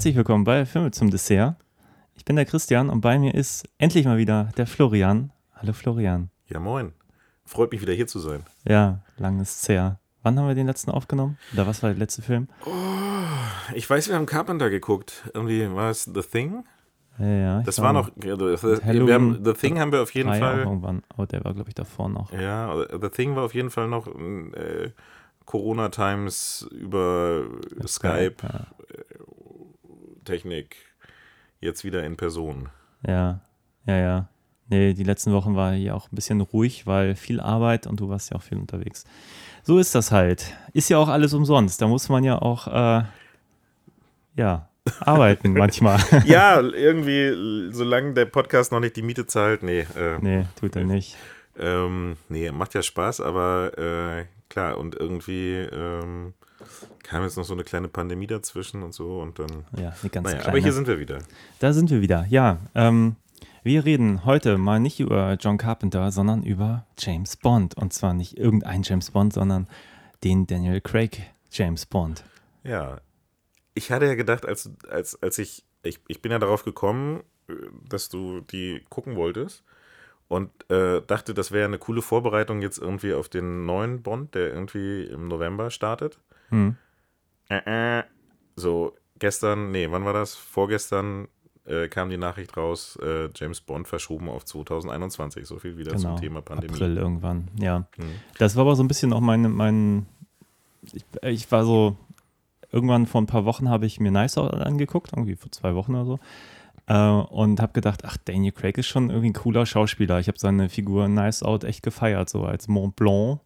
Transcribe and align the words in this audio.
Herzlich 0.00 0.16
willkommen 0.16 0.44
bei 0.44 0.64
Filme 0.64 0.92
zum 0.92 1.10
Dessert. 1.10 1.56
Ich 2.14 2.24
bin 2.24 2.34
der 2.34 2.46
Christian 2.46 2.88
und 2.88 3.02
bei 3.02 3.18
mir 3.18 3.34
ist 3.34 3.68
endlich 3.76 4.06
mal 4.06 4.16
wieder 4.16 4.48
der 4.56 4.66
Florian. 4.66 5.30
Hallo 5.54 5.74
Florian. 5.74 6.30
Ja, 6.46 6.58
moin. 6.58 6.94
Freut 7.44 7.70
mich 7.70 7.82
wieder 7.82 7.92
hier 7.92 8.06
zu 8.06 8.18
sein. 8.18 8.42
Ja, 8.66 9.02
lang 9.18 9.38
ist 9.40 9.68
her. 9.68 10.00
Wann 10.22 10.38
haben 10.38 10.48
wir 10.48 10.54
den 10.54 10.68
letzten 10.68 10.90
aufgenommen? 10.90 11.36
Oder 11.52 11.66
was 11.66 11.82
war 11.82 11.90
der 11.90 11.98
letzte 11.98 12.22
Film? 12.22 12.48
Ich 13.74 13.90
weiß, 13.90 14.08
wir 14.08 14.16
haben 14.16 14.24
Carpenter 14.24 14.70
geguckt. 14.70 15.28
Irgendwie 15.34 15.70
war 15.70 15.90
es 15.90 16.04
The 16.04 16.22
Thing? 16.22 16.64
Ja, 17.18 17.26
ja, 17.26 17.62
Das 17.64 17.78
war 17.82 17.92
noch. 17.92 18.10
wir 18.16 19.12
haben, 19.14 19.44
The 19.44 19.52
Thing 19.52 19.78
haben 19.78 19.92
wir 19.92 20.00
auf 20.00 20.14
jeden 20.14 20.30
Fall. 20.30 20.60
irgendwann. 20.60 21.02
Oh, 21.18 21.26
der 21.26 21.44
war, 21.44 21.52
glaube 21.52 21.68
ich, 21.68 21.74
davor 21.74 22.08
noch. 22.08 22.32
Ja, 22.32 22.74
The 22.98 23.10
Thing 23.10 23.36
war 23.36 23.44
auf 23.44 23.52
jeden 23.52 23.68
Fall 23.68 23.86
noch 23.86 24.06
äh, 24.06 24.92
Corona 25.44 25.90
Times 25.90 26.66
über 26.70 27.44
Skype, 27.86 28.36
Ja. 28.42 28.66
Technik. 30.30 30.76
Jetzt 31.60 31.84
wieder 31.84 32.04
in 32.04 32.16
Person. 32.16 32.68
ja, 33.06 33.40
ja, 33.86 33.96
ja. 33.96 34.28
Nee, 34.68 34.94
die 34.94 35.02
letzten 35.02 35.32
Wochen 35.32 35.56
war 35.56 35.72
hier 35.72 35.96
auch 35.96 36.06
ein 36.12 36.14
bisschen 36.14 36.40
ruhig, 36.40 36.86
weil 36.86 37.16
viel 37.16 37.40
Arbeit 37.40 37.88
und 37.88 37.98
du 37.98 38.08
warst 38.08 38.30
ja 38.30 38.36
auch 38.36 38.42
viel 38.42 38.58
unterwegs. 38.58 39.04
So 39.64 39.78
ist 39.78 39.96
das 39.96 40.12
halt. 40.12 40.54
Ist 40.72 40.88
ja 40.88 40.98
auch 40.98 41.08
alles 41.08 41.34
umsonst. 41.34 41.82
Da 41.82 41.88
muss 41.88 42.08
man 42.08 42.22
ja 42.22 42.40
auch, 42.40 42.68
äh, 42.68 43.02
ja, 44.36 44.68
arbeiten 45.00 45.52
manchmal. 45.54 45.98
Ja, 46.24 46.60
irgendwie, 46.60 47.72
solange 47.72 48.14
der 48.14 48.26
Podcast 48.26 48.70
noch 48.70 48.78
nicht 48.78 48.94
die 48.94 49.02
Miete 49.02 49.26
zahlt, 49.26 49.64
nee. 49.64 49.80
Äh, 49.96 50.18
nee, 50.20 50.46
tut 50.60 50.76
er 50.76 50.84
nicht. 50.84 51.16
Ähm, 51.58 52.16
nee, 52.28 52.52
macht 52.52 52.74
ja 52.74 52.82
Spaß, 52.82 53.20
aber 53.20 53.76
äh, 53.76 54.26
klar, 54.48 54.78
und 54.78 54.94
irgendwie 54.94 55.56
ähm, 55.56 56.34
kam 57.02 57.22
jetzt 57.22 57.36
noch 57.36 57.44
so 57.44 57.54
eine 57.54 57.64
kleine 57.64 57.88
Pandemie 57.88 58.26
dazwischen 58.26 58.82
und 58.82 58.94
so 58.94 59.20
und 59.20 59.38
dann. 59.38 59.64
Ja, 59.76 59.94
eine 60.00 60.10
ganz 60.10 60.24
Naja, 60.26 60.38
kleine. 60.38 60.48
aber 60.48 60.58
hier 60.58 60.72
sind 60.72 60.86
wir 60.86 60.98
wieder. 60.98 61.18
Da 61.58 61.72
sind 61.72 61.90
wir 61.90 62.00
wieder. 62.00 62.26
Ja, 62.28 62.58
ähm, 62.74 63.16
wir 63.62 63.84
reden 63.84 64.24
heute 64.24 64.56
mal 64.58 64.80
nicht 64.80 65.00
über 65.00 65.36
John 65.40 65.58
Carpenter, 65.58 66.10
sondern 66.12 66.42
über 66.42 66.86
James 66.98 67.36
Bond. 67.36 67.76
Und 67.76 67.92
zwar 67.92 68.14
nicht 68.14 68.38
irgendein 68.38 68.82
James 68.82 69.10
Bond, 69.10 69.32
sondern 69.32 69.68
den 70.24 70.46
Daniel 70.46 70.80
Craig 70.80 71.22
James 71.50 71.86
Bond. 71.86 72.24
Ja. 72.64 73.00
Ich 73.74 73.90
hatte 73.92 74.06
ja 74.06 74.14
gedacht, 74.14 74.46
als, 74.46 74.70
als, 74.88 75.20
als 75.22 75.38
ich, 75.38 75.64
ich, 75.82 76.00
ich 76.08 76.22
bin 76.22 76.32
ja 76.32 76.38
darauf 76.38 76.64
gekommen, 76.64 77.22
äh, 77.48 77.52
dass 77.88 78.08
du 78.08 78.40
die 78.40 78.84
gucken 78.88 79.16
wolltest 79.16 79.62
und 80.28 80.50
äh, 80.70 81.02
dachte, 81.06 81.34
das 81.34 81.50
wäre 81.52 81.66
eine 81.66 81.78
coole 81.78 82.02
Vorbereitung 82.02 82.62
jetzt 82.62 82.78
irgendwie 82.78 83.12
auf 83.14 83.28
den 83.28 83.66
neuen 83.66 84.02
Bond, 84.02 84.34
der 84.34 84.48
irgendwie 84.52 85.02
im 85.04 85.28
November 85.28 85.70
startet. 85.70 86.18
Hm. 86.50 86.76
Äh, 87.48 87.98
äh. 87.98 88.02
So, 88.56 88.94
gestern, 89.18 89.70
nee, 89.70 89.88
wann 89.90 90.04
war 90.04 90.12
das? 90.12 90.34
Vorgestern 90.34 91.28
äh, 91.64 91.88
kam 91.88 92.10
die 92.10 92.16
Nachricht 92.16 92.56
raus, 92.56 92.98
äh, 93.02 93.28
James 93.34 93.60
Bond 93.60 93.88
verschoben 93.88 94.28
auf 94.28 94.44
2021. 94.44 95.46
So 95.46 95.58
viel 95.58 95.76
wieder 95.78 95.92
Genau. 95.92 96.14
zum 96.14 96.16
Thema 96.20 96.42
Pandemie. 96.42 96.72
April 96.74 96.96
irgendwann, 96.96 97.48
ja. 97.58 97.86
Hm. 97.96 98.10
Das 98.38 98.56
war 98.56 98.62
aber 98.62 98.76
so 98.76 98.82
ein 98.82 98.88
bisschen 98.88 99.12
auch 99.12 99.20
mein, 99.20 99.50
mein 99.52 100.06
ich, 100.92 101.04
ich 101.22 101.52
war 101.52 101.64
so, 101.64 101.96
irgendwann 102.72 103.06
vor 103.06 103.20
ein 103.20 103.26
paar 103.26 103.44
Wochen 103.44 103.68
habe 103.68 103.86
ich 103.86 104.00
mir 104.00 104.10
Nice 104.10 104.38
Out 104.38 104.54
angeguckt, 104.54 105.12
irgendwie 105.12 105.36
vor 105.36 105.50
zwei 105.52 105.74
Wochen 105.74 105.94
oder 105.94 106.04
so. 106.04 106.18
Äh, 106.86 107.32
und 107.32 107.60
habe 107.60 107.72
gedacht, 107.72 108.04
ach, 108.04 108.16
Daniel 108.24 108.52
Craig 108.52 108.78
ist 108.78 108.86
schon 108.86 109.10
irgendwie 109.10 109.30
ein 109.30 109.34
cooler 109.34 109.66
Schauspieler. 109.66 110.18
Ich 110.20 110.28
habe 110.28 110.38
seine 110.38 110.68
Figur 110.68 111.08
Nice 111.08 111.42
Out 111.42 111.64
echt 111.64 111.82
gefeiert, 111.82 112.28
so 112.28 112.44
als 112.44 112.68
Mont 112.68 112.96
Blanc. 112.96 113.40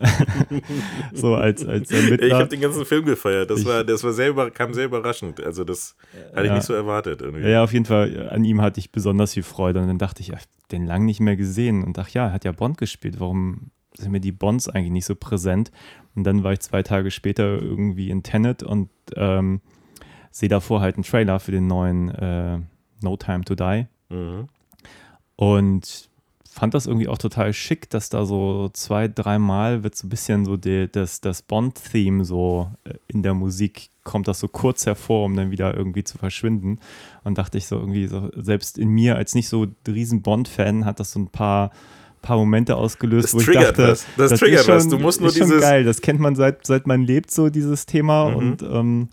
so 1.12 1.34
als, 1.34 1.64
als 1.66 1.90
Ermittler. 1.90 2.26
Ich 2.26 2.32
habe 2.32 2.48
den 2.48 2.60
ganzen 2.60 2.84
Film 2.84 3.04
gefeiert. 3.04 3.50
Das 3.50 3.60
Ich- 3.60 3.66
war, 3.66 3.84
das 3.84 4.02
war 4.04 4.12
sehr 4.12 4.28
über, 4.30 4.50
kam 4.50 4.74
sehr 4.74 4.86
überraschend. 4.86 5.40
Also 5.42 5.64
das 5.64 5.96
hatte 6.32 6.42
ich 6.42 6.48
Ja. 6.48 6.54
nicht 6.54 6.66
so 6.66 6.74
erwartet 6.74 7.20
irgendwie. 7.22 7.48
Ja, 7.48 7.62
auf 7.64 7.72
jeden 7.72 7.84
Fall, 7.84 8.28
an 8.30 8.44
ihm 8.44 8.60
hatte 8.60 8.80
ich 8.80 8.92
besonders 8.92 9.34
viel 9.34 9.42
Freude. 9.42 9.80
Und 9.80 9.88
dann 9.88 9.98
dachte 9.98 10.22
ich, 10.22 10.34
ach, 10.34 10.42
den 10.70 10.86
lang 10.86 11.04
nicht 11.04 11.20
mehr 11.20 11.36
gesehen. 11.36 11.84
Und 11.84 11.98
ach 11.98 12.08
ja, 12.10 12.26
er 12.28 12.32
hat 12.32 12.44
ja 12.44 12.52
Bond 12.52 12.78
gespielt. 12.78 13.20
Warum 13.20 13.70
sind 13.96 14.10
mir 14.12 14.20
die 14.20 14.32
Bonds 14.32 14.68
eigentlich 14.68 14.92
nicht 14.92 15.06
so 15.06 15.14
präsent? 15.14 15.70
Und 16.14 16.24
dann 16.24 16.44
war 16.44 16.52
ich 16.52 16.60
zwei 16.60 16.82
Tage 16.82 17.10
später 17.10 17.60
irgendwie 17.60 18.10
in 18.10 18.22
Tenet 18.22 18.62
und 18.62 18.88
ähm, 19.16 19.60
sehe 20.30 20.48
davor 20.48 20.80
halt 20.80 20.96
einen 20.96 21.04
Trailer 21.04 21.40
für 21.40 21.52
den 21.52 21.66
neuen 21.66 22.08
äh, 22.10 22.58
No 23.02 23.16
Time 23.16 23.44
to 23.44 23.54
Die. 23.54 23.86
Mhm. 24.10 24.46
Und 25.36 26.08
fand 26.52 26.74
das 26.74 26.86
irgendwie 26.86 27.08
auch 27.08 27.18
total 27.18 27.52
schick, 27.52 27.88
dass 27.90 28.08
da 28.10 28.24
so 28.26 28.68
zwei, 28.72 29.08
dreimal 29.08 29.82
wird 29.82 29.96
so 29.96 30.06
ein 30.06 30.10
bisschen 30.10 30.44
so 30.44 30.56
die, 30.56 30.88
das, 30.90 31.20
das 31.20 31.42
Bond-Theme 31.42 32.24
so 32.24 32.70
äh, 32.84 32.94
in 33.08 33.22
der 33.22 33.34
Musik 33.34 33.88
kommt 34.04 34.28
das 34.28 34.40
so 34.40 34.48
kurz 34.48 34.84
hervor, 34.86 35.24
um 35.24 35.34
dann 35.36 35.50
wieder 35.50 35.74
irgendwie 35.76 36.04
zu 36.04 36.18
verschwinden. 36.18 36.78
Und 37.24 37.38
dachte 37.38 37.56
ich 37.58 37.66
so 37.66 37.76
irgendwie, 37.76 38.06
so, 38.06 38.30
selbst 38.36 38.76
in 38.78 38.88
mir 38.88 39.16
als 39.16 39.34
nicht 39.34 39.48
so 39.48 39.66
riesen 39.88 40.22
Bond-Fan 40.22 40.84
hat 40.84 41.00
das 41.00 41.12
so 41.12 41.20
ein 41.20 41.28
paar, 41.28 41.70
paar 42.20 42.36
Momente 42.36 42.76
ausgelöst, 42.76 43.26
Das 43.26 43.34
wo 43.34 43.40
ich 43.40 43.46
dachte, 43.56 43.88
was. 43.88 44.06
Das 44.16 44.32
ist 44.32 44.40
triggert 44.40 44.68
was. 44.68 44.82
schon- 44.82 44.90
Du 44.90 44.98
musst 44.98 45.20
nur 45.20 45.30
ist 45.30 45.38
schon 45.38 45.46
dieses- 45.48 45.62
geil, 45.62 45.84
das 45.84 46.00
kennt 46.02 46.20
man 46.20 46.34
seit, 46.34 46.66
seit 46.66 46.86
man 46.86 47.02
lebt, 47.02 47.30
so 47.30 47.48
dieses 47.48 47.86
Thema 47.86 48.28
Mhm. 48.30 48.36
und 48.36 48.62
ähm, 48.62 49.08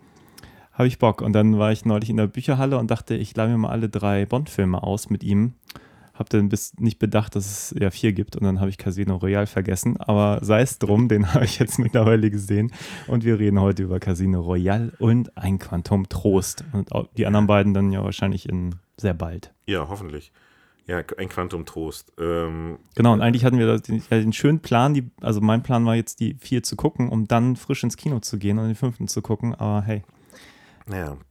habe 0.74 0.88
ich 0.88 0.98
Bock. 1.00 1.22
Und 1.22 1.34
dann 1.34 1.58
war 1.60 1.72
ich 1.72 1.86
neulich 1.86 2.10
in 2.10 2.18
der 2.18 2.28
Bücherhalle 2.28 2.78
und 2.78 2.90
dachte, 2.92 3.16
ich 3.16 3.36
leih 3.36 3.48
mir 3.48 3.58
mal 3.58 3.70
alle 3.70 3.90
drei 3.90 4.26
Bond-Filme 4.26 4.82
aus 4.84 5.10
mit 5.10 5.24
ihm. 5.24 5.54
Hab 6.20 6.30
dann 6.30 6.50
bis 6.50 6.74
nicht 6.78 7.00
bedacht, 7.00 7.36
dass 7.36 7.46
es 7.46 7.76
ja 7.80 7.92
vier 7.92 8.12
gibt 8.12 8.36
und 8.36 8.44
dann 8.44 8.60
habe 8.60 8.70
ich 8.70 8.78
Casino 8.78 9.16
Royale 9.16 9.48
vergessen. 9.48 9.96
Aber 9.98 10.40
sei 10.44 10.62
es 10.62 10.78
drum, 10.78 11.08
den 11.08 11.34
habe 11.34 11.46
ich 11.46 11.60
jetzt 11.60 11.80
mittlerweile 11.80 12.30
gesehen. 12.30 12.74
Und 13.08 13.24
wir 13.24 13.40
reden 13.40 13.62
heute 13.62 13.84
über 13.84 14.02
Casino 14.02 14.42
Royale 14.42 14.92
und 15.00 15.38
ein 15.38 15.60
Quantum 15.60 16.10
Trost. 16.10 16.66
Und 16.74 16.90
die 17.16 17.26
anderen 17.26 17.48
beiden 17.48 17.74
dann 17.74 17.94
ja 17.94 18.04
wahrscheinlich 18.04 18.50
in 18.50 18.76
sehr 18.98 19.14
bald. 19.14 19.54
Ja, 19.66 19.88
hoffentlich. 19.88 20.34
Ja, 20.88 21.04
ein 21.18 21.30
Quantum 21.30 21.66
Trost. 21.66 22.12
Ähm, 22.20 22.80
Genau, 22.96 23.14
und 23.14 23.22
eigentlich 23.22 23.46
hatten 23.46 23.60
wir 23.60 23.68
da 23.68 23.78
den, 23.78 24.04
ja, 24.10 24.20
den 24.20 24.34
schönen 24.34 24.60
Plan, 24.60 24.94
die, 24.94 25.10
also 25.22 25.40
mein 25.40 25.64
Plan 25.64 25.86
war 25.86 25.96
jetzt, 25.96 26.20
die 26.20 26.34
vier 26.34 26.64
zu 26.64 26.76
gucken, 26.76 27.10
um 27.10 27.28
dann 27.28 27.56
frisch 27.56 27.84
ins 27.84 27.96
Kino 27.96 28.20
zu 28.20 28.40
gehen 28.40 28.60
und 28.60 28.66
den 28.66 28.76
fünften 28.76 29.08
zu 29.08 29.22
gucken. 29.22 29.56
Aber 29.56 29.84
hey, 29.84 30.04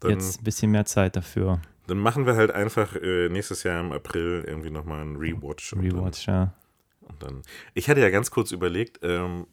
dann, 0.01 0.13
jetzt 0.13 0.41
ein 0.41 0.45
bisschen 0.45 0.71
mehr 0.71 0.87
Zeit 0.87 1.17
dafür. 1.17 1.61
Dann 1.91 1.99
machen 1.99 2.27
wir 2.27 2.37
halt 2.37 2.51
einfach 2.53 2.95
äh, 2.97 3.29
nächstes 3.29 3.63
Jahr 3.65 3.81
im 3.81 3.93
April 3.93 4.45
irgendwie 4.47 4.71
nochmal 4.71 5.01
einen 5.03 5.17
Rewatch. 5.17 5.71
dann- 5.71 5.81
Rewatch, 5.81 6.27
ja. 6.29 6.55
Und 7.03 7.23
dann, 7.23 7.43
ich 7.75 7.89
hatte 7.89 8.01
ja 8.01 8.11
ganz 8.11 8.31
kurz 8.31 8.53
überlegt, 8.53 9.01
ähm, 9.03 9.47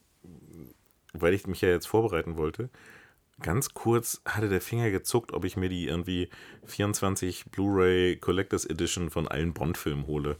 weil 1.14 1.32
ich 1.34 1.46
mich 1.46 1.60
ja 1.62 1.70
jetzt 1.70 1.86
vorbereiten 1.88 2.36
wollte, 2.36 2.68
ganz 3.40 3.72
kurz 3.74 4.20
hatte 4.26 4.48
der 4.48 4.60
Finger 4.60 4.90
gezuckt, 4.90 5.32
ob 5.32 5.44
ich 5.44 5.56
mir 5.56 5.68
die 5.68 5.86
irgendwie 5.88 6.28
24 6.66 7.46
Blu-ray 7.50 8.16
Collectors 8.16 8.64
Edition 8.66 9.10
von 9.10 9.28
allen 9.28 9.52
Bond-Filmen 9.54 10.06
hole 10.06 10.36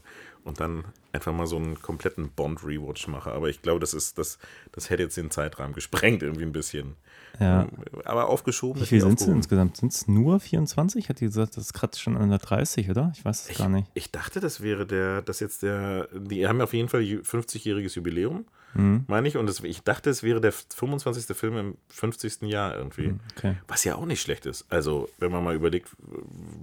und 0.47 0.59
dann 0.59 0.85
einfach 1.11 1.33
mal 1.33 1.45
so 1.47 1.57
einen 1.57 1.81
kompletten 1.81 2.29
Bond-Rewatch 2.29 3.07
mache. 3.07 3.31
Aber 3.31 3.49
ich 3.49 3.61
glaube, 3.61 3.79
das 3.79 3.93
ist, 3.93 4.17
das, 4.17 4.39
das 4.71 4.89
hätte 4.89 5.03
jetzt 5.03 5.17
den 5.17 5.29
Zeitrahmen 5.31 5.73
gesprengt, 5.73 6.23
irgendwie 6.23 6.43
ein 6.45 6.51
bisschen. 6.51 6.95
ja. 7.39 7.67
Aber 8.05 8.29
aufgeschoben. 8.29 8.79
Wie 8.79 8.83
ist 8.83 8.89
viel 8.89 9.01
sind 9.01 9.19
es 9.19 9.27
insgesamt? 9.27 9.77
Sind 9.77 9.91
es 9.93 10.07
nur 10.07 10.39
24? 10.39 11.09
Hat 11.09 11.19
die 11.19 11.25
gesagt, 11.25 11.57
das 11.57 11.73
kratzt 11.73 12.01
schon 12.01 12.15
an 12.17 12.29
der 12.29 12.39
30, 12.39 12.89
oder? 12.89 13.11
Ich 13.15 13.23
weiß 13.25 13.43
es 13.43 13.49
Ich, 13.49 13.57
gar 13.57 13.69
nicht. 13.69 13.87
ich 13.93 14.11
dachte, 14.11 14.39
das 14.39 14.61
wäre 14.61 14.85
der, 14.85 15.21
das 15.21 15.39
jetzt 15.39 15.63
der, 15.63 16.07
die 16.13 16.47
haben 16.47 16.61
auf 16.61 16.73
jeden 16.73 16.89
Fall 16.89 17.01
ju- 17.01 17.23
50-jähriges 17.23 17.95
Jubiläum, 17.95 18.45
Mhm. 18.73 19.05
meine 19.07 19.27
ich. 19.27 19.37
Und 19.37 19.47
das, 19.47 19.61
ich 19.61 19.81
dachte, 19.81 20.09
es 20.09 20.23
wäre 20.23 20.39
der 20.41 20.51
25. 20.51 21.35
Film 21.35 21.57
im 21.57 21.77
50. 21.89 22.43
Jahr 22.43 22.75
irgendwie. 22.75 23.15
Okay. 23.35 23.55
Was 23.67 23.83
ja 23.83 23.95
auch 23.95 24.05
nicht 24.05 24.21
schlecht 24.21 24.45
ist. 24.45 24.65
Also, 24.69 25.09
wenn 25.19 25.31
man 25.31 25.43
mal 25.43 25.55
überlegt, 25.55 25.89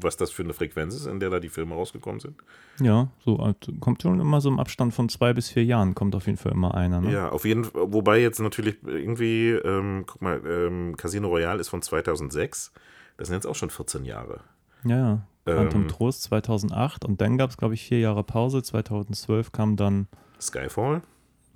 was 0.00 0.16
das 0.16 0.30
für 0.30 0.42
eine 0.42 0.52
Frequenz 0.52 0.94
ist, 0.94 1.06
in 1.06 1.20
der 1.20 1.30
da 1.30 1.40
die 1.40 1.48
Filme 1.48 1.74
rausgekommen 1.74 2.20
sind. 2.20 2.36
Ja, 2.80 3.08
so 3.24 3.38
äh, 3.44 3.54
kommt 3.80 4.02
schon 4.02 4.20
immer 4.20 4.40
so 4.40 4.48
im 4.48 4.58
Abstand 4.58 4.94
von 4.94 5.08
zwei 5.08 5.32
bis 5.32 5.48
vier 5.50 5.64
Jahren, 5.64 5.94
kommt 5.94 6.14
auf 6.14 6.26
jeden 6.26 6.38
Fall 6.38 6.52
immer 6.52 6.74
einer. 6.74 7.00
Ne? 7.00 7.12
Ja, 7.12 7.28
auf 7.30 7.44
jeden 7.44 7.64
Fall. 7.64 7.92
Wobei 7.92 8.20
jetzt 8.20 8.40
natürlich 8.40 8.76
irgendwie, 8.84 9.50
ähm, 9.50 10.04
guck 10.06 10.22
mal, 10.22 10.40
ähm, 10.46 10.96
Casino 10.96 11.28
Royale 11.28 11.60
ist 11.60 11.68
von 11.68 11.82
2006. 11.82 12.72
Das 13.16 13.28
sind 13.28 13.36
jetzt 13.36 13.46
auch 13.46 13.54
schon 13.54 13.70
14 13.70 14.04
Jahre. 14.04 14.40
ja. 14.84 14.96
ja. 14.96 15.26
Quantum 15.46 15.82
Ähm, 15.82 15.88
Trost 15.88 16.22
2008 16.22 17.04
und 17.04 17.20
dann 17.20 17.36
gab 17.36 17.50
es, 17.50 17.58
glaube 17.58 17.74
ich, 17.74 17.84
vier 17.84 17.98
Jahre 17.98 18.24
Pause. 18.24 18.62
2012 18.62 19.52
kam 19.52 19.76
dann, 19.76 20.08
Skyfall, 20.40 21.02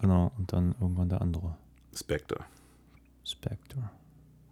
genau, 0.00 0.32
und 0.38 0.52
dann 0.52 0.74
irgendwann 0.80 1.08
der 1.08 1.20
andere. 1.20 1.56
Spectre. 1.94 2.38
Spectre. 3.24 3.90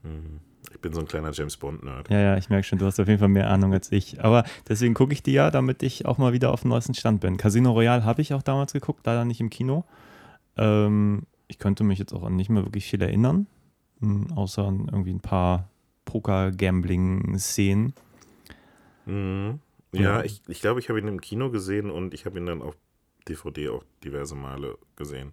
Mhm. 0.03 0.41
Ich 0.73 0.81
bin 0.81 0.93
so 0.93 1.01
ein 1.01 1.07
kleiner 1.07 1.31
James 1.33 1.57
Bond-Nerd. 1.57 2.11
Ja, 2.11 2.19
ja, 2.19 2.37
ich 2.37 2.49
merke 2.51 2.65
schon, 2.65 2.79
du 2.79 2.87
hast 2.87 2.99
auf 3.01 3.07
jeden 3.09 3.21
Fall 3.21 3.29
mehr 3.29 3.49
Ahnung 3.51 3.73
als 3.73 3.91
ich. 3.93 4.23
Aber 4.23 4.45
deswegen 4.69 4.95
gucke 4.95 5.13
ich 5.13 5.23
die 5.23 5.33
ja, 5.33 5.51
damit 5.51 5.83
ich 5.83 6.07
auch 6.07 6.19
mal 6.19 6.33
wieder 6.33 6.53
auf 6.53 6.63
dem 6.63 6.71
neuesten 6.71 6.93
Stand 6.95 7.21
bin. 7.21 7.37
Casino 7.37 7.73
Royale 7.73 8.05
habe 8.05 8.21
ich 8.21 8.35
auch 8.35 8.43
damals 8.43 8.73
geguckt, 8.73 9.07
leider 9.07 9.25
nicht 9.25 9.41
im 9.41 9.49
Kino. 9.49 9.85
Ähm, 10.57 11.23
ich 11.49 11.59
könnte 11.59 11.85
mich 11.85 11.99
jetzt 11.99 12.13
auch 12.13 12.25
an 12.25 12.35
nicht 12.37 12.51
mehr 12.51 12.65
wirklich 12.65 12.85
viel 12.85 13.01
erinnern, 13.01 13.47
hm, 14.01 14.33
außer 14.33 14.65
an 14.67 14.89
irgendwie 14.91 15.13
ein 15.13 15.21
paar 15.21 15.69
Poker-Gambling-Szenen. 16.05 17.95
Mhm. 19.07 19.61
Ja, 19.93 20.01
Ja. 20.19 20.23
ich, 20.25 20.43
ich 20.49 20.61
glaube, 20.61 20.81
ich 20.81 20.89
habe 20.89 20.99
ihn 20.99 21.09
im 21.09 21.21
Kino 21.21 21.51
gesehen 21.51 21.91
und 21.91 22.13
ich 22.13 22.27
habe 22.27 22.39
ihn 22.39 22.47
dann 22.47 22.61
auf 22.63 22.77
DVD 23.29 23.71
auch 23.71 23.85
diverse 24.05 24.35
Male 24.35 24.79
gesehen. 24.97 25.33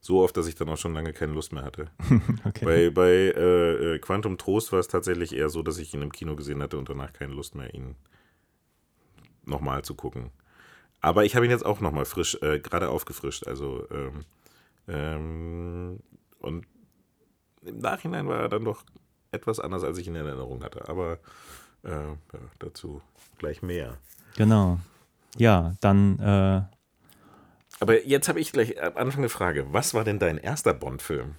So 0.00 0.22
oft, 0.22 0.36
dass 0.36 0.46
ich 0.46 0.54
dann 0.54 0.68
auch 0.70 0.78
schon 0.78 0.94
lange 0.94 1.12
keine 1.12 1.32
Lust 1.32 1.52
mehr 1.52 1.64
hatte. 1.64 1.90
Okay. 2.42 2.64
Bei, 2.64 2.90
bei 2.90 3.10
äh, 3.10 3.94
äh, 3.94 3.98
Quantum 3.98 4.38
Trost 4.38 4.72
war 4.72 4.78
es 4.78 4.88
tatsächlich 4.88 5.34
eher 5.36 5.50
so, 5.50 5.62
dass 5.62 5.76
ich 5.76 5.92
ihn 5.92 6.00
im 6.00 6.10
Kino 6.10 6.36
gesehen 6.36 6.62
hatte 6.62 6.78
und 6.78 6.88
danach 6.88 7.12
keine 7.12 7.34
Lust 7.34 7.54
mehr, 7.54 7.72
ihn 7.74 7.96
nochmal 9.44 9.82
zu 9.82 9.94
gucken. 9.94 10.30
Aber 11.02 11.24
ich 11.24 11.36
habe 11.36 11.44
ihn 11.44 11.50
jetzt 11.50 11.66
auch 11.66 11.80
nochmal 11.80 12.06
frisch, 12.06 12.38
äh, 12.40 12.60
gerade 12.60 12.88
aufgefrischt. 12.88 13.46
Also, 13.46 13.86
ähm, 13.90 14.24
ähm, 14.88 16.00
und 16.38 16.66
im 17.62 17.78
Nachhinein 17.78 18.26
war 18.26 18.40
er 18.40 18.48
dann 18.48 18.64
doch 18.64 18.84
etwas 19.32 19.60
anders, 19.60 19.84
als 19.84 19.98
ich 19.98 20.06
ihn 20.06 20.14
in 20.14 20.26
Erinnerung 20.26 20.64
hatte. 20.64 20.88
Aber 20.88 21.18
äh, 21.84 21.90
ja, 21.90 22.16
dazu 22.58 23.02
gleich 23.38 23.62
mehr. 23.62 23.98
Genau. 24.36 24.78
Ja, 25.36 25.74
dann 25.80 26.18
äh, 26.18 26.62
Aber 27.80 28.06
jetzt 28.06 28.28
habe 28.28 28.40
ich 28.40 28.52
gleich 28.52 28.80
am 28.82 28.96
Anfang 28.96 29.20
eine 29.20 29.28
Frage. 29.28 29.66
Was 29.72 29.94
war 29.94 30.04
denn 30.04 30.18
dein 30.18 30.38
erster 30.38 30.74
Bond-Film? 30.74 31.34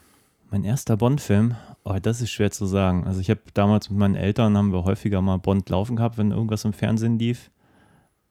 mein 0.51 0.65
erster 0.65 0.97
Bond-Film. 0.97 1.55
Oh, 1.85 1.97
das 1.99 2.21
ist 2.21 2.29
schwer 2.29 2.51
zu 2.51 2.65
sagen. 2.65 3.07
Also 3.07 3.21
ich 3.21 3.29
habe 3.29 3.39
damals 3.53 3.89
mit 3.89 3.97
meinen 3.97 4.15
Eltern 4.15 4.57
haben 4.57 4.73
wir 4.73 4.83
häufiger 4.83 5.21
mal 5.21 5.37
Bond 5.37 5.69
laufen 5.69 5.95
gehabt, 5.95 6.17
wenn 6.17 6.31
irgendwas 6.31 6.65
im 6.65 6.73
Fernsehen 6.73 7.17
lief. 7.17 7.49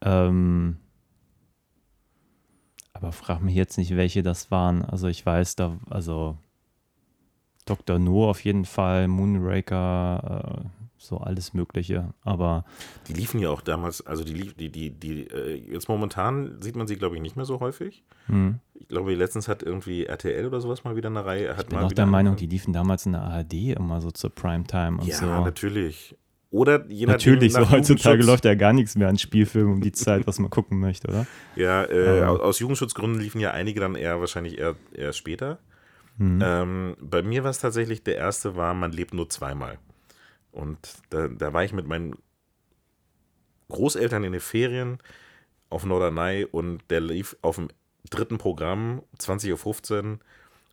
Ähm, 0.02 0.76
aber 2.92 3.12
frag 3.12 3.40
mich 3.40 3.54
jetzt 3.54 3.78
nicht, 3.78 3.96
welche 3.96 4.22
das 4.22 4.50
waren. 4.50 4.84
Also 4.84 5.08
ich 5.08 5.24
weiß, 5.24 5.56
da, 5.56 5.78
also 5.88 6.36
Dr. 7.64 7.98
No 7.98 8.28
auf 8.28 8.44
jeden 8.44 8.66
Fall, 8.66 9.08
Moonraker, 9.08 10.62
äh, 10.62 10.88
so 11.00 11.16
alles 11.18 11.54
Mögliche. 11.54 12.12
Aber 12.22 12.64
Die 13.08 13.14
liefen 13.14 13.40
ja 13.40 13.48
auch 13.50 13.62
damals, 13.62 14.06
also 14.06 14.22
die 14.22 14.34
lief, 14.34 14.54
die, 14.54 14.68
die, 14.70 14.90
die, 14.90 15.22
äh, 15.26 15.54
jetzt 15.72 15.88
momentan 15.88 16.60
sieht 16.60 16.76
man 16.76 16.86
sie, 16.86 16.96
glaube 16.96 17.16
ich, 17.16 17.22
nicht 17.22 17.36
mehr 17.36 17.46
so 17.46 17.58
häufig. 17.60 18.04
hm, 18.26 18.58
Ich 18.74 18.88
glaube, 18.88 19.14
letztens 19.14 19.48
hat 19.48 19.62
irgendwie 19.62 20.04
RTL 20.06 20.46
oder 20.46 20.60
sowas 20.60 20.84
mal 20.84 20.96
wieder 20.96 21.08
eine 21.08 21.24
Reihe. 21.24 21.54
Ich 21.58 21.66
bin 21.66 21.78
auch 21.78 21.92
der 21.92 22.06
Meinung, 22.06 22.36
die 22.36 22.46
liefen 22.46 22.72
damals 22.72 23.06
in 23.06 23.12
der 23.12 23.22
ARD 23.22 23.54
immer 23.76 24.00
so 24.00 24.10
zur 24.10 24.30
Primetime 24.30 24.98
und 25.00 25.06
Ja, 25.06 25.16
so. 25.16 25.26
natürlich. 25.26 26.16
Oder 26.52 26.84
je 26.88 27.06
nachdem, 27.06 27.34
Natürlich, 27.34 27.52
so 27.52 27.70
heutzutage 27.70 28.24
läuft 28.24 28.44
ja 28.44 28.54
gar 28.56 28.72
nichts 28.72 28.96
mehr 28.96 29.08
an 29.08 29.16
Spielfilmen 29.18 29.74
um 29.74 29.80
die 29.80 29.92
Zeit, 29.92 30.26
was 30.26 30.40
man 30.40 30.50
gucken 30.50 30.80
möchte, 30.80 31.06
oder? 31.08 31.26
Ja, 31.54 31.84
äh, 31.88 32.22
aus, 32.24 32.40
aus 32.40 32.58
Jugendschutzgründen 32.58 33.20
liefen 33.20 33.40
ja 33.40 33.52
einige 33.52 33.78
dann 33.78 33.94
eher 33.94 34.18
wahrscheinlich 34.18 34.58
eher, 34.58 34.74
eher 34.92 35.12
später. 35.12 35.60
Mhm. 36.18 36.40
Ähm, 36.44 36.96
bei 37.00 37.22
mir 37.22 37.44
war 37.44 37.50
es 37.50 37.60
tatsächlich, 37.60 38.02
der 38.02 38.16
erste 38.16 38.56
war, 38.56 38.74
man 38.74 38.90
lebt 38.90 39.14
nur 39.14 39.28
zweimal. 39.30 39.78
Und 40.52 40.78
da, 41.10 41.28
da 41.28 41.52
war 41.52 41.64
ich 41.64 41.72
mit 41.72 41.86
meinen 41.86 42.16
Großeltern 43.68 44.24
in 44.24 44.32
den 44.32 44.40
Ferien 44.40 44.98
auf 45.68 45.84
Norderney 45.84 46.44
und 46.50 46.82
der 46.90 47.00
lief 47.00 47.36
auf 47.42 47.56
dem 47.56 47.68
dritten 48.10 48.38
Programm, 48.38 49.02
20.15 49.18 50.12
Uhr. 50.12 50.18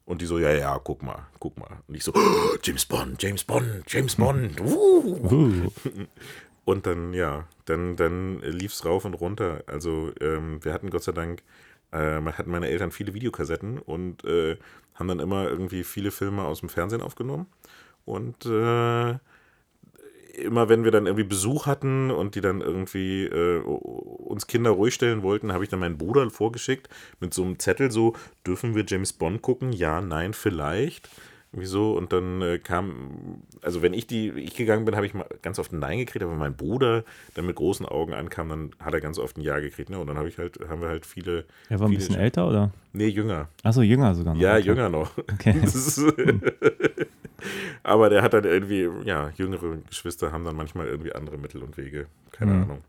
Und 0.05 0.21
die 0.21 0.25
so, 0.25 0.39
ja, 0.39 0.51
ja, 0.51 0.79
guck 0.81 1.03
mal, 1.03 1.27
guck 1.39 1.57
mal. 1.57 1.81
Und 1.87 1.95
ich 1.95 2.03
so, 2.03 2.13
"Oh, 2.15 2.55
James 2.63 2.85
Bond, 2.85 3.21
James 3.21 3.43
Bond, 3.43 3.83
James 3.87 4.15
Bond. 4.15 4.59
Uh. 4.61 5.69
Und 6.63 6.85
dann, 6.85 7.13
ja, 7.13 7.47
dann, 7.65 7.95
dann 7.95 8.41
lief 8.41 8.73
es 8.73 8.83
rauf 8.83 9.05
und 9.05 9.13
runter. 9.13 9.63
Also 9.67 10.11
ähm, 10.19 10.63
wir 10.63 10.73
hatten 10.73 10.89
Gott 10.89 11.03
sei 11.03 11.13
Dank, 11.13 11.43
äh, 11.93 12.19
man 12.19 12.37
hatten 12.37 12.51
meine 12.51 12.67
Eltern 12.67 12.91
viele 12.91 13.13
Videokassetten 13.13 13.79
und 13.79 14.25
äh, 14.25 14.57
haben 14.95 15.07
dann 15.07 15.19
immer 15.19 15.47
irgendwie 15.47 15.83
viele 15.83 16.11
Filme 16.11 16.43
aus 16.43 16.59
dem 16.61 16.69
Fernsehen 16.69 17.01
aufgenommen. 17.01 17.47
Und 18.03 18.45
äh, 18.45 19.17
immer 20.37 20.69
wenn 20.69 20.83
wir 20.83 20.91
dann 20.91 21.05
irgendwie 21.05 21.23
Besuch 21.23 21.65
hatten 21.65 22.11
und 22.11 22.35
die 22.35 22.41
dann 22.41 22.61
irgendwie 22.61 23.25
äh, 23.25 23.59
uns 23.59 24.47
Kinder 24.47 24.71
ruhig 24.71 24.93
stellen 24.93 25.23
wollten, 25.23 25.51
habe 25.51 25.63
ich 25.63 25.69
dann 25.69 25.79
meinen 25.79 25.97
Bruder 25.97 26.29
vorgeschickt 26.29 26.89
mit 27.19 27.33
so 27.33 27.43
einem 27.43 27.59
Zettel 27.59 27.91
so, 27.91 28.13
dürfen 28.45 28.75
wir 28.75 28.85
James 28.87 29.13
Bond 29.13 29.41
gucken? 29.41 29.73
Ja, 29.73 30.01
nein, 30.01 30.33
vielleicht. 30.33 31.09
Wieso? 31.59 31.93
Und 31.97 32.13
dann 32.13 32.41
äh, 32.41 32.59
kam, 32.59 33.41
also 33.61 33.81
wenn 33.81 33.93
ich 33.93 34.07
die, 34.07 34.29
ich 34.29 34.55
gegangen 34.55 34.85
bin, 34.85 34.95
habe 34.95 35.05
ich 35.05 35.13
mal 35.13 35.25
ganz 35.41 35.59
oft 35.59 35.73
ein 35.73 35.79
Nein 35.79 35.97
gekriegt, 35.97 36.23
aber 36.23 36.31
wenn 36.31 36.39
mein 36.39 36.55
Bruder 36.55 37.03
dann 37.33 37.45
mit 37.45 37.55
großen 37.55 37.85
Augen 37.85 38.13
ankam, 38.13 38.49
dann 38.49 38.71
hat 38.79 38.93
er 38.93 39.01
ganz 39.01 39.17
oft 39.19 39.37
ein 39.37 39.41
Ja 39.41 39.59
gekriegt. 39.59 39.89
Ne? 39.89 39.99
Und 39.99 40.07
dann 40.07 40.17
habe 40.17 40.27
ich 40.27 40.37
halt, 40.37 40.59
haben 40.69 40.81
wir 40.81 40.87
halt 40.87 41.05
viele. 41.05 41.45
er 41.69 41.79
war 41.79 41.87
ein 41.87 41.93
bisschen 41.95 42.15
älter, 42.15 42.47
oder? 42.47 42.71
Nee, 42.93 43.07
jünger. 43.07 43.49
Achso, 43.63 43.81
jünger 43.81 44.15
sogar 44.15 44.33
noch. 44.33 44.41
Ja, 44.41 44.53
okay. 44.55 44.65
jünger 44.67 44.89
noch. 44.89 45.17
Okay. 45.17 45.59
Ist, 45.63 45.99
aber 47.83 48.09
der 48.09 48.21
hat 48.21 48.33
dann 48.33 48.43
irgendwie, 48.43 48.89
ja, 49.05 49.31
jüngere 49.35 49.77
Geschwister 49.89 50.31
haben 50.31 50.45
dann 50.45 50.55
manchmal 50.55 50.87
irgendwie 50.87 51.13
andere 51.13 51.37
Mittel 51.37 51.63
und 51.63 51.77
Wege. 51.77 52.07
Keine 52.31 52.53
Mhm. 52.53 52.63
Ahnung. 52.63 52.81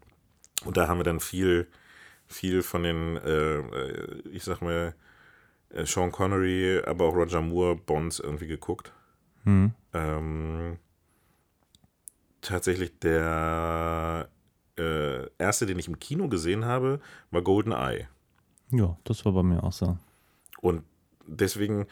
Und 0.64 0.76
da 0.76 0.88
haben 0.88 0.98
wir 0.98 1.04
dann 1.04 1.20
viel, 1.20 1.66
viel 2.26 2.62
von 2.62 2.82
den, 2.82 3.16
äh, 3.16 3.58
äh, 3.58 4.22
ich 4.32 4.44
sag 4.44 4.60
mal, 4.60 4.94
Sean 5.84 6.12
Connery, 6.12 6.80
aber 6.84 7.06
auch 7.06 7.14
Roger 7.14 7.42
Moore 7.42 7.76
Bonds 7.76 8.20
irgendwie 8.20 8.46
geguckt. 8.46 8.92
Hm. 9.44 9.72
Ähm, 9.92 10.78
tatsächlich 12.40 12.98
der 13.00 14.28
äh, 14.78 15.26
erste, 15.38 15.66
den 15.66 15.78
ich 15.78 15.88
im 15.88 15.98
Kino 15.98 16.28
gesehen 16.28 16.64
habe, 16.64 17.00
war 17.30 17.42
Golden 17.42 17.72
Eye. 17.72 18.06
Ja, 18.70 18.96
das 19.04 19.24
war 19.24 19.32
bei 19.32 19.42
mir 19.42 19.62
auch 19.62 19.72
so. 19.72 19.96
Und 20.60 20.82
deswegen, 21.26 21.86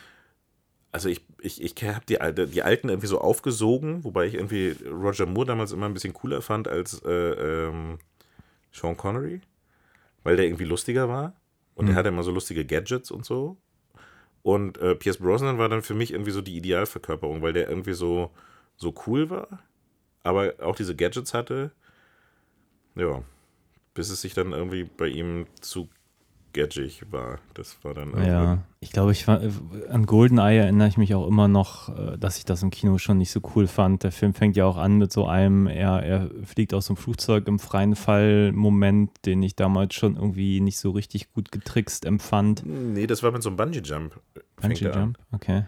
also 0.92 1.08
ich, 1.08 1.24
ich, 1.40 1.62
ich 1.62 1.74
habe 1.84 2.04
die, 2.06 2.18
die 2.48 2.62
alten 2.62 2.88
irgendwie 2.88 3.08
so 3.08 3.20
aufgesogen, 3.20 4.04
wobei 4.04 4.26
ich 4.26 4.34
irgendwie 4.34 4.76
Roger 4.88 5.26
Moore 5.26 5.46
damals 5.46 5.72
immer 5.72 5.86
ein 5.86 5.94
bisschen 5.94 6.14
cooler 6.14 6.42
fand 6.42 6.68
als 6.68 7.02
äh, 7.04 7.10
ähm, 7.10 7.98
Sean 8.72 8.96
Connery, 8.96 9.40
weil 10.22 10.36
der 10.36 10.46
irgendwie 10.46 10.64
lustiger 10.64 11.08
war. 11.08 11.34
Und 11.74 11.86
der 11.88 11.94
hatte 11.94 12.08
immer 12.08 12.22
so 12.22 12.30
lustige 12.30 12.64
Gadgets 12.64 13.10
und 13.10 13.26
so. 13.26 13.58
Und 14.46 14.78
äh, 14.78 14.94
Pierce 14.94 15.18
Brosnan 15.18 15.58
war 15.58 15.68
dann 15.68 15.82
für 15.82 15.94
mich 15.94 16.12
irgendwie 16.12 16.30
so 16.30 16.40
die 16.40 16.56
Idealverkörperung, 16.56 17.42
weil 17.42 17.52
der 17.52 17.68
irgendwie 17.68 17.94
so, 17.94 18.30
so 18.76 18.94
cool 19.04 19.28
war, 19.28 19.48
aber 20.22 20.54
auch 20.62 20.76
diese 20.76 20.94
Gadgets 20.94 21.34
hatte. 21.34 21.72
Ja, 22.94 23.24
bis 23.92 24.08
es 24.08 24.20
sich 24.20 24.34
dann 24.34 24.52
irgendwie 24.52 24.84
bei 24.84 25.08
ihm 25.08 25.48
zu 25.60 25.88
gadgig 26.56 27.02
war. 27.10 27.38
Das 27.54 27.76
war 27.84 27.94
dann 27.94 28.12
Ja, 28.26 28.64
ich 28.80 28.90
glaube, 28.90 29.12
ich 29.12 29.28
war, 29.28 29.40
an 29.88 30.06
GoldenEye 30.06 30.58
erinnere 30.58 30.88
ich 30.88 30.96
mich 30.96 31.14
auch 31.14 31.26
immer 31.26 31.46
noch, 31.46 31.88
äh, 31.96 32.18
dass 32.18 32.38
ich 32.38 32.44
das 32.44 32.62
im 32.62 32.70
Kino 32.70 32.98
schon 32.98 33.18
nicht 33.18 33.30
so 33.30 33.40
cool 33.54 33.66
fand. 33.66 34.02
Der 34.02 34.10
Film 34.12 34.34
fängt 34.34 34.56
ja 34.56 34.64
auch 34.64 34.76
an 34.76 34.96
mit 34.98 35.12
so 35.12 35.26
einem, 35.26 35.66
er, 35.66 36.02
er 36.02 36.30
fliegt 36.44 36.74
aus 36.74 36.88
dem 36.88 36.96
Flugzeug 36.96 37.46
im 37.46 37.58
freien 37.58 37.94
Fall-Moment, 37.94 39.10
den 39.24 39.42
ich 39.42 39.54
damals 39.54 39.94
schon 39.94 40.16
irgendwie 40.16 40.60
nicht 40.60 40.78
so 40.78 40.90
richtig 40.90 41.32
gut 41.32 41.52
getrickst 41.52 42.04
empfand. 42.04 42.62
Nee, 42.64 43.06
das 43.06 43.22
war 43.22 43.30
mit 43.30 43.42
so 43.42 43.50
einem 43.50 43.56
Bungee-Jump. 43.56 44.18
fängt 44.58 44.80
Bungee 44.80 44.84
er 44.86 44.94
an. 44.94 45.00
Jump, 45.00 45.18
okay. 45.32 45.64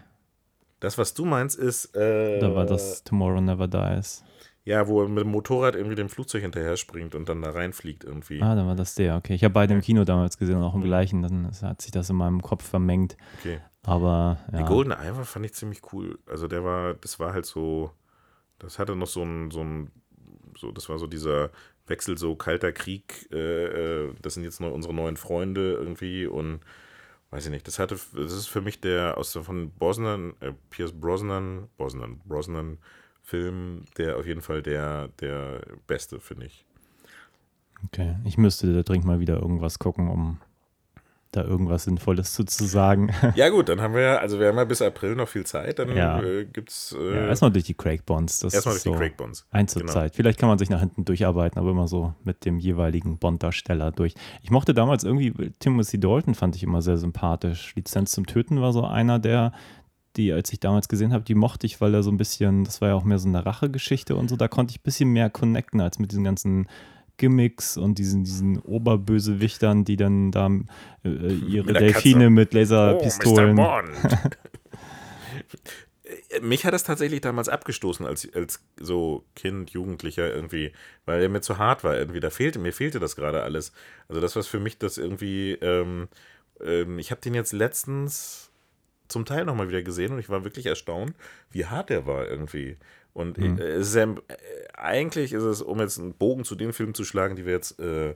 Das, 0.79 0.97
was 0.97 1.13
du 1.13 1.25
meinst, 1.25 1.57
ist. 1.57 1.95
Äh, 1.95 2.39
Da 2.39 2.55
war 2.55 2.65
das 2.65 3.03
Tomorrow 3.03 3.41
Never 3.41 3.67
Dies. 3.67 4.23
Ja, 4.69 4.87
wo 4.87 5.01
er 5.01 5.09
mit 5.09 5.23
dem 5.23 5.31
Motorrad 5.31 5.73
irgendwie 5.73 5.95
dem 5.95 6.09
Flugzeug 6.09 6.43
hinterher 6.43 6.77
springt 6.77 7.15
und 7.15 7.27
dann 7.27 7.41
da 7.41 7.49
reinfliegt 7.49 8.03
irgendwie. 8.03 8.39
Ah, 8.39 8.53
dann 8.53 8.67
war 8.67 8.75
das 8.75 8.93
der, 8.93 9.15
okay. 9.15 9.33
Ich 9.33 9.43
habe 9.43 9.51
beide 9.51 9.73
im 9.73 9.81
Kino 9.81 10.03
damals 10.03 10.37
gesehen 10.37 10.57
und 10.57 10.63
auch 10.63 10.75
im 10.75 10.83
gleichen, 10.83 11.23
dann 11.23 11.49
hat 11.63 11.81
sich 11.81 11.89
das 11.89 12.11
in 12.11 12.15
meinem 12.15 12.39
Kopf 12.39 12.69
vermengt. 12.69 13.17
Okay. 13.39 13.61
Aber 13.81 14.37
ja. 14.51 14.59
Die 14.59 14.65
Golden 14.65 14.91
Eye 14.91 15.11
fand 15.23 15.47
ich 15.47 15.55
ziemlich 15.55 15.81
cool. 15.91 16.19
Also 16.27 16.47
der 16.47 16.63
war, 16.63 16.93
das 16.93 17.19
war 17.19 17.33
halt 17.33 17.47
so, 17.47 17.89
das 18.59 18.77
hatte 18.77 18.95
noch 18.95 19.07
so 19.07 19.23
ein, 19.23 19.49
so 19.49 19.63
ein, 19.63 19.89
so, 20.55 20.71
das 20.71 20.87
war 20.87 20.99
so 20.99 21.07
dieser 21.07 21.49
Wechsel, 21.87 22.19
so 22.19 22.35
kalter 22.35 22.71
Krieg, 22.71 23.27
äh, 23.31 24.03
äh, 24.05 24.13
das 24.21 24.35
sind 24.35 24.43
jetzt 24.43 24.61
noch 24.61 24.71
unsere 24.71 24.93
neuen 24.93 25.17
Freunde 25.17 25.71
irgendwie 25.71 26.27
und 26.27 26.59
weiß 27.31 27.45
ich 27.45 27.51
nicht, 27.51 27.65
das 27.65 27.79
hatte, 27.79 27.95
das 28.13 28.33
ist 28.33 28.45
für 28.45 28.61
mich 28.61 28.81
der 28.81 29.17
aus 29.17 29.33
der 29.33 29.41
von 29.41 29.71
Brosnan, 29.71 30.35
äh, 30.41 30.51
Pierce 30.69 30.93
Brosnan, 30.93 31.69
Brosnan, 31.75 32.21
Brosnan 32.25 32.77
Film, 33.29 33.85
der 33.97 34.17
auf 34.17 34.25
jeden 34.25 34.41
Fall 34.41 34.61
der, 34.61 35.09
der 35.21 35.61
beste, 35.87 36.19
finde 36.19 36.47
ich. 36.47 36.65
Okay, 37.85 38.15
ich 38.25 38.37
müsste 38.37 38.73
da 38.73 38.81
dringend 38.83 39.05
mal 39.05 39.19
wieder 39.19 39.39
irgendwas 39.39 39.79
gucken, 39.79 40.09
um 40.09 40.39
da 41.31 41.43
irgendwas 41.43 41.83
Sinnvolles 41.83 42.33
zu, 42.33 42.43
zu 42.43 42.65
sagen. 42.65 43.11
Ja 43.35 43.49
gut, 43.49 43.69
dann 43.69 43.81
haben 43.81 43.93
wir 43.93 44.01
ja, 44.01 44.15
also 44.17 44.39
wir 44.39 44.47
haben 44.47 44.57
ja 44.57 44.63
bis 44.65 44.81
April 44.81 45.15
noch 45.15 45.27
viel 45.27 45.45
Zeit, 45.45 45.77
dann 45.77 45.95
Ja. 45.95 46.19
äh, 46.23 46.45
gibt's 46.45 46.95
äh, 46.99 47.15
ja, 47.15 47.27
erstmal 47.27 47.51
durch 47.51 47.65
die 47.65 47.75
Craig 47.75 48.03
Bonds. 48.03 48.39
Das 48.39 48.55
erstmal 48.55 48.75
ist 48.75 48.85
durch 48.85 48.95
so 48.95 48.99
die 48.99 49.05
Craig 49.05 49.15
Bonds. 49.15 49.45
Ein 49.51 49.67
zur 49.67 49.83
Genau. 49.83 49.93
Zeit. 49.93 50.15
Vielleicht 50.15 50.39
kann 50.39 50.49
man 50.49 50.57
sich 50.57 50.71
nach 50.71 50.79
hinten 50.79 51.05
durcharbeiten, 51.05 51.59
aber 51.59 51.69
immer 51.69 51.87
so 51.87 52.15
mit 52.23 52.45
dem 52.45 52.57
jeweiligen 52.57 53.19
Bond-Darsteller 53.19 53.91
durch. 53.91 54.15
Ich 54.41 54.49
mochte 54.49 54.73
damals 54.73 55.03
irgendwie, 55.03 55.31
Timothy 55.59 55.99
Dalton 55.99 56.33
fand 56.33 56.55
ich 56.55 56.63
immer 56.63 56.81
sehr 56.81 56.97
sympathisch. 56.97 57.75
Lizenz 57.75 58.09
zum 58.11 58.25
Töten 58.25 58.59
war 58.59 58.73
so 58.73 58.83
einer 58.83 59.19
der, 59.19 59.53
die, 60.19 60.33
als 60.33 60.51
ich 60.51 60.59
damals 60.59 60.87
gesehen 60.87 61.13
habe, 61.13 61.23
die 61.23 61.35
mochte 61.35 61.65
ich, 61.65 61.81
weil 61.81 61.93
er 61.93 62.03
so 62.03 62.11
ein 62.11 62.17
bisschen, 62.17 62.63
das 62.63 62.81
war 62.81 62.89
ja 62.89 62.95
auch 62.95 63.03
mehr 63.03 63.19
so 63.19 63.27
eine 63.27 63.45
Rachegeschichte 63.45 64.15
und 64.15 64.29
so, 64.29 64.35
da 64.35 64.47
konnte 64.47 64.71
ich 64.71 64.79
ein 64.79 64.83
bisschen 64.83 65.09
mehr 65.09 65.29
connecten 65.29 65.81
als 65.81 65.97
mit 65.97 66.11
diesen 66.11 66.23
ganzen 66.23 66.67
Gimmicks 67.17 67.77
und 67.77 67.97
diesen, 67.97 68.23
diesen 68.23 68.59
Oberbösewichtern, 68.59 69.85
die 69.85 69.97
dann 69.97 70.31
da 70.31 70.49
äh, 71.03 71.33
ihre 71.33 71.73
Mit 71.73 71.81
Delfine 71.81 72.25
Katze. 72.25 72.29
mit 72.29 72.49
Oh, 72.49 72.55
Mr. 72.55 72.59
Laserpistolen. 72.59 73.55
Bond. 73.55 73.89
mich 76.41 76.65
hat 76.65 76.73
das 76.73 76.83
tatsächlich 76.83 77.21
damals 77.21 77.49
abgestoßen 77.49 78.05
als, 78.05 78.31
als 78.33 78.63
so 78.79 79.25
Kind, 79.35 79.71
Jugendlicher 79.71 80.33
irgendwie, 80.33 80.71
weil 81.05 81.21
er 81.21 81.29
mir 81.29 81.41
zu 81.41 81.57
hart 81.57 81.83
war 81.83 81.97
irgendwie. 81.97 82.19
Da 82.19 82.29
fehlte, 82.29 82.59
mir 82.59 82.73
fehlte 82.73 82.99
das 82.99 83.15
gerade 83.15 83.43
alles. 83.43 83.73
Also 84.07 84.21
das, 84.21 84.35
was 84.35 84.47
für 84.47 84.59
mich 84.59 84.77
das 84.77 84.97
irgendwie, 84.97 85.53
ähm, 85.53 86.07
ähm, 86.61 86.99
ich 86.99 87.11
habe 87.11 87.21
den 87.21 87.33
jetzt 87.33 87.53
letztens 87.53 88.48
zum 89.09 89.25
Teil 89.25 89.45
nochmal 89.45 89.67
wieder 89.67 89.83
gesehen 89.83 90.13
und 90.13 90.19
ich 90.19 90.29
war 90.29 90.43
wirklich 90.43 90.65
erstaunt, 90.65 91.13
wie 91.51 91.65
hart 91.65 91.89
der 91.89 92.05
war 92.05 92.27
irgendwie. 92.27 92.77
Und 93.13 93.37
mhm. 93.37 93.57
es 93.57 93.89
ist 93.89 93.95
ja, 93.95 94.03
äh, 94.05 94.15
eigentlich 94.73 95.33
ist 95.33 95.43
es, 95.43 95.61
um 95.61 95.79
jetzt 95.79 95.99
einen 95.99 96.13
Bogen 96.13 96.45
zu 96.45 96.55
den 96.55 96.73
Filmen 96.73 96.93
zu 96.93 97.03
schlagen, 97.03 97.35
die 97.35 97.45
wir 97.45 97.53
jetzt 97.53 97.79
äh, 97.79 98.15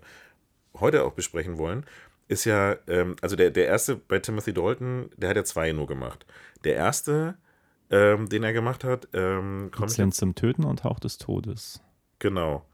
heute 0.80 1.04
auch 1.04 1.14
besprechen 1.14 1.58
wollen, 1.58 1.86
ist 2.30 2.46
ja, 2.46 2.78
ähm, 2.88 3.16
also 3.22 3.36
der, 3.36 3.52
der 3.52 3.68
erste 3.68 3.98
bei 3.98 4.20
Timothy 4.20 4.54
Dalton, 4.54 5.10
der 5.18 5.30
hat 5.30 5.36
ja 5.36 5.44
zwei 5.44 5.72
nur 5.74 5.88
gemacht. 5.88 6.26
Der 6.64 6.76
erste 6.76 7.36
ähm, 7.94 8.28
den 8.28 8.44
er 8.44 8.54
gemacht 8.54 8.84
hat. 8.84 9.08
Ähm, 9.14 9.72
Lizenz 9.78 10.18
zum 10.18 10.34
Töten 10.34 10.64
und 10.64 10.84
Hauch 10.84 11.00
des 11.00 11.20
Todes. 11.20 11.82
Genau. 12.18 12.66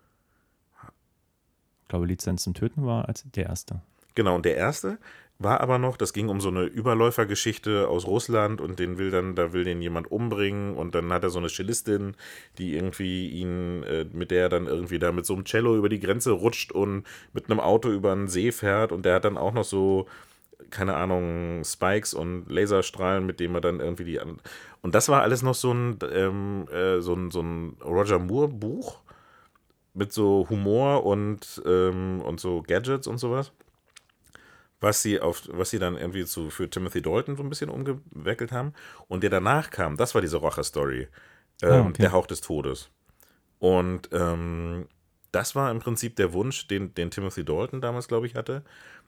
Ich 1.81 1.87
glaube, 1.89 2.05
Lizenz 2.05 2.43
zum 2.43 2.53
Töten 2.53 2.85
war 2.85 3.07
als 3.07 3.25
der 3.35 3.47
erste. 3.47 3.81
Genau, 4.15 4.35
und 4.35 4.45
der 4.45 4.55
erste 4.55 4.97
war 5.39 5.61
aber 5.61 5.79
noch, 5.79 5.95
das 5.95 6.11
ging 6.11 6.27
um 6.27 6.41
so 6.41 6.49
eine 6.49 6.63
Überläufergeschichte 6.63 7.87
aus 7.87 8.05
Russland 8.05 8.59
und 8.59 8.77
den 8.77 8.97
will 8.97 9.09
dann, 9.09 9.35
da 9.35 9.53
will 9.53 9.63
den 9.63 9.81
jemand 9.81 10.11
umbringen 10.11 10.75
und 10.75 10.93
dann 10.95 11.11
hat 11.13 11.23
er 11.23 11.29
so 11.29 11.39
eine 11.39 11.47
Cellistin, 11.47 12.15
die 12.57 12.75
irgendwie 12.75 13.29
ihn, 13.29 13.83
äh, 13.83 14.05
mit 14.11 14.31
der 14.31 14.43
er 14.43 14.49
dann 14.49 14.67
irgendwie 14.67 14.99
da 14.99 15.13
mit 15.13 15.25
so 15.25 15.33
einem 15.33 15.45
Cello 15.45 15.77
über 15.77 15.87
die 15.87 16.01
Grenze 16.01 16.31
rutscht 16.31 16.73
und 16.73 17.05
mit 17.33 17.49
einem 17.49 17.61
Auto 17.61 17.89
über 17.89 18.11
einen 18.11 18.27
See 18.27 18.51
fährt 18.51 18.91
und 18.91 19.05
der 19.05 19.15
hat 19.15 19.25
dann 19.25 19.37
auch 19.37 19.53
noch 19.53 19.63
so 19.63 20.07
keine 20.71 20.95
Ahnung, 20.95 21.63
Spikes 21.63 22.13
und 22.13 22.51
Laserstrahlen, 22.51 23.25
mit 23.25 23.39
denen 23.39 23.53
man 23.53 23.61
dann 23.61 23.79
irgendwie 23.79 24.03
die. 24.03 24.19
An 24.19 24.39
und 24.81 24.93
das 24.95 25.09
war 25.09 25.21
alles 25.21 25.41
noch 25.41 25.55
so 25.55 25.73
ein, 25.73 25.97
ähm, 26.11 26.67
äh, 26.71 27.01
so 27.01 27.13
ein, 27.13 27.31
so 27.31 27.41
ein 27.41 27.77
Roger 27.83 28.19
Moore-Buch 28.19 28.99
mit 29.93 30.13
so 30.13 30.47
Humor 30.49 31.05
und, 31.05 31.61
ähm, 31.65 32.21
und 32.21 32.39
so 32.39 32.61
Gadgets 32.61 33.07
und 33.07 33.17
sowas. 33.17 33.51
Was 34.81 35.01
sie, 35.01 35.19
auf, 35.19 35.43
was 35.51 35.71
sie 35.71 35.79
dann 35.79 35.97
irgendwie 35.97 36.25
zu, 36.25 36.49
für 36.49 36.69
Timothy 36.69 37.01
Dalton 37.01 37.35
so 37.35 37.43
ein 37.43 37.49
bisschen 37.49 37.69
umgeweckelt 37.69 38.51
haben. 38.51 38.73
Und 39.07 39.23
der 39.23 39.29
danach 39.29 39.71
kam, 39.71 39.97
das 39.97 40.15
war 40.15 40.21
diese 40.21 40.37
Rocher-Story. 40.37 41.07
Ähm, 41.61 41.69
oh, 41.69 41.89
okay. 41.89 42.01
Der 42.01 42.11
Hauch 42.13 42.27
des 42.27 42.39
Todes. 42.39 42.89
Und 43.59 44.09
ähm, 44.13 44.87
das 45.33 45.53
war 45.53 45.69
im 45.69 45.79
Prinzip 45.79 46.15
der 46.15 46.31
Wunsch, 46.31 46.67
den, 46.67 46.93
den 46.95 47.11
Timothy 47.11 47.43
Dalton 47.43 47.81
damals, 47.81 48.07
glaube 48.07 48.25
ich, 48.25 48.35
hatte 48.35 48.63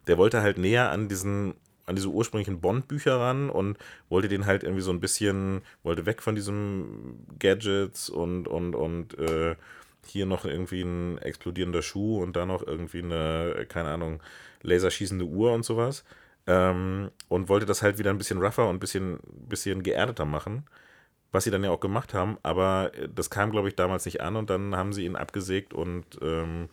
der 0.08 0.18
wollte 0.18 0.42
halt 0.42 0.58
näher 0.58 0.92
an 0.92 1.08
diesen 1.08 1.56
an 1.88 1.96
diese 1.96 2.10
ursprünglichen 2.10 2.62
Bond-Bücher 2.62 3.20
ran 3.20 3.50
und 3.50 3.78
wollte 4.08 4.30
den 4.30 4.46
halt 4.46 4.64
irgendwie 4.64 4.84
so 4.84 4.92
ein 4.92 5.00
bisschen, 5.00 5.62
wollte 5.82 6.06
weg 6.06 6.22
von 6.22 6.36
diesem 6.36 7.26
Gadgets 7.40 8.08
und, 8.08 8.48
und, 8.48 8.76
und 8.76 9.18
äh, 9.18 9.56
hier 10.06 10.26
noch 10.26 10.46
irgendwie 10.46 10.82
ein 10.82 11.18
explodierender 11.20 11.82
Schuh 11.82 12.22
und 12.22 12.36
da 12.36 12.46
noch 12.46 12.66
irgendwie 12.66 13.02
eine, 13.04 13.66
keine 13.70 13.90
Ahnung, 13.90 14.22
laserschießende 14.62 15.26
Uhr 15.26 15.54
und 15.54 15.64
sowas. 15.64 16.04
Ähm, 16.48 17.12
und 17.28 17.50
wollte 17.50 17.66
das 17.66 17.82
halt 17.82 17.98
wieder 18.00 18.10
ein 18.10 18.18
bisschen 18.18 18.42
rougher 18.42 18.68
und 18.68 18.78
ein 18.78 18.80
bisschen, 18.80 19.20
bisschen 19.48 19.84
geerdeter 19.84 20.26
machen, 20.26 20.66
was 21.32 21.44
sie 21.44 21.52
dann 21.52 21.64
ja 21.64 21.70
auch 21.70 21.80
gemacht 21.80 22.14
haben, 22.14 22.38
aber 22.44 22.92
das 23.14 23.30
kam, 23.30 23.52
glaube 23.52 23.68
ich, 23.68 23.76
damals 23.76 24.06
nicht 24.06 24.22
an 24.22 24.36
und 24.36 24.50
dann 24.50 24.76
haben 24.76 24.92
sie 24.92 25.06
ihn 25.06 25.16
abgesägt 25.16 25.74
und 25.74 26.06
ähm, 26.22 26.70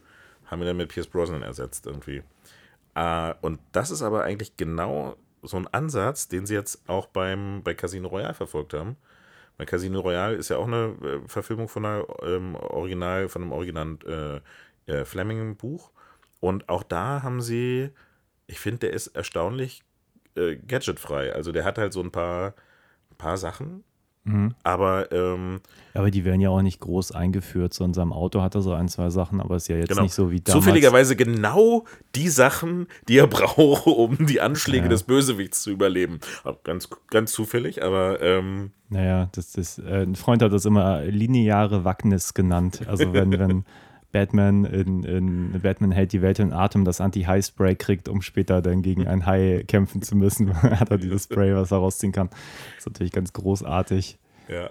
haben 0.47 0.62
ihn 0.62 0.66
dann 0.66 0.76
mit 0.78 0.88
Pierce 0.88 1.06
Brosnan 1.06 1.42
ersetzt 1.42 1.87
irgendwie. 1.87 2.23
Äh, 2.94 3.35
und 3.42 3.61
das 3.73 3.90
ist 3.90 4.02
aber 4.02 4.25
eigentlich 4.25 4.56
genau 4.56 5.16
so 5.42 5.56
ein 5.56 5.68
Ansatz, 5.68 6.28
den 6.28 6.47
sie 6.47 6.54
jetzt 6.54 6.88
auch 6.88 7.06
beim, 7.06 7.62
bei 7.62 7.75
Casino 7.75 8.08
Royale 8.08 8.35
verfolgt 8.35 8.75
haben. 8.75 8.97
Bei 9.59 9.67
Casino 9.67 10.00
Royale 10.00 10.37
ist 10.37 10.50
ja 10.50 10.57
auch 10.57 10.67
eine 10.69 10.97
äh, 11.03 11.29
Verfilmung 11.29 11.69
von, 11.69 11.85
einer, 11.85 12.07
ähm, 12.23 12.55
Original, 12.55 13.29
von 13.29 13.43
einem 13.43 13.53
Original 13.53 13.99
äh, 14.87 14.93
äh, 14.93 15.05
Fleming-Buch. 15.05 15.91
Und 16.41 16.69
auch 16.69 16.85
da 16.85 17.23
haben 17.23 17.43
sie, 17.43 17.91
ich 18.47 18.61
finde, 18.61 18.81
der 18.81 18.93
ist 18.93 19.09
erstaunlich 19.09 19.83
äh, 20.37 20.57
gadgetfrei. 20.57 21.33
Also 21.35 21.53
der 21.53 21.65
hat 21.65 21.79
halt 21.79 21.93
so 21.93 22.00
ein 22.00 22.12
paar, 22.12 22.55
paar 23.19 23.37
Sachen, 23.37 23.85
Mhm. 24.28 24.54
Aber, 24.62 25.11
ähm, 25.12 25.61
aber 25.94 26.11
die 26.11 26.25
werden 26.25 26.40
ja 26.40 26.50
auch 26.50 26.62
nicht 26.62 26.80
groß 26.80 27.12
eingeführt. 27.12 27.73
So 27.73 27.85
in 27.85 27.94
seinem 27.94 28.12
Auto 28.12 28.42
hat 28.42 28.54
er 28.54 28.61
so 28.61 28.73
ein, 28.73 28.88
zwei 28.88 29.11
Sachen, 29.11 29.40
aber 29.40 29.56
ist 29.56 29.68
ja 29.68 29.76
jetzt 29.76 29.88
genau. 29.88 30.02
nicht 30.02 30.12
so 30.12 30.30
wie 30.30 30.40
damals. 30.40 30.64
Zufälligerweise 30.64 31.16
genau 31.16 31.85
die 32.14 32.28
Sachen, 32.28 32.87
die 33.08 33.18
er 33.18 33.26
braucht, 33.28 33.87
um 33.87 34.26
die 34.26 34.40
Anschläge 34.40 34.85
ja. 34.85 34.88
des 34.90 35.04
Bösewichts 35.04 35.62
zu 35.62 35.70
überleben. 35.70 36.20
Ganz, 36.64 36.88
ganz 37.11 37.32
zufällig, 37.32 37.82
aber. 37.82 38.20
Ähm, 38.20 38.73
naja, 38.90 39.28
das 39.32 39.54
ist, 39.54 39.78
äh, 39.78 40.02
ein 40.02 40.14
Freund 40.14 40.42
hat 40.42 40.52
das 40.52 40.64
immer 40.64 41.02
lineare 41.02 41.85
Wacknis 41.85 42.35
genannt. 42.35 42.82
Also 42.87 43.12
wenn, 43.12 43.32
wenn 43.32 43.64
Batman 44.12 44.65
in, 44.65 45.05
in 45.05 45.61
Batman 45.61 45.93
hält 45.93 46.12
die 46.12 46.23
Welt 46.23 46.38
in 46.38 46.53
Atem 46.53 46.85
das 46.85 47.00
Anti-High-Spray 47.00 47.77
kriegt, 47.77 48.09
um 48.09 48.23
später 48.23 48.62
dann 48.62 48.83
gegen 48.83 49.07
ein 49.07 49.27
Hai 49.27 49.65
kämpfen 49.69 50.03
zu 50.03 50.17
müssen, 50.17 50.62
hat 50.62 50.91
er 50.91 50.99
dieses 50.99 51.25
Spray, 51.25 51.55
was 51.55 51.71
er 51.71 51.79
rausziehen 51.79 52.12
kann. 52.12 52.29
Das 52.31 52.79
ist 52.79 52.87
natürlich 52.87 53.12
ganz 53.12 53.33
großartig. 53.33 54.19
Ja. 54.49 54.71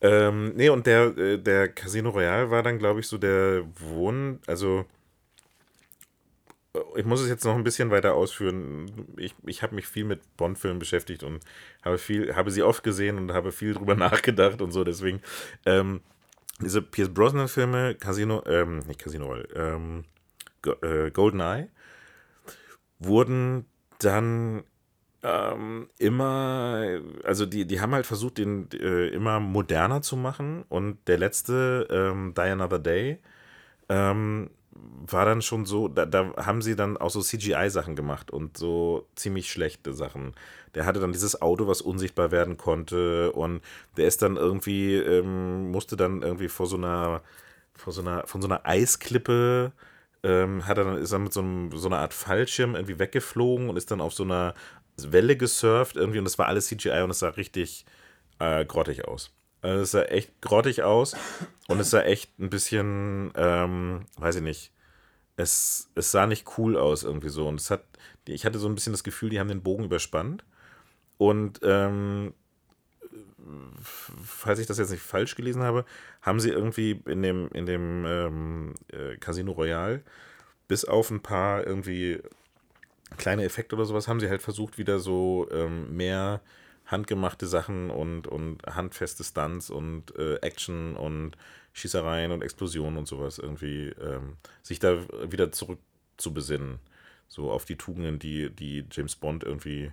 Ähm, 0.00 0.52
nee, 0.54 0.68
und 0.68 0.86
der, 0.86 1.16
äh, 1.16 1.38
der 1.38 1.68
Casino 1.68 2.10
Royale 2.10 2.50
war 2.50 2.62
dann, 2.62 2.78
glaube 2.78 3.00
ich, 3.00 3.08
so 3.08 3.18
der 3.18 3.64
Wohn, 3.80 4.38
also 4.46 4.84
äh, 6.74 7.00
ich 7.00 7.04
muss 7.04 7.20
es 7.20 7.28
jetzt 7.28 7.44
noch 7.44 7.56
ein 7.56 7.64
bisschen 7.64 7.90
weiter 7.90 8.14
ausführen. 8.14 9.06
Ich, 9.16 9.34
ich 9.46 9.62
habe 9.62 9.74
mich 9.74 9.86
viel 9.86 10.04
mit 10.04 10.20
Bond-Filmen 10.36 10.78
beschäftigt 10.78 11.22
und 11.22 11.40
habe 11.84 11.98
viel, 11.98 12.36
habe 12.36 12.50
sie 12.50 12.62
oft 12.62 12.82
gesehen 12.82 13.18
und 13.18 13.32
habe 13.32 13.52
viel 13.52 13.74
drüber 13.74 13.94
nachgedacht 13.96 14.62
und 14.62 14.70
so. 14.70 14.84
Deswegen 14.84 15.20
ähm, 15.64 16.00
diese 16.60 16.82
Pierce 16.82 17.12
Brosnan-Filme, 17.12 17.94
Casino, 17.96 18.42
ähm, 18.46 18.78
nicht 18.80 19.00
Casino, 19.00 19.36
ähm, 19.54 20.04
äh, 20.82 21.10
GoldenEye, 21.10 21.68
wurden 22.98 23.66
dann 23.98 24.64
ähm, 25.22 25.88
immer, 25.98 27.00
also 27.24 27.46
die, 27.46 27.66
die 27.66 27.80
haben 27.80 27.94
halt 27.94 28.06
versucht, 28.06 28.38
den 28.38 28.68
äh, 28.72 29.08
immer 29.08 29.40
moderner 29.40 30.02
zu 30.02 30.16
machen. 30.16 30.64
Und 30.68 30.98
der 31.08 31.18
letzte, 31.18 31.86
ähm, 31.90 32.32
Die 32.34 32.42
Another 32.42 32.78
Day, 32.78 33.18
ähm, 33.88 34.50
war 35.06 35.24
dann 35.24 35.42
schon 35.42 35.64
so, 35.66 35.88
da, 35.88 36.06
da 36.06 36.34
haben 36.36 36.62
sie 36.62 36.76
dann 36.76 36.96
auch 36.96 37.10
so 37.10 37.20
CGI-Sachen 37.20 37.96
gemacht 37.96 38.30
und 38.30 38.56
so 38.56 39.08
ziemlich 39.14 39.50
schlechte 39.50 39.92
Sachen. 39.92 40.34
Der 40.74 40.86
hatte 40.86 41.00
dann 41.00 41.12
dieses 41.12 41.40
Auto, 41.40 41.66
was 41.66 41.80
unsichtbar 41.80 42.30
werden 42.30 42.56
konnte 42.56 43.32
und 43.32 43.62
der 43.96 44.06
ist 44.06 44.22
dann 44.22 44.36
irgendwie, 44.36 44.96
ähm, 44.96 45.70
musste 45.70 45.96
dann 45.96 46.22
irgendwie 46.22 46.48
vor 46.48 46.66
so 46.66 46.76
einer, 46.76 47.22
vor 47.74 47.92
so 47.92 48.00
einer, 48.02 48.26
von 48.26 48.42
so 48.42 48.48
einer 48.48 48.66
Eisklippe, 48.66 49.72
ähm, 50.22 50.66
hat 50.66 50.78
er 50.78 50.84
dann, 50.84 50.98
ist 50.98 51.12
er 51.12 51.18
mit 51.18 51.32
so, 51.32 51.40
einem, 51.40 51.70
so 51.72 51.88
einer 51.88 51.98
Art 51.98 52.14
Fallschirm 52.14 52.74
irgendwie 52.74 52.98
weggeflogen 52.98 53.68
und 53.68 53.76
ist 53.76 53.90
dann 53.90 54.00
auf 54.00 54.14
so 54.14 54.24
einer 54.24 54.54
Welle 54.98 55.36
gesurft 55.36 55.96
irgendwie 55.96 56.18
und 56.18 56.24
das 56.24 56.38
war 56.38 56.46
alles 56.48 56.66
CGI 56.66 57.02
und 57.02 57.10
es 57.10 57.20
sah 57.20 57.28
richtig 57.30 57.86
äh, 58.38 58.64
grottig 58.64 59.06
aus. 59.06 59.32
Also 59.66 59.82
es 59.82 59.90
sah 59.90 60.02
echt 60.02 60.40
grottig 60.40 60.82
aus 60.82 61.16
und 61.66 61.80
es 61.80 61.90
sah 61.90 62.02
echt 62.02 62.38
ein 62.38 62.50
bisschen, 62.50 63.32
ähm, 63.34 64.06
weiß 64.16 64.36
ich 64.36 64.42
nicht, 64.42 64.72
es, 65.36 65.90
es 65.96 66.12
sah 66.12 66.26
nicht 66.26 66.56
cool 66.56 66.76
aus 66.76 67.02
irgendwie 67.02 67.28
so. 67.30 67.48
Und 67.48 67.60
es 67.60 67.70
hat, 67.70 67.84
ich 68.26 68.46
hatte 68.46 68.60
so 68.60 68.68
ein 68.68 68.76
bisschen 68.76 68.92
das 68.92 69.02
Gefühl, 69.02 69.30
die 69.30 69.40
haben 69.40 69.48
den 69.48 69.64
Bogen 69.64 69.84
überspannt. 69.84 70.44
Und 71.18 71.60
ähm, 71.62 72.32
falls 73.82 74.60
ich 74.60 74.66
das 74.66 74.78
jetzt 74.78 74.90
nicht 74.90 75.02
falsch 75.02 75.34
gelesen 75.34 75.62
habe, 75.62 75.84
haben 76.22 76.38
sie 76.38 76.50
irgendwie 76.50 77.02
in 77.06 77.22
dem, 77.22 77.48
in 77.52 77.66
dem 77.66 78.04
ähm, 78.06 78.74
äh, 78.92 79.16
Casino 79.16 79.50
Royale 79.52 80.02
bis 80.68 80.84
auf 80.84 81.10
ein 81.10 81.22
paar 81.22 81.66
irgendwie 81.66 82.20
kleine 83.16 83.44
Effekte 83.44 83.74
oder 83.74 83.84
sowas, 83.84 84.06
haben 84.06 84.20
sie 84.20 84.28
halt 84.28 84.42
versucht, 84.42 84.78
wieder 84.78 85.00
so 85.00 85.48
ähm, 85.50 85.96
mehr 85.96 86.40
handgemachte 86.86 87.46
Sachen 87.46 87.90
und, 87.90 88.26
und 88.26 88.64
handfeste 88.64 89.24
Stunts 89.24 89.70
und 89.70 90.16
äh, 90.16 90.36
Action 90.36 90.96
und 90.96 91.36
Schießereien 91.72 92.32
und 92.32 92.42
Explosionen 92.42 92.96
und 92.96 93.08
sowas 93.08 93.38
irgendwie 93.38 93.88
ähm, 94.00 94.36
sich 94.62 94.78
da 94.78 94.98
wieder 95.30 95.52
zurück 95.52 95.78
zu 96.16 96.32
besinnen. 96.32 96.78
So 97.28 97.50
auf 97.50 97.64
die 97.64 97.76
Tugenden, 97.76 98.18
die, 98.18 98.50
die 98.50 98.84
James 98.90 99.16
Bond 99.16 99.42
irgendwie, 99.42 99.92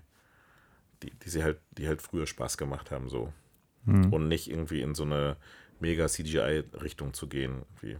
die, 1.02 1.12
die 1.12 1.30
sie 1.30 1.44
halt, 1.44 1.58
die 1.72 1.88
halt 1.88 2.02
früher 2.02 2.28
Spaß 2.28 2.58
gemacht 2.58 2.92
haben, 2.92 3.10
so. 3.10 3.34
Hm. 3.86 4.14
Und 4.14 4.28
nicht 4.28 4.50
irgendwie 4.50 4.82
in 4.82 4.96
so 4.96 5.04
eine 5.04 5.36
mega 5.80 6.08
CGI-Richtung 6.08 7.14
zu 7.14 7.28
gehen. 7.28 7.64
Irgendwie. 7.76 7.98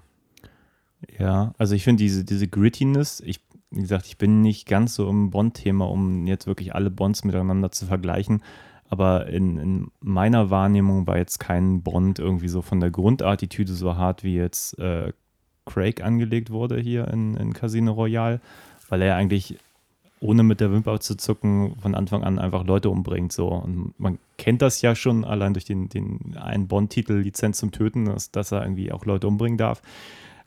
Ja, 1.20 1.54
also 1.58 1.76
ich 1.76 1.84
finde 1.84 2.04
diese, 2.04 2.24
diese 2.24 2.48
Grittiness, 2.48 3.22
ich, 3.26 3.42
wie 3.72 3.82
gesagt, 3.82 4.06
ich 4.06 4.18
bin 4.18 4.42
nicht 4.42 4.68
ganz 4.68 4.94
so 4.94 5.10
im 5.10 5.32
Bond-Thema, 5.32 5.90
um 5.90 6.26
jetzt 6.28 6.48
wirklich 6.48 6.74
alle 6.76 6.92
Bonds 6.92 7.26
miteinander 7.26 7.72
zu 7.72 7.88
vergleichen 7.88 8.44
aber 8.94 9.26
in, 9.26 9.58
in, 9.58 9.92
meiner 10.02 10.52
Wahrnehmung 10.52 11.08
war 11.08 11.18
jetzt 11.18 11.40
kein 11.40 11.82
Bond 11.82 12.20
irgendwie 12.20 12.48
so 12.48 12.62
von 12.62 12.80
der 12.80 12.92
Grundattitüde 12.92 13.74
so 13.74 13.96
hart, 13.96 14.24
wie 14.24 14.36
jetzt 14.36 14.78
äh, 14.78 15.14
Craig 15.66 16.04
angelegt 16.04 16.52
wurde 16.52 16.80
hier 16.80 17.08
in, 17.08 17.36
in 17.36 17.54
Casino 17.54 17.94
Royale, 17.94 18.40
weil 18.90 19.02
er 19.02 19.16
eigentlich 19.16 19.58
ohne 20.20 20.44
mit 20.44 20.60
der 20.60 20.72
Wimper 20.72 21.00
zu 21.00 21.18
zucken, 21.18 21.76
von 21.82 21.96
Anfang 21.96 22.24
an 22.24 22.38
einfach 22.38 22.64
Leute 22.68 22.92
umbringt. 22.92 23.34
So. 23.34 23.48
Und 23.48 24.00
man 24.00 24.20
kennt 24.38 24.62
das 24.62 24.84
ja 24.84 24.94
schon 24.94 25.26
allein 25.26 25.54
durch 25.54 25.66
den, 25.66 25.90
den 25.90 26.38
einen 26.40 26.68
Bond-Titel 26.68 27.14
Lizenz 27.14 27.58
zum 27.58 27.72
Töten, 27.72 28.06
dass, 28.06 28.30
dass 28.30 28.52
er 28.52 28.62
irgendwie 28.62 28.92
auch 28.92 29.06
Leute 29.06 29.28
umbringen 29.28 29.58
darf. 29.58 29.82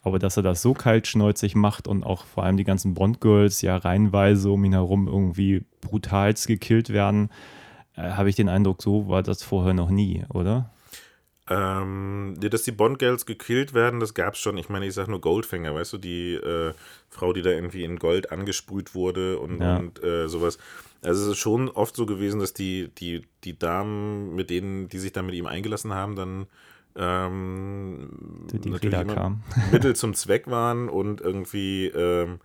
Aber 0.02 0.20
dass 0.20 0.36
er 0.36 0.44
das 0.44 0.62
so 0.62 0.72
kaltschnäuzig 0.72 1.56
macht 1.56 1.88
und 1.88 2.04
auch 2.04 2.26
vor 2.26 2.44
allem 2.44 2.56
die 2.56 2.62
ganzen 2.62 2.94
Bond-Girls 2.94 3.60
ja 3.62 3.76
reihenweise 3.76 4.52
um 4.52 4.64
ihn 4.64 4.72
herum 4.72 5.08
irgendwie 5.08 5.64
brutalst 5.80 6.46
gekillt 6.46 6.90
werden, 6.90 7.28
habe 7.96 8.28
ich 8.28 8.36
den 8.36 8.48
Eindruck, 8.48 8.82
so 8.82 9.08
war 9.08 9.22
das 9.22 9.42
vorher 9.42 9.74
noch 9.74 9.90
nie, 9.90 10.24
oder? 10.32 10.70
Ähm, 11.48 12.34
dass 12.40 12.64
die 12.64 12.72
Bond-Girls 12.72 13.24
gekillt 13.24 13.72
werden, 13.72 14.00
das 14.00 14.14
gab 14.14 14.34
es 14.34 14.40
schon. 14.40 14.58
Ich 14.58 14.68
meine, 14.68 14.86
ich 14.86 14.94
sage 14.94 15.10
nur 15.10 15.20
Goldfinger, 15.20 15.74
weißt 15.74 15.92
du, 15.92 15.98
die 15.98 16.34
äh, 16.34 16.74
Frau, 17.08 17.32
die 17.32 17.42
da 17.42 17.50
irgendwie 17.50 17.84
in 17.84 17.98
Gold 18.00 18.32
angesprüht 18.32 18.94
wurde 18.96 19.38
und, 19.38 19.60
Ja. 19.60 19.76
und 19.76 20.02
äh, 20.02 20.28
sowas. 20.28 20.58
Also 21.02 21.22
es 21.22 21.28
ist 21.28 21.38
schon 21.38 21.68
oft 21.68 21.94
so 21.94 22.04
gewesen, 22.04 22.40
dass 22.40 22.52
die, 22.52 22.88
die, 22.98 23.22
die 23.44 23.56
Damen, 23.56 24.34
mit 24.34 24.50
denen, 24.50 24.88
die 24.88 24.98
sich 24.98 25.12
dann 25.12 25.26
mit 25.26 25.36
ihm 25.36 25.46
eingelassen 25.46 25.94
haben, 25.94 26.16
dann 26.16 26.46
ähm, 26.96 28.08
Die, 28.50 28.58
die 28.58 28.70
natürlich. 28.70 29.06
Mittel 29.70 29.94
zum 29.96 30.14
Zweck 30.14 30.48
waren 30.48 30.88
und 30.88 31.20
irgendwie 31.20 31.86
ähm, 31.86 32.40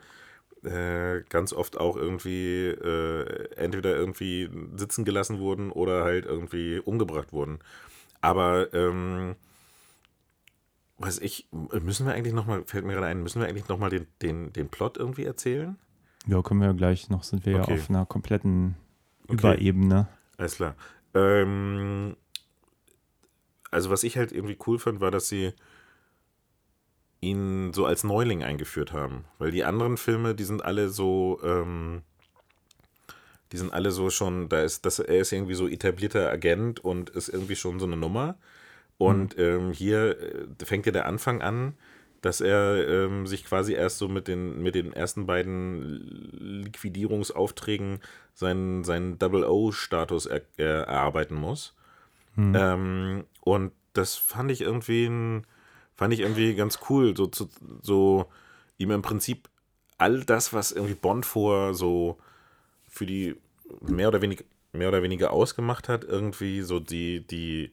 äh, 0.63 1.21
ganz 1.29 1.53
oft 1.53 1.79
auch 1.79 1.95
irgendwie 1.97 2.67
äh, 2.67 3.55
entweder 3.55 3.95
irgendwie 3.95 4.49
sitzen 4.75 5.05
gelassen 5.05 5.39
wurden 5.39 5.71
oder 5.71 6.03
halt 6.03 6.25
irgendwie 6.25 6.79
umgebracht 6.79 7.33
wurden. 7.33 7.59
Aber 8.21 8.73
ähm, 8.73 9.35
was 10.97 11.17
ich, 11.19 11.47
müssen 11.51 12.05
wir 12.05 12.13
eigentlich 12.13 12.33
nochmal, 12.33 12.63
fällt 12.65 12.85
mir 12.85 12.93
gerade 12.93 13.07
ein, 13.07 13.23
müssen 13.23 13.41
wir 13.41 13.47
eigentlich 13.47 13.67
nochmal 13.67 13.89
den, 13.89 14.05
den, 14.21 14.53
den 14.53 14.69
Plot 14.69 14.97
irgendwie 14.97 15.25
erzählen? 15.25 15.77
Ja, 16.27 16.41
können 16.43 16.61
wir 16.61 16.73
gleich 16.75 17.09
noch, 17.09 17.23
sind 17.23 17.45
wir 17.45 17.59
Okay. 17.59 17.71
ja 17.71 17.81
auf 17.81 17.89
einer 17.89 18.05
kompletten 18.05 18.75
Okay. 19.23 19.33
Überebene. 19.33 20.07
Alles 20.37 20.55
klar. 20.55 20.75
Ähm, 21.15 22.15
also 23.71 23.89
was 23.89 24.03
ich 24.03 24.17
halt 24.17 24.31
irgendwie 24.31 24.57
cool 24.67 24.77
fand, 24.77 24.99
war, 25.01 25.09
dass 25.09 25.27
sie 25.27 25.53
ihn 27.21 27.71
so 27.73 27.85
als 27.85 28.03
Neuling 28.03 28.43
eingeführt 28.43 28.93
haben. 28.93 29.25
Weil 29.37 29.51
die 29.51 29.63
anderen 29.63 29.97
Filme, 29.97 30.35
die 30.35 30.43
sind 30.43 30.65
alle 30.65 30.89
so, 30.89 31.39
ähm, 31.43 32.01
die 33.51 33.57
sind 33.57 33.73
alle 33.73 33.91
so 33.91 34.09
schon, 34.09 34.49
da 34.49 34.61
ist, 34.61 34.85
das, 34.85 34.99
er 34.99 35.19
ist 35.19 35.31
irgendwie 35.31 35.53
so 35.53 35.67
etablierter 35.67 36.29
Agent 36.29 36.83
und 36.83 37.11
ist 37.11 37.29
irgendwie 37.29 37.55
schon 37.55 37.79
so 37.79 37.85
eine 37.85 37.97
Nummer. 37.97 38.35
Und 38.97 39.37
ähm, 39.37 39.71
hier 39.71 40.17
äh, 40.19 40.65
fängt 40.65 40.85
ja 40.85 40.91
der 40.91 41.05
Anfang 41.05 41.41
an, 41.41 41.75
dass 42.21 42.39
er 42.39 42.87
ähm, 42.87 43.25
sich 43.25 43.45
quasi 43.45 43.73
erst 43.73 43.97
so 43.97 44.07
mit 44.07 44.27
den, 44.27 44.61
mit 44.61 44.75
den 44.75 44.93
ersten 44.93 45.25
beiden 45.25 45.81
Liquidierungsaufträgen 46.63 47.99
seinen, 48.35 48.83
seinen 48.83 49.17
Double-O-Status 49.17 50.27
er, 50.27 50.41
er, 50.57 50.83
erarbeiten 50.83 51.35
muss. 51.35 51.75
Ähm, 52.37 53.25
und 53.41 53.71
das 53.93 54.15
fand 54.15 54.51
ich 54.51 54.61
irgendwie 54.61 55.05
ein, 55.05 55.47
fand 56.01 56.15
ich 56.15 56.21
irgendwie 56.21 56.55
ganz 56.55 56.79
cool, 56.89 57.15
so, 57.15 57.27
zu, 57.27 57.47
so 57.83 58.25
ihm 58.79 58.89
im 58.89 59.03
Prinzip 59.03 59.47
all 59.99 60.21
das, 60.23 60.51
was 60.51 60.71
irgendwie 60.71 60.95
Bond 60.95 61.27
vor 61.27 61.75
so 61.75 62.17
für 62.89 63.05
die 63.05 63.35
mehr 63.81 64.07
oder 64.07 64.19
weniger 64.19 64.43
mehr 64.73 64.87
oder 64.87 65.03
weniger 65.03 65.31
ausgemacht 65.31 65.89
hat, 65.89 66.03
irgendwie 66.03 66.61
so 66.61 66.79
die, 66.79 67.19
die 67.27 67.69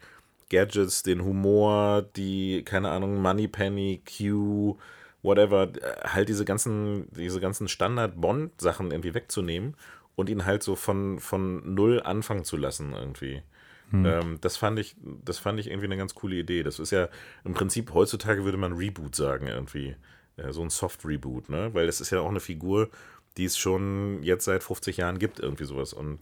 Gadgets, 0.50 1.02
den 1.02 1.24
Humor, 1.24 2.02
die, 2.16 2.64
keine 2.66 2.90
Ahnung, 2.90 3.22
Moneypenny, 3.22 4.02
Q, 4.04 4.76
whatever, 5.22 5.72
halt 6.04 6.28
diese 6.28 6.44
ganzen, 6.44 7.08
diese 7.12 7.40
ganzen 7.40 7.66
Standard-Bond-Sachen 7.66 8.90
irgendwie 8.90 9.14
wegzunehmen 9.14 9.74
und 10.16 10.28
ihn 10.28 10.44
halt 10.44 10.62
so 10.62 10.76
von, 10.76 11.18
von 11.18 11.74
null 11.74 12.02
anfangen 12.02 12.44
zu 12.44 12.58
lassen 12.58 12.92
irgendwie. 12.92 13.42
Ähm, 13.92 14.38
das 14.40 14.56
fand 14.56 14.78
ich, 14.78 14.96
das 15.24 15.38
fand 15.38 15.58
ich 15.60 15.68
irgendwie 15.68 15.86
eine 15.86 15.96
ganz 15.96 16.14
coole 16.14 16.36
Idee. 16.36 16.62
Das 16.62 16.78
ist 16.78 16.90
ja 16.90 17.08
im 17.44 17.54
Prinzip 17.54 17.94
heutzutage 17.94 18.44
würde 18.44 18.58
man 18.58 18.72
Reboot 18.74 19.14
sagen 19.14 19.46
irgendwie. 19.46 19.96
Äh, 20.36 20.52
so 20.52 20.62
ein 20.62 20.70
Soft-Reboot, 20.70 21.48
ne? 21.48 21.70
Weil 21.74 21.86
das 21.86 22.00
ist 22.00 22.10
ja 22.10 22.20
auch 22.20 22.28
eine 22.28 22.40
Figur, 22.40 22.90
die 23.36 23.44
es 23.44 23.56
schon 23.56 24.22
jetzt 24.22 24.44
seit 24.44 24.62
50 24.62 24.96
Jahren 24.98 25.18
gibt, 25.18 25.40
irgendwie 25.40 25.64
sowas. 25.64 25.92
Und 25.92 26.20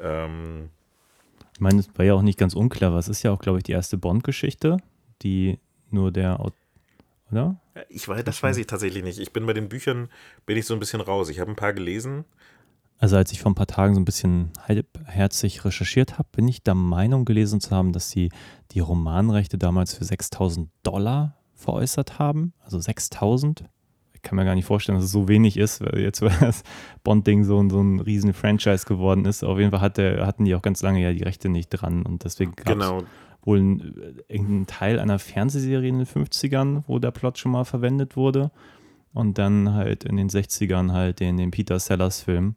ähm, 0.00 0.70
Ich 1.54 1.60
meine, 1.60 1.80
es 1.80 1.88
war 1.96 2.04
ja 2.04 2.14
auch 2.14 2.22
nicht 2.22 2.38
ganz 2.38 2.54
unklar, 2.54 2.92
was 2.94 3.08
ist 3.08 3.22
ja 3.22 3.30
auch, 3.32 3.40
glaube 3.40 3.58
ich, 3.58 3.64
die 3.64 3.72
erste 3.72 3.98
Bond-Geschichte, 3.98 4.78
die 5.22 5.58
nur 5.90 6.12
der, 6.12 6.40
Aut- 6.40 6.54
oder? 7.30 7.60
ich 7.88 8.08
weiß, 8.08 8.24
das 8.24 8.42
weiß 8.42 8.56
ich 8.56 8.66
tatsächlich 8.66 9.02
nicht. 9.04 9.18
Ich 9.18 9.32
bin 9.32 9.46
bei 9.46 9.52
den 9.52 9.68
Büchern, 9.68 10.08
bin 10.46 10.56
ich 10.56 10.66
so 10.66 10.74
ein 10.74 10.80
bisschen 10.80 11.00
raus. 11.00 11.28
Ich 11.28 11.40
habe 11.40 11.50
ein 11.50 11.56
paar 11.56 11.72
gelesen. 11.72 12.24
Also 12.98 13.16
als 13.16 13.30
ich 13.32 13.40
vor 13.40 13.52
ein 13.52 13.54
paar 13.54 13.66
Tagen 13.68 13.94
so 13.94 14.00
ein 14.00 14.04
bisschen 14.04 14.50
halbherzig 14.66 15.64
recherchiert 15.64 16.18
habe, 16.18 16.28
bin 16.32 16.48
ich 16.48 16.62
der 16.62 16.74
Meinung 16.74 17.24
gelesen 17.24 17.60
zu 17.60 17.70
haben, 17.70 17.92
dass 17.92 18.10
sie 18.10 18.30
die 18.72 18.80
Romanrechte 18.80 19.56
damals 19.56 19.94
für 19.94 20.04
6000 20.04 20.68
Dollar 20.82 21.36
veräußert 21.54 22.18
haben. 22.18 22.52
Also 22.60 22.78
6000. 22.80 23.64
Ich 24.14 24.22
kann 24.22 24.34
mir 24.34 24.44
gar 24.44 24.56
nicht 24.56 24.64
vorstellen, 24.64 24.98
dass 24.98 25.04
es 25.04 25.12
so 25.12 25.28
wenig 25.28 25.56
ist, 25.56 25.80
weil 25.80 26.00
jetzt 26.00 26.22
weil 26.22 26.36
das 26.40 26.64
Bond-Ding 27.04 27.44
so, 27.44 27.62
ein- 27.62 27.70
so 27.70 27.80
ein 27.80 28.00
riesen 28.00 28.32
Franchise 28.34 28.84
geworden 28.84 29.24
ist. 29.26 29.44
Auf 29.44 29.58
jeden 29.58 29.70
Fall 29.70 29.80
hat 29.80 29.96
der, 29.96 30.26
hatten 30.26 30.44
die 30.44 30.54
auch 30.56 30.62
ganz 30.62 30.82
lange 30.82 31.00
ja 31.00 31.12
die 31.12 31.22
Rechte 31.22 31.48
nicht 31.48 31.68
dran 31.68 32.02
und 32.04 32.24
deswegen 32.24 32.52
gab 32.56 32.66
es 32.66 32.72
Genau. 32.72 33.02
wohl 33.42 33.60
ein, 33.60 33.94
irgendeinen 34.26 34.66
Teil 34.66 34.98
einer 34.98 35.20
Fernsehserie 35.20 35.88
in 35.88 35.98
den 35.98 36.06
50ern, 36.06 36.82
wo 36.88 36.98
der 36.98 37.12
Plot 37.12 37.38
schon 37.38 37.52
mal 37.52 37.64
verwendet 37.64 38.16
wurde. 38.16 38.50
Und 39.14 39.38
dann 39.38 39.72
halt 39.72 40.02
in 40.04 40.16
den 40.16 40.28
60ern 40.28 40.92
halt 40.92 41.20
den, 41.20 41.36
den 41.36 41.50
Peter 41.52 41.78
Sellers-Film. 41.78 42.56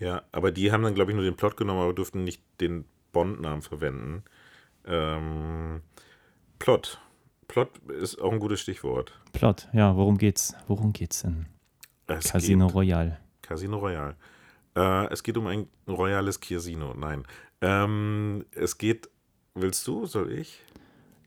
Ja, 0.00 0.22
aber 0.32 0.50
die 0.50 0.72
haben 0.72 0.82
dann, 0.82 0.94
glaube 0.94 1.12
ich, 1.12 1.14
nur 1.14 1.24
den 1.24 1.36
Plot 1.36 1.56
genommen, 1.56 1.80
aber 1.80 1.92
durften 1.92 2.24
nicht 2.24 2.42
den 2.60 2.86
Bond-Namen 3.12 3.62
verwenden. 3.62 4.24
Ähm, 4.86 5.82
Plot. 6.58 7.00
Plot 7.48 7.78
ist 7.88 8.20
auch 8.20 8.32
ein 8.32 8.40
gutes 8.40 8.60
Stichwort. 8.60 9.12
Plot, 9.32 9.68
ja, 9.72 9.94
worum 9.96 10.16
geht's? 10.16 10.54
Worum 10.68 10.92
geht's 10.92 11.22
denn? 11.22 11.46
Es 12.06 12.32
Casino 12.32 12.66
Geht, 12.66 12.76
Royale. 12.76 13.18
Casino 13.42 13.78
Royale. 13.78 14.16
Äh, 14.74 15.12
es 15.12 15.22
geht 15.22 15.36
um 15.36 15.46
ein 15.46 15.66
royales 15.86 16.40
Casino. 16.40 16.94
Nein. 16.94 17.24
Ähm, 17.60 18.46
es 18.52 18.78
geht. 18.78 19.08
Willst 19.54 19.86
du? 19.86 20.06
Soll 20.06 20.32
ich? 20.32 20.60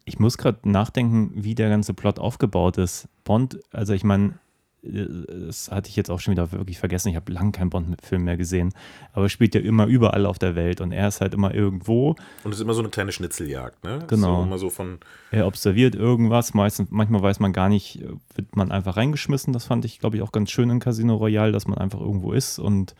Ich 0.05 0.17
muss 0.17 0.37
gerade 0.37 0.67
nachdenken, 0.67 1.31
wie 1.35 1.55
der 1.55 1.69
ganze 1.69 1.93
Plot 1.93 2.19
aufgebaut 2.19 2.77
ist. 2.77 3.07
Bond, 3.23 3.59
also 3.71 3.93
ich 3.93 4.03
meine, 4.03 4.39
das 4.83 5.71
hatte 5.71 5.89
ich 5.89 5.95
jetzt 5.95 6.11
auch 6.11 6.19
schon 6.19 6.33
wieder 6.33 6.51
wirklich 6.51 6.77
vergessen. 6.77 7.09
Ich 7.09 7.15
habe 7.15 7.31
lange 7.31 7.51
keinen 7.53 7.69
Bond-Film 7.69 8.25
mehr 8.25 8.35
gesehen. 8.35 8.73
Aber 9.13 9.25
er 9.25 9.29
spielt 9.29 9.55
ja 9.55 9.61
immer 9.61 9.85
überall 9.85 10.25
auf 10.25 10.39
der 10.39 10.55
Welt 10.55 10.81
und 10.81 10.91
er 10.91 11.07
ist 11.07 11.21
halt 11.21 11.33
immer 11.33 11.53
irgendwo. 11.53 12.15
Und 12.43 12.51
es 12.51 12.57
ist 12.57 12.61
immer 12.61 12.73
so 12.73 12.81
eine 12.81 12.89
kleine 12.89 13.13
Schnitzeljagd, 13.13 13.83
ne? 13.83 14.03
Genau. 14.07 14.37
So 14.37 14.43
immer 14.43 14.57
so 14.57 14.69
von. 14.69 14.99
Er 15.31 15.47
observiert 15.47 15.95
irgendwas. 15.95 16.53
Meistens, 16.53 16.89
manchmal 16.91 17.21
weiß 17.21 17.39
man 17.39 17.53
gar 17.53 17.69
nicht, 17.69 18.01
äh, 18.01 18.09
wird 18.35 18.55
man 18.55 18.71
einfach 18.71 18.97
reingeschmissen. 18.97 19.53
Das 19.53 19.65
fand 19.65 19.85
ich, 19.85 19.99
glaube 19.99 20.17
ich, 20.17 20.21
auch 20.21 20.33
ganz 20.33 20.51
schön 20.51 20.69
in 20.69 20.79
Casino 20.79 21.15
Royale, 21.15 21.53
dass 21.53 21.67
man 21.67 21.77
einfach 21.77 22.01
irgendwo 22.01 22.33
ist 22.33 22.59
und 22.59 22.93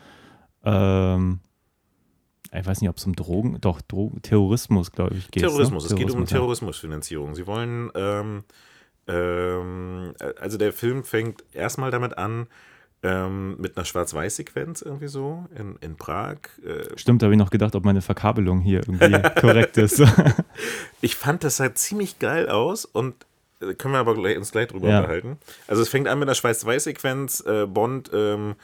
ähm, 0.64 1.42
ich 2.56 2.66
weiß 2.66 2.82
nicht, 2.82 2.90
ob 2.90 2.98
es 2.98 3.06
um 3.06 3.16
Drogen, 3.16 3.58
doch, 3.62 3.82
Drogen, 3.82 4.22
Terrorismus, 4.22 4.92
glaube 4.92 5.16
ich, 5.16 5.32
geht. 5.32 5.42
Terrorismus. 5.44 5.86
Ne? 5.86 5.90
Es 5.90 5.96
geht 5.96 6.12
um 6.12 6.22
ja. 6.22 6.26
Terrorismusfinanzierung. 6.28 7.36
Sie 7.36 7.48
wollen, 7.48 7.90
ähm, 7.96 8.44
ähm, 9.08 10.14
also 10.40 10.58
der 10.58 10.74
Film 10.74 11.04
fängt 11.04 11.44
erstmal 11.54 11.92
damit 11.92 12.18
an, 12.18 12.48
ähm, 13.06 13.58
mit 13.60 13.76
einer 13.76 13.86
Schwarz-Weiß-Sequenz 13.86 14.82
irgendwie 14.82 15.08
so 15.10 15.46
in, 15.58 15.76
in 15.82 15.98
Prag. 15.98 16.38
Äh, 16.66 16.98
Stimmt, 16.98 17.22
da 17.22 17.26
habe 17.26 17.34
ich 17.34 17.40
noch 17.40 17.50
gedacht, 17.50 17.76
ob 17.76 17.84
meine 17.84 18.02
Verkabelung 18.02 18.62
hier 18.62 18.80
irgendwie 18.80 19.22
korrekt 19.42 19.78
ist. 19.78 20.02
ich 21.02 21.16
fand, 21.16 21.44
das 21.44 21.58
sah 21.58 21.76
ziemlich 21.76 22.20
geil 22.20 22.48
aus 22.48 22.86
und 22.86 23.16
äh, 23.62 23.74
können 23.74 23.94
wir 23.94 24.00
aber 24.00 24.16
gleich, 24.16 24.38
uns 24.38 24.52
gleich 24.54 24.68
drüber 24.70 24.88
Ja. 24.88 25.00
unterhalten. 25.00 25.38
Also 25.68 25.82
es 25.82 25.90
fängt 25.90 26.08
an 26.08 26.18
mit 26.20 26.30
einer 26.30 26.36
Schwarz-Weiß-Sequenz. 26.36 27.42
Äh, 27.46 27.66
Bond 27.68 28.10
ähm, 28.14 28.56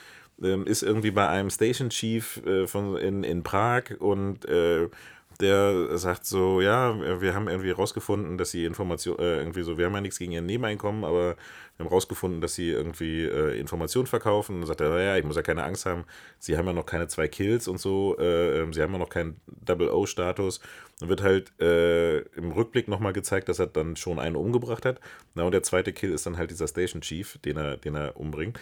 ähm, 0.41 0.65
ist 0.65 0.83
irgendwie 0.83 1.11
bei 1.11 1.27
einem 1.27 1.49
Station 1.49 1.89
Chief 1.89 2.37
äh, 2.45 2.65
von, 2.65 2.95
in, 2.95 3.25
in 3.25 3.43
Prag 3.43 3.83
und 3.99 4.45
äh, 4.45 4.87
der 5.39 5.97
sagt 5.97 6.25
so, 6.25 6.59
ja, 6.59 7.21
wir 7.21 7.33
haben 7.33 7.47
irgendwie 7.47 7.71
rausgefunden, 7.71 8.37
dass 8.37 8.51
sie 8.51 8.65
Information, 8.65 9.17
äh, 9.19 9.37
irgendwie 9.37 9.61
so, 9.63 9.77
wir 9.77 9.85
haben 9.85 9.95
ja 9.95 10.01
nichts 10.01 10.19
gegen 10.19 10.33
ihr 10.33 10.41
Nebeneinkommen, 10.41 11.05
aber 11.05 11.37
wir 11.77 11.85
haben 11.85 11.87
rausgefunden, 11.87 12.41
dass 12.41 12.55
sie 12.55 12.69
irgendwie 12.69 13.23
äh, 13.23 13.57
Informationen 13.57 14.07
verkaufen. 14.07 14.55
Und 14.55 14.61
dann 14.61 14.67
sagt 14.67 14.81
er, 14.81 15.01
ja, 15.01 15.17
ich 15.17 15.23
muss 15.23 15.37
ja 15.37 15.41
keine 15.41 15.63
Angst 15.63 15.85
haben, 15.85 16.03
sie 16.39 16.57
haben 16.57 16.65
ja 16.65 16.73
noch 16.73 16.85
keine 16.85 17.07
zwei 17.07 17.29
Kills 17.29 17.69
und 17.69 17.79
so, 17.79 18.17
äh, 18.19 18.59
ähm, 18.59 18.73
sie 18.73 18.81
haben 18.81 18.91
ja 18.91 18.99
noch 18.99 19.09
keinen 19.09 19.39
Double-O-Status. 19.47 20.59
Dann 20.99 21.07
wird 21.07 21.23
halt 21.23 21.53
äh, 21.61 22.19
im 22.35 22.51
Rückblick 22.51 22.89
nochmal 22.89 23.13
gezeigt, 23.13 23.47
dass 23.47 23.59
er 23.59 23.67
dann 23.67 23.95
schon 23.95 24.19
einen 24.19 24.35
umgebracht 24.35 24.85
hat. 24.85 24.99
Na, 25.35 25.43
und 25.43 25.53
der 25.53 25.63
zweite 25.63 25.93
Kill 25.93 26.11
ist 26.11 26.25
dann 26.25 26.37
halt 26.37 26.51
dieser 26.51 26.67
Station 26.67 27.01
Chief, 27.01 27.37
den 27.45 27.55
er, 27.55 27.77
den 27.77 27.95
er 27.95 28.17
umbringt. 28.17 28.59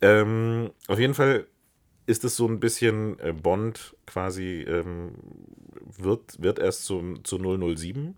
Ähm, 0.00 0.70
auf 0.86 1.00
jeden 1.00 1.14
Fall 1.14 1.46
ist 2.06 2.24
es 2.24 2.36
so 2.36 2.46
ein 2.46 2.60
bisschen 2.60 3.18
äh, 3.20 3.32
Bond 3.32 3.96
quasi 4.06 4.62
ähm, 4.62 5.12
wird, 5.98 6.42
wird 6.42 6.58
erst 6.58 6.84
zu, 6.84 7.18
zu 7.22 7.38
007 7.38 8.16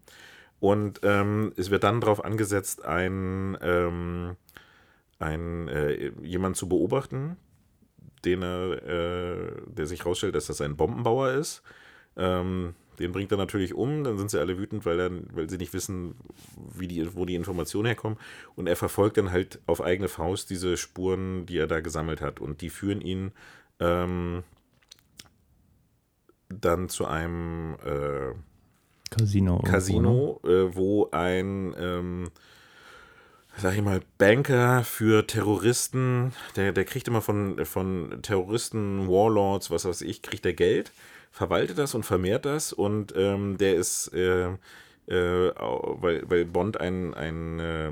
und 0.64 1.00
ähm, 1.02 1.52
es 1.56 1.70
wird 1.70 1.84
dann 1.84 2.00
darauf 2.00 2.24
angesetzt, 2.24 2.86
ein, 2.86 3.58
ähm, 3.60 4.36
ein, 5.18 5.68
äh, 5.68 6.12
jemanden 6.22 6.54
zu 6.54 6.68
beobachten, 6.70 7.36
den 8.24 8.42
er, 8.42 8.82
äh, 8.82 9.52
der 9.66 9.86
sich 9.86 10.06
rausstellt, 10.06 10.34
dass 10.34 10.46
das 10.46 10.62
ein 10.62 10.76
Bombenbauer 10.76 11.32
ist. 11.32 11.62
Ähm, 12.16 12.74
den 12.98 13.12
bringt 13.12 13.30
er 13.32 13.36
natürlich 13.36 13.74
um, 13.74 14.04
dann 14.04 14.16
sind 14.16 14.30
sie 14.30 14.38
alle 14.38 14.56
wütend, 14.56 14.86
weil, 14.86 14.96
dann, 14.96 15.26
weil 15.32 15.50
sie 15.50 15.58
nicht 15.58 15.74
wissen, 15.74 16.14
wie 16.74 16.88
die, 16.88 17.14
wo 17.14 17.26
die 17.26 17.34
Informationen 17.34 17.86
herkommen. 17.86 18.18
Und 18.54 18.66
er 18.66 18.76
verfolgt 18.76 19.18
dann 19.18 19.32
halt 19.32 19.60
auf 19.66 19.82
eigene 19.82 20.08
Faust 20.08 20.48
diese 20.48 20.76
Spuren, 20.76 21.44
die 21.44 21.58
er 21.58 21.66
da 21.66 21.80
gesammelt 21.80 22.20
hat. 22.20 22.40
Und 22.40 22.60
die 22.60 22.70
führen 22.70 23.00
ihn 23.00 23.32
ähm, 23.80 24.42
dann 26.48 26.88
zu 26.88 27.06
einem 27.06 27.76
äh, 27.84 28.34
Casino. 29.10 29.54
irgendwo, 29.54 29.66
ne? 29.66 29.70
Casino, 29.70 30.40
äh, 30.44 30.74
wo 30.74 31.08
ein, 31.10 31.74
ähm, 31.78 32.30
sag 33.56 33.74
ich 33.76 33.82
mal, 33.82 34.00
Banker 34.18 34.84
für 34.84 35.26
Terroristen, 35.26 36.32
der, 36.56 36.72
der 36.72 36.84
kriegt 36.84 37.08
immer 37.08 37.22
von, 37.22 37.64
von 37.64 38.20
Terroristen, 38.22 39.08
Warlords, 39.08 39.70
was 39.70 39.84
weiß 39.84 40.02
ich, 40.02 40.22
kriegt 40.22 40.44
er 40.46 40.54
Geld, 40.54 40.92
verwaltet 41.30 41.78
das 41.78 41.94
und 41.94 42.04
vermehrt 42.04 42.44
das 42.44 42.72
und 42.72 43.14
ähm, 43.16 43.56
der 43.58 43.76
ist, 43.76 44.08
äh, 44.14 44.48
äh, 45.06 45.52
weil, 45.56 46.22
weil 46.28 46.44
Bond 46.44 46.80
ein, 46.80 47.14
ein 47.14 47.60
äh, 47.60 47.90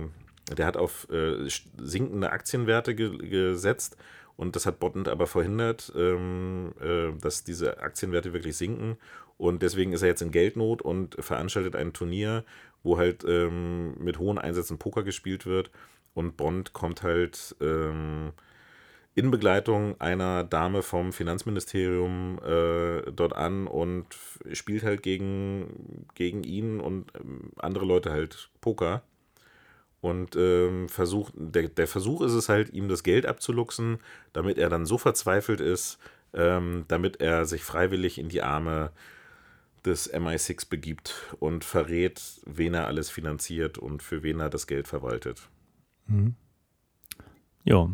der 0.57 0.66
hat 0.66 0.77
auf 0.77 1.09
äh, 1.11 1.49
sinkende 1.79 2.31
Aktienwerte 2.31 2.95
ge 2.95 3.16
gesetzt 3.16 3.97
und 4.37 4.57
das 4.57 4.66
hat 4.66 4.81
Bond 4.81 5.09
aber 5.09 5.27
verhindert, 5.27 5.92
ähm, 5.97 6.73
äh, 6.81 7.12
dass 7.21 7.45
diese 7.45 7.79
Aktienwerte 7.79 8.33
wirklich 8.33 8.57
sinken. 8.57 8.97
Und 9.38 9.62
deswegen 9.62 9.92
ist 9.92 10.03
er 10.03 10.09
jetzt 10.09 10.23
in 10.23 10.31
Geldnot 10.31 10.83
und 10.83 11.16
veranstaltet 11.18 11.77
ein 11.77 11.92
Turnier, 11.92 12.45
wo 12.83 12.99
halt 12.99 13.25
ähm, 13.25 13.95
mit 13.99 14.18
hohen 14.18 14.38
Einsätzen 14.38 14.79
Poker 14.79 15.03
gespielt 15.03 15.47
wird. 15.47 15.71
Und 16.14 16.37
Bond 16.37 16.73
kommt 16.73 17.03
halt 17.03 17.57
ähm, 17.61 18.33
in 19.14 19.31
Begleitung 19.31 20.01
einer 20.01 20.45
Dame 20.45 20.83
vom 20.83 21.12
Finanzministerium 21.12 22.38
äh, 22.45 23.11
dort 23.12 23.35
an 23.35 23.66
und 23.66 24.07
spielt 24.53 24.83
halt 24.85 25.03
gegen, 25.03 26.07
gegen 26.14 26.45
ihn 26.45 26.81
und 26.81 27.12
ähm, 27.18 27.53
andere 27.57 27.85
Leute 27.85 28.11
halt 28.11 28.51
Poker. 28.61 29.03
Und 30.02 30.34
ähm, 30.34 30.88
versucht, 30.88 31.32
der, 31.36 31.68
der 31.68 31.86
Versuch 31.86 32.22
ist 32.22 32.32
es 32.32 32.48
halt, 32.48 32.74
ihm 32.74 32.88
das 32.88 33.04
Geld 33.04 33.24
abzuluxen, 33.24 33.98
damit 34.32 34.58
er 34.58 34.68
dann 34.68 34.84
so 34.84 34.98
verzweifelt 34.98 35.60
ist, 35.60 35.98
ähm, 36.34 36.84
damit 36.88 37.20
er 37.20 37.44
sich 37.44 37.62
freiwillig 37.62 38.18
in 38.18 38.28
die 38.28 38.42
Arme 38.42 38.90
des 39.84 40.12
MI6 40.12 40.68
begibt 40.68 41.34
und 41.38 41.64
verrät, 41.64 42.20
wen 42.44 42.74
er 42.74 42.88
alles 42.88 43.10
finanziert 43.10 43.78
und 43.78 44.02
für 44.02 44.24
wen 44.24 44.40
er 44.40 44.50
das 44.50 44.66
Geld 44.66 44.88
verwaltet. 44.88 45.48
Ja, 47.64 47.88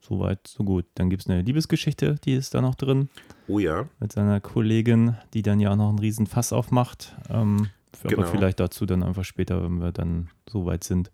soweit, 0.00 0.46
so 0.46 0.62
gut. 0.62 0.84
Dann 0.94 1.10
gibt 1.10 1.22
es 1.22 1.28
eine 1.28 1.42
Liebesgeschichte, 1.42 2.16
die 2.24 2.34
ist 2.34 2.54
da 2.54 2.60
noch 2.60 2.76
drin, 2.76 3.08
Oh 3.48 3.58
ja, 3.58 3.88
mit 3.98 4.12
seiner 4.12 4.40
Kollegin, 4.40 5.16
die 5.34 5.42
dann 5.42 5.58
ja 5.58 5.72
auch 5.72 5.76
noch 5.76 5.88
einen 5.88 5.98
riesen 5.98 6.26
Fass 6.26 6.52
aufmacht. 6.52 7.16
Ähm, 7.28 7.68
Genau. 8.02 8.22
Aber 8.22 8.30
vielleicht 8.30 8.60
dazu 8.60 8.86
dann 8.86 9.02
einfach 9.02 9.24
später, 9.24 9.62
wenn 9.62 9.78
wir 9.78 9.92
dann 9.92 10.28
so 10.48 10.66
weit 10.66 10.84
sind, 10.84 11.10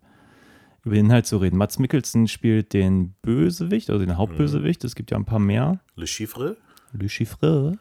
über 0.83 0.95
den 0.95 1.05
Inhalt 1.05 1.25
zu 1.25 1.37
reden. 1.37 1.57
Mats 1.57 1.79
Mikkelsen 1.79 2.27
spielt 2.27 2.73
den 2.73 3.13
Bösewicht, 3.21 3.89
also 3.89 4.03
den 4.05 4.17
Hauptbösewicht. 4.17 4.83
Es 4.83 4.95
gibt 4.95 5.11
ja 5.11 5.17
ein 5.17 5.25
paar 5.25 5.39
mehr. 5.39 5.79
Le 5.95 6.07
Chiffre, 6.07 6.57
Le 6.91 7.09
Chiffre. 7.09 7.77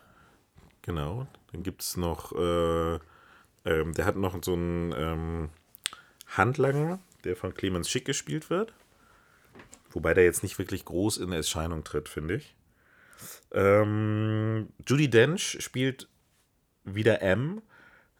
genau. 0.82 1.26
Dann 1.52 1.62
gibt 1.62 1.82
es 1.82 1.96
noch, 1.96 2.32
äh, 2.32 2.94
ähm, 3.64 3.92
der 3.94 4.06
hat 4.06 4.16
noch 4.16 4.38
so 4.42 4.54
einen 4.54 4.94
ähm, 4.96 5.48
Handlanger, 6.28 6.98
der 7.24 7.36
von 7.36 7.52
Clemens 7.52 7.90
Schick 7.90 8.06
gespielt 8.06 8.48
wird. 8.48 8.72
Wobei 9.90 10.14
der 10.14 10.24
jetzt 10.24 10.42
nicht 10.42 10.58
wirklich 10.58 10.86
groß 10.86 11.18
in 11.18 11.32
Erscheinung 11.32 11.84
tritt, 11.84 12.08
finde 12.08 12.36
ich. 12.36 12.54
Ähm, 13.52 14.68
Judy 14.86 15.10
Dench 15.10 15.58
spielt 15.60 16.08
wieder 16.84 17.20
M, 17.20 17.60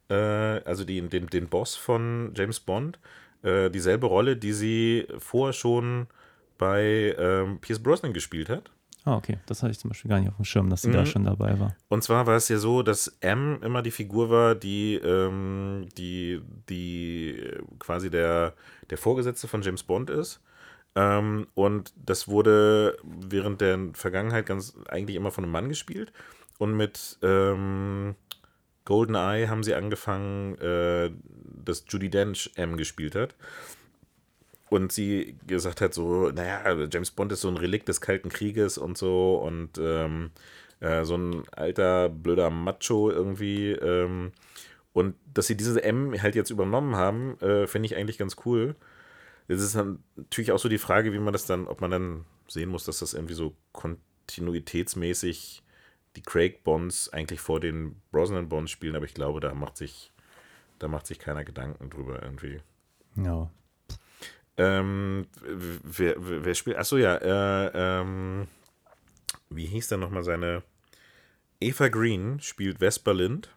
äh, 0.09 0.13
also 0.13 0.83
die, 0.83 1.01
den, 1.07 1.27
den 1.27 1.47
Boss 1.47 1.75
von 1.75 2.33
James 2.35 2.59
Bond. 2.59 2.99
Äh, 3.41 3.69
dieselbe 3.69 4.07
Rolle, 4.07 4.37
die 4.37 4.53
sie 4.53 5.07
vorher 5.17 5.53
schon 5.53 6.07
bei 6.57 7.15
ähm, 7.17 7.59
Pierce 7.59 7.81
Brosnan 7.83 8.13
gespielt 8.13 8.49
hat. 8.49 8.71
Ah, 9.05 9.17
okay. 9.17 9.37
Das 9.47 9.61
hatte 9.61 9.71
ich 9.71 9.79
zum 9.79 9.89
Beispiel 9.89 10.07
gar 10.07 10.19
nicht 10.21 10.29
auf 10.29 10.37
dem 10.37 10.45
Schirm, 10.45 10.69
dass 10.69 10.83
sie 10.83 10.91
da 10.91 11.01
Mhm. 11.01 11.05
schon 11.07 11.25
dabei 11.25 11.59
war. 11.59 11.75
Und 11.89 12.03
zwar 12.03 12.25
war 12.25 12.37
es 12.37 12.47
ja 12.47 12.57
so, 12.57 12.83
dass 12.83 13.17
M 13.19 13.59
immer 13.61 13.81
die 13.81 13.91
Figur 13.91 14.29
war, 14.29 14.55
die, 14.55 14.95
ähm, 14.95 15.89
die, 15.97 16.41
die 16.69 17.51
quasi 17.79 18.09
der, 18.09 18.53
der 18.89 18.97
Vorgesetzte 18.97 19.49
von 19.49 19.61
James 19.61 19.83
Bond 19.83 20.09
ist. 20.09 20.39
Ähm, 20.95 21.47
und 21.53 21.91
das 21.97 22.29
wurde 22.29 22.95
während 23.03 23.59
der 23.59 23.77
Vergangenheit 23.93 24.45
ganz 24.45 24.73
eigentlich 24.87 25.17
immer 25.17 25.31
von 25.31 25.43
einem 25.43 25.51
Mann 25.51 25.67
gespielt. 25.67 26.13
Und 26.59 26.77
mit 26.77 27.17
ähm, 27.23 28.15
GoldenEye 28.85 29.47
haben 29.47 29.63
sie 29.63 29.73
angefangen, 29.73 30.57
äh, 30.59 31.11
dass 31.63 31.85
Judy 31.87 32.09
Dench 32.09 32.51
M 32.55 32.77
gespielt 32.77 33.15
hat. 33.15 33.35
Und 34.69 34.91
sie 34.91 35.37
gesagt 35.45 35.81
hat 35.81 35.93
so, 35.93 36.29
naja, 36.31 36.87
James 36.91 37.11
Bond 37.11 37.31
ist 37.31 37.41
so 37.41 37.47
ein 37.47 37.57
Relikt 37.57 37.87
des 37.87 38.01
Kalten 38.01 38.29
Krieges 38.29 38.77
und 38.77 38.97
so 38.97 39.35
und 39.35 39.77
ähm, 39.79 40.31
äh, 40.79 41.05
so 41.05 41.15
ein 41.15 41.43
alter, 41.51 42.09
blöder 42.09 42.49
Macho 42.49 43.11
irgendwie. 43.11 43.71
Ähm, 43.71 44.31
und 44.93 45.15
dass 45.33 45.47
sie 45.47 45.57
diese 45.57 45.83
M 45.83 46.19
halt 46.21 46.35
jetzt 46.35 46.49
übernommen 46.49 46.95
haben, 46.95 47.39
äh, 47.39 47.67
finde 47.67 47.87
ich 47.87 47.95
eigentlich 47.95 48.17
ganz 48.17 48.37
cool. 48.45 48.75
Es 49.47 49.61
ist 49.61 49.75
natürlich 50.15 50.51
auch 50.51 50.59
so 50.59 50.69
die 50.69 50.77
Frage, 50.77 51.13
wie 51.13 51.19
man 51.19 51.33
das 51.33 51.45
dann, 51.45 51.67
ob 51.67 51.81
man 51.81 51.91
dann 51.91 52.25
sehen 52.47 52.69
muss, 52.69 52.85
dass 52.85 52.99
das 52.99 53.13
irgendwie 53.13 53.33
so 53.33 53.55
kontinuitätsmäßig 53.73 55.62
die 56.15 56.21
Craig 56.21 56.63
Bonds 56.63 57.09
eigentlich 57.09 57.39
vor 57.39 57.59
den 57.59 58.01
Brosnan 58.11 58.49
Bonds 58.49 58.71
spielen, 58.71 58.95
aber 58.95 59.05
ich 59.05 59.13
glaube, 59.13 59.39
da 59.39 59.53
macht 59.53 59.77
sich, 59.77 60.11
da 60.79 60.87
macht 60.87 61.07
sich 61.07 61.19
keiner 61.19 61.43
Gedanken 61.43 61.89
drüber 61.89 62.21
irgendwie. 62.21 62.59
Ja. 63.15 63.49
Ähm, 64.57 65.27
wer, 65.41 66.15
wer, 66.17 66.53
spielt? 66.53 66.77
Achso, 66.77 66.97
ja. 66.97 67.15
Äh, 67.15 67.71
ähm, 67.73 68.47
wie 69.49 69.65
hieß 69.65 69.87
denn 69.87 69.99
nochmal 69.99 70.23
seine? 70.23 70.63
Eva 71.59 71.87
Green 71.87 72.41
spielt 72.41 72.79
Vesper 72.79 73.13
Lind, 73.13 73.49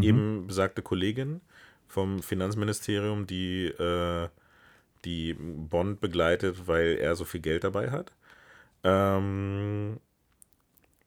eben 0.00 0.46
besagte 0.46 0.80
Kollegin 0.80 1.42
vom 1.86 2.22
Finanzministerium, 2.22 3.26
die, 3.26 3.66
äh, 3.66 4.28
die 5.04 5.34
Bond 5.34 6.00
begleitet, 6.00 6.66
weil 6.66 6.96
er 6.96 7.16
so 7.16 7.24
viel 7.24 7.40
Geld 7.40 7.64
dabei 7.64 7.90
hat. 7.90 8.12
Ähm, 8.84 10.00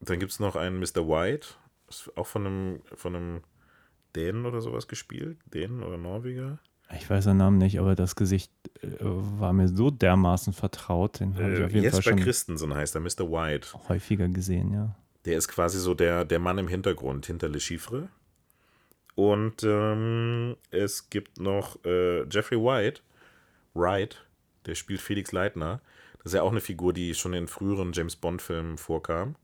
dann 0.09 0.19
gibt 0.19 0.31
es 0.31 0.39
noch 0.39 0.55
einen 0.55 0.79
Mr. 0.79 1.07
White, 1.07 1.47
ist 1.89 2.11
auch 2.17 2.27
von 2.27 2.45
einem, 2.47 2.81
von 2.95 3.15
einem 3.15 3.41
Dänen 4.15 4.45
oder 4.45 4.61
sowas 4.61 4.87
gespielt. 4.87 5.37
Dänen 5.53 5.83
oder 5.83 5.97
Norweger. 5.97 6.59
Ich 6.95 7.09
weiß 7.09 7.23
seinen 7.23 7.37
Namen 7.37 7.57
nicht, 7.57 7.79
aber 7.79 7.95
das 7.95 8.15
Gesicht 8.15 8.51
äh, 8.81 8.87
war 9.01 9.53
mir 9.53 9.67
so 9.67 9.89
dermaßen 9.89 10.53
vertraut. 10.53 11.19
Den 11.19 11.35
habe 11.35 11.53
ich 11.53 11.59
Äh, 11.59 11.63
auf 11.65 11.71
jeden 11.71 11.83
Fall 11.89 11.99
Jesper 11.99 12.01
schon 12.03 12.19
Christensen 12.19 12.73
heißt 12.75 12.95
er, 12.95 13.01
Mr. 13.01 13.31
White. 13.31 13.69
häufiger 13.89 14.27
gesehen, 14.27 14.73
ja. 14.73 14.95
Der 15.25 15.37
ist 15.37 15.47
quasi 15.47 15.79
so 15.79 15.93
der, 15.93 16.25
der 16.25 16.39
Mann 16.39 16.57
im 16.57 16.67
Hintergrund 16.67 17.25
hinter 17.25 17.49
Le 17.49 17.59
Chiffre. 17.59 18.09
Und 19.15 19.63
ähm, 19.63 20.57
es 20.71 21.09
gibt 21.09 21.39
noch 21.39 21.83
äh, 21.85 22.23
Jeffrey 22.29 22.57
White, 22.57 23.01
Wright, 23.73 24.23
der 24.65 24.75
spielt 24.75 25.01
Felix 25.01 25.31
Leitner. 25.31 25.81
Das 26.17 26.27
ist 26.27 26.33
ja 26.33 26.41
auch 26.41 26.51
eine 26.51 26.61
Figur, 26.61 26.93
die 26.93 27.13
schon 27.15 27.33
in 27.33 27.47
früheren 27.47 27.93
James 27.93 28.15
Bond-Filmen 28.15 28.77
vorkam. 28.77 29.35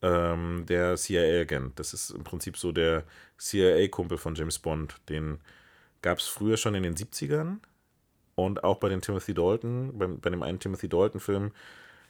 Ähm, 0.00 0.64
der 0.66 0.96
CIA-Agent. 0.96 1.78
Das 1.78 1.92
ist 1.92 2.10
im 2.10 2.24
Prinzip 2.24 2.56
so 2.56 2.72
der 2.72 3.04
CIA-Kumpel 3.38 4.18
von 4.18 4.34
James 4.34 4.58
Bond. 4.58 4.96
Den 5.08 5.40
gab 6.02 6.18
es 6.18 6.26
früher 6.26 6.56
schon 6.56 6.74
in 6.74 6.84
den 6.84 6.94
70ern. 6.94 7.58
Und 8.36 8.62
auch 8.62 8.78
bei 8.78 8.88
den 8.88 9.00
Timothy 9.00 9.34
Dalton, 9.34 9.98
bei, 9.98 10.06
bei 10.06 10.30
dem 10.30 10.44
einen 10.44 10.60
Timothy 10.60 10.88
Dalton-Film, 10.88 11.50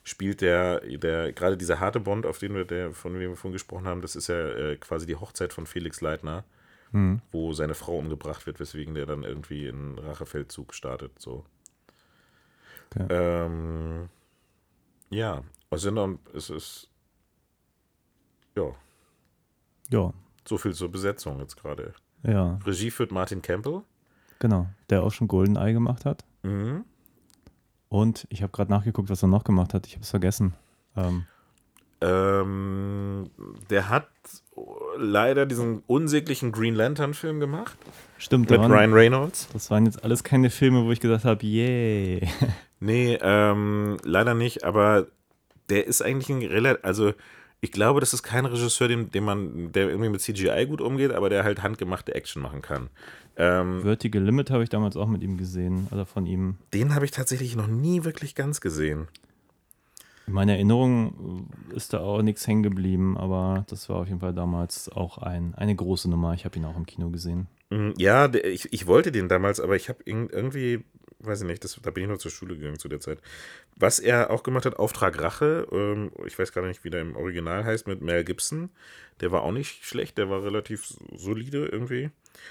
spielt 0.04 0.42
der, 0.42 0.80
der 0.80 1.32
gerade 1.32 1.56
dieser 1.56 1.80
harte 1.80 2.00
Bond, 2.00 2.26
auf 2.26 2.38
den 2.38 2.54
wir, 2.54 2.64
der, 2.64 2.92
von 2.92 3.12
dem 3.14 3.22
wir 3.22 3.36
vorhin 3.36 3.52
gesprochen 3.52 3.86
haben, 3.86 4.02
das 4.02 4.16
ist 4.16 4.28
ja 4.28 4.48
äh, 4.48 4.76
quasi 4.76 5.06
die 5.06 5.16
Hochzeit 5.16 5.52
von 5.52 5.66
Felix 5.66 6.00
Leitner, 6.00 6.44
wo 7.32 7.52
seine 7.52 7.74
Frau 7.74 7.98
umgebracht 7.98 8.46
wird, 8.46 8.60
weswegen 8.60 8.94
der 8.94 9.06
dann 9.06 9.22
irgendwie 9.22 9.68
einen 9.68 9.98
Rachefeldzug 9.98 10.74
startet. 10.74 11.12
So. 11.18 11.44
Okay. 12.90 13.06
Ähm, 13.10 14.08
ja, 15.10 15.44
also 15.70 16.18
es 16.34 16.50
ist 16.50 16.87
ja, 18.58 18.72
Ja, 19.90 20.12
so 20.46 20.58
viel 20.58 20.72
zur 20.74 20.90
Besetzung 20.90 21.38
jetzt 21.40 21.56
gerade. 21.56 21.92
ja, 22.22 22.58
Regie 22.66 22.90
führt 22.90 23.12
Martin 23.12 23.42
Campbell. 23.42 23.82
genau. 24.38 24.66
Der 24.90 25.02
auch 25.02 25.12
schon 25.12 25.28
GoldenEye 25.28 25.72
gemacht 25.72 26.04
hat. 26.04 26.24
Mhm. 26.42 26.84
Und 27.88 28.26
ich 28.30 28.42
habe 28.42 28.52
gerade 28.52 28.70
nachgeguckt, 28.70 29.08
was 29.10 29.22
er 29.22 29.28
noch 29.28 29.44
gemacht 29.44 29.72
hat. 29.74 29.86
Ich 29.86 29.94
habe 29.94 30.02
es 30.02 30.10
vergessen. 30.10 30.54
Ähm, 30.96 31.24
Ähm, 32.00 33.30
der 33.70 33.88
hat 33.88 34.08
leider 34.96 35.46
diesen 35.46 35.82
unsäglichen 35.86 36.52
Green 36.52 36.74
Lantern-Film 36.74 37.40
gemacht 37.40 37.76
stimmt, 38.18 38.50
mit 38.50 38.60
waren, 38.60 38.70
Ryan 38.72 38.92
Reynolds. 38.92 39.48
das 39.52 39.70
waren 39.70 39.84
jetzt 39.86 40.04
alles 40.04 40.22
keine 40.22 40.50
Filme, 40.50 40.84
wo 40.84 40.92
ich 40.92 41.00
gesagt 41.00 41.24
habe, 41.24 41.44
yay. 41.46 42.28
Nee, 42.80 43.18
ähm, 43.20 43.96
leider 44.04 44.34
nicht, 44.34 44.62
aber 44.64 45.06
der 45.70 45.86
ist 45.88 46.00
eigentlich 46.02 46.28
ein 46.30 46.42
relativ, 46.48 46.84
also 46.84 47.12
ich 47.60 47.72
glaube, 47.72 48.00
das 48.00 48.14
ist 48.14 48.22
kein 48.22 48.44
Regisseur, 48.46 48.88
dem, 48.88 49.10
dem 49.10 49.24
man, 49.24 49.72
der 49.72 49.88
irgendwie 49.88 50.10
mit 50.10 50.20
CGI 50.20 50.66
gut 50.66 50.80
umgeht, 50.80 51.12
aber 51.12 51.28
der 51.28 51.44
halt 51.44 51.62
handgemachte 51.62 52.14
Action 52.14 52.40
machen 52.42 52.62
kann. 52.62 52.88
Ähm, 53.36 53.82
Vertical 53.82 54.22
Limit 54.22 54.50
habe 54.50 54.62
ich 54.62 54.68
damals 54.68 54.96
auch 54.96 55.06
mit 55.08 55.22
ihm 55.22 55.36
gesehen, 55.38 55.86
also 55.90 56.04
von 56.04 56.26
ihm. 56.26 56.56
den 56.74 56.94
habe 56.94 57.04
ich 57.04 57.10
tatsächlich 57.10 57.56
noch 57.56 57.66
nie 57.68 58.04
wirklich 58.04 58.34
ganz 58.34 58.60
gesehen. 58.60 59.08
In 60.26 60.34
meiner 60.34 60.52
Erinnerung 60.54 61.48
ist 61.74 61.94
da 61.94 62.00
auch 62.00 62.20
nichts 62.20 62.46
hängen 62.46 62.62
geblieben, 62.62 63.16
aber 63.16 63.64
das 63.70 63.88
war 63.88 63.96
auf 63.96 64.08
jeden 64.08 64.20
Fall 64.20 64.34
damals 64.34 64.90
auch 64.90 65.18
ein, 65.18 65.54
eine 65.54 65.74
große 65.74 66.10
Nummer. 66.10 66.34
Ich 66.34 66.44
habe 66.44 66.58
ihn 66.58 66.64
auch 66.66 66.76
im 66.76 66.84
Kino 66.84 67.08
gesehen. 67.10 67.46
Mm, 67.70 67.90
Ja, 67.96 68.32
ich, 68.34 68.70
ich 68.72 68.86
wollte 68.86 69.10
den 69.10 69.28
damals, 69.28 69.58
aber 69.58 69.74
ich 69.74 69.88
habe 69.88 70.00
irgendwie, 70.04 70.84
weiß 71.20 71.40
ich 71.42 71.46
nicht, 71.46 71.64
das, 71.64 71.78
da 71.82 71.90
bin 71.90 72.04
ich 72.04 72.10
noch 72.10 72.18
zur 72.18 72.30
Schule 72.30 72.56
gegangen 72.56 72.78
zu 72.78 72.88
der 72.88 73.00
Zeit. 73.00 73.20
Was 73.76 73.98
er 73.98 74.30
auch 74.30 74.42
gemacht 74.42 74.66
hat, 74.66 74.76
Auftrag 74.76 75.20
Rache, 75.20 75.66
ähm, 75.72 76.10
ich 76.26 76.38
weiß 76.38 76.52
gar 76.52 76.64
nicht, 76.64 76.84
wie 76.84 76.90
der 76.90 77.00
im 77.00 77.16
Original 77.16 77.64
heißt, 77.64 77.86
mit 77.86 78.00
Mel 78.02 78.24
Gibson. 78.24 78.70
Der 79.20 79.32
war 79.32 79.42
auch 79.42 79.52
nicht 79.52 79.84
schlecht, 79.84 80.18
der 80.18 80.30
war 80.30 80.44
relativ 80.44 80.94
solide 81.14 81.66
irgendwie. 81.66 82.10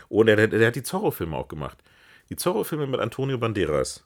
Oh, 0.09 0.19
und 0.19 0.27
der, 0.27 0.35
der, 0.35 0.47
der 0.47 0.67
hat 0.67 0.75
die 0.75 0.83
Zorro-Filme 0.83 1.35
auch 1.35 1.47
gemacht. 1.47 1.77
Die 2.29 2.35
Zorro-Filme 2.35 2.87
mit 2.87 2.99
Antonio 2.99 3.37
Banderas. 3.37 4.05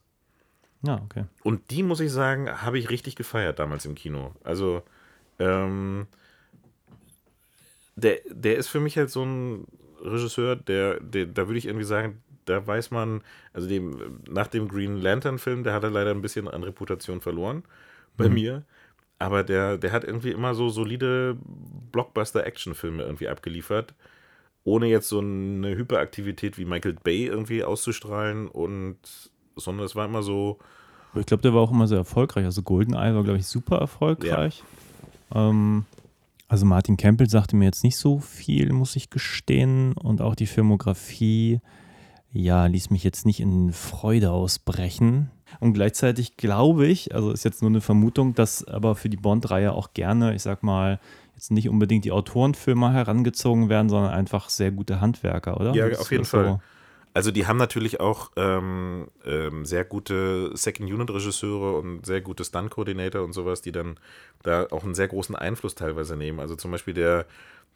Ja, 0.83 1.01
okay. 1.03 1.25
Und 1.43 1.71
die, 1.71 1.83
muss 1.83 1.99
ich 1.99 2.11
sagen, 2.11 2.49
habe 2.61 2.79
ich 2.79 2.89
richtig 2.89 3.15
gefeiert 3.15 3.59
damals 3.59 3.85
im 3.85 3.95
Kino. 3.95 4.33
Also, 4.43 4.83
ähm, 5.39 6.07
der, 7.95 8.19
der 8.29 8.57
ist 8.57 8.67
für 8.67 8.79
mich 8.79 8.97
halt 8.97 9.09
so 9.09 9.23
ein 9.23 9.65
Regisseur, 10.01 10.55
der, 10.55 10.99
der 10.99 11.27
da 11.27 11.47
würde 11.47 11.59
ich 11.59 11.65
irgendwie 11.65 11.85
sagen, 11.85 12.23
da 12.45 12.65
weiß 12.65 12.91
man, 12.91 13.21
also 13.53 13.67
dem, 13.67 14.19
nach 14.29 14.47
dem 14.47 14.67
Green 14.67 14.97
Lantern-Film, 14.97 15.63
der 15.63 15.73
hat 15.73 15.83
er 15.83 15.91
leider 15.91 16.11
ein 16.11 16.21
bisschen 16.21 16.47
an 16.47 16.63
Reputation 16.63 17.21
verloren 17.21 17.63
bei 18.17 18.29
mir. 18.29 18.63
Aber 19.19 19.43
der, 19.43 19.77
der 19.77 19.91
hat 19.91 20.03
irgendwie 20.03 20.31
immer 20.31 20.55
so 20.55 20.69
solide 20.69 21.37
Blockbuster-Action-Filme 21.91 23.03
irgendwie 23.03 23.27
abgeliefert, 23.27 23.93
ohne 24.63 24.87
jetzt 24.87 25.09
so 25.09 25.19
eine 25.19 25.75
Hyperaktivität 25.75 26.57
wie 26.57 26.65
Michael 26.65 26.97
Bay 27.03 27.27
irgendwie 27.27 27.63
auszustrahlen 27.63 28.47
und 28.47 28.97
sondern 29.55 29.85
es 29.85 29.95
war 29.95 30.05
immer 30.05 30.23
so, 30.23 30.57
ich 31.15 31.25
glaube, 31.25 31.43
der 31.43 31.53
war 31.53 31.61
auch 31.61 31.71
immer 31.71 31.87
sehr 31.87 31.97
erfolgreich. 31.97 32.45
Also 32.45 32.61
GoldenEye 32.61 33.13
war, 33.13 33.23
glaube 33.23 33.39
ich, 33.39 33.45
super 33.45 33.77
erfolgreich. 33.77 34.63
Ähm, 35.33 35.85
also 36.47 36.65
Martin 36.65 36.97
Campbell 36.97 37.29
sagte 37.29 37.55
mir 37.55 37.65
jetzt 37.65 37.83
nicht 37.83 37.97
so 37.97 38.19
viel, 38.19 38.71
muss 38.71 38.95
ich 38.95 39.09
gestehen. 39.09 39.93
Und 39.93 40.21
auch 40.21 40.35
die 40.35 40.47
Filmografie, 40.47 41.59
ja, 42.33 42.65
ließ 42.65 42.89
mich 42.89 43.03
jetzt 43.03 43.25
nicht 43.25 43.39
in 43.39 43.71
Freude 43.73 44.31
ausbrechen. 44.31 45.29
Und 45.59 45.73
gleichzeitig 45.73 46.37
glaube 46.37 46.87
ich, 46.87 47.13
also 47.13 47.31
ist 47.31 47.43
jetzt 47.43 47.61
nur 47.61 47.69
eine 47.71 47.81
Vermutung, 47.81 48.33
dass 48.35 48.63
aber 48.65 48.95
für 48.95 49.09
die 49.09 49.17
Bond-Reihe 49.17 49.73
auch 49.73 49.93
gerne, 49.93 50.33
ich 50.33 50.41
sag 50.41 50.63
mal, 50.63 50.99
jetzt 51.35 51.51
nicht 51.51 51.67
unbedingt 51.67 52.05
die 52.05 52.11
Autorenfilme 52.11 52.93
herangezogen 52.93 53.67
werden, 53.67 53.89
sondern 53.89 54.11
einfach 54.13 54.49
sehr 54.49 54.71
gute 54.71 55.01
Handwerker, 55.01 55.59
oder? 55.59 55.73
Ja, 55.75 55.89
Das 55.89 55.99
auf 55.99 56.11
jeden 56.11 56.23
so- 56.23 56.37
Fall. 56.37 56.59
Also 57.13 57.31
die 57.31 57.45
haben 57.45 57.57
natürlich 57.57 57.99
auch 57.99 58.31
ähm, 58.37 59.09
ähm, 59.25 59.65
sehr 59.65 59.83
gute 59.83 60.55
Second-Unit-Regisseure 60.55 61.77
und 61.77 62.05
sehr 62.05 62.21
gute 62.21 62.45
Stunt-Coordinator 62.45 63.21
und 63.23 63.33
sowas, 63.33 63.61
die 63.61 63.73
dann 63.73 63.99
da 64.43 64.67
auch 64.71 64.85
einen 64.85 64.95
sehr 64.95 65.09
großen 65.09 65.35
Einfluss 65.35 65.75
teilweise 65.75 66.15
nehmen. 66.15 66.39
Also 66.39 66.55
zum 66.55 66.71
Beispiel 66.71 66.93
der, 66.93 67.25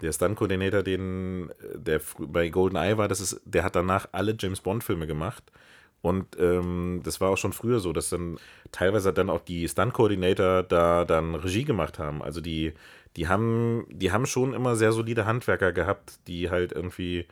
der 0.02 0.14
Stunt-Coordinator, 0.14 0.84
den 0.84 1.52
der 1.74 2.00
bei 2.20 2.48
GoldenEye 2.48 2.98
war, 2.98 3.10
das 3.10 3.20
ist, 3.20 3.42
der 3.44 3.64
hat 3.64 3.76
danach 3.76 4.08
alle 4.14 4.36
James 4.40 4.62
Bond-Filme 4.62 5.06
gemacht. 5.06 5.44
Und 6.02 6.40
ähm, 6.40 7.02
das 7.04 7.20
war 7.20 7.30
auch 7.30 7.38
schon 7.38 7.52
früher 7.52 7.80
so, 7.80 7.92
dass 7.92 8.10
dann 8.10 8.38
teilweise 8.72 9.12
dann 9.12 9.30
auch 9.30 9.42
die 9.42 9.68
Stunt-Coordinator 9.68 10.64
da 10.64 11.04
dann 11.04 11.36
Regie 11.36 11.66
gemacht 11.66 12.00
haben. 12.00 12.22
Also 12.22 12.40
die, 12.40 12.74
die 13.18 13.28
haben, 13.28 13.86
die 13.90 14.12
haben 14.14 14.28
schon 14.28 14.54
immer 14.54 14.76
sehr 14.76 14.94
solide 14.94 15.26
Handwerker 15.26 15.74
gehabt, 15.74 16.20
die 16.28 16.50
halt 16.50 16.72
irgendwie 16.72 17.26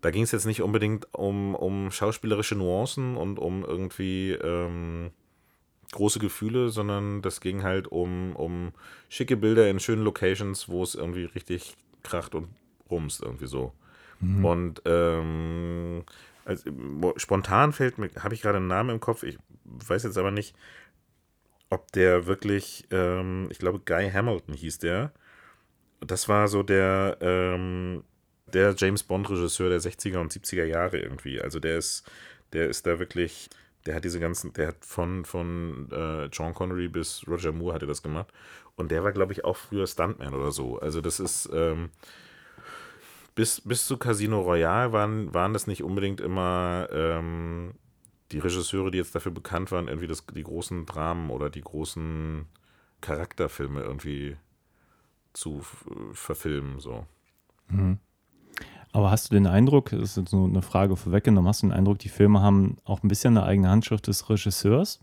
da 0.00 0.10
ging 0.10 0.22
es 0.22 0.32
jetzt 0.32 0.46
nicht 0.46 0.62
unbedingt 0.62 1.12
um, 1.14 1.54
um 1.54 1.90
schauspielerische 1.90 2.54
Nuancen 2.54 3.16
und 3.16 3.38
um 3.38 3.64
irgendwie 3.64 4.32
ähm, 4.32 5.10
große 5.92 6.18
Gefühle, 6.18 6.68
sondern 6.68 7.22
das 7.22 7.40
ging 7.40 7.62
halt 7.62 7.88
um, 7.88 8.36
um 8.36 8.72
schicke 9.08 9.36
Bilder 9.36 9.68
in 9.68 9.80
schönen 9.80 10.04
Locations, 10.04 10.68
wo 10.68 10.82
es 10.82 10.94
irgendwie 10.94 11.24
richtig 11.24 11.76
kracht 12.02 12.34
und 12.34 12.48
rumst, 12.90 13.22
irgendwie 13.22 13.46
so. 13.46 13.72
Und 14.42 14.82
ähm, 14.84 16.04
also, 16.44 16.70
spontan 17.16 17.72
fällt 17.72 17.98
mir, 17.98 18.10
habe 18.18 18.34
ich 18.34 18.42
gerade 18.42 18.58
einen 18.58 18.66
Namen 18.66 18.90
im 18.90 19.00
Kopf, 19.00 19.22
ich 19.22 19.38
weiß 19.64 20.02
jetzt 20.02 20.18
aber 20.18 20.30
nicht, 20.30 20.56
ob 21.70 21.92
der 21.92 22.26
wirklich, 22.26 22.86
ähm, 22.90 23.48
ich 23.50 23.58
glaube 23.58 23.80
Guy 23.84 24.10
Hamilton 24.10 24.54
hieß 24.54 24.78
der. 24.78 25.12
Das 26.00 26.28
war 26.28 26.48
so 26.48 26.62
der, 26.62 27.18
ähm, 27.20 28.02
der 28.52 28.74
James 28.76 29.02
Bond-Regisseur 29.02 29.68
der 29.68 29.80
60er 29.80 30.18
und 30.18 30.32
70er 30.32 30.64
Jahre 30.64 30.98
irgendwie. 30.98 31.40
Also 31.40 31.60
der 31.60 31.78
ist, 31.78 32.10
der 32.52 32.68
ist 32.68 32.86
da 32.86 32.98
wirklich, 32.98 33.50
der 33.86 33.94
hat 33.94 34.04
diese 34.04 34.20
ganzen, 34.20 34.52
der 34.52 34.68
hat 34.68 34.84
von, 34.84 35.24
von 35.24 35.90
äh, 35.90 36.28
Sean 36.34 36.54
Connery 36.54 36.88
bis 36.88 37.26
Roger 37.26 37.52
Moore 37.52 37.74
hat 37.74 37.82
er 37.82 37.88
das 37.88 38.02
gemacht. 38.02 38.32
Und 38.76 38.90
der 38.90 39.02
war, 39.02 39.12
glaube 39.12 39.32
ich, 39.32 39.44
auch 39.44 39.56
früher 39.56 39.86
Stuntman 39.86 40.34
oder 40.34 40.52
so. 40.52 40.78
Also 40.78 41.00
das 41.00 41.20
ist, 41.20 41.48
ähm, 41.52 41.90
bis, 43.34 43.60
bis 43.60 43.86
zu 43.86 43.98
Casino 43.98 44.40
Royale 44.40 44.92
waren, 44.92 45.32
waren 45.34 45.52
das 45.52 45.66
nicht 45.66 45.82
unbedingt 45.82 46.20
immer 46.20 46.88
ähm, 46.90 47.74
die 48.32 48.38
Regisseure, 48.38 48.90
die 48.90 48.98
jetzt 48.98 49.14
dafür 49.14 49.32
bekannt 49.32 49.72
waren, 49.72 49.88
irgendwie 49.88 50.06
das, 50.06 50.26
die 50.26 50.42
großen 50.42 50.86
Dramen 50.86 51.30
oder 51.30 51.50
die 51.50 51.60
großen 51.60 52.46
Charakterfilme 53.00 53.82
irgendwie 53.82 54.36
zu 55.32 55.62
verfilmen. 56.12 56.80
So. 56.80 57.06
Aber 58.92 59.10
hast 59.10 59.30
du 59.30 59.34
den 59.34 59.46
Eindruck, 59.46 59.90
das 59.90 60.00
ist 60.00 60.16
jetzt 60.16 60.32
nur 60.32 60.48
eine 60.48 60.62
Frage 60.62 60.96
vorweggenommen, 60.96 61.48
hast 61.48 61.62
du 61.62 61.66
den 61.66 61.74
Eindruck, 61.74 61.98
die 61.98 62.08
Filme 62.08 62.40
haben 62.40 62.78
auch 62.84 63.02
ein 63.02 63.08
bisschen 63.08 63.36
eine 63.36 63.46
eigene 63.46 63.68
Handschrift 63.68 64.06
des 64.06 64.28
Regisseurs? 64.30 65.00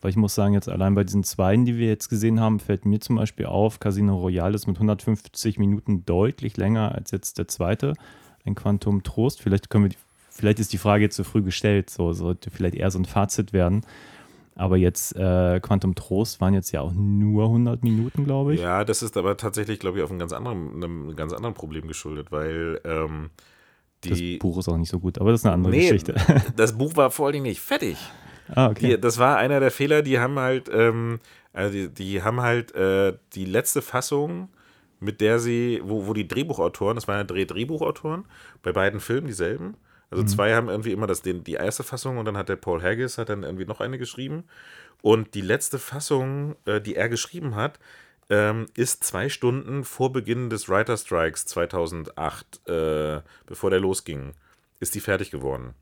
Weil 0.00 0.10
ich 0.10 0.16
muss 0.16 0.34
sagen, 0.34 0.54
jetzt 0.54 0.68
allein 0.68 0.94
bei 0.94 1.04
diesen 1.04 1.24
zweien, 1.24 1.64
die 1.64 1.76
wir 1.76 1.88
jetzt 1.88 2.08
gesehen 2.08 2.40
haben, 2.40 2.60
fällt 2.60 2.86
mir 2.86 3.00
zum 3.00 3.16
Beispiel 3.16 3.46
auf, 3.46 3.80
Casino 3.80 4.16
Royale 4.16 4.54
ist 4.54 4.66
mit 4.66 4.76
150 4.76 5.58
Minuten 5.58 6.04
deutlich 6.06 6.56
länger 6.56 6.94
als 6.94 7.10
jetzt 7.10 7.38
der 7.38 7.48
zweite, 7.48 7.94
ein 8.46 8.54
Quantum 8.54 9.02
Trost. 9.02 9.42
Vielleicht 9.42 9.70
können 9.70 9.84
wir, 9.84 9.88
die, 9.90 9.96
vielleicht 10.30 10.60
ist 10.60 10.72
die 10.72 10.78
Frage 10.78 11.04
jetzt 11.04 11.16
zu 11.16 11.24
früh 11.24 11.42
gestellt, 11.42 11.90
so 11.90 12.12
sollte 12.12 12.50
vielleicht 12.50 12.76
eher 12.76 12.90
so 12.90 12.98
ein 12.98 13.04
Fazit 13.04 13.52
werden. 13.52 13.82
Aber 14.58 14.76
jetzt 14.76 15.14
äh, 15.14 15.60
Quantum 15.60 15.94
Trost 15.94 16.40
waren 16.40 16.52
jetzt 16.52 16.72
ja 16.72 16.80
auch 16.80 16.92
nur 16.92 17.44
100 17.44 17.84
Minuten, 17.84 18.24
glaube 18.24 18.54
ich. 18.54 18.60
Ja, 18.60 18.84
das 18.84 19.02
ist 19.02 19.16
aber 19.16 19.36
tatsächlich, 19.36 19.78
glaube 19.78 19.98
ich, 19.98 20.04
auf 20.04 20.10
einem 20.10 20.18
ganz 20.18 20.32
anderen, 20.32 20.74
einem 20.74 21.14
ganz 21.16 21.32
anderen 21.32 21.54
Problem 21.54 21.86
geschuldet, 21.86 22.32
weil 22.32 22.80
ähm, 22.84 23.30
Das 24.00 24.18
die. 24.18 24.36
Buch 24.38 24.58
ist 24.58 24.68
auch 24.68 24.76
nicht 24.76 24.90
so 24.90 24.98
gut, 24.98 25.18
aber 25.20 25.30
das 25.30 25.42
ist 25.42 25.46
eine 25.46 25.54
andere 25.54 25.72
Nee, 25.72 25.82
Geschichte. 25.82 26.14
das 26.56 26.76
Buch 26.76 26.96
war 26.96 27.10
vor 27.12 27.26
allen 27.26 27.34
Dingen 27.34 27.44
nicht 27.46 27.60
fertig. 27.60 27.96
ah, 28.48 28.68
okay. 28.70 28.96
Die, 28.96 29.00
das 29.00 29.18
war 29.18 29.36
einer 29.36 29.60
der 29.60 29.70
Fehler, 29.70 30.02
die 30.02 30.18
haben 30.18 30.38
halt, 30.40 30.68
ähm, 30.72 31.20
also 31.52 31.72
die, 31.72 31.88
die 31.88 32.22
haben 32.22 32.40
halt 32.40 32.74
äh, 32.74 33.16
die 33.34 33.44
letzte 33.44 33.80
Fassung, 33.80 34.48
mit 34.98 35.20
der 35.20 35.38
sie, 35.38 35.80
wo, 35.84 36.08
wo 36.08 36.14
die 36.14 36.26
Drehbuchautoren, 36.26 36.96
das 36.96 37.06
waren 37.06 37.18
ja 37.18 37.24
Dreh 37.24 37.44
Drehbuchautoren, 37.44 38.24
bei 38.62 38.72
beiden 38.72 38.98
Filmen 38.98 39.28
dieselben. 39.28 39.76
Also 40.10 40.24
zwei 40.24 40.54
haben 40.54 40.68
irgendwie 40.68 40.92
immer 40.92 41.06
das, 41.06 41.22
den, 41.22 41.44
die 41.44 41.54
erste 41.54 41.82
Fassung 41.82 42.18
und 42.18 42.24
dann 42.24 42.36
hat 42.36 42.48
der 42.48 42.56
Paul 42.56 42.82
Haggis 42.82 43.18
hat 43.18 43.28
dann 43.28 43.42
irgendwie 43.42 43.66
noch 43.66 43.80
eine 43.80 43.98
geschrieben. 43.98 44.44
Und 45.02 45.34
die 45.34 45.42
letzte 45.42 45.78
Fassung, 45.78 46.56
äh, 46.64 46.80
die 46.80 46.96
er 46.96 47.08
geschrieben 47.08 47.54
hat, 47.54 47.78
ähm, 48.30 48.66
ist 48.74 49.04
zwei 49.04 49.28
Stunden 49.28 49.84
vor 49.84 50.12
Beginn 50.12 50.50
des 50.50 50.68
Writer 50.68 50.96
Strikes 50.96 51.46
2008, 51.46 52.68
äh, 52.68 53.20
bevor 53.46 53.70
der 53.70 53.80
losging, 53.80 54.32
ist 54.80 54.94
die 54.94 55.00
fertig 55.00 55.30
geworden. 55.30 55.74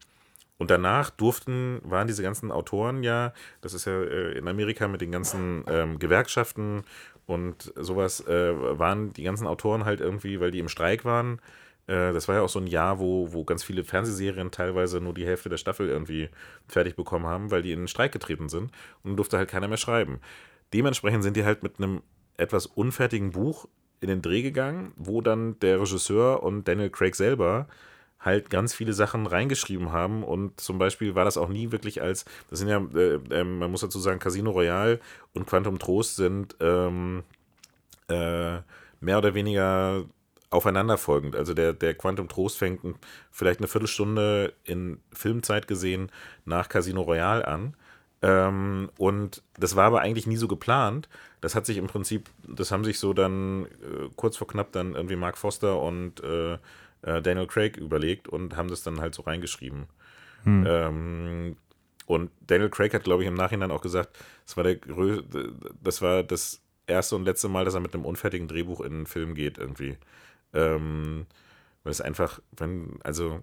Und 0.59 0.71
danach 0.71 1.11
durften, 1.11 1.81
waren 1.85 2.07
diese 2.07 2.23
ganzen 2.23 2.51
Autoren 2.51 3.03
ja, 3.03 3.35
das 3.61 3.75
ist 3.75 3.85
ja 3.85 4.01
äh, 4.01 4.39
in 4.39 4.49
Amerika 4.49 4.89
mit 4.89 5.01
den 5.01 5.13
ganzen 5.13 5.65
ähm, 5.69 5.99
Gewerkschaften 5.99 6.85
und 7.27 7.73
sowas, 7.77 8.27
äh, 8.27 8.55
waren 8.79 9.13
die 9.13 9.25
ganzen 9.25 9.47
Autoren 9.47 9.85
halt 9.85 10.01
irgendwie, 10.01 10.41
weil 10.41 10.51
die 10.51 10.61
im 10.61 10.69
Streik 10.69 11.05
waren. 11.05 11.41
Äh, 11.87 12.13
das 12.13 12.29
war 12.29 12.37
ja 12.37 12.43
auch 12.43 12.49
so 12.49 12.59
ein 12.59 12.67
Jahr, 12.67 12.99
wo, 12.99 13.33
wo 13.33 13.45
ganz 13.45 13.63
viele 13.65 13.85
Fernsehserien 13.85 14.51
teilweise 14.51 15.01
nur 15.01 15.15
die 15.15 15.27
Hälfte 15.27 15.49
der 15.49 15.57
Staffel 15.57 15.89
irgendwie 15.89 16.29
fertig 16.69 16.97
bekommen 16.97 17.27
haben, 17.27 17.51
weil 17.51 17.63
die 17.63 17.73
in 17.73 17.81
den 17.81 17.89
Streik 17.89 18.13
getreten 18.13 18.49
sind. 18.49 18.71
Und 19.03 19.17
durfte 19.17 19.39
halt 19.39 19.51
keiner 19.51 19.69
mehr 19.69 19.77
schreiben. 19.77 20.21
Dementsprechend 20.73 21.23
sind 21.23 21.37
die 21.37 21.45
halt 21.45 21.63
mit 21.63 21.79
einem 21.79 22.03
etwas 22.37 22.67
unfertigen 22.67 23.31
Buch 23.31 23.67
in 24.01 24.09
den 24.09 24.23
Dreh 24.23 24.43
gegangen, 24.43 24.93
wo 24.97 25.21
dann 25.21 25.59
der 25.61 25.81
Regisseur 25.81 26.43
und 26.43 26.69
Daniel 26.69 26.91
Craig 26.91 27.15
selber 27.15 27.67
halt 28.21 28.51
ganz 28.51 28.75
viele 28.75 28.93
Sachen 28.93 29.27
reingeschrieben 29.27 29.93
haben 29.93 30.25
und 30.25 30.61
zum 30.61 30.79
Beispiel 30.79 31.15
war 31.15 31.25
das 31.25 31.37
auch 31.37 31.49
nie 31.49 31.71
wirklich 31.71 32.03
als, 32.03 32.25
das 32.51 32.59
sind 32.59 32.69
ja, 32.69 32.85
äh, 32.95 33.21
äh, 33.31 33.45
man 33.45 33.71
muss 33.71 33.83
dazu 33.83 34.01
sagen, 34.01 34.19
Casino 34.19 34.51
Royale 34.51 35.01
und 35.33 35.47
Quantum 35.47 35.79
Trost 35.79 36.17
sind 36.17 36.57
ähm, 36.61 37.23
äh, 38.09 38.59
mehr 39.01 39.19
oder 39.19 39.35
weniger 39.35 40.05
aufeinanderfolgend. 40.57 41.37
Also 41.37 41.55
der, 41.55 41.73
der 41.73 41.95
Quantum 41.95 42.29
Trost 42.29 42.59
fängt 42.59 42.81
vielleicht 43.31 43.61
eine 43.61 43.69
Viertelstunde 43.69 44.55
in 44.65 45.01
Filmzeit 45.13 45.69
gesehen 45.69 46.11
nach 46.45 46.69
Casino 46.69 47.03
Royale 47.03 47.47
an. 47.47 47.75
Ähm, 48.23 48.91
und 48.99 49.43
das 49.59 49.77
war 49.77 49.85
aber 49.85 50.01
eigentlich 50.01 50.27
nie 50.27 50.37
so 50.37 50.49
geplant. 50.49 51.09
Das 51.41 51.55
hat 51.55 51.67
sich 51.67 51.77
im 51.77 51.87
Prinzip, 51.87 52.31
das 52.49 52.71
haben 52.71 52.85
sich 52.85 52.99
so 52.99 53.13
dann 53.13 53.67
äh, 53.67 54.09
kurz 54.17 54.37
vor 54.37 54.49
knapp 54.49 54.73
dann 54.73 54.95
irgendwie 54.95 55.17
Mark 55.17 55.37
Foster 55.37 55.81
und 55.81 56.23
äh, 56.25 56.55
äh, 57.03 57.23
Daniel 57.23 57.47
Craig 57.47 57.77
überlegt 57.77 58.29
und 58.29 58.57
haben 58.57 58.69
das 58.69 58.83
dann 58.83 59.01
halt 59.01 59.15
so 59.15 59.23
reingeschrieben. 59.23 59.87
Ähm, 60.67 61.57
und 62.07 62.31
Daniel 62.47 62.71
Craig 62.71 62.95
hat, 62.95 63.05
glaube 63.05 63.23
ich, 63.23 63.29
im 63.29 63.35
Nachhinein 63.35 63.71
auch 63.71 63.83
gesagt, 63.83 64.17
das 64.47 64.57
war, 64.57 64.65
der 64.65 64.79
das 65.83 66.03
war 66.03 66.23
das 66.23 66.63
erste 66.87 67.17
und 67.17 67.25
letzte 67.25 67.49
Mal, 67.49 67.65
dass 67.65 67.75
er 67.75 67.81
mit 67.81 67.95
einem 67.95 68.05
unfertigen 68.05 68.49
Drehbuch 68.49 68.81
in 68.81 68.93
einen 68.93 69.07
Film 69.07 69.35
geht, 69.35 69.59
irgendwie. 69.59 69.99
Ähm, 70.53 71.27
weil 71.83 71.93
es 71.93 72.01
einfach, 72.01 72.41
wenn, 72.57 72.99
also 73.05 73.43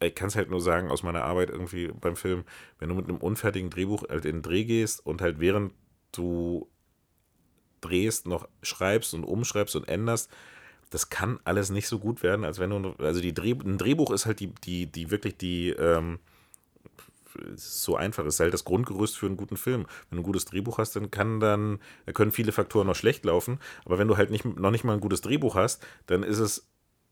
ich 0.00 0.14
kann 0.14 0.28
es 0.28 0.36
halt 0.36 0.50
nur 0.50 0.60
sagen 0.60 0.90
aus 0.90 1.02
meiner 1.02 1.24
Arbeit 1.24 1.50
irgendwie 1.50 1.88
beim 1.88 2.16
Film, 2.16 2.44
wenn 2.78 2.88
du 2.88 2.94
mit 2.94 3.08
einem 3.08 3.18
unfertigen 3.18 3.70
Drehbuch 3.70 4.04
halt 4.08 4.24
in 4.24 4.36
den 4.36 4.42
Dreh 4.42 4.64
gehst 4.64 5.04
und 5.04 5.20
halt 5.20 5.40
während 5.40 5.72
du 6.12 6.68
drehst, 7.80 8.26
noch 8.26 8.48
schreibst 8.62 9.14
und 9.14 9.24
umschreibst 9.24 9.76
und 9.76 9.88
änderst, 9.88 10.30
das 10.90 11.10
kann 11.10 11.38
alles 11.44 11.70
nicht 11.70 11.88
so 11.88 11.98
gut 11.98 12.22
werden, 12.22 12.44
als 12.44 12.58
wenn 12.58 12.70
du, 12.70 12.92
also 12.98 13.20
die 13.20 13.34
Dreh, 13.34 13.52
ein 13.52 13.78
Drehbuch 13.78 14.10
ist 14.10 14.26
halt 14.26 14.40
die, 14.40 14.54
die, 14.64 14.86
die 14.86 15.10
wirklich 15.10 15.36
die, 15.36 15.70
ähm, 15.70 16.18
so 17.54 17.96
einfach, 17.96 18.24
es 18.24 18.34
ist 18.34 18.40
halt 18.40 18.54
das 18.54 18.64
Grundgerüst 18.64 19.16
für 19.16 19.26
einen 19.26 19.36
guten 19.36 19.56
Film. 19.56 19.86
Wenn 20.10 20.16
du 20.16 20.22
ein 20.22 20.26
gutes 20.26 20.44
Drehbuch 20.44 20.78
hast, 20.78 20.96
dann 20.96 21.10
kann 21.10 21.40
dann, 21.40 21.78
da 22.06 22.12
können 22.12 22.32
viele 22.32 22.52
Faktoren 22.52 22.86
noch 22.86 22.96
schlecht 22.96 23.24
laufen, 23.24 23.58
aber 23.84 23.98
wenn 23.98 24.08
du 24.08 24.16
halt 24.16 24.30
nicht, 24.30 24.44
noch 24.44 24.70
nicht 24.70 24.84
mal 24.84 24.94
ein 24.94 25.00
gutes 25.00 25.20
Drehbuch 25.20 25.54
hast, 25.54 25.84
dann 26.06 26.22
ist 26.22 26.38
es 26.38 26.66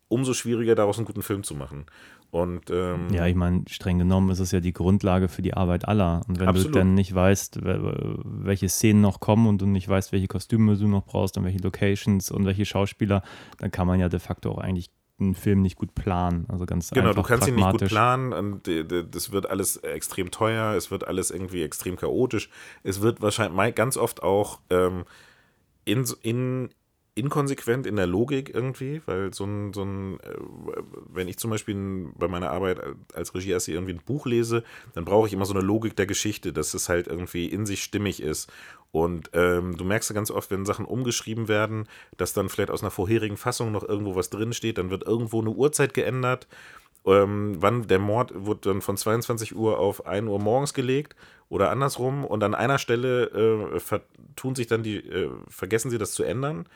umso 0.08 0.34
schwieriger, 0.34 0.74
daraus 0.76 0.98
einen 0.98 1.06
guten 1.06 1.22
Film 1.22 1.42
zu 1.42 1.54
machen. 1.54 1.86
Und 2.30 2.70
ähm, 2.70 3.08
Ja, 3.10 3.26
ich 3.26 3.34
meine, 3.34 3.64
streng 3.68 3.98
genommen 3.98 4.30
ist 4.30 4.40
es 4.40 4.52
ja 4.52 4.60
die 4.60 4.72
Grundlage 4.72 5.28
für 5.28 5.42
die 5.42 5.54
Arbeit 5.54 5.88
aller. 5.88 6.22
Und 6.28 6.38
wenn 6.38 6.48
Absolut. 6.48 6.74
du 6.74 6.78
dann 6.78 6.94
nicht 6.94 7.14
weißt, 7.14 7.64
we- 7.64 8.18
welche 8.24 8.68
Szenen 8.68 9.00
noch 9.00 9.20
kommen 9.20 9.46
und 9.46 9.60
du 9.60 9.66
nicht 9.66 9.88
weißt, 9.88 10.12
welche 10.12 10.28
Kostüme 10.28 10.76
du 10.76 10.86
noch 10.86 11.04
brauchst 11.04 11.36
und 11.38 11.44
welche 11.44 11.58
Locations 11.58 12.30
und 12.30 12.44
welche 12.46 12.66
Schauspieler, 12.66 13.22
dann 13.58 13.70
kann 13.70 13.86
man 13.86 13.98
ja 13.98 14.08
de 14.08 14.20
facto 14.20 14.52
auch 14.52 14.58
eigentlich 14.58 14.90
einen 15.18 15.34
Film 15.34 15.62
nicht 15.62 15.76
gut 15.76 15.94
planen. 15.94 16.46
Also 16.48 16.66
ganz 16.66 16.90
Genau, 16.90 17.08
einfach 17.08 17.22
du 17.22 17.28
kannst 17.28 17.48
ihn 17.48 17.54
nicht 17.54 17.70
gut 17.70 17.86
planen 17.86 18.32
und 18.32 18.68
äh, 18.68 18.84
das 18.84 19.32
wird 19.32 19.48
alles 19.48 19.78
extrem 19.78 20.30
teuer, 20.30 20.74
es 20.74 20.90
wird 20.90 21.06
alles 21.06 21.30
irgendwie 21.30 21.62
extrem 21.62 21.96
chaotisch. 21.96 22.50
Es 22.82 23.00
wird 23.00 23.22
wahrscheinlich 23.22 23.74
ganz 23.74 23.96
oft 23.96 24.22
auch 24.22 24.60
ähm, 24.70 25.04
in, 25.84 26.04
in, 26.22 26.68
inkonsequent 27.14 27.86
in 27.86 27.96
der 27.96 28.06
Logik 28.06 28.54
irgendwie, 28.54 29.00
weil 29.06 29.32
so 29.32 29.44
ein, 29.44 29.72
so 29.72 29.82
ein 29.82 30.20
äh, 30.20 30.36
wenn 31.08 31.28
ich 31.28 31.38
zum 31.38 31.50
Beispiel 31.50 32.10
bei 32.14 32.28
meiner 32.28 32.50
Arbeit 32.50 32.78
als 33.14 33.34
Regieassistent 33.34 33.76
irgendwie 33.76 33.94
ein 33.94 34.04
Buch 34.04 34.26
lese, 34.26 34.64
dann 34.94 35.06
brauche 35.06 35.26
ich 35.26 35.32
immer 35.32 35.46
so 35.46 35.54
eine 35.54 35.62
Logik 35.62 35.96
der 35.96 36.06
Geschichte, 36.06 36.52
dass 36.52 36.74
es 36.74 36.90
halt 36.90 37.06
irgendwie 37.06 37.46
in 37.46 37.64
sich 37.64 37.82
stimmig 37.82 38.22
ist. 38.22 38.52
Und 38.96 39.28
ähm, 39.34 39.76
du 39.76 39.84
merkst 39.84 40.08
ja 40.08 40.14
ganz 40.14 40.30
oft, 40.30 40.50
wenn 40.50 40.64
Sachen 40.64 40.86
umgeschrieben 40.86 41.48
werden, 41.48 41.86
dass 42.16 42.32
dann 42.32 42.48
vielleicht 42.48 42.70
aus 42.70 42.82
einer 42.82 42.90
vorherigen 42.90 43.36
Fassung 43.36 43.70
noch 43.70 43.86
irgendwo 43.86 44.16
was 44.16 44.30
drinsteht, 44.30 44.78
dann 44.78 44.88
wird 44.88 45.02
irgendwo 45.02 45.38
eine 45.38 45.50
Uhrzeit 45.50 45.92
geändert. 45.92 46.48
Ähm, 47.04 47.56
wann 47.58 47.86
der 47.88 47.98
Mord 47.98 48.32
wird 48.46 48.64
dann 48.64 48.80
von 48.80 48.96
22 48.96 49.54
Uhr 49.54 49.78
auf 49.78 50.06
1 50.06 50.26
Uhr 50.26 50.38
morgens 50.38 50.72
gelegt 50.72 51.14
oder 51.50 51.68
andersrum 51.70 52.24
und 52.24 52.42
an 52.42 52.54
einer 52.54 52.78
Stelle 52.78 53.26
äh, 53.74 53.80
vertun 53.80 54.54
sich 54.54 54.66
dann 54.66 54.82
die, 54.82 54.96
äh, 54.96 55.28
vergessen 55.46 55.90
sie 55.90 55.98
das 55.98 56.12
zu 56.12 56.22
ändern 56.22 56.66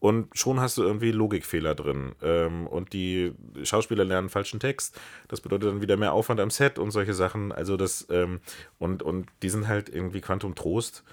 und 0.00 0.36
schon 0.36 0.60
hast 0.60 0.76
du 0.76 0.82
irgendwie 0.82 1.12
Logikfehler 1.12 1.74
drin. 1.74 2.12
Ähm, 2.20 2.66
und 2.66 2.92
die 2.92 3.32
Schauspieler 3.62 4.04
lernen 4.04 4.28
falschen 4.28 4.60
Text. 4.60 5.00
Das 5.28 5.40
bedeutet 5.40 5.70
dann 5.70 5.80
wieder 5.80 5.96
mehr 5.96 6.12
Aufwand 6.12 6.40
am 6.40 6.50
Set 6.50 6.78
und 6.78 6.90
solche 6.90 7.14
Sachen. 7.14 7.52
Also 7.52 7.78
das, 7.78 8.06
ähm, 8.10 8.40
und, 8.78 9.02
und 9.02 9.28
die 9.42 9.48
sind 9.48 9.66
halt 9.66 9.88
irgendwie 9.88 10.20
Quantum 10.20 10.54
Trost. 10.54 11.04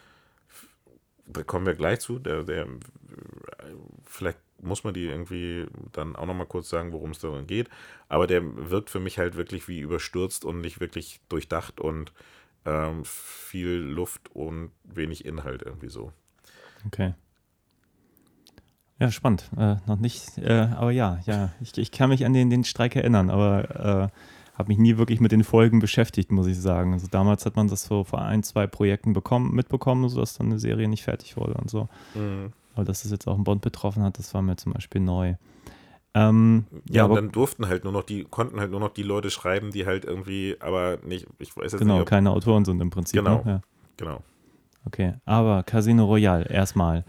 Da 1.27 1.43
kommen 1.43 1.65
wir 1.65 1.75
gleich 1.75 1.99
zu. 1.99 2.19
Der, 2.19 2.43
der, 2.43 2.67
vielleicht 4.05 4.39
muss 4.61 4.83
man 4.83 4.93
die 4.93 5.05
irgendwie 5.05 5.65
dann 5.91 6.15
auch 6.15 6.25
nochmal 6.25 6.47
kurz 6.47 6.69
sagen, 6.69 6.91
worum 6.91 7.11
es 7.11 7.19
darin 7.19 7.47
geht. 7.47 7.69
Aber 8.09 8.27
der 8.27 8.41
wirkt 8.69 8.89
für 8.89 8.99
mich 8.99 9.19
halt 9.19 9.35
wirklich 9.35 9.67
wie 9.67 9.79
überstürzt 9.79 10.45
und 10.45 10.61
nicht 10.61 10.79
wirklich 10.79 11.19
durchdacht 11.29 11.79
und 11.79 12.11
ähm, 12.65 13.03
viel 13.05 13.69
Luft 13.69 14.29
und 14.33 14.71
wenig 14.83 15.25
Inhalt 15.25 15.61
irgendwie 15.61 15.89
so. 15.89 16.11
Okay. 16.85 17.13
Ja, 18.99 19.11
spannend. 19.11 19.49
Äh, 19.57 19.75
noch 19.85 19.99
nicht, 19.99 20.37
äh, 20.39 20.69
aber 20.75 20.91
ja, 20.91 21.19
ja, 21.25 21.51
ich, 21.61 21.77
ich 21.77 21.91
kann 21.91 22.09
mich 22.09 22.25
an 22.25 22.33
den, 22.33 22.49
den 22.49 22.63
Streik 22.63 22.95
erinnern, 22.95 23.29
aber 23.29 24.11
äh, 24.11 24.19
habe 24.57 24.69
mich 24.69 24.77
nie 24.79 24.97
wirklich 24.97 25.19
mit 25.19 25.31
den 25.31 25.43
Folgen 25.43 25.79
beschäftigt, 25.79 26.31
muss 26.31 26.47
ich 26.47 26.59
sagen. 26.59 26.93
Also 26.93 27.07
damals 27.09 27.45
hat 27.45 27.55
man 27.55 27.67
das 27.67 27.83
so 27.83 28.03
vor 28.03 28.21
ein, 28.23 28.41
zwei 28.41 28.65
Projekten 28.65 29.13
bekommen, 29.13 29.53
mitbekommen, 29.53 30.09
sodass 30.09 30.35
dann 30.37 30.47
eine 30.47 30.59
Serie 30.59 30.87
nicht 30.87 31.03
fertig 31.03 31.37
wurde 31.37 31.53
und 31.53 31.69
so. 31.69 31.87
Aber 32.73 32.83
dass 32.83 33.03
das 33.03 33.11
jetzt 33.11 33.27
auch 33.27 33.35
einen 33.35 33.43
Bond 33.43 33.61
betroffen 33.61 34.03
hat, 34.03 34.17
das 34.17 34.33
war 34.33 34.41
mir 34.41 34.55
zum 34.55 34.73
Beispiel 34.73 35.01
neu. 35.01 35.35
Ähm, 36.15 36.65
Ja, 36.89 37.03
und 37.03 37.11
aber 37.11 37.21
dann 37.21 37.31
durften 37.31 37.67
halt 37.67 37.83
nur 37.83 37.93
noch 37.93 38.03
die, 38.03 38.23
konnten 38.23 38.59
halt 38.59 38.71
nur 38.71 38.79
noch 38.79 38.93
die 38.93 39.03
Leute 39.03 39.29
schreiben, 39.29 39.69
die 39.71 39.85
halt 39.85 40.05
irgendwie, 40.05 40.55
aber 40.59 40.97
nicht, 41.03 41.27
ich 41.37 41.55
weiß 41.55 41.73
jetzt 41.73 41.79
genau, 41.79 41.95
nicht, 41.95 42.01
ob, 42.01 42.09
keine 42.09 42.31
Autoren 42.31 42.65
sind 42.65 42.81
im 42.81 42.89
Prinzip. 42.89 43.19
Genau. 43.19 43.43
Ne? 43.43 43.51
Ja. 43.51 43.61
genau. 43.97 44.23
Okay, 44.85 45.13
aber 45.25 45.63
Casino 45.63 46.05
Royale, 46.05 46.49
erstmal. 46.49 47.05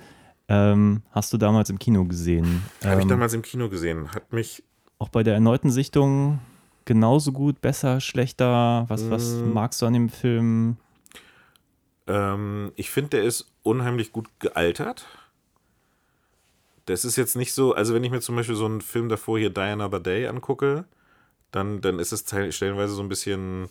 Ähm, 0.49 1.03
hast 1.13 1.33
du 1.33 1.39
damals 1.39 1.71
im 1.71 1.79
Kino 1.79 2.05
gesehen? 2.05 2.65
Habe 2.85 2.97
ich 2.97 3.03
Ähm, 3.05 3.09
damals 3.09 3.33
im 3.33 3.43
Kino 3.43 3.69
gesehen. 3.69 4.13
Hat 4.13 4.33
mich, 4.33 4.65
auch 4.99 5.09
bei 5.09 5.23
der 5.23 5.35
erneuten 5.35 5.71
Sichtung 5.71 6.41
genauso 6.88 7.33
gut, 7.33 7.61
besser, 7.61 8.01
schlechter? 8.01 8.87
Was, 8.88 9.11
was 9.11 9.35
Mm. 9.44 9.53
magst 9.53 9.81
du 9.83 9.87
an 9.87 9.92
dem 9.92 10.09
Film? 10.09 10.77
ähm, 12.07 12.72
ich 12.77 12.90
finde, 12.90 13.11
der 13.11 13.24
ist 13.24 13.53
unheimlich 13.62 14.12
gut 14.12 14.27
gealtert. 14.40 15.07
Das 16.87 17.05
ist 17.05 17.16
jetzt 17.16 17.37
nicht 17.37 17.53
so, 17.53 17.74
also 17.74 17.92
wenn 17.92 18.03
ich 18.03 18.11
mir 18.11 18.20
zum 18.20 18.35
Beispiel 18.37 18.57
so 18.57 18.64
einen 18.64 18.81
Film 18.81 19.11
davor 19.11 19.38
hier 19.38 19.51
Die 19.51 19.61
Another 19.61 20.01
Day 20.01 20.27
angucke, 20.27 20.87
dann, 21.53 21.83
dann 21.83 21.98
ist 21.98 22.12
es 22.12 22.24
stellenweise 22.55 22.94
so 22.94 23.03
ein 23.03 23.11
bisschen 23.11 23.68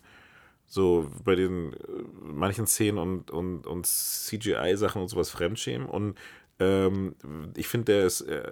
so 0.68 1.10
bei 1.24 1.34
den 1.34 1.74
äh, 1.74 1.78
manchen 2.22 2.68
Szenen 2.68 3.00
und, 3.00 3.32
und, 3.32 3.66
und 3.66 3.88
CGI-Sachen 3.88 5.02
und 5.02 5.08
sowas 5.08 5.32
Fremdschämen. 5.32 5.88
Und 5.88 6.16
ähm, 6.60 7.16
ich 7.56 7.68
finde, 7.68 7.86
der 7.94 8.06
ist 8.06 8.22
äh, 8.22 8.52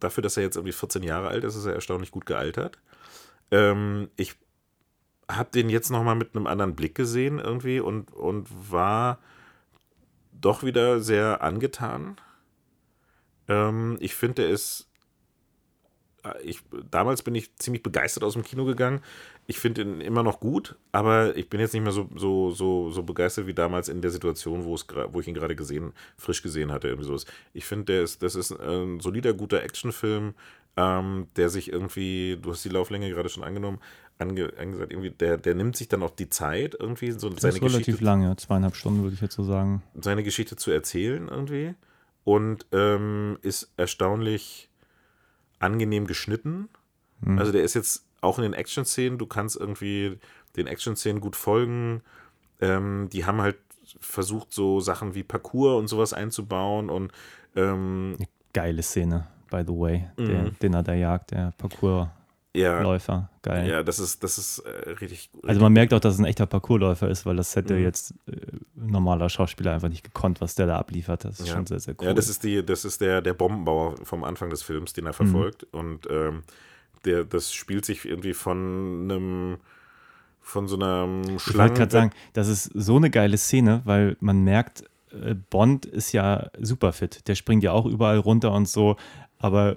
dafür, 0.00 0.22
dass 0.22 0.38
er 0.38 0.44
jetzt 0.44 0.56
irgendwie 0.56 0.72
14 0.72 1.02
Jahre 1.02 1.28
alt 1.28 1.44
ist, 1.44 1.56
ist 1.56 1.66
er 1.66 1.74
erstaunlich 1.74 2.10
gut 2.10 2.24
gealtert. 2.24 2.78
Ähm, 3.50 4.08
ich 4.16 4.34
habe 5.30 5.50
den 5.50 5.68
jetzt 5.70 5.90
nochmal 5.90 6.16
mit 6.16 6.34
einem 6.36 6.46
anderen 6.46 6.76
Blick 6.76 6.94
gesehen 6.94 7.38
irgendwie 7.38 7.80
und, 7.80 8.12
und 8.12 8.48
war 8.70 9.18
doch 10.32 10.62
wieder 10.62 11.00
sehr 11.00 11.42
angetan. 11.42 12.16
Ähm, 13.48 13.96
ich 14.00 14.14
finde, 14.14 14.42
der 14.42 14.48
ist. 14.50 14.88
äh, 16.24 16.40
Ich, 16.42 16.60
damals 16.90 17.22
bin 17.22 17.34
ich 17.34 17.54
ziemlich 17.56 17.82
begeistert 17.82 18.24
aus 18.24 18.34
dem 18.34 18.42
Kino 18.44 18.64
gegangen. 18.64 19.00
Ich 19.46 19.58
finde 19.60 19.82
ihn 19.82 20.00
immer 20.00 20.22
noch 20.22 20.40
gut, 20.40 20.76
aber 20.92 21.36
ich 21.36 21.48
bin 21.48 21.60
jetzt 21.60 21.72
nicht 21.72 21.82
mehr 21.82 21.92
so, 21.92 22.08
so, 22.16 22.50
so, 22.50 22.90
so 22.90 23.02
begeistert 23.04 23.46
wie 23.46 23.54
damals 23.54 23.88
in 23.88 24.02
der 24.02 24.10
Situation, 24.10 24.64
wo, 24.64 24.74
es, 24.74 24.86
wo 25.12 25.20
ich 25.20 25.28
ihn 25.28 25.34
gerade 25.34 25.54
gesehen, 25.56 25.92
frisch 26.16 26.42
gesehen 26.42 26.72
hatte. 26.72 26.88
Irgendwie 26.88 27.06
sowas. 27.06 27.26
Ich 27.52 27.64
finde, 27.64 28.02
das 28.02 28.34
ist 28.34 28.52
ein 28.52 29.00
solider, 29.00 29.34
guter 29.34 29.62
Actionfilm, 29.62 30.34
ähm, 30.76 31.28
der 31.36 31.48
sich 31.48 31.72
irgendwie, 31.72 32.38
du 32.40 32.52
hast 32.52 32.64
die 32.64 32.68
Lauflänge 32.68 33.10
gerade 33.10 33.28
schon 33.28 33.42
angenommen, 33.42 33.78
ange, 34.18 34.52
angesagt, 34.58 34.92
irgendwie, 34.92 35.10
der, 35.10 35.38
der 35.38 35.54
nimmt 35.54 35.76
sich 35.76 35.88
dann 35.88 36.02
auch 36.02 36.10
die 36.10 36.28
Zeit, 36.28 36.76
irgendwie 36.78 37.12
so 37.12 37.30
Das 37.30 37.42
seine 37.42 37.54
ist 37.54 37.62
relativ 37.62 37.78
Geschichte 37.86 38.04
lang, 38.04 38.22
ja, 38.22 38.36
zweieinhalb 38.36 38.76
Stunden 38.76 39.02
würde 39.02 39.14
ich 39.14 39.20
jetzt 39.20 39.34
so 39.34 39.44
sagen. 39.44 39.82
seine 40.00 40.22
Geschichte 40.22 40.56
zu 40.56 40.70
erzählen 40.70 41.28
irgendwie 41.28 41.74
und 42.24 42.66
ähm, 42.72 43.38
ist 43.42 43.72
erstaunlich 43.76 44.68
angenehm 45.58 46.06
geschnitten. 46.06 46.68
Also 47.38 47.50
der 47.50 47.62
ist 47.62 47.72
jetzt 47.72 48.04
auch 48.20 48.38
in 48.38 48.42
den 48.42 48.52
Action-Szenen, 48.52 49.18
du 49.18 49.26
kannst 49.26 49.56
irgendwie 49.56 50.18
den 50.56 50.66
Action-Szenen 50.66 51.20
gut 51.20 51.34
folgen. 51.34 52.02
Ähm, 52.60 53.08
die 53.10 53.24
haben 53.24 53.40
halt 53.40 53.56
versucht, 54.00 54.52
so 54.52 54.80
Sachen 54.80 55.14
wie 55.14 55.22
Parcours 55.22 55.78
und 55.78 55.88
sowas 55.88 56.12
einzubauen 56.12 56.90
und 56.90 57.12
ähm, 57.54 58.16
Geile 58.52 58.82
Szene, 58.82 59.26
by 59.50 59.62
the 59.66 59.72
way. 59.72 60.06
Der 60.18 60.42
Mhm. 60.44 60.58
Dinner 60.60 60.82
der 60.82 60.96
Jagd, 60.96 61.30
der 61.32 61.52
Parcoursläufer. 61.58 62.10
ja, 62.54 63.28
Geil. 63.42 63.68
ja, 63.68 63.82
das 63.82 63.98
ist, 63.98 64.22
das 64.24 64.38
ist 64.38 64.58
äh, 64.60 64.90
richtig, 64.90 65.30
Also 65.46 65.60
man 65.60 65.72
merkt 65.72 65.92
auch, 65.94 66.00
dass 66.00 66.14
es 66.14 66.20
ein 66.20 66.24
echter 66.24 66.46
Parcoursläufer 66.46 67.08
ist, 67.08 67.24
weil 67.26 67.36
das 67.36 67.54
hätte 67.54 67.74
Mhm. 67.74 67.82
jetzt 67.82 68.14
äh, 68.26 68.36
normaler 68.74 69.28
Schauspieler 69.28 69.72
einfach 69.72 69.88
nicht 69.88 70.04
gekonnt, 70.04 70.40
was 70.40 70.54
der 70.54 70.66
da 70.66 70.78
abliefert. 70.78 71.24
Das 71.24 71.40
ist 71.40 71.48
Ja. 71.48 71.54
schon 71.54 71.66
sehr, 71.66 71.80
sehr 71.80 71.94
cool. 72.00 72.06
Ja, 72.08 72.14
das 72.14 72.28
ist 72.28 72.42
die, 72.44 72.64
das 72.64 72.84
ist 72.84 73.00
der, 73.00 73.22
der 73.22 73.34
Bombenbauer 73.34 73.94
vom 74.04 74.24
Anfang 74.24 74.50
des 74.50 74.62
Films, 74.62 74.92
den 74.92 75.06
er 75.06 75.12
verfolgt. 75.12 75.64
Und 75.72 76.08
ähm, 76.10 76.42
der, 77.04 77.24
das 77.24 77.52
spielt 77.52 77.84
sich 77.84 78.04
irgendwie 78.04 78.34
von 78.34 79.08
einem 79.10 79.56
von 80.40 80.68
so 80.68 80.76
einer 80.76 81.04
Ich 81.24 81.28
wollte 81.28 81.40
Schlange. 81.40 81.72
gerade 81.74 81.90
sagen, 81.92 82.10
das 82.32 82.46
ist 82.48 82.70
so 82.74 82.96
eine 82.96 83.10
geile 83.10 83.36
Szene, 83.36 83.82
weil 83.84 84.16
man 84.20 84.44
merkt, 84.44 84.84
äh, 85.12 85.34
Bond 85.34 85.86
ist 85.86 86.12
ja 86.12 86.48
super 86.60 86.92
fit. 86.92 87.26
Der 87.26 87.34
springt 87.34 87.64
ja 87.64 87.72
auch 87.72 87.84
überall 87.84 88.18
runter 88.18 88.52
und 88.52 88.68
so, 88.68 88.96
aber 89.38 89.76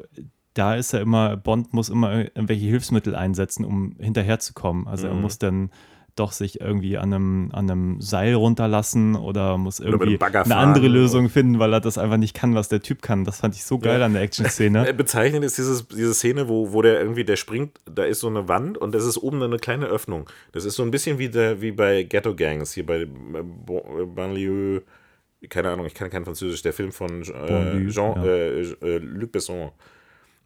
da 0.54 0.76
ist 0.76 0.94
er 0.94 1.02
immer, 1.02 1.38
Bond 1.38 1.74
muss 1.74 1.90
immer 1.90 2.14
irgendwelche 2.14 2.66
Hilfsmittel 2.66 3.16
einsetzen, 3.16 3.64
um 3.66 3.96
hinterherzukommen. 4.00 4.88
Also 4.88 5.08
er 5.08 5.14
Mhm. 5.14 5.22
muss 5.22 5.38
dann 5.40 5.72
doch 6.16 6.34
sich 6.34 6.60
irgendwie 6.60 6.98
an 6.98 7.14
einem, 7.14 7.50
an 7.54 7.70
einem 7.72 8.02
Seil 8.02 8.34
runterlassen 8.34 9.16
oder 9.16 9.58
muss 9.58 9.80
irgendwie 9.80 10.18
Bagger 10.18 10.44
eine 10.44 10.58
andere 10.58 10.90
Lösung 10.90 11.30
finden, 11.30 11.60
weil 11.60 11.72
er 11.72 11.80
das 11.80 11.98
einfach 11.98 12.18
nicht 12.18 12.34
kann, 12.36 12.56
was 12.56 12.68
der 12.68 12.82
Typ 12.82 13.02
kann. 13.02 13.24
Das 13.24 13.40
fand 13.40 13.56
ich 13.56 13.64
so 13.64 13.80
geil 13.80 14.00
Ja. 14.02 14.06
an 14.06 14.14
der 14.14 14.24
Action-Szene. 14.24 14.86
Äh, 14.90 14.92
Bezeichnend 14.94 15.46
ist 15.46 15.58
dieses, 15.58 15.88
diese 15.88 16.14
Szene, 16.14 16.50
wo, 16.50 16.74
wo 16.74 16.82
der 16.82 17.00
irgendwie, 17.00 17.24
der 17.24 17.38
springt, 17.38 17.80
da 17.86 18.04
ist 18.04 18.20
so 18.20 18.28
eine 18.28 18.50
Wand 18.50 18.78
und 18.78 18.94
das 18.94 19.06
ist 19.06 19.18
oben 19.18 19.42
eine 19.42 19.58
kleine 19.60 19.86
Öffnung. 19.86 20.30
Das 20.52 20.66
ist 20.66 20.76
so 20.76 20.84
ein 20.84 20.92
bisschen 20.92 21.20
wie, 21.20 21.30
der, 21.30 21.62
wie 21.62 21.72
bei 21.72 22.04
Ghetto 22.04 22.36
Gangs, 22.36 22.74
hier 22.74 22.86
bei 22.86 22.98
äh, 22.98 23.06
äh, 23.08 24.06
Banlieue, 24.14 24.82
keine 25.48 25.70
Ahnung, 25.70 25.86
ich 25.86 25.94
kann 25.94 26.10
kein 26.10 26.26
Französisch, 26.26 26.62
der 26.62 26.74
Film 26.74 26.92
von 26.92 27.22
äh, 27.22 27.88
Jean, 27.88 28.16
ja. 28.16 28.26
äh, 28.26 28.62
äh, 28.62 28.98
Luc 28.98 29.32
Besson, 29.32 29.72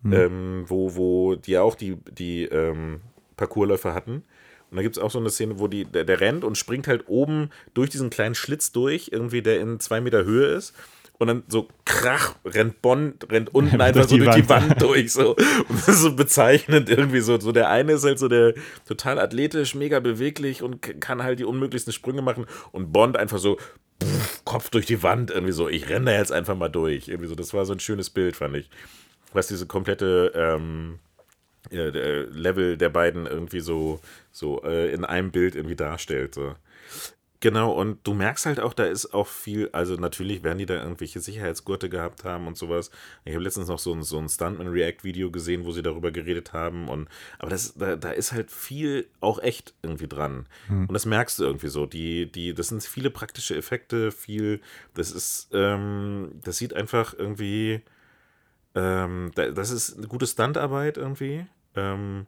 ähm, 0.06 0.66
wo, 0.68 0.96
wo 0.96 1.36
die 1.36 1.58
auch 1.58 1.76
die, 1.76 1.98
die 2.12 2.44
ähm, 2.44 3.02
Parcoursläufer 3.38 3.94
hatten. 3.94 4.24
Und 4.70 4.78
da 4.78 4.82
gibt 4.82 4.98
es 4.98 5.04
auch 5.04 5.12
so 5.12 5.20
eine 5.20 5.30
Szene, 5.30 5.60
wo 5.60 5.68
die, 5.68 5.86
der, 5.86 6.04
der 6.04 6.20
rennt 6.20 6.44
und 6.44 6.58
springt 6.58 6.88
halt 6.88 7.08
oben 7.08 7.50
durch 7.74 7.90
diesen 7.90 8.10
kleinen 8.10 8.36
Schlitz 8.36 8.72
durch, 8.72 9.10
irgendwie 9.12 9.42
der 9.42 9.60
in 9.60 9.80
zwei 9.80 10.02
Meter 10.02 10.26
Höhe 10.26 10.48
ist. 10.48 10.74
Und 11.20 11.28
dann 11.28 11.44
so 11.48 11.68
krach, 11.86 12.36
rennt 12.44 12.82
Bond, 12.82 13.32
rennt 13.32 13.54
unten 13.54 13.80
einfach 13.82 14.08
so 14.08 14.18
durch 14.18 14.36
die 14.36 14.50
Wand. 14.50 14.82
Durch. 14.82 15.14
So. 15.14 15.36
Und 15.36 15.80
das 15.80 15.88
ist 15.88 16.02
so 16.02 16.16
bezeichnend 16.16 16.90
irgendwie 16.90 17.22
so. 17.22 17.40
So 17.40 17.52
der 17.52 17.70
eine 17.70 17.94
ist 17.94 18.04
halt 18.04 18.20
so 18.20 18.28
der 18.28 18.54
total 18.88 19.20
athletisch, 19.20 19.76
mega 19.76 20.00
beweglich 20.00 20.64
und 20.64 20.82
kann 21.02 21.24
halt 21.24 21.40
die 21.40 21.46
unmöglichsten 21.46 21.94
Sprünge 21.94 22.22
machen. 22.22 22.46
Und 22.72 22.92
Bond 22.92 23.16
einfach 23.16 23.38
so 23.38 23.58
pff, 24.04 24.44
Kopf 24.44 24.70
durch 24.70 24.86
die 24.86 25.04
Wand, 25.04 25.32
irgendwie 25.32 25.54
so. 25.54 25.70
Ich 25.70 25.90
renne 25.90 26.06
da 26.08 26.18
jetzt 26.18 26.32
einfach 26.32 26.56
mal 26.56 26.70
durch. 26.70 27.08
Irgendwie 27.08 27.28
so. 27.28 27.36
Das 27.36 27.54
war 27.54 27.66
so 27.66 27.74
ein 27.74 27.80
schönes 27.80 28.10
Bild, 28.10 28.36
fand 28.36 28.58
ich. 28.58 28.70
Was 29.34 29.48
diese 29.48 29.66
komplette 29.66 30.32
ähm, 30.36 31.00
äh, 31.70 31.92
der 31.92 32.26
Level 32.28 32.78
der 32.78 32.90
beiden 32.90 33.26
irgendwie 33.26 33.62
so, 33.62 34.00
so 34.32 34.64
äh, 34.64 34.92
in 34.92 35.06
einem 35.06 35.32
Bild 35.32 35.56
irgendwie 35.56 35.76
darstellt. 35.76 36.36
So. 36.36 36.56
Genau, 37.44 37.74
und 37.74 38.08
du 38.08 38.14
merkst 38.14 38.46
halt 38.46 38.62
auch, 38.62 38.74
da 38.74 38.86
ist 38.86 39.14
auch 39.14 39.28
viel, 39.28 39.68
also 39.74 39.96
natürlich 39.96 40.44
werden 40.44 40.60
die 40.60 40.66
da 40.66 40.76
irgendwelche 40.76 41.20
Sicherheitsgurte 41.20 41.90
gehabt 41.90 42.24
haben 42.24 42.48
und 42.48 42.58
sowas. 42.58 42.90
Ich 43.26 43.34
habe 43.34 43.44
letztens 43.44 43.68
noch 43.68 43.80
so 43.80 43.92
ein, 43.94 44.02
so 44.02 44.18
ein 44.18 44.30
Stuntman-React-Video 44.30 45.30
gesehen, 45.30 45.66
wo 45.66 45.74
sie 45.74 45.82
darüber 45.84 46.12
geredet 46.12 46.54
haben. 46.54 46.88
Und, 46.88 47.10
aber 47.40 47.50
das, 47.50 47.74
da, 47.74 47.98
da 47.98 48.12
ist 48.12 48.32
halt 48.32 48.50
viel 48.50 49.10
auch 49.20 49.40
echt 49.44 49.74
irgendwie 49.84 50.08
dran. 50.08 50.46
Und 50.88 50.94
das 50.94 51.06
merkst 51.06 51.38
du 51.40 51.44
irgendwie 51.44 51.68
so. 51.68 51.86
Die, 51.86 52.32
die, 52.32 52.54
das 52.54 52.70
sind 52.70 52.82
viele 52.82 53.10
praktische 53.10 53.58
Effekte, 53.58 54.14
viel, 54.14 54.62
das 54.94 55.12
ist, 55.12 55.50
ähm, 55.52 56.32
das 56.46 56.56
sieht 56.60 56.74
einfach 56.74 57.14
irgendwie, 57.14 57.82
ähm, 58.74 59.32
da- 59.36 59.52
das 59.52 59.70
ist 59.70 59.98
eine 59.98 60.08
gute 60.08 60.28
Stuntarbeit 60.28 60.96
irgendwie. 60.96 61.46
Ähm, 61.76 62.26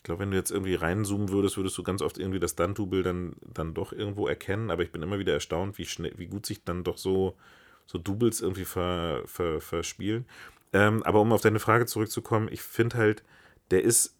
ich 0.00 0.04
glaube, 0.04 0.20
wenn 0.20 0.30
du 0.30 0.38
jetzt 0.38 0.50
irgendwie 0.50 0.76
reinzoomen 0.76 1.28
würdest, 1.28 1.58
würdest 1.58 1.76
du 1.76 1.82
ganz 1.82 2.00
oft 2.00 2.16
irgendwie 2.16 2.40
das 2.40 2.52
Stunt-Double 2.52 3.02
dann, 3.02 3.36
dann 3.42 3.74
doch 3.74 3.92
irgendwo 3.92 4.26
erkennen. 4.26 4.70
Aber 4.70 4.82
ich 4.82 4.92
bin 4.92 5.02
immer 5.02 5.18
wieder 5.18 5.34
erstaunt, 5.34 5.76
wie 5.76 5.84
schnell, 5.84 6.14
wie 6.16 6.26
gut 6.26 6.46
sich 6.46 6.64
dann 6.64 6.84
doch 6.84 6.96
so, 6.96 7.36
so 7.84 7.98
Doubles 7.98 8.40
irgendwie 8.40 8.64
ver, 8.64 9.20
ver, 9.26 9.60
verspielen. 9.60 10.24
Ähm, 10.72 11.02
aber 11.02 11.20
um 11.20 11.34
auf 11.34 11.42
deine 11.42 11.58
Frage 11.58 11.84
zurückzukommen, 11.84 12.48
ich 12.50 12.62
finde 12.62 12.96
halt, 12.96 13.22
der 13.70 13.84
ist. 13.84 14.16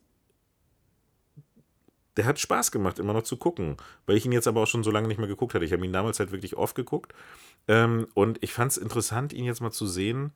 Der 2.18 2.26
hat 2.26 2.38
Spaß 2.38 2.72
gemacht, 2.72 2.98
immer 2.98 3.14
noch 3.14 3.22
zu 3.22 3.38
gucken. 3.38 3.78
Weil 4.04 4.18
ich 4.18 4.26
ihn 4.26 4.32
jetzt 4.32 4.48
aber 4.48 4.60
auch 4.62 4.66
schon 4.66 4.84
so 4.84 4.90
lange 4.90 5.08
nicht 5.08 5.16
mehr 5.16 5.28
geguckt 5.28 5.54
hatte. 5.54 5.64
Ich 5.64 5.72
habe 5.72 5.86
ihn 5.86 5.94
damals 5.94 6.20
halt 6.20 6.30
wirklich 6.30 6.58
oft 6.58 6.74
geguckt. 6.74 7.14
Ähm, 7.68 8.06
und 8.12 8.36
ich 8.42 8.52
fand 8.52 8.72
es 8.72 8.76
interessant, 8.76 9.32
ihn 9.32 9.46
jetzt 9.46 9.62
mal 9.62 9.70
zu 9.70 9.86
sehen. 9.86 10.32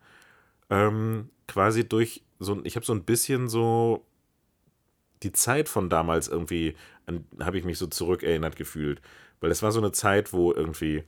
Ähm, 0.71 1.29
quasi 1.47 1.87
durch 1.87 2.23
so 2.39 2.53
ein, 2.53 2.65
ich 2.65 2.75
habe 2.77 2.85
so 2.85 2.93
ein 2.93 3.03
bisschen 3.03 3.47
so 3.47 4.03
die 5.23 5.31
Zeit 5.31 5.69
von 5.69 5.89
damals 5.89 6.27
irgendwie, 6.27 6.75
habe 7.39 7.57
ich 7.57 7.65
mich 7.65 7.77
so 7.77 7.87
zurückerinnert 7.87 8.55
gefühlt. 8.55 9.01
Weil 9.41 9.51
es 9.51 9.61
war 9.63 9.71
so 9.71 9.79
eine 9.79 9.91
Zeit, 9.91 10.33
wo 10.33 10.51
irgendwie, 10.53 11.03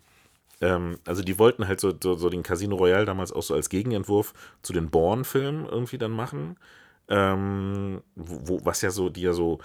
ähm, 0.62 1.00
also 1.06 1.24
die 1.24 1.40
wollten 1.40 1.68
halt 1.68 1.80
so, 1.80 1.94
so, 2.02 2.16
so 2.16 2.30
den 2.30 2.44
Casino 2.44 2.76
Royale 2.78 3.06
damals 3.06 3.32
auch 3.34 3.44
so 3.44 3.54
als 3.56 3.70
Gegenentwurf 3.70 4.34
zu 4.64 4.74
den 4.74 4.90
Bourne-Filmen 4.90 5.66
irgendwie 5.66 5.98
dann 5.98 6.12
machen. 6.12 6.58
Ähm, 7.10 8.02
wo- 8.16 8.62
was 8.66 8.82
ja 8.82 8.92
so, 8.92 9.10
die 9.10 9.22
ja 9.22 9.34
so 9.34 9.60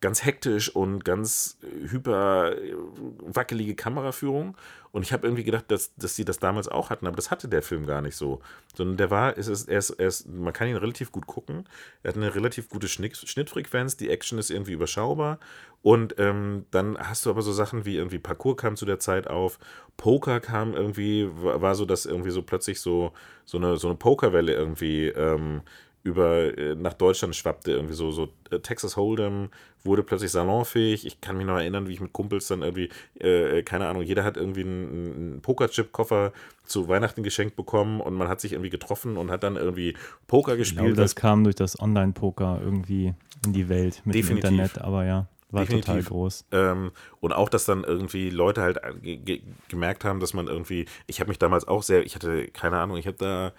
ganz 0.00 0.24
hektisch 0.24 0.74
und 0.74 1.04
ganz 1.04 1.58
äh, 1.62 1.88
hyper 1.88 2.52
äh, 2.56 2.74
wackelige 3.20 3.74
Kameraführung. 3.74 4.56
Und 4.92 5.02
ich 5.02 5.12
habe 5.12 5.26
irgendwie 5.26 5.44
gedacht, 5.44 5.66
dass, 5.68 5.94
dass 5.96 6.16
sie 6.16 6.24
das 6.24 6.38
damals 6.38 6.68
auch 6.68 6.88
hatten, 6.88 7.06
aber 7.06 7.16
das 7.16 7.30
hatte 7.30 7.48
der 7.48 7.62
Film 7.62 7.86
gar 7.86 8.00
nicht 8.00 8.16
so. 8.16 8.40
Sondern 8.74 8.96
der 8.96 9.10
war, 9.10 9.36
es 9.36 9.46
ist, 9.46 9.68
er 9.68 9.78
ist, 9.78 9.90
er 9.90 10.08
ist, 10.08 10.26
man 10.28 10.52
kann 10.52 10.68
ihn 10.68 10.76
relativ 10.76 11.12
gut 11.12 11.26
gucken. 11.26 11.68
Er 12.02 12.10
hat 12.10 12.16
eine 12.16 12.34
relativ 12.34 12.68
gute 12.68 12.88
Schnitt, 12.88 13.16
Schnittfrequenz, 13.16 13.96
die 13.96 14.08
Action 14.10 14.38
ist 14.38 14.50
irgendwie 14.50 14.72
überschaubar. 14.72 15.38
Und 15.82 16.16
ähm, 16.18 16.64
dann 16.70 16.98
hast 16.98 17.26
du 17.26 17.30
aber 17.30 17.42
so 17.42 17.52
Sachen 17.52 17.84
wie 17.84 17.96
irgendwie 17.96 18.18
Parkour 18.18 18.56
kam 18.56 18.76
zu 18.76 18.86
der 18.86 18.98
Zeit 18.98 19.28
auf, 19.28 19.58
Poker 19.96 20.40
kam 20.40 20.74
irgendwie, 20.74 21.28
war, 21.42 21.60
war 21.62 21.74
so, 21.74 21.84
dass 21.84 22.06
irgendwie 22.06 22.30
so 22.30 22.42
plötzlich 22.42 22.80
so, 22.80 23.12
so 23.44 23.58
eine, 23.58 23.76
so 23.76 23.88
eine 23.88 23.96
Pokerwelle 23.96 24.52
irgendwie 24.54 25.08
ähm, 25.08 25.62
über 26.06 26.56
äh, 26.56 26.76
nach 26.76 26.94
Deutschland 26.94 27.34
schwappte, 27.34 27.72
irgendwie 27.72 27.94
so, 27.94 28.12
so 28.12 28.28
äh, 28.50 28.60
Texas 28.60 28.96
Hold'em 28.96 29.48
wurde 29.82 30.02
plötzlich 30.04 30.30
salonfähig. 30.30 31.04
Ich 31.04 31.20
kann 31.20 31.36
mich 31.36 31.46
noch 31.46 31.56
erinnern, 31.56 31.88
wie 31.88 31.92
ich 31.92 32.00
mit 32.00 32.12
Kumpels 32.12 32.46
dann 32.46 32.62
irgendwie, 32.62 32.88
äh, 33.20 33.58
äh, 33.58 33.62
keine 33.62 33.88
Ahnung, 33.88 34.02
jeder 34.02 34.22
hat 34.24 34.36
irgendwie 34.36 34.62
einen, 34.62 35.14
einen 35.16 35.40
Pokerchip-Koffer 35.42 36.32
zu 36.64 36.88
Weihnachten 36.88 37.22
geschenkt 37.24 37.56
bekommen 37.56 38.00
und 38.00 38.14
man 38.14 38.28
hat 38.28 38.40
sich 38.40 38.52
irgendwie 38.52 38.70
getroffen 38.70 39.16
und 39.16 39.30
hat 39.30 39.42
dann 39.42 39.56
irgendwie 39.56 39.96
Poker 40.28 40.52
Ich 40.52 40.58
gespielt. 40.58 40.84
glaube, 40.86 40.94
das 40.96 41.16
kam 41.16 41.42
durch 41.42 41.56
das 41.56 41.78
Online-Poker 41.80 42.60
irgendwie 42.62 43.14
in 43.44 43.52
die 43.52 43.68
Welt 43.68 44.02
mit 44.04 44.14
Definitiv. 44.14 44.48
dem 44.48 44.54
Internet, 44.60 44.78
aber 44.80 45.04
ja, 45.04 45.26
war 45.50 45.64
total 45.64 45.78
Definitiv. 45.80 46.08
groß. 46.08 46.44
Ähm, 46.52 46.92
und 47.20 47.32
auch, 47.32 47.48
dass 47.48 47.64
dann 47.64 47.82
irgendwie 47.82 48.30
Leute 48.30 48.62
halt 48.62 48.78
ge 49.02 49.16
ge 49.16 49.42
gemerkt 49.68 50.04
haben, 50.04 50.20
dass 50.20 50.34
man 50.34 50.46
irgendwie, 50.46 50.86
ich 51.08 51.18
habe 51.20 51.28
mich 51.28 51.38
damals 51.38 51.66
auch 51.66 51.82
sehr, 51.82 52.04
ich 52.06 52.14
hatte 52.14 52.46
keine 52.48 52.78
Ahnung, 52.78 52.96
ich 52.96 53.06
habe 53.08 53.16
da 53.16 53.48
äh, 53.48 53.52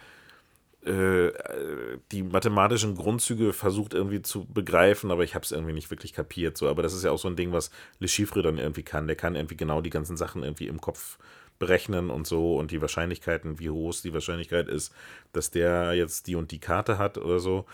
die 0.83 2.23
mathematischen 2.23 2.95
Grundzüge 2.95 3.51
versucht 3.51 3.93
irgendwie 3.93 4.21
zu 4.21 4.45
begreifen, 4.45 5.11
aber 5.11 5.23
ich 5.23 5.35
habe 5.35 5.43
es 5.43 5.51
irgendwie 5.51 5.73
nicht 5.73 5.89
wirklich 5.89 6.13
kapiert. 6.13 6.55
So. 6.55 6.69
Aber 6.69 6.81
das 6.81 6.93
ist 6.93 7.03
ja 7.03 7.11
auch 7.11 7.19
so 7.19 7.27
ein 7.27 7.35
Ding, 7.35 7.51
was 7.51 7.71
Le 7.99 8.07
Chiffre 8.07 8.41
dann 8.41 8.57
irgendwie 8.57 8.83
kann. 8.83 9.07
Der 9.07 9.17
kann 9.17 9.35
irgendwie 9.35 9.57
genau 9.57 9.81
die 9.81 9.89
ganzen 9.89 10.15
Sachen 10.15 10.43
irgendwie 10.43 10.67
im 10.67 10.79
Kopf 10.79 11.17
berechnen 11.59 12.09
und 12.09 12.27
so 12.27 12.57
und 12.57 12.71
die 12.71 12.81
Wahrscheinlichkeiten, 12.81 13.59
wie 13.59 13.69
hoch 13.69 13.95
die 14.03 14.13
Wahrscheinlichkeit 14.13 14.67
ist, 14.67 14.93
dass 15.33 15.51
der 15.51 15.93
jetzt 15.93 16.27
die 16.27 16.35
und 16.35 16.51
die 16.51 16.59
Karte 16.59 16.97
hat 16.97 17.17
oder 17.17 17.39
so. 17.39 17.65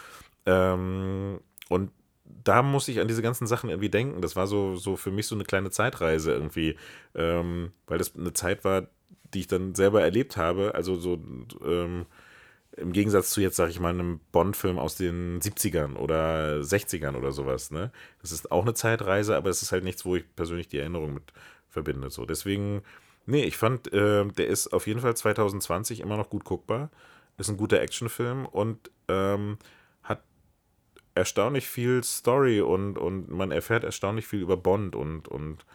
Ähm, 0.45 1.39
und 1.69 1.91
da 2.43 2.61
muss 2.61 2.87
ich 2.87 2.99
an 2.99 3.07
diese 3.07 3.21
ganzen 3.21 3.47
Sachen 3.47 3.69
irgendwie 3.69 3.89
denken. 3.89 4.21
Das 4.21 4.35
war 4.35 4.47
so, 4.47 4.75
so 4.75 4.95
für 4.95 5.11
mich 5.11 5.27
so 5.27 5.35
eine 5.35 5.43
kleine 5.43 5.69
Zeitreise 5.69 6.31
irgendwie, 6.31 6.77
ähm, 7.15 7.73
weil 7.87 7.97
das 7.97 8.15
eine 8.15 8.33
Zeit 8.33 8.63
war, 8.63 8.87
die 9.33 9.41
ich 9.41 9.47
dann 9.47 9.75
selber 9.75 10.01
erlebt 10.01 10.37
habe. 10.37 10.73
Also 10.75 10.95
so 10.95 11.19
ähm, 11.63 12.05
im 12.77 12.91
Gegensatz 12.91 13.29
zu 13.29 13.41
jetzt, 13.41 13.55
sag 13.55 13.69
ich 13.69 13.79
mal, 13.79 13.89
einem 13.89 14.19
Bond-Film 14.31 14.79
aus 14.79 14.95
den 14.95 15.39
70ern 15.41 15.95
oder 15.95 16.61
60ern 16.61 17.15
oder 17.15 17.31
sowas. 17.31 17.71
Ne? 17.71 17.91
Das 18.21 18.31
ist 18.31 18.51
auch 18.51 18.63
eine 18.63 18.73
Zeitreise, 18.73 19.35
aber 19.35 19.49
es 19.49 19.61
ist 19.61 19.71
halt 19.71 19.83
nichts, 19.83 20.05
wo 20.05 20.15
ich 20.15 20.23
persönlich 20.35 20.67
die 20.67 20.79
Erinnerung 20.79 21.13
mit 21.13 21.33
verbinde. 21.69 22.09
So. 22.09 22.25
Deswegen, 22.25 22.81
nee, 23.25 23.43
ich 23.43 23.57
fand, 23.57 23.91
äh, 23.93 24.25
der 24.25 24.47
ist 24.47 24.73
auf 24.73 24.87
jeden 24.87 25.01
Fall 25.01 25.15
2020 25.15 25.99
immer 25.99 26.17
noch 26.17 26.29
gut 26.29 26.45
guckbar. 26.45 26.89
Ist 27.37 27.49
ein 27.49 27.57
guter 27.57 27.81
Actionfilm 27.81 28.45
und 28.45 28.91
ähm, 29.07 29.57
hat 30.03 30.23
erstaunlich 31.15 31.67
viel 31.67 32.03
Story 32.03 32.61
und, 32.61 32.97
und 32.97 33.29
man 33.29 33.51
erfährt 33.51 33.83
erstaunlich 33.83 34.27
viel 34.27 34.41
über 34.41 34.57
Bond 34.57 34.95
und, 34.95 35.27
und 35.27 35.65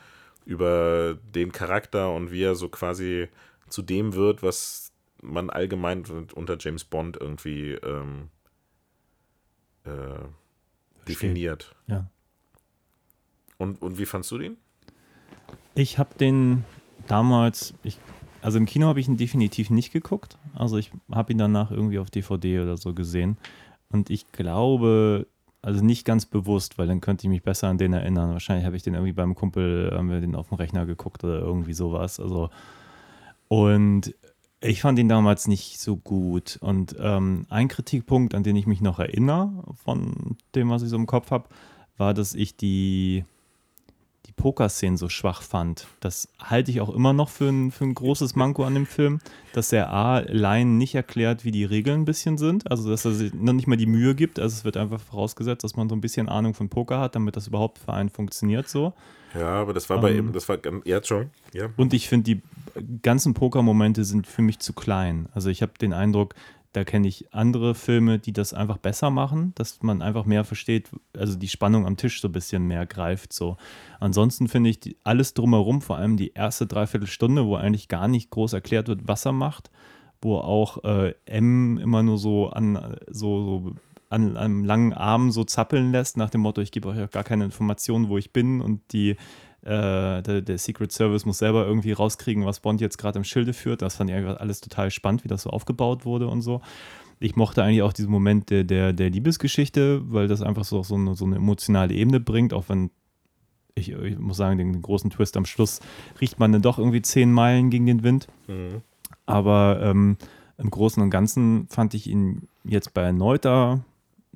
über 0.45 1.17
den 1.35 1.53
Charakter 1.53 2.13
und 2.13 2.31
wie 2.31 2.43
er 2.43 2.55
so 2.55 2.69
quasi 2.69 3.29
zu 3.69 3.83
dem 3.83 4.15
wird, 4.15 4.43
was 4.43 4.88
man 5.23 5.51
allgemein 5.51 6.05
unter 6.35 6.57
James 6.59 6.85
Bond 6.85 7.17
irgendwie 7.21 7.73
ähm, 7.73 8.29
äh, 9.85 9.91
definiert. 11.07 11.75
Ja. 11.87 12.09
Und, 13.57 13.83
und 13.83 13.99
wie 13.99 14.07
fandst 14.07 14.31
du 14.31 14.39
den? 14.39 14.57
Ich 15.75 15.99
habe 15.99 16.15
den 16.19 16.65
damals, 17.07 17.75
ich, 17.83 17.99
also 18.43 18.59
im 18.59 18.67
Kino 18.67 18.87
habe 18.87 19.01
ich 19.01 19.09
ihn 19.09 19.17
definitiv 19.17 19.71
nicht 19.71 19.93
geguckt. 19.93 20.39
Also 20.55 20.77
ich 20.77 20.93
habe 21.11 21.33
ihn 21.33 21.39
danach 21.39 21.71
irgendwie 21.71 21.99
auf 21.99 22.11
DVD 22.11 22.61
oder 22.61 22.77
so 22.77 22.95
gesehen. 22.95 23.37
Und 23.91 24.11
ich 24.11 24.31
glaube, 24.33 25.27
also 25.63 25.85
nicht 25.85 26.05
ganz 26.05 26.27
bewusst, 26.27 26.79
weil 26.79 26.87
dann 26.87 27.01
könnte 27.01 27.27
ich 27.27 27.31
mich 27.31 27.43
besser 27.43 27.69
an 27.69 27.79
den 27.79 27.93
erinnern. 27.93 28.33
Wahrscheinlich 28.33 28.67
habe 28.67 28.77
ich 28.77 28.83
den 28.83 28.95
irgendwie 28.95 29.13
beim 29.13 29.35
Kumpel, 29.35 29.91
haben 29.93 30.11
wir 30.11 30.21
den 30.21 30.35
auf 30.35 30.49
dem 30.49 30.57
Rechner 30.57 30.87
geguckt 30.87 31.25
oder 31.25 31.41
irgendwie 31.41 31.73
sowas. 31.73 32.21
Also 32.21 32.51
und 33.49 34.15
ich 34.61 34.81
fand 34.81 34.99
ihn 34.99 35.09
damals 35.09 35.47
nicht 35.47 35.81
so 35.81 35.97
gut. 35.97 36.59
Und 36.61 36.97
ähm, 36.99 37.47
ein 37.49 37.69
Kritikpunkt, 37.69 38.35
an 38.35 38.43
den 38.43 38.57
ich 38.57 38.67
mich 38.67 38.81
noch 38.81 38.99
erinnere, 38.99 39.65
von 39.85 40.37
dem, 40.55 40.71
was 40.71 40.83
ich 40.83 40.89
so 40.89 40.97
im 40.97 41.07
Kopf 41.07 41.31
habe, 41.31 41.49
war, 41.97 42.15
dass 42.15 42.35
ich 42.35 42.57
die, 42.57 43.25
die 44.27 44.33
Pokerszenen 44.33 44.97
so 44.97 45.09
schwach 45.09 45.43
fand. 45.43 45.87
Das 46.01 46.29
halte 46.39 46.71
ich 46.71 46.81
auch 46.81 46.95
immer 46.95 47.13
noch 47.13 47.29
für 47.31 47.49
ein, 47.49 47.71
für 47.71 47.85
ein 47.85 47.95
großes 47.95 48.37
Manko 48.37 48.65
an 48.65 48.75
dem 48.75 48.87
Film, 48.87 49.21
dass 49.53 49.69
der 49.71 49.91
A. 49.91 50.17
allein 50.17 50.77
nicht 50.77 50.95
erklärt, 50.95 51.45
wie 51.45 51.51
die 51.51 51.65
Regeln 51.65 52.03
ein 52.03 52.05
bisschen 52.05 52.37
sind. 52.37 52.71
Also, 52.71 52.91
dass 52.91 53.05
er 53.05 53.13
sich 53.13 53.33
noch 53.33 53.53
nicht 53.55 53.67
mal 53.67 53.77
die 53.77 53.87
Mühe 53.87 54.15
gibt. 54.15 54.39
Also, 54.39 54.55
es 54.55 54.65
wird 54.65 54.77
einfach 54.77 55.01
vorausgesetzt, 55.01 55.65
dass 55.65 55.77
man 55.77 55.89
so 55.89 55.95
ein 55.97 56.01
bisschen 56.01 56.29
Ahnung 56.29 56.55
von 56.55 56.69
Poker 56.69 57.01
hat, 57.01 57.15
damit 57.15 57.37
das 57.37 57.47
überhaupt 57.47 57.79
für 57.79 57.93
einen 57.93 58.11
funktioniert 58.11 58.69
so. 58.69 58.93
Ja, 59.35 59.47
aber 59.61 59.73
das 59.75 59.91
war 59.91 60.01
bei 60.01 60.11
Ähm, 60.13 60.17
eben, 60.19 60.33
das 60.33 60.49
war 60.49 60.57
ganz- 60.59 60.87
ja 60.87 61.03
schon. 61.03 61.31
Ja. 61.53 61.69
Und 61.77 61.93
ich 61.95 62.09
finde, 62.09 62.25
die 62.35 62.43
ganzen 63.03 63.35
Poker-Momente 63.35 64.05
sind 64.05 64.27
für 64.27 64.43
mich 64.43 64.59
zu 64.59 64.73
klein. 64.73 65.29
Also 65.35 65.51
ich 65.51 65.63
habe 65.63 65.73
den 65.81 65.93
Eindruck, 65.93 66.35
da 66.73 66.85
kenne 66.85 67.09
ich 67.09 67.33
andere 67.33 67.75
Filme, 67.75 68.19
die 68.19 68.33
das 68.33 68.53
einfach 68.53 68.77
besser 68.77 69.11
machen, 69.11 69.53
dass 69.55 69.83
man 69.83 70.03
einfach 70.03 70.27
mehr 70.27 70.45
versteht, 70.45 70.91
also 71.17 71.37
die 71.37 71.49
Spannung 71.49 71.87
am 71.87 71.97
Tisch 71.97 72.21
so 72.21 72.29
ein 72.29 72.33
bisschen 72.33 72.67
mehr 72.67 72.87
greift. 72.87 73.33
So. 73.33 73.57
Ansonsten 74.01 74.49
finde 74.49 74.71
ich 74.71 74.81
die, 74.81 74.97
alles 75.03 75.35
drumherum, 75.35 75.81
vor 75.81 75.97
allem 75.97 76.17
die 76.17 76.33
erste 76.35 76.67
Dreiviertelstunde, 76.67 77.47
wo 77.47 77.57
eigentlich 77.57 77.89
gar 77.89 78.09
nicht 78.09 78.31
groß 78.31 78.53
erklärt 78.53 78.89
wird, 78.89 79.09
was 79.09 79.25
er 79.25 79.33
macht, 79.33 79.71
wo 80.21 80.37
auch 80.37 80.85
äh, 80.85 81.15
M 81.25 81.79
immer 81.79 82.03
nur 82.03 82.19
so 82.19 82.49
an 82.51 82.97
so, 83.09 83.43
so 83.43 83.75
an 84.11 84.37
einem 84.37 84.65
langen 84.65 84.93
Arm 84.93 85.31
so 85.31 85.45
zappeln 85.45 85.93
lässt, 85.93 86.17
nach 86.17 86.31
dem 86.31 86.41
Motto, 86.43 86.61
ich 86.61 86.73
gebe 86.73 86.89
euch 86.89 87.03
auch 87.03 87.11
gar 87.11 87.25
keine 87.25 87.45
Informationen, 87.45 88.09
wo 88.09 88.19
ich 88.19 88.33
bin 88.33 88.61
und 88.61 88.81
die 88.93 89.17
äh, 89.69 90.23
der, 90.23 90.41
der 90.41 90.57
Secret 90.57 90.93
Service 90.93 91.27
muss 91.27 91.39
selber 91.39 91.67
irgendwie 91.67 91.93
rauskriegen, 91.93 92.47
was 92.47 92.61
Bond 92.61 92.81
jetzt 92.81 92.97
gerade 92.97 93.19
im 93.19 93.25
Schilde 93.25 93.53
führt. 93.53 93.83
Das 93.83 93.97
fand 93.97 94.09
ich 94.11 94.17
alles 94.17 94.63
total 94.63 94.91
spannend, 94.91 95.25
wie 95.25 95.29
das 95.29 95.43
so 95.43 95.51
aufgebaut 95.51 96.07
wurde 96.07 96.27
und 96.27 96.41
so. 96.41 96.63
Ich 97.21 97.37
mochte 97.37 97.63
eigentlich 97.63 97.83
auch 97.83 97.93
diesen 97.93 98.11
Moment 98.11 98.49
der, 98.49 98.65
der, 98.65 98.95
der 98.95 99.11
Liebesgeschichte, 99.11 100.01
weil 100.11 100.27
das 100.27 100.41
einfach 100.41 100.65
so, 100.65 100.83
so, 100.83 100.95
eine, 100.95 101.15
so 101.15 101.27
eine 101.27 101.37
emotionale 101.37 101.93
Ebene 101.93 102.19
bringt, 102.19 102.55
auch 102.55 102.69
wenn 102.69 102.91
ich, 103.75 103.93
ich 103.93 104.19
muss 104.19 104.39
sagen, 104.39 104.57
den, 104.57 104.81
großen 104.81 105.11
Twist 105.11 105.37
am 105.37 105.45
Schluss 105.45 105.81
riecht 106.21 106.39
man 106.39 106.51
dann 106.51 106.63
doch 106.63 106.79
irgendwie 106.79 107.03
zehn 107.03 107.31
Meilen 107.31 107.71
gegen 107.71 107.87
den 107.87 108.03
Wind. 108.03 108.27
Mhm. 108.47 108.81
Aber 109.27 109.81
ähm, 109.83 110.17
im 110.57 110.71
Großen 110.71 111.03
und 111.03 111.11
Ganzen 111.11 111.69
fand 111.69 111.93
ich 111.93 112.07
ihn 112.07 112.49
jetzt 112.65 112.95
bei 112.95 113.03
erneuter, 113.03 113.85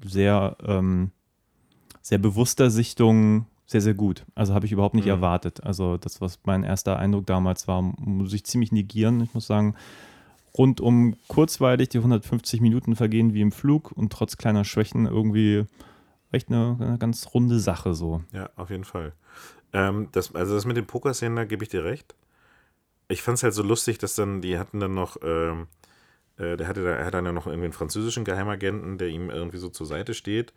sehr, 0.04 0.56
ähm, 0.64 1.10
sehr 2.02 2.18
bewusster 2.18 2.70
Sichtung 2.70 3.46
sehr, 3.72 3.80
sehr 3.80 3.94
gut. 3.94 4.24
Also 4.34 4.54
habe 4.54 4.66
ich 4.66 4.72
überhaupt 4.72 4.94
nicht 4.94 5.06
Mhm. 5.06 5.10
erwartet. 5.12 5.62
Also 5.64 5.96
das, 5.96 6.20
was 6.20 6.38
mein 6.44 6.62
erster 6.62 6.98
Eindruck 6.98 7.26
damals 7.26 7.66
war, 7.66 7.82
muss 7.82 8.32
ich 8.32 8.44
ziemlich 8.44 8.70
negieren. 8.72 9.20
Ich 9.22 9.34
muss 9.34 9.46
sagen, 9.46 9.74
rundum 10.56 11.16
kurzweilig, 11.28 11.88
die 11.88 11.98
150 11.98 12.60
Minuten 12.60 12.94
vergehen 12.96 13.34
wie 13.34 13.40
im 13.40 13.52
Flug 13.52 13.90
und 13.92 14.12
trotz 14.12 14.36
kleiner 14.36 14.64
Schwächen 14.64 15.06
irgendwie 15.06 15.64
echt 16.30 16.48
eine, 16.48 16.76
eine 16.80 16.98
ganz 16.98 17.28
runde 17.34 17.58
Sache 17.58 17.94
so. 17.94 18.22
Ja, 18.32 18.50
auf 18.56 18.70
jeden 18.70 18.84
Fall. 18.84 19.12
Ähm, 19.72 20.08
das, 20.12 20.34
also 20.34 20.54
das 20.54 20.64
mit 20.66 20.76
den 20.76 20.86
Pokerszenen, 20.86 21.36
da 21.36 21.44
gebe 21.44 21.64
ich 21.64 21.70
dir 21.70 21.84
recht. 21.84 22.14
Ich 23.08 23.22
fand 23.22 23.38
es 23.38 23.42
halt 23.42 23.54
so 23.54 23.62
lustig, 23.62 23.98
dass 23.98 24.14
dann, 24.14 24.40
die 24.42 24.58
hatten 24.58 24.80
dann 24.80 24.94
noch, 24.94 25.16
ähm, 25.22 25.66
äh, 26.36 26.56
der 26.56 26.68
hatte 26.68 26.82
da, 26.84 26.90
er 26.90 27.04
hat 27.06 27.14
dann 27.14 27.24
ja 27.26 27.32
noch 27.32 27.46
irgendwie 27.46 27.64
einen 27.64 27.72
französischen 27.72 28.24
Geheimagenten, 28.24 28.98
der 28.98 29.08
ihm 29.08 29.30
irgendwie 29.30 29.58
so 29.58 29.68
zur 29.68 29.86
Seite 29.86 30.14
steht, 30.14 30.52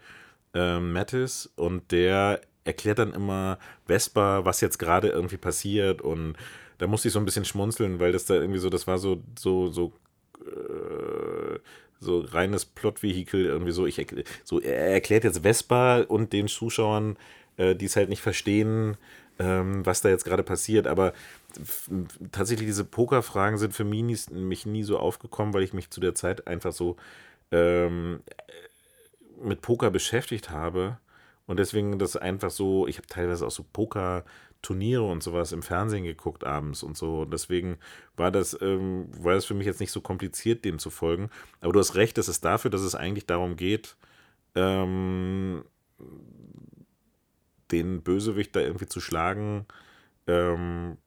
ähm, 0.54 0.94
Mattis, 0.94 1.52
und 1.58 1.92
der 1.92 2.40
erklärt 2.66 3.00
dann 3.00 3.14
immer 3.14 3.58
Vespa, 3.86 4.44
was 4.44 4.60
jetzt 4.60 4.80
gerade 4.80 5.08
irgendwie 5.08 5.38
passiert 5.38 6.02
und 6.02 6.36
da 6.78 6.88
musste 6.88 7.08
ich 7.08 7.14
so 7.14 7.20
ein 7.20 7.26
bisschen 7.26 7.46
schmunzeln, 7.46 8.00
weil 8.00 8.12
das 8.12 8.26
da 8.26 8.34
irgendwie 8.34 8.60
so, 8.60 8.70
das 8.70 8.88
war 8.88 8.98
so, 8.98 9.24
so, 9.40 9.70
so, 9.70 9.94
äh, 10.42 11.60
so 12.00 12.20
reines 12.20 12.66
Plotvehikel 12.66 13.46
irgendwie 13.46 13.72
so. 13.72 13.86
Ich, 13.86 14.06
so, 14.44 14.60
er 14.60 14.88
erklärt 14.88 15.24
jetzt 15.24 15.44
Vespa 15.44 16.02
und 16.02 16.34
den 16.34 16.48
Zuschauern, 16.48 17.18
äh, 17.56 17.76
die 17.76 17.86
es 17.86 17.96
halt 17.96 18.10
nicht 18.10 18.22
verstehen, 18.22 18.98
ähm, 19.40 19.86
was 19.86 20.02
da 20.02 20.10
jetzt 20.10 20.26
gerade 20.26 20.44
passiert. 20.44 20.88
Aber 20.88 21.14
tatsächlich 22.32 22.68
diese 22.68 22.84
Pokerfragen 22.84 23.58
sind 23.58 23.74
für 23.74 23.86
mich 23.86 24.04
nie, 24.04 24.18
mich 24.38 24.66
nie 24.66 24.84
so 24.84 24.98
aufgekommen, 25.00 25.54
weil 25.54 25.64
ich 25.64 25.74
mich 25.74 25.90
zu 25.90 26.02
der 26.02 26.16
Zeit 26.16 26.48
einfach 26.48 26.74
so 26.74 26.98
ähm, 27.52 28.20
mit 29.42 29.62
Poker 29.62 29.92
beschäftigt 29.92 30.50
habe 30.50 30.98
und 31.48 31.58
deswegen 31.58 32.00
das 32.00 32.16
einfach 32.16 32.50
so, 32.50 32.88
ich 32.88 32.98
habe 32.98 33.08
teilweise 33.08 33.46
auch 33.46 33.52
so 33.52 33.64
Poker-Turniere 33.72 35.04
und 35.04 35.22
sowas 35.22 35.52
im 35.52 35.62
Fernsehen 35.62 36.04
geguckt 36.04 36.44
abends 36.44 36.82
und 36.82 36.98
so. 36.98 37.22
Und 37.22 37.32
deswegen 37.32 37.78
war 38.16 38.32
das, 38.32 38.60
ähm, 38.62 39.08
war 39.24 39.36
das 39.36 39.46
für 39.46 39.54
mich 39.54 39.68
jetzt 39.68 39.80
nicht 39.80 39.92
so 39.92 40.02
kompliziert, 40.02 40.66
dem 40.66 40.80
zu 40.80 40.90
folgen. 40.90 41.30
Aber 41.62 41.74
du 41.74 41.80
hast 41.80 41.96
recht, 41.96 42.18
das 42.18 42.30
ist 42.30 42.44
dafür, 42.44 42.72
dass 42.72 42.82
es 42.82 42.96
eigentlich 42.96 43.28
darum 43.28 43.58
geht, 43.58 43.96
ähm, 44.56 45.64
den 47.72 48.02
Bösewicht 48.02 48.56
da 48.56 48.62
irgendwie 48.62 48.88
zu 48.88 49.00
schlagen, 49.00 49.66
ähm, 50.28 50.98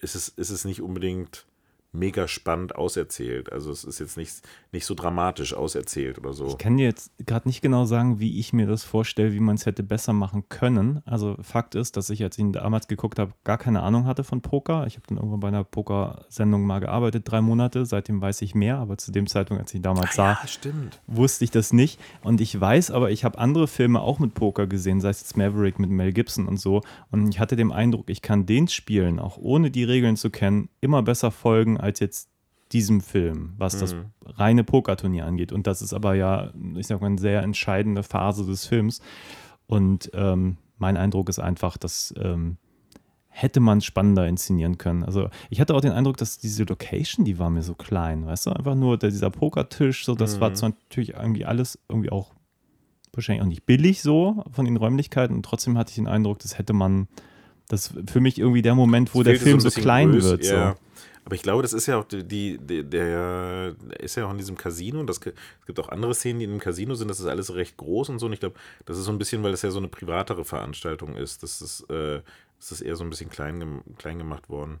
ist, 0.00 0.14
es, 0.14 0.28
ist 0.28 0.50
es 0.50 0.64
nicht 0.64 0.80
unbedingt 0.80 1.46
mega 1.92 2.26
spannend 2.26 2.74
auserzählt. 2.74 3.52
Also 3.52 3.70
es 3.70 3.84
ist 3.84 3.98
jetzt 4.00 4.16
nicht, 4.16 4.40
nicht 4.72 4.86
so 4.86 4.94
dramatisch 4.94 5.54
auserzählt 5.54 6.18
oder 6.18 6.32
so. 6.32 6.48
Ich 6.48 6.58
kann 6.58 6.78
dir 6.78 6.84
jetzt 6.84 7.12
gerade 7.26 7.46
nicht 7.46 7.60
genau 7.60 7.84
sagen, 7.84 8.18
wie 8.18 8.38
ich 8.38 8.54
mir 8.54 8.66
das 8.66 8.82
vorstelle, 8.82 9.32
wie 9.32 9.40
man 9.40 9.56
es 9.56 9.66
hätte 9.66 9.82
besser 9.82 10.14
machen 10.14 10.48
können. 10.48 11.02
Also 11.04 11.36
Fakt 11.42 11.74
ist, 11.74 11.98
dass 11.98 12.08
ich, 12.08 12.22
als 12.22 12.38
ich 12.38 12.44
ihn 12.44 12.52
damals 12.52 12.88
geguckt 12.88 13.18
habe, 13.18 13.32
gar 13.44 13.58
keine 13.58 13.82
Ahnung 13.82 14.06
hatte 14.06 14.24
von 14.24 14.40
Poker. 14.40 14.86
Ich 14.86 14.96
habe 14.96 15.06
dann 15.06 15.18
irgendwann 15.18 15.40
bei 15.40 15.48
einer 15.48 15.64
Poker-Sendung 15.64 16.66
mal 16.66 16.80
gearbeitet, 16.80 17.30
drei 17.30 17.42
Monate. 17.42 17.84
Seitdem 17.84 18.22
weiß 18.22 18.40
ich 18.40 18.54
mehr, 18.54 18.78
aber 18.78 18.96
zu 18.96 19.12
dem 19.12 19.26
Zeitpunkt, 19.26 19.60
als 19.60 19.72
ich 19.72 19.76
ihn 19.76 19.82
damals 19.82 20.14
sah, 20.14 20.32
ja, 20.32 20.70
wusste 21.06 21.44
ich 21.44 21.50
das 21.50 21.74
nicht. 21.74 22.00
Und 22.22 22.40
ich 22.40 22.58
weiß 22.58 22.90
aber, 22.90 23.10
ich 23.10 23.24
habe 23.24 23.38
andere 23.38 23.68
Filme 23.68 24.00
auch 24.00 24.18
mit 24.18 24.32
Poker 24.32 24.66
gesehen, 24.66 25.02
sei 25.02 25.10
es 25.10 25.20
jetzt 25.20 25.36
Maverick 25.36 25.78
mit 25.78 25.90
Mel 25.90 26.12
Gibson 26.12 26.48
und 26.48 26.56
so. 26.56 26.80
Und 27.10 27.28
ich 27.28 27.38
hatte 27.38 27.56
den 27.56 27.70
Eindruck, 27.70 28.08
ich 28.08 28.22
kann 28.22 28.46
den 28.46 28.68
Spielen, 28.68 29.18
auch 29.18 29.36
ohne 29.36 29.70
die 29.70 29.84
Regeln 29.84 30.16
zu 30.16 30.30
kennen, 30.30 30.70
immer 30.80 31.02
besser 31.02 31.30
folgen 31.30 31.81
als 31.82 32.00
jetzt 32.00 32.28
diesem 32.72 33.02
Film, 33.02 33.52
was 33.58 33.78
das 33.78 33.94
reine 34.24 34.64
Pokerturnier 34.64 35.26
angeht. 35.26 35.52
Und 35.52 35.66
das 35.66 35.82
ist 35.82 35.92
aber 35.92 36.14
ja, 36.14 36.52
ich 36.76 36.86
sag 36.86 37.00
mal, 37.00 37.08
eine 37.08 37.18
sehr 37.18 37.42
entscheidende 37.42 38.02
Phase 38.02 38.46
des 38.46 38.66
Films. 38.66 39.02
Und 39.66 40.10
ähm, 40.14 40.56
mein 40.78 40.96
Eindruck 40.96 41.28
ist 41.28 41.38
einfach, 41.38 41.76
dass 41.76 42.14
ähm, 42.16 42.56
hätte 43.28 43.60
man 43.60 43.80
spannender 43.80 44.26
inszenieren 44.26 44.76
können. 44.76 45.04
Also 45.04 45.28
ich 45.48 45.60
hatte 45.60 45.74
auch 45.74 45.80
den 45.80 45.92
Eindruck, 45.92 46.18
dass 46.18 46.38
diese 46.38 46.64
Location, 46.64 47.24
die 47.24 47.38
war 47.38 47.48
mir 47.48 47.62
so 47.62 47.74
klein, 47.74 48.26
weißt 48.26 48.46
du, 48.46 48.50
einfach 48.50 48.74
nur 48.74 48.98
der, 48.98 49.10
dieser 49.10 49.30
Pokertisch, 49.30 50.04
so 50.04 50.14
das 50.14 50.38
war 50.40 50.52
zwar 50.52 50.70
natürlich 50.70 51.14
irgendwie 51.14 51.46
alles 51.46 51.78
irgendwie 51.88 52.10
auch 52.10 52.34
wahrscheinlich 53.14 53.42
auch 53.42 53.48
nicht 53.48 53.64
billig 53.64 54.02
so 54.02 54.44
von 54.52 54.66
den 54.66 54.76
Räumlichkeiten 54.76 55.34
und 55.34 55.44
trotzdem 55.44 55.78
hatte 55.78 55.90
ich 55.90 55.96
den 55.96 56.08
Eindruck, 56.08 56.40
das 56.40 56.58
hätte 56.58 56.74
man, 56.74 57.08
das 57.68 57.94
für 58.06 58.20
mich 58.20 58.38
irgendwie 58.38 58.62
der 58.62 58.74
Moment, 58.74 59.14
wo 59.14 59.22
der 59.22 59.36
Film 59.36 59.60
so, 59.60 59.68
bisschen 59.68 59.82
klein 59.82 60.12
Größe, 60.12 60.30
wird. 60.30 60.44
Ja. 60.44 60.72
So. 60.72 60.76
Aber 61.24 61.34
ich 61.36 61.42
glaube, 61.42 61.62
das 61.62 61.72
ist 61.72 61.86
ja 61.86 61.98
auch 61.98 62.04
die, 62.04 62.24
die, 62.24 62.82
der, 62.82 63.76
ist 64.00 64.16
ja 64.16 64.26
auch 64.26 64.32
in 64.32 64.38
diesem 64.38 64.56
Casino. 64.56 65.02
Das, 65.04 65.18
es 65.18 65.66
gibt 65.66 65.78
auch 65.78 65.88
andere 65.88 66.14
Szenen, 66.14 66.40
die 66.40 66.44
in 66.46 66.50
dem 66.50 66.60
Casino 66.60 66.94
sind. 66.94 67.08
Das 67.08 67.20
ist 67.20 67.26
alles 67.26 67.54
recht 67.54 67.76
groß 67.76 68.08
und 68.08 68.18
so. 68.18 68.26
Und 68.26 68.32
ich 68.32 68.40
glaube, 68.40 68.56
das 68.86 68.98
ist 68.98 69.04
so 69.04 69.12
ein 69.12 69.18
bisschen, 69.18 69.42
weil 69.42 69.52
das 69.52 69.62
ja 69.62 69.70
so 69.70 69.78
eine 69.78 69.88
privatere 69.88 70.44
Veranstaltung 70.44 71.14
ist. 71.16 71.42
Das 71.42 71.62
ist, 71.62 71.88
äh, 71.90 72.22
das 72.58 72.72
ist 72.72 72.80
eher 72.80 72.96
so 72.96 73.04
ein 73.04 73.10
bisschen 73.10 73.30
klein, 73.30 73.82
klein 73.98 74.18
gemacht 74.18 74.48
worden. 74.48 74.80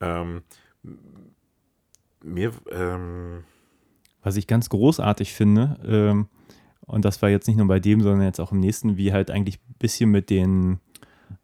Ähm, 0.00 0.42
mir, 2.22 2.52
ähm, 2.70 3.44
Was 4.22 4.36
ich 4.36 4.48
ganz 4.48 4.68
großartig 4.68 5.34
finde, 5.34 5.78
ähm, 5.86 6.28
und 6.80 7.04
das 7.04 7.20
war 7.20 7.28
jetzt 7.28 7.48
nicht 7.48 7.56
nur 7.56 7.66
bei 7.66 7.80
dem, 7.80 8.00
sondern 8.00 8.22
jetzt 8.22 8.40
auch 8.40 8.52
im 8.52 8.60
nächsten, 8.60 8.96
wie 8.96 9.12
halt 9.12 9.30
eigentlich 9.30 9.58
ein 9.58 9.74
bisschen 9.78 10.10
mit 10.10 10.30
den 10.30 10.78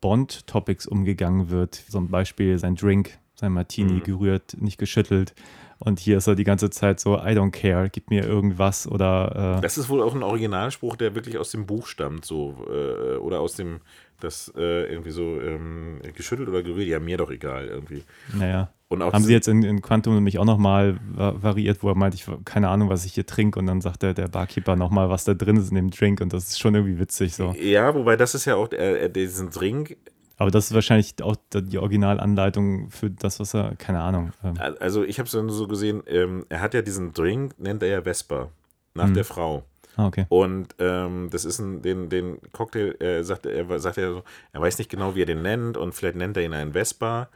Bond-Topics 0.01 0.87
umgegangen 0.87 1.51
wird. 1.51 1.75
Zum 1.75 2.09
Beispiel 2.09 2.59
sein 2.59 2.77
Drink, 2.77 3.19
sein 3.35 3.53
Martini 3.53 3.95
Mhm. 3.95 4.03
gerührt, 4.05 4.57
nicht 4.61 4.79
geschüttelt. 4.79 5.35
Und 5.79 5.99
hier 5.99 6.19
ist 6.19 6.29
er 6.29 6.37
die 6.37 6.45
ganze 6.45 6.71
Zeit 6.71 7.01
so, 7.01 7.17
I 7.17 7.31
don't 7.37 7.51
care, 7.51 7.91
gib 7.91 8.09
mir 8.09 8.25
irgendwas 8.25 8.87
oder 8.87 9.57
äh, 9.59 9.61
das 9.63 9.79
ist 9.79 9.89
wohl 9.89 10.01
auch 10.01 10.15
ein 10.15 10.23
Originalspruch, 10.23 10.95
der 10.95 11.17
wirklich 11.17 11.39
aus 11.39 11.51
dem 11.51 11.67
Buch 11.67 11.87
stammt, 11.89 12.25
so, 12.25 12.55
äh, 12.71 13.17
oder 13.17 13.41
aus 13.41 13.55
dem, 13.57 13.81
das 14.21 14.53
äh, 14.57 14.85
irgendwie 14.93 15.11
so 15.11 15.41
ähm, 15.41 15.99
geschüttelt 16.15 16.49
oder 16.49 16.63
gerührt, 16.63 16.87
ja, 16.87 17.01
mir 17.01 17.17
doch 17.17 17.31
egal, 17.33 17.67
irgendwie. 17.67 18.05
naja. 18.33 18.71
Und 18.89 19.01
auch 19.01 19.13
Haben 19.15 19.25
sie 19.25 19.33
jetzt 19.33 19.49
in, 19.49 19.63
in 19.63 19.81
Quantum 19.81 20.15
nämlich 20.15 20.39
auch 20.39 20.45
nochmal 20.45 20.99
variiert, 21.17 21.83
wo 21.83 21.89
er 21.89 21.95
meint, 21.95 22.15
ich 22.15 22.27
keine 22.45 22.69
Ahnung, 22.69 22.91
was 22.91 23.07
ich 23.07 23.15
hier 23.15 23.25
trinke 23.25 23.59
und 23.59 23.67
dann 23.67 23.81
sagt 23.81 24.03
der, 24.03 24.13
der 24.13 24.29
Barkeeper 24.29 24.77
nochmal, 24.77 25.09
was 25.09 25.25
da 25.25 25.33
drin 25.33 25.57
ist 25.57 25.71
in 25.71 25.77
dem 25.77 25.91
Drink 25.91 26.21
und 26.21 26.35
das 26.35 26.49
ist 26.49 26.61
schon 26.61 26.75
irgendwie 26.75 26.99
witzig 26.99 27.35
so. 27.35 27.57
Ja, 27.59 27.95
wobei 27.95 28.17
das 28.17 28.35
ist 28.35 28.45
ja 28.45 28.55
auch 28.55 28.71
äh, 28.71 29.09
diesen 29.09 29.49
Drink. 29.49 29.97
Aber 30.43 30.51
das 30.51 30.67
ist 30.67 30.75
wahrscheinlich 30.75 31.15
auch 31.23 31.37
die 31.55 31.79
Originalanleitung 31.79 32.91
für 32.91 33.11
das, 33.11 33.39
was 33.39 33.55
er, 33.55 33.77
keine 33.77 34.01
Ahnung. 34.01 34.33
ähm, 34.43 34.55
Also 34.81 35.05
ich 35.05 35.21
habe 35.21 35.27
es 35.29 35.33
dann 35.33 35.49
so 35.51 35.69
gesehen, 35.69 36.03
ähm, 36.09 36.45
er 36.49 36.61
hat 36.61 36.75
ja 36.75 36.83
diesen 36.83 37.13
Drink, 37.13 37.55
nennt 37.61 37.81
er 37.85 37.89
ja 37.89 38.03
Vespa, 38.03 38.49
nach 38.95 39.07
Mhm. 39.07 39.15
der 39.15 39.25
Frau. 39.25 39.63
Ah, 39.95 40.07
okay. 40.09 40.27
Und 40.31 40.75
ähm, 40.81 41.29
das 41.31 41.45
ist 41.45 41.61
ein, 41.61 41.81
den, 41.83 42.09
den 42.09 42.39
Cocktail, 42.53 42.97
äh, 43.01 43.23
sagt, 43.23 43.47
er 43.47 43.79
sagt 43.79 43.99
er 43.99 44.15
so, 44.15 44.23
er 44.53 44.61
weiß 44.61 44.79
nicht 44.79 44.91
genau, 44.91 45.15
wie 45.15 45.23
er 45.23 45.27
den 45.27 45.43
nennt 45.43 45.77
und 45.77 45.95
vielleicht 45.95 46.17
nennt 46.17 46.37
er 46.37 46.43
ihn 46.43 46.55
einen 46.55 46.73
Vespa. 46.73 47.29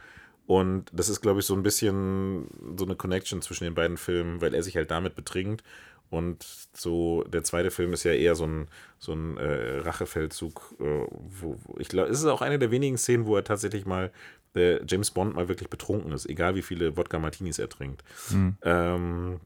Und 0.47 0.87
das 0.93 1.09
ist, 1.09 1.21
glaube 1.21 1.39
ich, 1.41 1.47
so 1.47 1.55
ein 1.55 1.63
bisschen 1.63 2.49
so 2.77 2.85
eine 2.87 2.97
Connection 2.97 3.41
zwischen 3.41 3.65
den 3.65 3.75
beiden 3.75 3.97
Filmen, 3.97 4.41
weil 4.41 4.53
er 4.53 4.63
sich 4.65 4.77
halt 4.77 4.91
damit 4.91 5.15
betrinkt. 5.15 5.63
Und 6.11 6.47
so, 6.73 7.25
der 7.25 7.43
zweite 7.43 7.71
Film 7.71 7.93
ist 7.93 8.05
ja 8.05 8.13
eher 8.13 8.35
so 8.35 8.47
ein, 8.47 8.69
so 8.99 9.13
ein 9.13 9.37
äh, 9.39 9.79
Rachefeldzug, 9.79 10.77
äh, 10.79 11.07
wo, 11.11 11.59
wo 11.65 11.77
ich 11.79 11.89
glaube, 11.89 12.11
es 12.11 12.21
ist 12.21 12.27
auch 12.27 12.43
eine 12.43 12.59
der 12.59 12.71
wenigen 12.71 12.97
Szenen, 12.97 13.27
wo 13.27 13.37
er 13.37 13.45
tatsächlich 13.45 13.87
mal, 13.87 14.13
äh, 14.55 14.81
James 14.87 15.11
Bond 15.11 15.35
mal 15.35 15.49
wirklich 15.49 15.69
betrunken 15.69 16.13
ist, 16.13 16.27
egal 16.27 16.55
wie 16.55 16.63
viele 16.63 16.97
Wodka-Martinis 16.97 17.59
er 17.59 17.69
trinkt. 17.69 18.05
Ähm, 18.63 19.41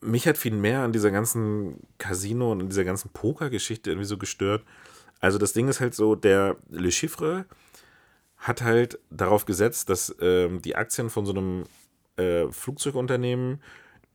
mich 0.00 0.26
hat 0.26 0.38
viel 0.38 0.54
mehr 0.54 0.80
an 0.80 0.92
dieser 0.92 1.10
ganzen 1.10 1.76
Casino 1.98 2.52
und 2.52 2.62
an 2.62 2.68
dieser 2.68 2.84
ganzen 2.84 3.10
Poker-Geschichte 3.10 3.90
irgendwie 3.90 4.06
so 4.06 4.18
gestört. 4.18 4.64
Also 5.20 5.38
das 5.38 5.52
Ding 5.52 5.68
ist 5.68 5.80
halt 5.80 5.94
so, 5.94 6.14
der 6.16 6.56
Le 6.70 6.90
Chiffre 6.90 7.46
hat 8.36 8.62
halt 8.62 8.98
darauf 9.10 9.44
gesetzt, 9.44 9.88
dass 9.88 10.14
ähm, 10.20 10.60
die 10.62 10.74
Aktien 10.74 11.10
von 11.10 11.24
so 11.24 11.32
einem 11.32 11.64
äh, 12.16 12.50
Flugzeugunternehmen 12.50 13.62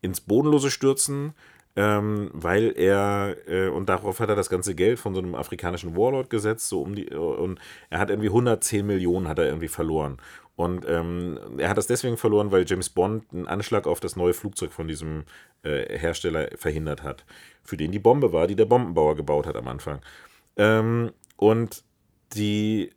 ins 0.02 0.20
Bodenlose 0.20 0.70
stürzen, 0.70 1.34
ähm, 1.78 2.32
weil 2.34 2.74
er, 2.76 3.38
äh, 3.48 3.70
und 3.70 3.88
darauf 3.88 4.20
hat 4.20 4.30
er 4.30 4.36
das 4.36 4.50
ganze 4.50 4.74
Geld 4.74 4.98
von 4.98 5.14
so 5.14 5.22
einem 5.22 5.36
afrikanischen 5.36 5.96
Warlord 5.96 6.32
gesetzt, 6.32 6.68
so 6.70 6.82
um 6.82 6.96
die, 6.96 7.08
und 7.14 7.60
er 7.92 8.00
hat 8.00 8.10
irgendwie 8.10 8.30
110 8.30 8.86
Millionen 8.86 9.28
hat 9.28 9.38
er 9.38 9.46
irgendwie 9.46 9.68
verloren. 9.68 10.18
Und 10.56 10.86
ähm, 10.90 11.38
er 11.60 11.70
hat 11.70 11.78
das 11.78 11.86
deswegen 11.86 12.18
verloren, 12.18 12.52
weil 12.52 12.66
James 12.68 12.90
Bond 12.90 13.32
einen 13.32 13.48
Anschlag 13.48 13.86
auf 13.86 14.00
das 14.00 14.16
neue 14.16 14.34
Flugzeug 14.34 14.72
von 14.72 14.88
diesem 14.88 15.26
äh, 15.62 16.00
Hersteller 16.00 16.50
verhindert 16.56 17.04
hat, 17.04 17.26
für 17.64 17.78
den 17.78 17.92
die 17.92 18.00
Bombe 18.00 18.34
war, 18.34 18.48
die 18.48 18.56
der 18.56 18.66
Bombenbauer 18.66 19.16
gebaut 19.16 19.46
hat 19.46 19.56
am 19.56 19.68
Anfang. 19.68 20.02
Ähm, 20.56 21.12
und 21.36 21.84
die, 22.34 22.90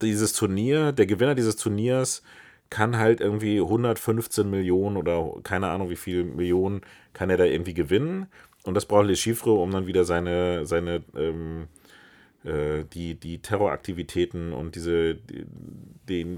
dieses 0.00 0.32
Turnier, 0.32 0.90
der 0.90 1.06
Gewinner 1.06 1.36
dieses 1.36 1.54
Turniers 1.54 2.24
kann 2.72 2.96
halt 2.96 3.20
irgendwie 3.20 3.60
115 3.60 4.48
Millionen 4.48 4.96
oder 4.96 5.30
keine 5.42 5.68
Ahnung 5.68 5.90
wie 5.90 5.96
viel 5.96 6.24
Millionen 6.24 6.80
kann 7.12 7.28
er 7.28 7.36
da 7.36 7.44
irgendwie 7.44 7.74
gewinnen. 7.74 8.28
Und 8.64 8.72
das 8.72 8.86
braucht 8.86 9.06
Le 9.06 9.14
Chiffre, 9.14 9.52
um 9.52 9.70
dann 9.70 9.86
wieder 9.86 10.06
seine, 10.06 10.64
seine 10.64 11.04
ähm, 11.14 11.68
äh, 12.44 12.84
die, 12.84 13.14
die 13.14 13.42
Terroraktivitäten 13.42 14.54
und 14.54 14.74
diese, 14.74 15.16
die, 15.16 15.44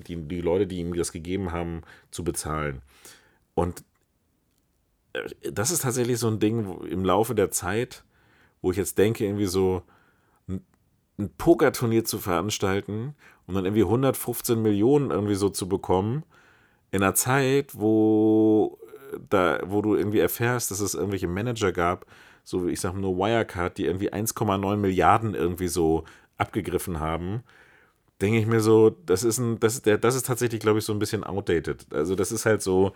die, 0.00 0.16
die, 0.26 0.40
Leute, 0.40 0.66
die 0.66 0.80
ihm 0.80 0.92
das 0.94 1.12
gegeben 1.12 1.52
haben, 1.52 1.82
zu 2.10 2.24
bezahlen. 2.24 2.82
Und 3.54 3.84
äh, 5.12 5.52
das 5.52 5.70
ist 5.70 5.82
tatsächlich 5.82 6.18
so 6.18 6.26
ein 6.26 6.40
Ding 6.40 6.80
im 6.82 7.04
Laufe 7.04 7.36
der 7.36 7.52
Zeit, 7.52 8.02
wo 8.60 8.72
ich 8.72 8.76
jetzt 8.76 8.98
denke, 8.98 9.24
irgendwie 9.24 9.46
so 9.46 9.84
ein 10.48 11.30
Pokerturnier 11.38 12.04
zu 12.04 12.18
veranstalten 12.18 13.14
und 13.46 13.54
dann 13.54 13.64
irgendwie 13.64 13.82
115 13.82 14.60
Millionen 14.60 15.10
irgendwie 15.10 15.34
so 15.34 15.48
zu 15.48 15.68
bekommen, 15.68 16.24
in 16.90 17.02
einer 17.02 17.14
Zeit, 17.14 17.72
wo 17.74 18.78
da, 19.28 19.60
wo 19.64 19.82
du 19.82 19.96
irgendwie 19.96 20.20
erfährst, 20.20 20.70
dass 20.70 20.80
es 20.80 20.94
irgendwelche 20.94 21.28
Manager 21.28 21.72
gab, 21.72 22.06
so 22.44 22.68
ich 22.68 22.80
sag 22.80 22.94
nur 22.94 23.16
Wirecard, 23.16 23.78
die 23.78 23.86
irgendwie 23.86 24.12
1,9 24.12 24.76
Milliarden 24.76 25.34
irgendwie 25.34 25.68
so 25.68 26.04
abgegriffen 26.36 27.00
haben, 27.00 27.42
denke 28.20 28.38
ich 28.38 28.46
mir 28.46 28.60
so, 28.60 28.90
das 28.90 29.24
ist 29.24 29.38
ein, 29.38 29.60
das 29.60 29.82
der, 29.82 29.98
das 29.98 30.14
ist 30.14 30.26
tatsächlich, 30.26 30.60
glaube 30.60 30.78
ich, 30.78 30.84
so 30.84 30.92
ein 30.92 30.98
bisschen 30.98 31.24
outdated. 31.24 31.86
Also 31.92 32.14
das 32.14 32.32
ist 32.32 32.46
halt 32.46 32.62
so, 32.62 32.92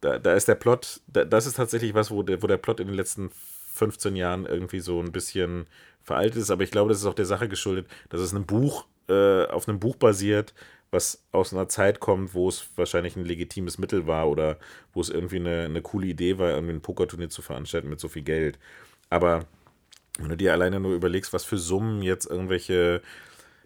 da, 0.00 0.18
da 0.18 0.34
ist 0.34 0.48
der 0.48 0.54
Plot, 0.54 1.00
da, 1.06 1.24
das 1.24 1.46
ist 1.46 1.56
tatsächlich 1.56 1.94
was, 1.94 2.10
wo 2.10 2.22
der, 2.22 2.42
wo 2.42 2.46
der 2.46 2.56
Plot 2.56 2.80
in 2.80 2.86
den 2.88 2.96
letzten 2.96 3.30
15 3.74 4.16
Jahren 4.16 4.46
irgendwie 4.46 4.80
so 4.80 5.00
ein 5.00 5.12
bisschen 5.12 5.66
veraltet 6.02 6.42
ist, 6.42 6.50
aber 6.50 6.62
ich 6.62 6.70
glaube, 6.70 6.90
das 6.90 6.98
ist 6.98 7.06
auch 7.06 7.14
der 7.14 7.26
Sache 7.26 7.48
geschuldet, 7.48 7.86
dass 8.08 8.20
es 8.20 8.32
ein 8.32 8.46
Buch, 8.46 8.86
äh, 9.10 9.46
auf 9.46 9.68
einem 9.68 9.80
Buch 9.80 9.96
basiert, 9.96 10.54
was 10.90 11.24
aus 11.32 11.52
einer 11.52 11.68
Zeit 11.68 12.00
kommt, 12.00 12.34
wo 12.34 12.48
es 12.48 12.68
wahrscheinlich 12.76 13.16
ein 13.16 13.24
legitimes 13.24 13.78
Mittel 13.78 14.06
war 14.06 14.28
oder 14.28 14.58
wo 14.92 15.00
es 15.00 15.08
irgendwie 15.08 15.36
eine, 15.36 15.64
eine 15.64 15.82
coole 15.82 16.06
Idee 16.06 16.38
war, 16.38 16.50
irgendwie 16.50 16.74
ein 16.74 16.82
Pokerturnier 16.82 17.30
zu 17.30 17.42
veranstalten 17.42 17.88
mit 17.88 18.00
so 18.00 18.08
viel 18.08 18.22
Geld. 18.22 18.58
Aber 19.08 19.46
wenn 20.18 20.28
du 20.28 20.36
dir 20.36 20.52
alleine 20.52 20.80
nur 20.80 20.94
überlegst, 20.94 21.32
was 21.32 21.44
für 21.44 21.58
Summen 21.58 22.02
jetzt 22.02 22.26
irgendwelche, 22.26 23.02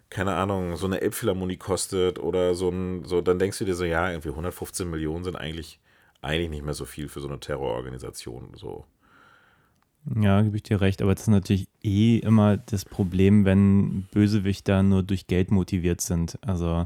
keine 0.09 0.35
Ahnung, 0.35 0.75
so 0.77 0.85
eine 0.85 1.01
Elbphilharmonie 1.01 1.57
kostet 1.57 2.19
oder 2.19 2.55
so 2.55 2.69
ein, 2.69 3.03
so, 3.05 3.21
dann 3.21 3.39
denkst 3.39 3.59
du 3.59 3.65
dir 3.65 3.75
so, 3.75 3.85
ja, 3.85 4.09
irgendwie 4.09 4.29
115 4.29 4.89
Millionen 4.89 5.23
sind 5.23 5.35
eigentlich, 5.35 5.79
eigentlich 6.21 6.49
nicht 6.49 6.65
mehr 6.65 6.73
so 6.73 6.85
viel 6.85 7.09
für 7.09 7.21
so 7.21 7.27
eine 7.27 7.39
Terrororganisation. 7.39 8.51
So. 8.55 8.85
Ja, 10.21 10.41
gebe 10.41 10.55
ich 10.57 10.63
dir 10.63 10.81
recht, 10.81 11.01
aber 11.01 11.13
das 11.15 11.23
ist 11.23 11.29
natürlich 11.29 11.67
eh 11.83 12.17
immer 12.17 12.57
das 12.57 12.85
Problem, 12.85 13.43
wenn 13.45 14.03
Bösewichter 14.11 14.83
nur 14.83 15.01
durch 15.03 15.25
Geld 15.27 15.49
motiviert 15.51 15.99
sind. 16.01 16.37
Also 16.45 16.85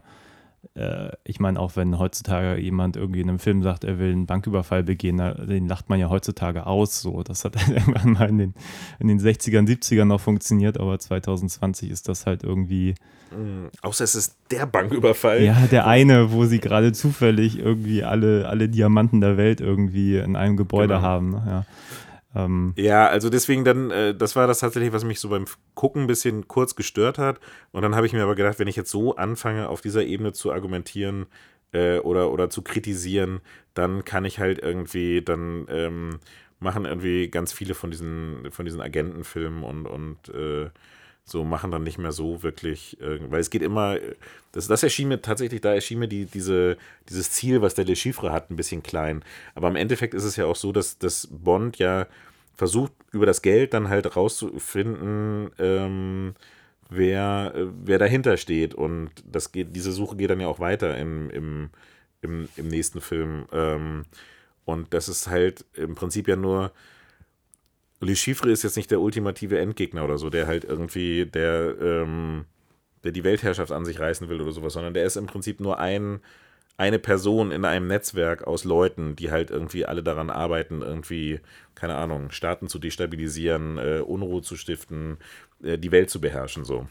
äh, 0.75 1.09
ich 1.25 1.39
meine, 1.39 1.59
auch 1.59 1.75
wenn 1.75 1.99
heutzutage 1.99 2.59
jemand 2.61 2.95
irgendwie 2.95 3.21
in 3.21 3.29
einem 3.29 3.39
Film 3.39 3.61
sagt, 3.61 3.83
er 3.83 3.99
will 3.99 4.11
einen 4.11 4.25
Banküberfall 4.25 4.83
begehen, 4.83 5.17
den 5.17 5.67
lacht 5.67 5.89
man 5.89 5.99
ja 5.99 6.09
heutzutage 6.09 6.65
aus. 6.65 7.01
So, 7.01 7.23
das 7.23 7.43
hat 7.43 7.55
irgendwann 7.69 8.13
mal 8.13 8.29
in 8.29 8.37
den, 8.37 8.53
in 8.99 9.07
den 9.09 9.19
60ern, 9.19 9.67
70ern 9.67 10.05
noch 10.05 10.21
funktioniert, 10.21 10.79
aber 10.79 10.97
2020 10.97 11.89
ist 11.89 12.07
das 12.07 12.25
halt 12.25 12.43
irgendwie. 12.43 12.95
Mhm. 13.31 13.67
Außer 13.81 14.03
es 14.05 14.15
ist 14.15 14.35
der 14.49 14.65
Banküberfall. 14.65 15.43
Ja, 15.43 15.67
der 15.69 15.87
eine, 15.87 16.31
wo 16.31 16.45
sie 16.45 16.59
gerade 16.59 16.93
zufällig 16.93 17.59
irgendwie 17.59 18.03
alle, 18.03 18.47
alle 18.47 18.69
Diamanten 18.69 19.19
der 19.21 19.35
Welt 19.37 19.59
irgendwie 19.61 20.17
in 20.17 20.35
einem 20.35 20.55
Gebäude 20.57 20.95
Genau. 20.95 21.01
haben. 21.05 21.29
Ne? 21.31 21.43
Ja. 21.45 21.65
Ähm, 22.35 22.73
Ja, 22.77 23.07
also 23.07 23.29
deswegen 23.29 23.65
dann, 23.65 23.91
äh, 23.91 24.15
das 24.15 24.35
war 24.35 24.47
das 24.47 24.59
tatsächlich, 24.59 24.93
was 24.93 25.03
mich 25.03 25.19
so 25.19 25.29
beim 25.29 25.45
Gucken 25.73 26.03
ein 26.03 26.07
bisschen 26.07 26.47
kurz 26.47 26.75
gestört 26.75 27.17
hat. 27.17 27.39
Und 27.71 27.81
dann 27.81 27.95
habe 27.95 28.05
ich 28.05 28.13
mir 28.13 28.23
aber 28.23 28.35
gedacht, 28.35 28.59
wenn 28.59 28.67
ich 28.67 28.75
jetzt 28.75 28.91
so 28.91 29.15
anfange, 29.15 29.69
auf 29.69 29.81
dieser 29.81 30.03
Ebene 30.03 30.33
zu 30.33 30.51
argumentieren 30.51 31.25
äh, 31.73 31.99
oder, 31.99 32.31
oder 32.31 32.49
zu 32.49 32.61
kritisieren, 32.61 33.41
dann 33.73 34.05
kann 34.05 34.25
ich 34.25 34.39
halt 34.39 34.59
irgendwie, 34.59 35.21
dann 35.23 35.65
ähm, 35.69 36.19
machen 36.59 36.85
irgendwie 36.85 37.29
ganz 37.29 37.53
viele 37.53 37.73
von 37.73 37.91
diesen, 37.91 38.51
von 38.51 38.65
diesen 38.65 38.81
Agentenfilmen 38.81 39.63
und, 39.63 39.85
und 39.87 40.29
äh, 40.29 40.69
so 41.29 41.43
machen 41.43 41.71
dann 41.71 41.83
nicht 41.83 41.97
mehr 41.97 42.11
so 42.11 42.43
wirklich, 42.43 42.99
äh, 43.01 43.19
weil 43.29 43.39
es 43.39 43.49
geht 43.49 43.61
immer, 43.61 43.97
das, 44.51 44.67
das 44.67 44.83
erschien 44.83 45.07
mir 45.07 45.21
tatsächlich, 45.21 45.61
da 45.61 45.73
erschien 45.73 45.99
mir 45.99 46.07
die, 46.07 46.25
diese, 46.25 46.77
dieses 47.09 47.31
Ziel, 47.31 47.61
was 47.61 47.75
der 47.75 47.85
Le 47.85 47.95
Chiffre 47.95 48.31
hat, 48.31 48.49
ein 48.49 48.55
bisschen 48.55 48.83
klein. 48.83 49.23
Aber 49.55 49.67
im 49.67 49.75
Endeffekt 49.75 50.13
ist 50.13 50.23
es 50.23 50.35
ja 50.35 50.45
auch 50.45 50.55
so, 50.55 50.71
dass, 50.71 50.97
dass 50.97 51.27
Bond 51.31 51.77
ja 51.77 52.07
versucht, 52.57 52.91
über 53.11 53.25
das 53.25 53.41
Geld 53.41 53.73
dann 53.73 53.89
halt 53.89 54.15
rauszufinden, 54.15 55.51
ähm, 55.59 56.35
wer, 56.89 57.53
äh, 57.55 57.67
wer 57.83 57.99
dahinter 57.99 58.37
steht. 58.37 58.73
Und 58.73 59.11
das 59.25 59.51
geht, 59.51 59.75
diese 59.75 59.91
Suche 59.91 60.17
geht 60.17 60.29
dann 60.29 60.41
ja 60.41 60.47
auch 60.47 60.59
weiter 60.59 60.97
im, 60.97 61.29
im, 61.29 61.69
im, 62.21 62.49
im 62.57 62.67
nächsten 62.67 63.01
Film. 63.01 63.45
Ähm, 63.51 64.05
und 64.65 64.93
das 64.93 65.09
ist 65.09 65.27
halt 65.27 65.65
im 65.73 65.95
Prinzip 65.95 66.27
ja 66.27 66.35
nur. 66.35 66.71
Le 68.01 68.15
Chiffre 68.15 68.49
ist 68.49 68.63
jetzt 68.63 68.77
nicht 68.77 68.91
der 68.91 69.01
ultimative 69.01 69.59
Endgegner 69.59 70.05
oder 70.05 70.17
so, 70.17 70.29
der 70.29 70.47
halt 70.47 70.63
irgendwie, 70.63 71.25
der, 71.25 71.75
ähm, 71.81 72.45
der 73.03 73.11
die 73.11 73.23
Weltherrschaft 73.23 73.71
an 73.71 73.85
sich 73.85 73.99
reißen 73.99 74.29
will 74.29 74.41
oder 74.41 74.51
sowas, 74.51 74.73
sondern 74.73 74.93
der 74.93 75.05
ist 75.05 75.17
im 75.17 75.25
Prinzip 75.25 75.59
nur 75.59 75.79
ein, 75.79 76.21
eine 76.77 76.99
Person 76.99 77.51
in 77.51 77.65
einem 77.65 77.87
Netzwerk 77.87 78.47
aus 78.47 78.63
Leuten, 78.63 79.17
die 79.17 79.31
halt 79.31 79.51
irgendwie 79.51 79.85
alle 79.85 80.01
daran 80.01 80.29
arbeiten, 80.29 80.81
irgendwie, 80.81 81.41
keine 81.75 81.95
Ahnung, 81.95 82.31
Staaten 82.31 82.69
zu 82.69 82.79
destabilisieren, 82.79 83.77
äh, 83.77 83.99
Unruhe 83.99 84.41
zu 84.41 84.55
stiften, 84.55 85.17
äh, 85.61 85.77
die 85.77 85.91
Welt 85.91 86.09
zu 86.09 86.21
beherrschen, 86.21 86.63
so. 86.63 86.87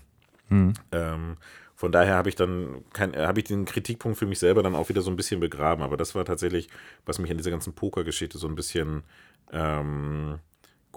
Ähm, 0.92 1.38
von 1.74 1.92
daher 1.92 2.16
habe 2.16 2.28
ich 2.28 2.34
dann 2.34 2.84
kein, 2.92 3.14
äh, 3.14 3.24
habe 3.26 3.40
ich 3.40 3.46
den 3.46 3.64
Kritikpunkt 3.64 4.18
für 4.18 4.26
mich 4.26 4.40
selber 4.40 4.62
dann 4.62 4.74
auch 4.74 4.88
wieder 4.88 5.00
so 5.00 5.10
ein 5.10 5.16
bisschen 5.16 5.40
begraben. 5.40 5.82
Aber 5.82 5.96
das 5.96 6.14
war 6.14 6.24
tatsächlich, 6.24 6.68
was 7.06 7.18
mich 7.18 7.30
an 7.30 7.36
dieser 7.36 7.52
ganzen 7.52 7.72
Pokergeschichte 7.72 8.36
so 8.36 8.48
ein 8.48 8.56
bisschen 8.56 9.04
ähm, 9.52 10.40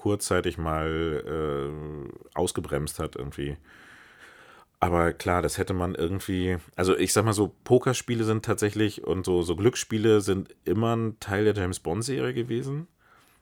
kurzzeitig 0.02 0.58
mal 0.58 1.24
äh, 1.26 2.12
ausgebremst 2.34 2.98
hat 2.98 3.16
irgendwie. 3.16 3.58
Aber 4.80 5.14
klar, 5.14 5.44
das 5.44 5.60
hätte 5.60 5.76
man 5.76 5.94
irgendwie, 5.94 6.58
also 6.76 6.98
ich 6.98 7.14
sag 7.14 7.24
mal 7.24 7.34
so, 7.34 7.54
Pokerspiele 7.66 8.24
sind 8.24 8.44
tatsächlich 8.44 9.04
und 9.04 9.28
so, 9.28 9.44
so 9.44 9.56
Glücksspiele 9.56 10.22
sind 10.22 10.56
immer 10.66 10.96
ein 10.96 11.20
Teil 11.20 11.46
der 11.46 11.54
James 11.54 11.80
Bond-Serie 11.80 12.34
gewesen. 12.34 12.88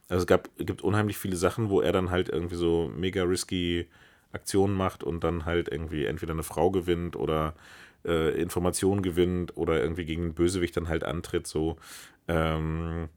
Also 0.10 0.24
es 0.24 0.28
gab, 0.28 0.50
gibt 0.58 0.82
unheimlich 0.82 1.18
viele 1.18 1.38
Sachen, 1.38 1.70
wo 1.70 1.80
er 1.80 1.94
dann 1.94 2.12
halt 2.12 2.28
irgendwie 2.28 2.58
so 2.58 2.92
mega 2.94 3.24
risky 3.24 3.88
Aktionen 4.34 4.76
macht 4.76 5.02
und 5.02 5.24
dann 5.24 5.46
halt 5.46 5.70
irgendwie 5.70 6.06
entweder 6.06 6.34
eine 6.34 6.44
Frau 6.44 6.72
gewinnt 6.72 7.16
oder 7.16 7.56
äh, 8.04 8.38
Informationen 8.40 9.02
gewinnt 9.02 9.56
oder 9.56 9.82
irgendwie 9.82 10.06
gegen 10.06 10.24
einen 10.24 10.34
Bösewicht 10.34 10.76
dann 10.76 10.90
halt 10.90 11.06
antritt. 11.06 11.48
So. 11.48 11.78
Ähm, 12.28 13.08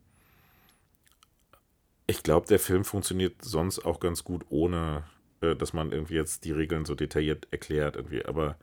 ich 2.06 2.22
glaube, 2.22 2.46
der 2.46 2.58
Film 2.58 2.84
funktioniert 2.84 3.42
sonst 3.42 3.84
auch 3.84 4.00
ganz 4.00 4.24
gut, 4.24 4.44
ohne 4.48 5.04
äh, 5.42 5.56
dass 5.56 5.72
man 5.72 5.92
irgendwie 5.92 6.14
jetzt 6.14 6.44
die 6.44 6.52
Regeln 6.52 6.84
so 6.84 6.94
detailliert 6.94 7.48
erklärt. 7.50 7.96
Irgendwie. 7.96 8.24
Aber 8.24 8.56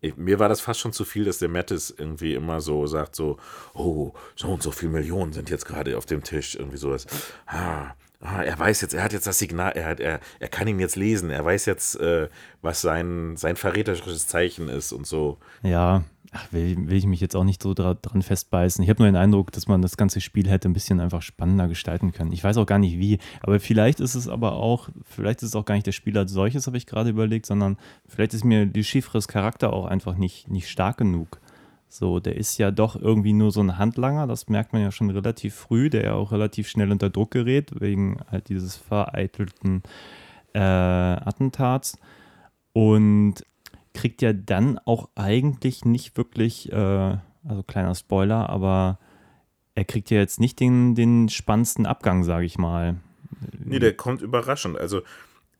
ich, 0.00 0.16
mir 0.16 0.38
war 0.38 0.48
das 0.48 0.60
fast 0.60 0.80
schon 0.80 0.92
zu 0.92 1.04
viel, 1.04 1.24
dass 1.24 1.38
der 1.38 1.48
Mattis 1.48 1.94
irgendwie 1.96 2.34
immer 2.34 2.60
so 2.60 2.86
sagt: 2.86 3.16
so, 3.16 3.38
oh, 3.74 4.12
so 4.34 4.48
und 4.48 4.62
so 4.62 4.70
viele 4.70 4.92
Millionen 4.92 5.32
sind 5.32 5.50
jetzt 5.50 5.66
gerade 5.66 5.98
auf 5.98 6.06
dem 6.06 6.22
Tisch. 6.22 6.54
Irgendwie 6.54 6.78
sowas. 6.78 7.06
Ah, 7.46 7.94
ah, 8.20 8.42
er 8.42 8.58
weiß 8.58 8.80
jetzt, 8.80 8.94
er 8.94 9.02
hat 9.02 9.12
jetzt 9.12 9.26
das 9.26 9.38
Signal, 9.38 9.72
er, 9.72 9.86
hat, 9.86 10.00
er, 10.00 10.20
er 10.38 10.48
kann 10.48 10.68
ihn 10.68 10.80
jetzt 10.80 10.96
lesen, 10.96 11.30
er 11.30 11.44
weiß 11.44 11.66
jetzt, 11.66 11.98
äh, 12.00 12.28
was 12.62 12.80
sein, 12.80 13.36
sein 13.36 13.56
verräterisches 13.56 14.26
Zeichen 14.26 14.68
ist 14.68 14.92
und 14.92 15.06
so. 15.06 15.38
Ja, 15.62 16.04
Ach, 16.38 16.52
will, 16.52 16.76
will 16.88 16.98
ich 16.98 17.06
mich 17.06 17.20
jetzt 17.20 17.34
auch 17.34 17.44
nicht 17.44 17.62
so 17.62 17.72
dra 17.72 17.94
dran 17.94 18.20
festbeißen. 18.20 18.84
Ich 18.84 18.90
habe 18.90 19.02
nur 19.02 19.10
den 19.10 19.16
Eindruck, 19.16 19.52
dass 19.52 19.68
man 19.68 19.80
das 19.80 19.96
ganze 19.96 20.20
Spiel 20.20 20.50
hätte 20.50 20.68
ein 20.68 20.74
bisschen 20.74 21.00
einfach 21.00 21.22
spannender 21.22 21.66
gestalten 21.66 22.12
können. 22.12 22.32
Ich 22.32 22.44
weiß 22.44 22.58
auch 22.58 22.66
gar 22.66 22.78
nicht 22.78 22.98
wie, 22.98 23.18
aber 23.40 23.58
vielleicht 23.58 24.00
ist 24.00 24.14
es 24.14 24.28
aber 24.28 24.52
auch, 24.52 24.90
vielleicht 25.02 25.42
ist 25.42 25.50
es 25.50 25.56
auch 25.56 25.64
gar 25.64 25.76
nicht 25.76 25.86
der 25.86 25.92
Spiel 25.92 26.18
als 26.18 26.32
solches, 26.32 26.66
habe 26.66 26.76
ich 26.76 26.84
gerade 26.84 27.08
überlegt, 27.08 27.46
sondern 27.46 27.78
vielleicht 28.06 28.34
ist 28.34 28.44
mir 28.44 28.66
die 28.66 28.84
Chiffres 28.84 29.28
Charakter 29.28 29.72
auch 29.72 29.86
einfach 29.86 30.16
nicht, 30.16 30.50
nicht 30.50 30.68
stark 30.68 30.98
genug. 30.98 31.40
So, 31.88 32.20
der 32.20 32.36
ist 32.36 32.58
ja 32.58 32.70
doch 32.70 32.96
irgendwie 33.00 33.32
nur 33.32 33.50
so 33.50 33.62
ein 33.62 33.78
Handlanger, 33.78 34.26
das 34.26 34.48
merkt 34.48 34.74
man 34.74 34.82
ja 34.82 34.90
schon 34.90 35.08
relativ 35.08 35.54
früh, 35.54 35.88
der 35.88 36.04
ja 36.04 36.12
auch 36.12 36.32
relativ 36.32 36.68
schnell 36.68 36.92
unter 36.92 37.08
Druck 37.08 37.30
gerät, 37.30 37.80
wegen 37.80 38.18
halt 38.30 38.50
dieses 38.50 38.76
vereitelten 38.76 39.82
äh, 40.52 40.58
Attentats. 40.58 41.98
Und 42.74 43.36
kriegt 43.96 44.20
ja 44.20 44.34
dann 44.34 44.78
auch 44.78 45.08
eigentlich 45.14 45.84
nicht 45.86 46.16
wirklich, 46.18 46.70
äh, 46.70 47.16
also 47.48 47.62
kleiner 47.66 47.94
Spoiler, 47.94 48.50
aber 48.50 48.98
er 49.74 49.86
kriegt 49.86 50.10
ja 50.10 50.18
jetzt 50.18 50.38
nicht 50.38 50.60
den, 50.60 50.94
den 50.94 51.30
spannendsten 51.30 51.86
Abgang, 51.86 52.22
sage 52.22 52.44
ich 52.44 52.58
mal. 52.58 52.96
Nee, 53.58 53.78
der 53.78 53.96
kommt 53.96 54.20
überraschend. 54.20 54.78
Also, 54.78 55.02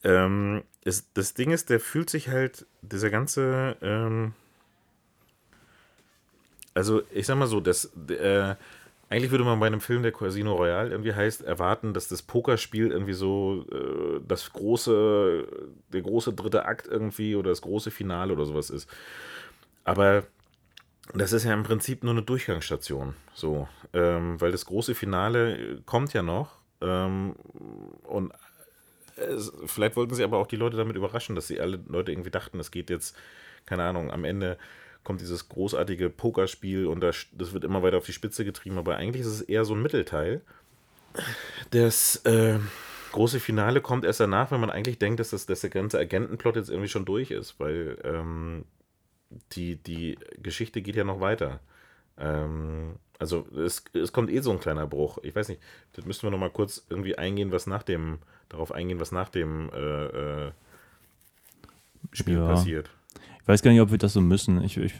ähm, 0.04 0.62
es, 0.84 1.10
das 1.14 1.32
Ding 1.32 1.50
ist, 1.50 1.70
der 1.70 1.80
fühlt 1.80 2.10
sich 2.10 2.28
halt, 2.28 2.66
dieser 2.82 3.08
ganze, 3.10 3.76
ähm, 3.80 4.34
also 6.74 7.02
ich 7.12 7.26
sag 7.26 7.38
mal 7.38 7.46
so, 7.46 7.60
das, 7.60 7.86
äh, 8.10 8.54
eigentlich 9.08 9.30
würde 9.30 9.44
man 9.44 9.60
bei 9.60 9.66
einem 9.66 9.80
Film, 9.80 10.02
der 10.02 10.12
Casino 10.12 10.54
Royale 10.54 10.90
irgendwie 10.90 11.14
heißt, 11.14 11.42
erwarten, 11.42 11.94
dass 11.94 12.08
das 12.08 12.22
Pokerspiel 12.22 12.90
irgendwie 12.90 13.12
so 13.12 13.64
äh, 13.70 14.20
das 14.26 14.52
große, 14.52 15.46
der 15.92 16.02
große 16.02 16.32
dritte 16.32 16.64
Akt 16.64 16.88
irgendwie 16.88 17.36
oder 17.36 17.50
das 17.50 17.62
große 17.62 17.90
Finale 17.90 18.32
oder 18.32 18.46
sowas 18.46 18.70
ist. 18.70 18.88
Aber 19.84 20.24
das 21.14 21.32
ist 21.32 21.44
ja 21.44 21.54
im 21.54 21.62
Prinzip 21.62 22.02
nur 22.02 22.14
eine 22.14 22.22
Durchgangsstation. 22.22 23.14
So, 23.32 23.68
ähm, 23.92 24.40
weil 24.40 24.50
das 24.50 24.66
große 24.66 24.96
Finale 24.96 25.80
kommt 25.86 26.12
ja 26.12 26.22
noch. 26.22 26.56
Ähm, 26.80 27.36
und 28.02 28.32
es, 29.14 29.52
vielleicht 29.66 29.96
wollten 29.96 30.14
sie 30.14 30.24
aber 30.24 30.38
auch 30.38 30.48
die 30.48 30.56
Leute 30.56 30.76
damit 30.76 30.96
überraschen, 30.96 31.36
dass 31.36 31.46
sie 31.46 31.60
alle 31.60 31.78
Leute 31.86 32.10
irgendwie 32.10 32.30
dachten, 32.30 32.58
es 32.58 32.72
geht 32.72 32.90
jetzt, 32.90 33.16
keine 33.66 33.84
Ahnung, 33.84 34.10
am 34.10 34.24
Ende 34.24 34.58
kommt 35.06 35.20
dieses 35.20 35.48
großartige 35.48 36.10
Pokerspiel 36.10 36.86
und 36.86 37.00
das, 37.00 37.26
das 37.30 37.52
wird 37.52 37.62
immer 37.62 37.80
weiter 37.84 37.98
auf 37.98 38.06
die 38.06 38.12
Spitze 38.12 38.44
getrieben, 38.44 38.76
aber 38.76 38.96
eigentlich 38.96 39.20
ist 39.20 39.28
es 39.28 39.40
eher 39.40 39.64
so 39.64 39.72
ein 39.74 39.80
Mittelteil. 39.80 40.40
Das 41.70 42.16
äh, 42.24 42.58
große 43.12 43.38
Finale 43.38 43.80
kommt 43.80 44.04
erst 44.04 44.18
danach, 44.18 44.50
wenn 44.50 44.58
man 44.58 44.68
eigentlich 44.68 44.98
denkt, 44.98 45.20
dass, 45.20 45.30
das, 45.30 45.46
dass 45.46 45.60
der 45.60 45.70
ganze 45.70 46.00
Agentenplot 46.00 46.56
jetzt 46.56 46.70
irgendwie 46.70 46.88
schon 46.88 47.04
durch 47.04 47.30
ist, 47.30 47.60
weil 47.60 47.98
ähm, 48.02 48.64
die, 49.52 49.76
die 49.76 50.18
Geschichte 50.42 50.82
geht 50.82 50.96
ja 50.96 51.04
noch 51.04 51.20
weiter. 51.20 51.60
Ähm, 52.18 52.96
also 53.20 53.46
es, 53.56 53.84
es 53.92 54.12
kommt 54.12 54.28
eh 54.28 54.40
so 54.40 54.50
ein 54.50 54.58
kleiner 54.58 54.88
Bruch. 54.88 55.18
Ich 55.22 55.36
weiß 55.36 55.48
nicht, 55.50 55.62
das 55.92 56.04
müssen 56.04 56.24
wir 56.24 56.32
nochmal 56.32 56.50
kurz 56.50 56.84
irgendwie 56.90 57.16
eingehen, 57.16 57.52
was 57.52 57.68
nach 57.68 57.84
dem, 57.84 58.18
darauf 58.48 58.72
eingehen, 58.72 58.98
was 58.98 59.12
nach 59.12 59.28
dem 59.28 59.70
äh, 59.72 60.46
äh, 60.46 60.52
Spiel 62.12 62.38
Ja. 62.38 62.46
passiert. 62.48 62.90
Ich 63.46 63.48
weiß 63.48 63.62
gar 63.62 63.70
nicht, 63.70 63.80
ob 63.80 63.92
wir 63.92 63.98
das 63.98 64.12
so 64.12 64.20
müssen. 64.20 64.60
Ich, 64.64 64.76
ich 64.76 64.94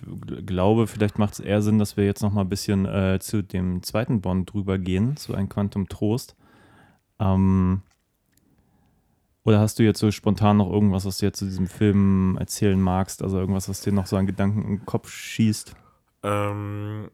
glaube, 0.47 0.87
vielleicht 0.87 1.19
macht 1.19 1.33
es 1.33 1.41
eher 1.41 1.63
Sinn, 1.63 1.81
dass 1.81 1.97
wir 1.97 2.05
jetzt 2.05 2.23
noch 2.23 2.33
mal 2.33 2.43
ein 2.43 2.49
bisschen 2.49 2.87
äh, 2.87 3.19
zu 3.21 3.43
dem 3.43 3.83
zweiten 3.83 4.21
Bond 4.21 4.53
drüber 4.53 4.79
gehen, 4.79 5.17
zu 5.17 5.35
einem 5.35 5.49
Quantum 5.49 5.89
Trost. 5.89 6.37
Ähm, 7.19 7.83
oder 9.43 9.59
hast 9.59 9.81
du 9.81 9.83
jetzt 9.83 9.99
so 9.99 10.13
spontan 10.13 10.59
noch 10.59 10.71
irgendwas, 10.71 11.05
was 11.05 11.19
du 11.19 11.27
jetzt 11.27 11.41
zu 11.41 11.45
diesem 11.45 11.67
Film 11.67 12.37
erzählen 12.39 12.81
magst? 12.81 13.21
Also 13.21 13.37
irgendwas, 13.37 13.69
was 13.69 13.81
dir 13.81 13.93
noch 13.93 14.07
so 14.07 14.17
an 14.17 14.27
Gedanken 14.27 14.65
im 14.65 14.87
Kopf 14.87 15.11
schießt? 15.11 15.75
Ähm, 16.23 17.11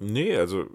nee, 0.00 0.36
also 0.36 0.66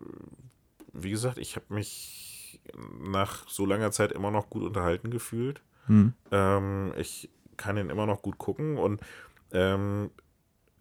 wie 0.93 1.09
gesagt, 1.09 1.37
ich 1.37 1.57
habe 1.57 1.65
mich 1.73 2.61
nach 2.97 3.45
so 3.49 3.65
langer 3.65 3.91
Zeit 3.91 4.13
immer 4.13 4.31
noch 4.31 4.49
gut 4.49 4.63
unterhalten 4.63 5.11
gefühlt. 5.11 5.61
Hm. 5.87 6.13
Ähm, 6.31 6.93
ich 6.97 7.29
kann 7.61 7.77
ihn 7.77 7.89
immer 7.89 8.05
noch 8.05 8.21
gut 8.21 8.37
gucken 8.37 8.77
und 8.77 9.01
ähm, 9.53 10.09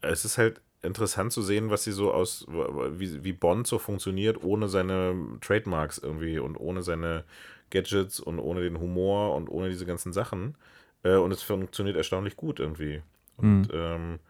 es 0.01 0.24
ist 0.24 0.39
halt 0.39 0.61
interessant 0.83 1.33
zu 1.33 1.43
sehen, 1.43 1.70
was 1.70 1.85
sie 1.85 1.93
so 1.93 2.12
aus, 2.12 2.47
wie, 2.49 3.22
wie 3.22 3.33
Bond 3.33 3.66
so 3.66 3.78
funktioniert, 3.78 4.43
ohne 4.43 4.68
seine 4.68 5.14
Trademarks 5.41 5.99
irgendwie 5.99 6.39
und 6.39 6.57
ohne 6.57 6.83
seine 6.83 7.24
Gadgets 7.70 8.18
und 8.18 8.39
ohne 8.39 8.62
den 8.62 8.81
Humor 8.81 9.35
und 9.35 9.49
ohne 9.49 9.68
diese 9.68 9.87
ganzen 9.87 10.12
Sachen. 10.12 10.57
Äh, 11.03 11.16
und 11.16 11.33
es 11.33 11.43
funktioniert 11.43 11.97
erstaunlich 11.97 12.37
gut 12.37 12.61
irgendwie. 12.61 13.03
Und 13.37 13.68
ähm, 13.72 14.20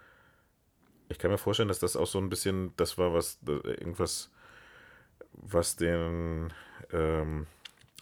ich 1.09 1.19
kann 1.19 1.31
mir 1.31 1.39
vorstellen, 1.39 1.69
dass 1.69 1.81
das 1.81 1.97
auch 1.97 2.07
so 2.07 2.19
ein 2.19 2.31
bisschen 2.31 2.73
das 2.77 2.99
war, 2.99 3.13
was 3.13 3.39
äh, 3.47 3.53
irgendwas, 3.53 4.31
was 5.33 5.77
den, 5.77 6.53
ähm, 6.93 7.47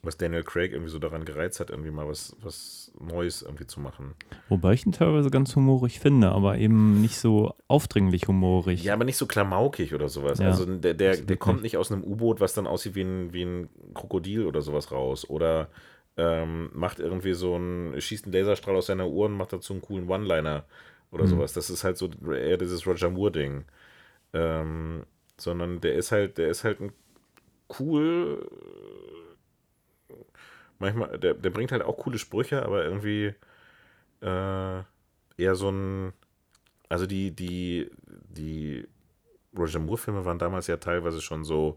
was 0.03 0.17
Daniel 0.17 0.43
Craig 0.45 0.73
irgendwie 0.73 0.91
so 0.91 0.99
daran 0.99 1.25
gereizt 1.25 1.59
hat, 1.61 1.71
irgendwie 1.71 1.91
mal 1.91 2.07
was, 2.09 2.37
was 2.41 2.93
Neues 3.01 3.43
irgendwie 3.43 3.67
zu 3.67 3.81
machen. 3.81 4.15
Wobei 4.49 4.73
ich 4.75 4.87
ihn 4.87 4.93
teilweise 4.93 5.31
ganz 5.31 5.55
humorig 5.57 5.99
finde, 6.01 6.31
aber 6.31 6.59
eben 6.59 7.01
nicht 7.01 7.19
so 7.19 7.55
aufdringlich 7.67 8.29
humorig. 8.29 8.83
Ja, 8.85 8.95
aber 8.95 9.05
nicht 9.05 9.17
so 9.17 9.27
klamaukig 9.27 9.95
oder 9.95 10.09
sowas. 10.09 10.39
Ja, 10.39 10.47
also 10.47 10.65
der, 10.65 10.95
der, 10.95 11.17
der 11.17 11.37
kommt 11.37 11.63
nicht. 11.63 11.77
aus 11.77 11.91
einem 11.91 12.05
U-Boot, 12.05 12.41
was 12.41 12.55
dann 12.55 12.67
aussieht 12.67 12.95
wie 12.95 13.03
ein, 13.03 13.33
wie 13.33 13.43
ein 13.45 13.69
Krokodil 13.95 14.47
oder 14.47 14.63
sowas 14.63 14.93
raus. 14.93 15.29
Oder 15.29 15.69
ähm, 16.17 16.71
macht 16.75 17.01
irgendwie 17.01 17.35
so 17.35 17.57
ein, 17.57 18.01
schießt 18.01 18.25
einen 18.27 18.33
Laserstrahl 18.33 18.77
aus 18.77 18.87
seiner 18.87 19.09
Uhr 19.09 19.27
und 19.27 19.33
macht 19.37 19.53
dazu 19.53 19.73
einen 19.73 19.83
coolen 19.83 20.09
One-Liner 20.09 20.65
oder 21.11 21.25
Mhm. 21.25 21.29
sowas. 21.29 21.53
Das 21.53 21.71
ist 21.71 21.85
halt 21.85 21.97
so 21.97 22.09
eher 22.31 22.57
dieses 22.57 22.87
Roger 22.87 23.11
Moore-Ding. 23.11 23.65
Ähm, 24.33 25.05
sondern 25.37 25.81
der 25.81 25.95
ist 25.95 26.13
halt, 26.13 26.39
der 26.39 26.49
ist 26.49 26.65
halt 26.65 26.81
ein 26.81 26.93
cool. 27.81 28.49
Manchmal, 30.79 31.19
der, 31.19 31.35
der 31.35 31.51
bringt 31.51 31.73
halt 31.73 31.83
auch 31.83 31.97
coole 31.97 32.19
Sprüche, 32.19 32.65
aber 32.65 32.85
irgendwie 32.85 33.35
äh, 34.21 34.79
eher 35.37 35.55
so 35.55 35.71
ein. 35.71 36.13
Also 36.89 37.07
die, 37.07 37.33
die, 37.35 37.91
die 38.07 38.87
Roger 39.57 39.79
Moore-Filme 39.79 40.25
waren 40.25 40.39
damals 40.39 40.67
ja 40.69 40.79
teilweise 40.79 41.21
schon 41.21 41.45
so 41.45 41.77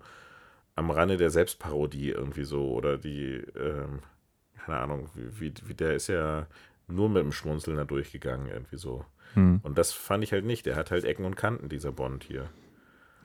am 0.75 0.89
Rande 0.89 1.17
der 1.17 1.29
Selbstparodie 1.29 2.09
irgendwie 2.09 2.43
so. 2.43 2.71
Oder 2.71 2.97
die, 2.97 3.43
ähm, 3.59 3.99
keine 4.65 4.77
Ahnung, 4.77 5.09
wie, 5.15 5.53
wie, 5.65 5.73
der 5.73 5.95
ist 5.95 6.07
ja 6.07 6.47
nur 6.87 7.09
mit 7.09 7.23
dem 7.23 7.31
Schmunzeln 7.31 7.77
da 7.77 7.83
durchgegangen, 7.83 8.47
irgendwie 8.47 8.77
so. 8.77 9.05
Hm. 9.33 9.59
Und 9.63 9.77
das 9.77 9.91
fand 9.91 10.23
ich 10.23 10.31
halt 10.31 10.45
nicht. 10.45 10.65
Der 10.65 10.75
hat 10.75 10.91
halt 10.91 11.03
Ecken 11.03 11.25
und 11.25 11.35
Kanten, 11.35 11.69
dieser 11.69 11.91
Bond 11.91 12.23
hier. 12.23 12.49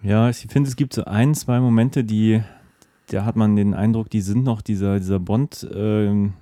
Ja, 0.03 0.29
ich 0.29 0.47
finde, 0.49 0.68
es 0.68 0.77
gibt 0.77 0.93
so 0.93 1.05
ein, 1.05 1.35
zwei 1.35 1.61
Momente, 1.61 2.05
die, 2.05 2.43
da 3.07 3.25
hat 3.25 3.37
man 3.37 3.57
den 3.57 3.75
Eindruck, 3.75 4.11
die 4.11 4.21
sind 4.21 4.45
noch 4.45 4.63
dieser, 4.63 4.99
dieser 4.99 5.21
Bond, 5.21 5.67
ähm, 5.73 6.35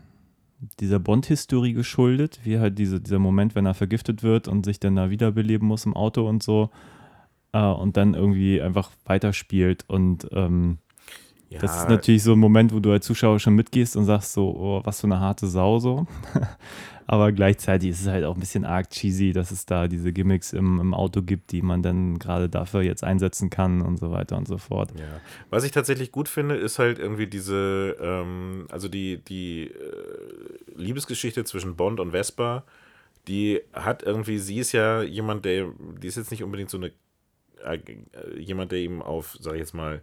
dieser 0.81 0.99
Bond-Historie 0.99 1.75
geschuldet, 1.75 2.41
wie 2.45 2.59
halt 2.59 2.79
diese, 2.79 3.01
dieser 3.01 3.19
Moment, 3.19 3.55
wenn 3.55 3.67
er 3.67 3.75
vergiftet 3.75 4.23
wird 4.23 4.49
und 4.49 4.65
sich 4.65 4.81
dann 4.81 4.97
da 4.97 5.11
wiederbeleben 5.11 5.69
muss 5.69 5.85
im 5.85 5.95
Auto 5.95 6.27
und 6.27 6.43
so 6.43 6.71
äh, 7.53 7.59
und 7.61 7.97
dann 7.97 8.15
irgendwie 8.15 8.61
einfach 8.61 8.91
weiterspielt 9.05 9.85
und 9.89 10.29
ähm, 10.33 10.79
Ja, 11.51 11.61
das 11.61 11.77
ist 11.77 11.89
natürlich 11.89 12.23
so 12.23 12.33
ein 12.33 12.39
Moment, 12.39 12.73
wo 12.73 12.81
du 12.81 12.91
als 12.91 13.07
Zuschauer 13.07 13.39
schon 13.39 13.55
mitgehst 13.55 13.97
und 13.97 14.05
sagst 14.05 14.33
so, 14.33 14.49
oh, 14.49 14.81
was 14.85 15.01
für 15.01 15.07
eine 15.07 15.21
harte 15.21 15.47
Sau 15.47 15.79
so. 15.79 16.07
Aber 17.07 17.33
gleichzeitig 17.33 17.91
ist 17.91 18.01
es 18.01 18.07
halt 18.07 18.25
auch 18.25 18.35
ein 18.35 18.41
bisschen 18.41 18.65
arg 18.65 18.89
cheesy, 18.89 19.33
dass 19.33 19.51
es 19.51 19.67
da 19.67 19.89
diese 19.89 20.13
Gimmicks 20.13 20.53
im, 20.53 20.81
im 20.81 20.95
Auto 20.95 21.21
gibt, 21.21 21.53
die 21.53 21.61
man 21.61 21.83
dann 21.83 22.19
gerade 22.19 22.49
dafür 22.49 22.81
jetzt 22.81 23.05
einsetzen 23.05 23.51
kann 23.51 23.83
und 23.83 23.99
so 23.99 24.11
weiter 24.11 24.39
und 24.39 24.49
so 24.49 24.57
fort. 24.57 24.91
Ja. 24.99 25.21
Was 25.51 25.65
ich 25.65 25.71
tatsächlich 25.71 26.13
gut 26.13 26.29
finde, 26.29 26.57
ist 26.57 26.79
halt 26.79 26.99
irgendwie 26.99 27.27
diese, 27.27 27.97
ähm, 28.01 28.67
also 28.71 28.89
die, 28.89 29.19
die 29.19 29.65
äh, 29.65 30.75
Liebesgeschichte 30.77 31.45
zwischen 31.45 31.77
Bond 31.77 32.01
und 32.01 32.13
Vespa, 32.13 32.65
die 33.29 33.61
hat 33.73 34.03
irgendwie, 34.03 34.39
sie 34.39 34.59
ist 34.59 34.73
ja 34.73 35.03
jemand, 35.03 35.45
der, 35.45 35.69
die 36.03 36.07
ist 36.07 36.17
jetzt 36.17 36.31
nicht 36.31 36.43
unbedingt 36.43 36.71
so 36.71 36.79
eine, 36.79 36.91
äh, 37.65 37.79
jemand, 38.39 38.73
der 38.73 38.79
ihm 38.79 39.03
auf, 39.03 39.37
sag 39.41 39.55
ich 39.55 39.61
jetzt 39.61 39.75
mal, 39.75 40.03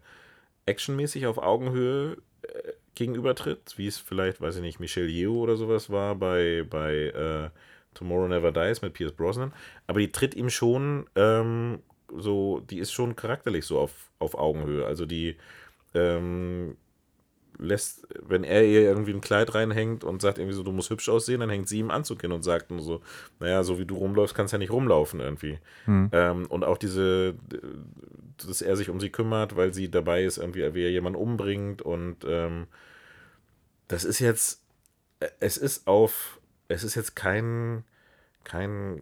actionmäßig 0.66 1.28
auf 1.28 1.38
Augenhöhe 1.38 2.18
äh, 2.44 2.74
gegenübertritt, 2.96 3.74
wie 3.78 3.88
es 3.88 3.98
vielleicht, 3.98 4.42
weiß 4.42 4.58
ich 4.58 4.62
nicht, 4.62 4.80
Michelle 4.80 5.08
Yeoh 5.08 5.42
oder 5.42 5.56
sowas 5.56 5.90
war 5.90 6.16
bei, 6.16 6.66
bei 6.70 6.94
äh, 7.08 7.50
Tomorrow 7.94 8.28
Never 8.28 8.52
Dies 8.52 8.82
mit 8.82 8.94
Pierce 8.94 9.14
Brosnan, 9.14 9.54
aber 9.88 10.00
die 10.00 10.12
tritt 10.12 10.36
ihm 10.36 10.50
schon 10.50 11.08
ähm, 11.16 11.80
so, 12.18 12.60
die 12.60 12.80
ist 12.80 12.92
schon 12.92 13.16
charakterlich 13.16 13.66
so 13.66 13.80
auf, 13.80 14.12
auf 14.20 14.36
Augenhöhe. 14.36 14.86
Also 14.86 15.06
die 15.06 15.38
ähm, 15.94 16.76
lässt, 17.58 18.08
wenn 18.22 18.44
er 18.44 18.66
ihr 18.66 18.82
irgendwie 18.82 19.14
ein 19.14 19.22
Kleid 19.22 19.54
reinhängt 19.54 20.04
und 20.04 20.22
sagt 20.22 20.38
irgendwie 20.38 20.56
so, 20.56 20.64
du 20.64 20.72
musst 20.72 20.90
hübsch 20.90 21.10
aussehen, 21.10 21.42
dann 21.42 21.50
hängt 21.50 21.68
sie 21.68 21.80
ihm 21.80 21.92
Anzug 21.92 22.22
hin 22.22 22.32
und 22.32 22.44
sagt 22.44 22.72
nur 22.72 22.82
so, 22.82 23.02
naja, 23.40 23.64
so 23.64 23.78
wie 23.80 23.86
du 23.86 23.96
rumläufst, 23.96 24.36
kannst 24.36 24.54
du 24.54 24.56
ja 24.56 24.60
nicht 24.60 24.72
rumlaufen 24.72 25.20
irgendwie. 25.20 25.60
Ähm, 26.12 26.48
und 26.48 26.64
auch 26.64 26.78
diese, 26.78 27.36
dass 28.48 28.62
er 28.62 28.76
sich 28.76 28.90
um 28.90 29.00
sie 29.00 29.10
kümmert, 29.10 29.56
weil 29.56 29.74
sie 29.74 29.90
dabei 29.90 30.24
ist, 30.24 30.38
irgendwie, 30.38 30.74
wie 30.74 30.84
er 30.84 30.92
jemanden 30.92 31.20
umbringt 31.20 31.82
und 31.82 32.18
ähm, 32.26 32.68
das 33.88 34.04
ist 34.04 34.20
jetzt, 34.20 34.62
es 35.40 35.58
ist 35.58 35.88
auf, 35.88 36.40
es 36.68 36.84
ist 36.84 36.96
jetzt 36.96 37.16
kein, 37.16 37.84
kein 38.44 39.02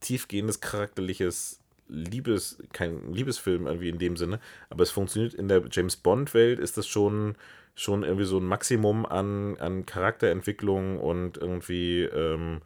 tiefgehendes 0.00 0.60
charakterliches 0.60 1.60
Liebes, 1.88 2.62
kein 2.72 3.12
Liebesfilm 3.12 3.66
irgendwie 3.66 3.88
in 3.88 3.98
dem 3.98 4.16
Sinne, 4.16 4.40
aber 4.68 4.82
es 4.82 4.90
funktioniert 4.90 5.34
in 5.34 5.48
der 5.48 5.64
James 5.70 5.96
Bond-Welt, 5.96 6.58
ist 6.58 6.76
das 6.76 6.86
schon, 6.86 7.36
schon 7.74 8.02
irgendwie 8.02 8.26
so 8.26 8.38
ein 8.38 8.44
Maximum 8.44 9.06
an, 9.06 9.56
an 9.58 9.86
Charakterentwicklung 9.86 11.00
und 11.00 11.38
irgendwie, 11.38 12.02
ähm, 12.02 12.60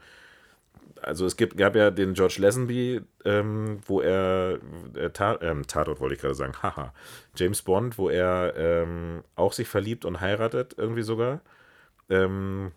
also 1.03 1.27
es 1.27 1.37
gibt, 1.37 1.57
gab 1.57 1.77
ja 1.77 1.91
den 1.91 2.15
George 2.15 2.37
Lazenby, 2.39 3.03
ähm, 3.25 3.81
wo 3.87 4.01
er, 4.01 4.59
äh, 4.95 5.11
Ta 5.11 5.39
ähm, 5.41 5.67
Tatort 5.67 6.01
wollte 6.01 6.15
ich 6.15 6.21
gerade 6.21 6.35
sagen, 6.35 6.55
haha, 6.63 6.95
James 7.37 7.63
Bond, 7.63 7.99
wo 7.99 8.09
er 8.09 8.55
ähm, 8.57 9.23
auch 9.37 9.53
sich 9.53 9.69
verliebt 9.69 10.05
und 10.05 10.21
heiratet, 10.21 10.75
irgendwie 10.77 11.03
sogar. 11.03 11.41
Ähm, 12.09 12.73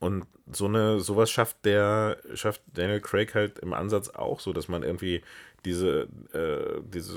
und 0.00 0.26
so 0.52 0.66
eine, 0.66 1.00
sowas 1.00 1.30
schafft 1.30 1.64
der, 1.64 2.18
schafft 2.34 2.62
Daniel 2.72 3.00
Craig 3.00 3.34
halt 3.34 3.58
im 3.60 3.72
Ansatz 3.72 4.10
auch 4.10 4.40
so, 4.40 4.52
dass 4.52 4.68
man 4.68 4.82
irgendwie 4.82 5.22
diese, 5.64 6.08
äh, 6.32 6.82
diese 6.84 7.16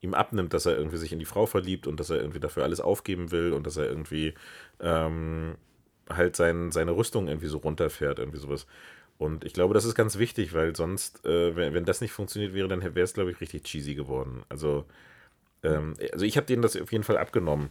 ihm 0.00 0.14
abnimmt, 0.14 0.52
dass 0.52 0.66
er 0.66 0.76
irgendwie 0.76 0.98
sich 0.98 1.12
in 1.12 1.18
die 1.18 1.24
Frau 1.24 1.46
verliebt 1.46 1.86
und 1.86 1.98
dass 1.98 2.10
er 2.10 2.18
irgendwie 2.18 2.40
dafür 2.40 2.62
alles 2.62 2.80
aufgeben 2.80 3.30
will 3.30 3.52
und 3.52 3.66
dass 3.66 3.78
er 3.78 3.86
irgendwie 3.86 4.34
ähm, 4.80 5.56
halt 6.10 6.36
sein, 6.36 6.70
seine 6.70 6.92
Rüstung 6.92 7.28
irgendwie 7.28 7.46
so 7.46 7.58
runterfährt, 7.58 8.18
irgendwie 8.18 8.38
sowas. 8.38 8.66
Und 9.18 9.44
ich 9.44 9.52
glaube, 9.52 9.74
das 9.74 9.84
ist 9.84 9.94
ganz 9.94 10.18
wichtig, 10.18 10.54
weil 10.54 10.74
sonst, 10.74 11.24
äh, 11.24 11.54
wenn, 11.54 11.72
wenn 11.74 11.84
das 11.84 12.00
nicht 12.00 12.12
funktioniert 12.12 12.52
wäre, 12.52 12.68
dann 12.68 12.82
wäre 12.82 13.00
es, 13.00 13.14
glaube 13.14 13.30
ich, 13.30 13.40
richtig 13.40 13.64
cheesy 13.64 13.94
geworden. 13.94 14.42
Also, 14.48 14.84
ähm, 15.62 15.94
also 16.12 16.24
ich 16.24 16.36
habe 16.36 16.46
denen 16.46 16.62
das 16.62 16.76
auf 16.80 16.92
jeden 16.92 17.04
Fall 17.04 17.16
abgenommen. 17.16 17.70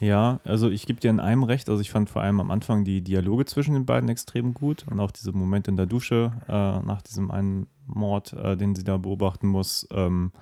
Ja, 0.00 0.40
also 0.44 0.68
ich 0.68 0.86
gebe 0.86 1.00
dir 1.00 1.10
in 1.10 1.20
einem 1.20 1.44
recht. 1.44 1.68
Also 1.68 1.80
ich 1.80 1.90
fand 1.90 2.10
vor 2.10 2.20
allem 2.22 2.40
am 2.40 2.50
Anfang 2.50 2.84
die 2.84 3.00
Dialoge 3.00 3.46
zwischen 3.46 3.74
den 3.74 3.86
beiden 3.86 4.08
extrem 4.08 4.52
gut 4.52 4.84
und 4.90 5.00
auch 5.00 5.10
diese 5.10 5.32
Momente 5.32 5.70
in 5.70 5.76
der 5.76 5.86
Dusche 5.86 6.32
äh, 6.46 6.52
nach 6.52 7.00
diesem 7.00 7.30
einen 7.30 7.68
Mord, 7.86 8.32
äh, 8.34 8.56
den 8.56 8.74
sie 8.74 8.84
da 8.84 8.98
beobachten 8.98 9.46
muss. 9.48 9.88
Ähm, 9.92 10.32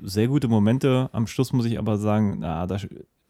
sehr 0.00 0.28
gute 0.28 0.48
Momente. 0.48 1.08
Am 1.12 1.26
Schluss 1.26 1.52
muss 1.52 1.64
ich 1.64 1.78
aber 1.78 1.98
sagen, 1.98 2.38
na, 2.40 2.66
da 2.66 2.78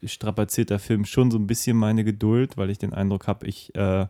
strapaziert 0.05 0.71
der 0.71 0.79
Film 0.79 1.05
schon 1.05 1.31
so 1.31 1.39
ein 1.39 1.47
bisschen 1.47 1.77
meine 1.77 2.05
Geduld, 2.05 2.57
weil 2.57 2.71
ich 2.71 2.79
den 2.79 2.93
Eindruck 2.93 3.27
habe, 3.27 3.47
ich 3.47 3.75
äh, 3.75 4.07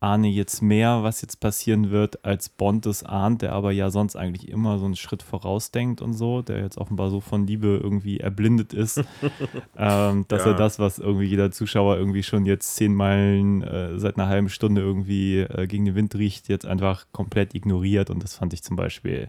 ahne 0.00 0.28
jetzt 0.28 0.62
mehr, 0.62 1.02
was 1.02 1.22
jetzt 1.22 1.40
passieren 1.40 1.90
wird, 1.90 2.24
als 2.24 2.48
Bond 2.48 2.86
es 2.86 3.02
ahnt, 3.02 3.42
der 3.42 3.52
aber 3.52 3.72
ja 3.72 3.90
sonst 3.90 4.14
eigentlich 4.14 4.48
immer 4.48 4.78
so 4.78 4.84
einen 4.84 4.94
Schritt 4.94 5.24
vorausdenkt 5.24 6.00
und 6.00 6.12
so, 6.12 6.40
der 6.40 6.60
jetzt 6.60 6.78
offenbar 6.78 7.10
so 7.10 7.20
von 7.20 7.46
Liebe 7.46 7.80
irgendwie 7.82 8.20
erblindet 8.20 8.72
ist, 8.72 8.98
ähm, 9.76 10.24
dass 10.28 10.44
ja. 10.44 10.52
er 10.52 10.56
das, 10.56 10.78
was 10.78 11.00
irgendwie 11.00 11.26
jeder 11.26 11.50
Zuschauer 11.50 11.96
irgendwie 11.96 12.22
schon 12.22 12.46
jetzt 12.46 12.76
zehn 12.76 12.94
Meilen 12.94 13.62
äh, 13.62 13.98
seit 13.98 14.16
einer 14.16 14.28
halben 14.28 14.48
Stunde 14.48 14.82
irgendwie 14.82 15.40
äh, 15.40 15.66
gegen 15.66 15.84
den 15.84 15.96
Wind 15.96 16.14
riecht, 16.14 16.48
jetzt 16.48 16.66
einfach 16.66 17.06
komplett 17.10 17.54
ignoriert 17.56 18.08
und 18.10 18.22
das 18.22 18.36
fand 18.36 18.52
ich 18.52 18.62
zum 18.62 18.76
Beispiel 18.76 19.26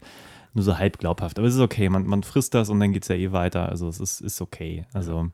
nur 0.54 0.64
so 0.64 0.78
halb 0.78 1.00
glaubhaft. 1.00 1.40
Aber 1.40 1.48
es 1.48 1.56
ist 1.56 1.62
okay, 1.62 1.90
man, 1.90 2.06
man 2.06 2.22
frisst 2.22 2.54
das 2.54 2.70
und 2.70 2.80
dann 2.80 2.94
geht 2.94 3.04
es 3.04 3.10
ja 3.10 3.16
eh 3.16 3.32
weiter, 3.32 3.70
also 3.70 3.88
es 3.88 4.00
ist, 4.00 4.22
ist 4.22 4.40
okay. 4.40 4.86
Also 4.94 5.30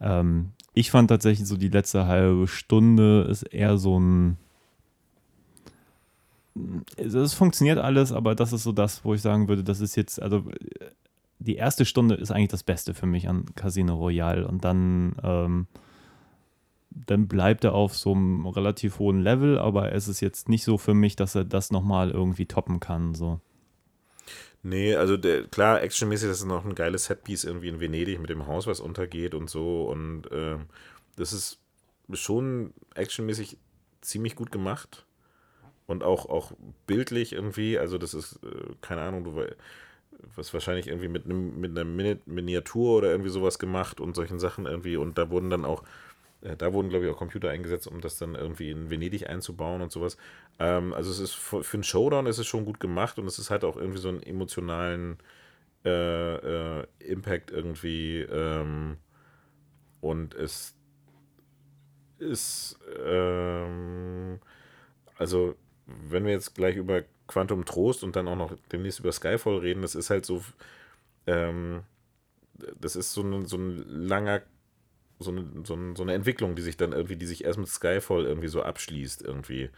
ähm, 0.00 0.50
ich 0.74 0.90
fand 0.90 1.08
tatsächlich 1.08 1.48
so 1.48 1.56
die 1.56 1.68
letzte 1.68 2.06
halbe 2.06 2.46
Stunde 2.46 3.22
ist 3.22 3.42
eher 3.42 3.78
so 3.78 3.98
ein. 3.98 4.36
Es 6.96 7.34
funktioniert 7.34 7.78
alles, 7.78 8.12
aber 8.12 8.34
das 8.34 8.52
ist 8.52 8.64
so 8.64 8.72
das, 8.72 9.04
wo 9.04 9.14
ich 9.14 9.22
sagen 9.22 9.48
würde, 9.48 9.64
das 9.64 9.80
ist 9.80 9.96
jetzt, 9.96 10.20
also 10.20 10.44
die 11.38 11.56
erste 11.56 11.84
Stunde 11.84 12.16
ist 12.16 12.30
eigentlich 12.30 12.48
das 12.48 12.62
Beste 12.62 12.92
für 12.92 13.06
mich 13.06 13.28
an 13.28 13.46
Casino 13.54 13.94
Royale 13.94 14.46
und 14.46 14.64
dann, 14.64 15.16
ähm, 15.22 15.66
dann 16.90 17.28
bleibt 17.28 17.64
er 17.64 17.74
auf 17.74 17.96
so 17.96 18.12
einem 18.12 18.46
relativ 18.46 18.98
hohen 18.98 19.20
Level, 19.20 19.58
aber 19.58 19.92
es 19.92 20.06
ist 20.06 20.20
jetzt 20.20 20.48
nicht 20.48 20.64
so 20.64 20.76
für 20.76 20.92
mich, 20.92 21.16
dass 21.16 21.34
er 21.34 21.44
das 21.44 21.70
nochmal 21.70 22.10
irgendwie 22.10 22.46
toppen 22.46 22.78
kann. 22.78 23.14
So. 23.14 23.40
Nee, 24.62 24.94
also 24.94 25.16
der, 25.16 25.44
klar, 25.48 25.82
actionmäßig, 25.82 26.28
das 26.28 26.38
ist 26.40 26.44
noch 26.44 26.64
ein 26.66 26.74
geiles 26.74 27.06
Setpiece 27.06 27.44
irgendwie 27.44 27.68
in 27.68 27.80
Venedig 27.80 28.20
mit 28.20 28.28
dem 28.30 28.46
Haus, 28.46 28.66
was 28.66 28.80
untergeht 28.80 29.34
und 29.34 29.48
so. 29.48 29.84
Und 29.86 30.24
ähm, 30.32 30.66
das 31.16 31.32
ist 31.32 31.60
schon 32.12 32.74
actionmäßig 32.94 33.56
ziemlich 34.02 34.36
gut 34.36 34.52
gemacht. 34.52 35.06
Und 35.86 36.04
auch, 36.04 36.26
auch 36.26 36.52
bildlich 36.86 37.32
irgendwie, 37.32 37.78
also 37.78 37.98
das 37.98 38.14
ist, 38.14 38.40
äh, 38.44 38.74
keine 38.82 39.02
Ahnung, 39.02 39.24
du 39.24 39.36
was 40.36 40.52
wahrscheinlich 40.52 40.88
irgendwie 40.88 41.08
mit 41.08 41.24
einem 41.24 41.60
mit 41.60 41.70
einer 41.78 41.84
Miniatur 41.84 42.98
oder 42.98 43.10
irgendwie 43.10 43.30
sowas 43.30 43.58
gemacht 43.58 44.00
und 44.00 44.14
solchen 44.14 44.38
Sachen 44.38 44.66
irgendwie. 44.66 44.96
Und 44.96 45.18
da 45.18 45.30
wurden 45.30 45.50
dann 45.50 45.64
auch 45.64 45.82
äh, 46.42 46.56
da 46.56 46.72
wurden, 46.72 46.88
glaube 46.90 47.06
ich, 47.06 47.12
auch 47.12 47.18
Computer 47.18 47.50
eingesetzt, 47.50 47.86
um 47.86 48.00
das 48.00 48.18
dann 48.18 48.34
irgendwie 48.34 48.70
in 48.70 48.90
Venedig 48.90 49.28
einzubauen 49.28 49.82
und 49.82 49.92
sowas. 49.92 50.16
Ähm, 50.60 50.94
also 50.94 51.10
es 51.10 51.20
ist 51.20 51.34
für, 51.34 51.64
für 51.64 51.78
einen 51.78 51.84
Showdown 51.84 52.26
ist 52.26 52.38
es 52.38 52.46
schon 52.46 52.66
gut 52.66 52.80
gemacht 52.80 53.18
und 53.18 53.26
es 53.26 53.40
ist 53.40 53.50
halt 53.50 53.64
auch 53.64 53.76
irgendwie 53.76 54.00
so 54.00 54.10
einen 54.10 54.22
emotionalen 54.22 55.18
äh, 55.84 56.80
äh, 56.80 56.86
Impact 57.00 57.50
irgendwie. 57.52 58.20
Ähm, 58.20 58.98
und 60.00 60.34
es 60.34 60.74
ist, 62.18 62.78
ähm, 63.04 64.40
also 65.16 65.56
wenn 65.86 66.24
wir 66.24 66.32
jetzt 66.32 66.54
gleich 66.54 66.76
über 66.76 67.02
Quantum 67.26 67.64
Trost 67.64 68.04
und 68.04 68.16
dann 68.16 68.28
auch 68.28 68.36
noch 68.36 68.56
demnächst 68.72 69.00
über 69.00 69.12
Skyfall 69.12 69.58
reden, 69.58 69.82
das 69.82 69.94
ist 69.94 70.10
halt 70.10 70.26
so, 70.26 70.44
ähm, 71.26 71.82
das 72.80 72.96
ist 72.96 73.12
so 73.12 73.22
ein, 73.22 73.46
so 73.46 73.56
ein 73.56 73.84
langer 73.88 74.42
so 75.20 75.30
eine, 75.32 75.46
so, 75.64 75.74
eine, 75.74 75.96
so 75.96 76.02
eine 76.02 76.14
Entwicklung, 76.14 76.56
die 76.56 76.62
sich 76.62 76.76
dann 76.78 76.92
irgendwie, 76.92 77.16
die 77.16 77.26
sich 77.26 77.44
erst 77.44 77.58
mit 77.58 77.68
Skyfall 77.68 78.24
irgendwie 78.24 78.48
so 78.48 78.62
abschließt, 78.62 79.22
irgendwie. 79.22 79.70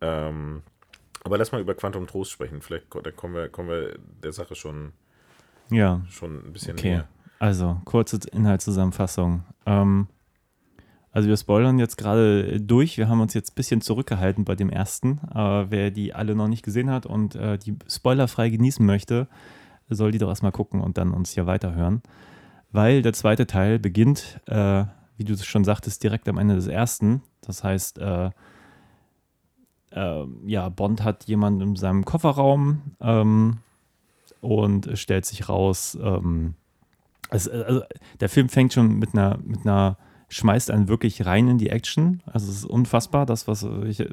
Ähm, 0.00 0.62
aber 1.24 1.38
lass 1.38 1.52
mal 1.52 1.60
über 1.60 1.74
Quantum 1.74 2.06
Trost 2.06 2.30
sprechen. 2.30 2.62
Vielleicht 2.62 2.86
da 3.02 3.10
kommen 3.10 3.34
wir, 3.34 3.48
kommen 3.48 3.68
wir 3.68 3.98
der 4.22 4.32
Sache 4.32 4.54
schon, 4.54 4.92
ja. 5.70 6.02
schon 6.08 6.46
ein 6.46 6.52
bisschen 6.52 6.78
okay. 6.78 6.90
näher. 6.90 7.08
Also, 7.38 7.80
kurze 7.84 8.18
Inhaltszusammenfassung. 8.32 9.44
Ähm, 9.66 10.08
also 11.12 11.28
wir 11.28 11.36
spoilern 11.36 11.78
jetzt 11.78 11.96
gerade 11.96 12.60
durch. 12.60 12.96
Wir 12.96 13.08
haben 13.08 13.20
uns 13.20 13.34
jetzt 13.34 13.52
ein 13.52 13.54
bisschen 13.56 13.80
zurückgehalten 13.80 14.44
bei 14.44 14.54
dem 14.54 14.70
ersten. 14.70 15.20
Aber 15.28 15.70
wer 15.70 15.90
die 15.90 16.14
alle 16.14 16.34
noch 16.34 16.48
nicht 16.48 16.62
gesehen 16.62 16.90
hat 16.90 17.06
und 17.06 17.34
äh, 17.34 17.58
die 17.58 17.76
spoilerfrei 17.88 18.48
genießen 18.48 18.84
möchte, 18.84 19.26
soll 19.88 20.12
die 20.12 20.18
doch 20.18 20.28
erstmal 20.28 20.52
gucken 20.52 20.80
und 20.80 20.98
dann 20.98 21.12
uns 21.12 21.32
hier 21.32 21.46
weiterhören 21.46 22.02
weil 22.72 23.02
der 23.02 23.12
zweite 23.12 23.46
Teil 23.46 23.78
beginnt, 23.78 24.40
äh, 24.46 24.84
wie 25.16 25.24
du 25.24 25.36
schon 25.36 25.64
sagtest, 25.64 26.02
direkt 26.02 26.28
am 26.28 26.38
Ende 26.38 26.54
des 26.54 26.66
ersten. 26.66 27.22
Das 27.42 27.64
heißt, 27.64 27.98
äh, 27.98 28.30
äh, 29.90 30.24
ja, 30.46 30.68
Bond 30.68 31.02
hat 31.02 31.24
jemanden 31.24 31.60
in 31.60 31.76
seinem 31.76 32.04
Kofferraum 32.04 32.82
ähm, 33.00 33.58
und 34.40 34.90
stellt 34.94 35.26
sich 35.26 35.48
raus, 35.48 35.98
ähm, 36.00 36.54
es, 37.30 37.48
also 37.48 37.82
der 38.20 38.28
Film 38.28 38.48
fängt 38.48 38.72
schon 38.72 38.98
mit 38.98 39.14
einer, 39.14 39.38
mit 39.44 39.60
einer, 39.64 39.96
schmeißt 40.28 40.70
einen 40.70 40.88
wirklich 40.88 41.26
rein 41.26 41.48
in 41.48 41.58
die 41.58 41.70
Action. 41.70 42.22
Also 42.26 42.50
es 42.50 42.58
ist 42.58 42.64
unfassbar, 42.64 43.26
das, 43.26 43.48
was 43.48 43.66
ich 43.84 44.04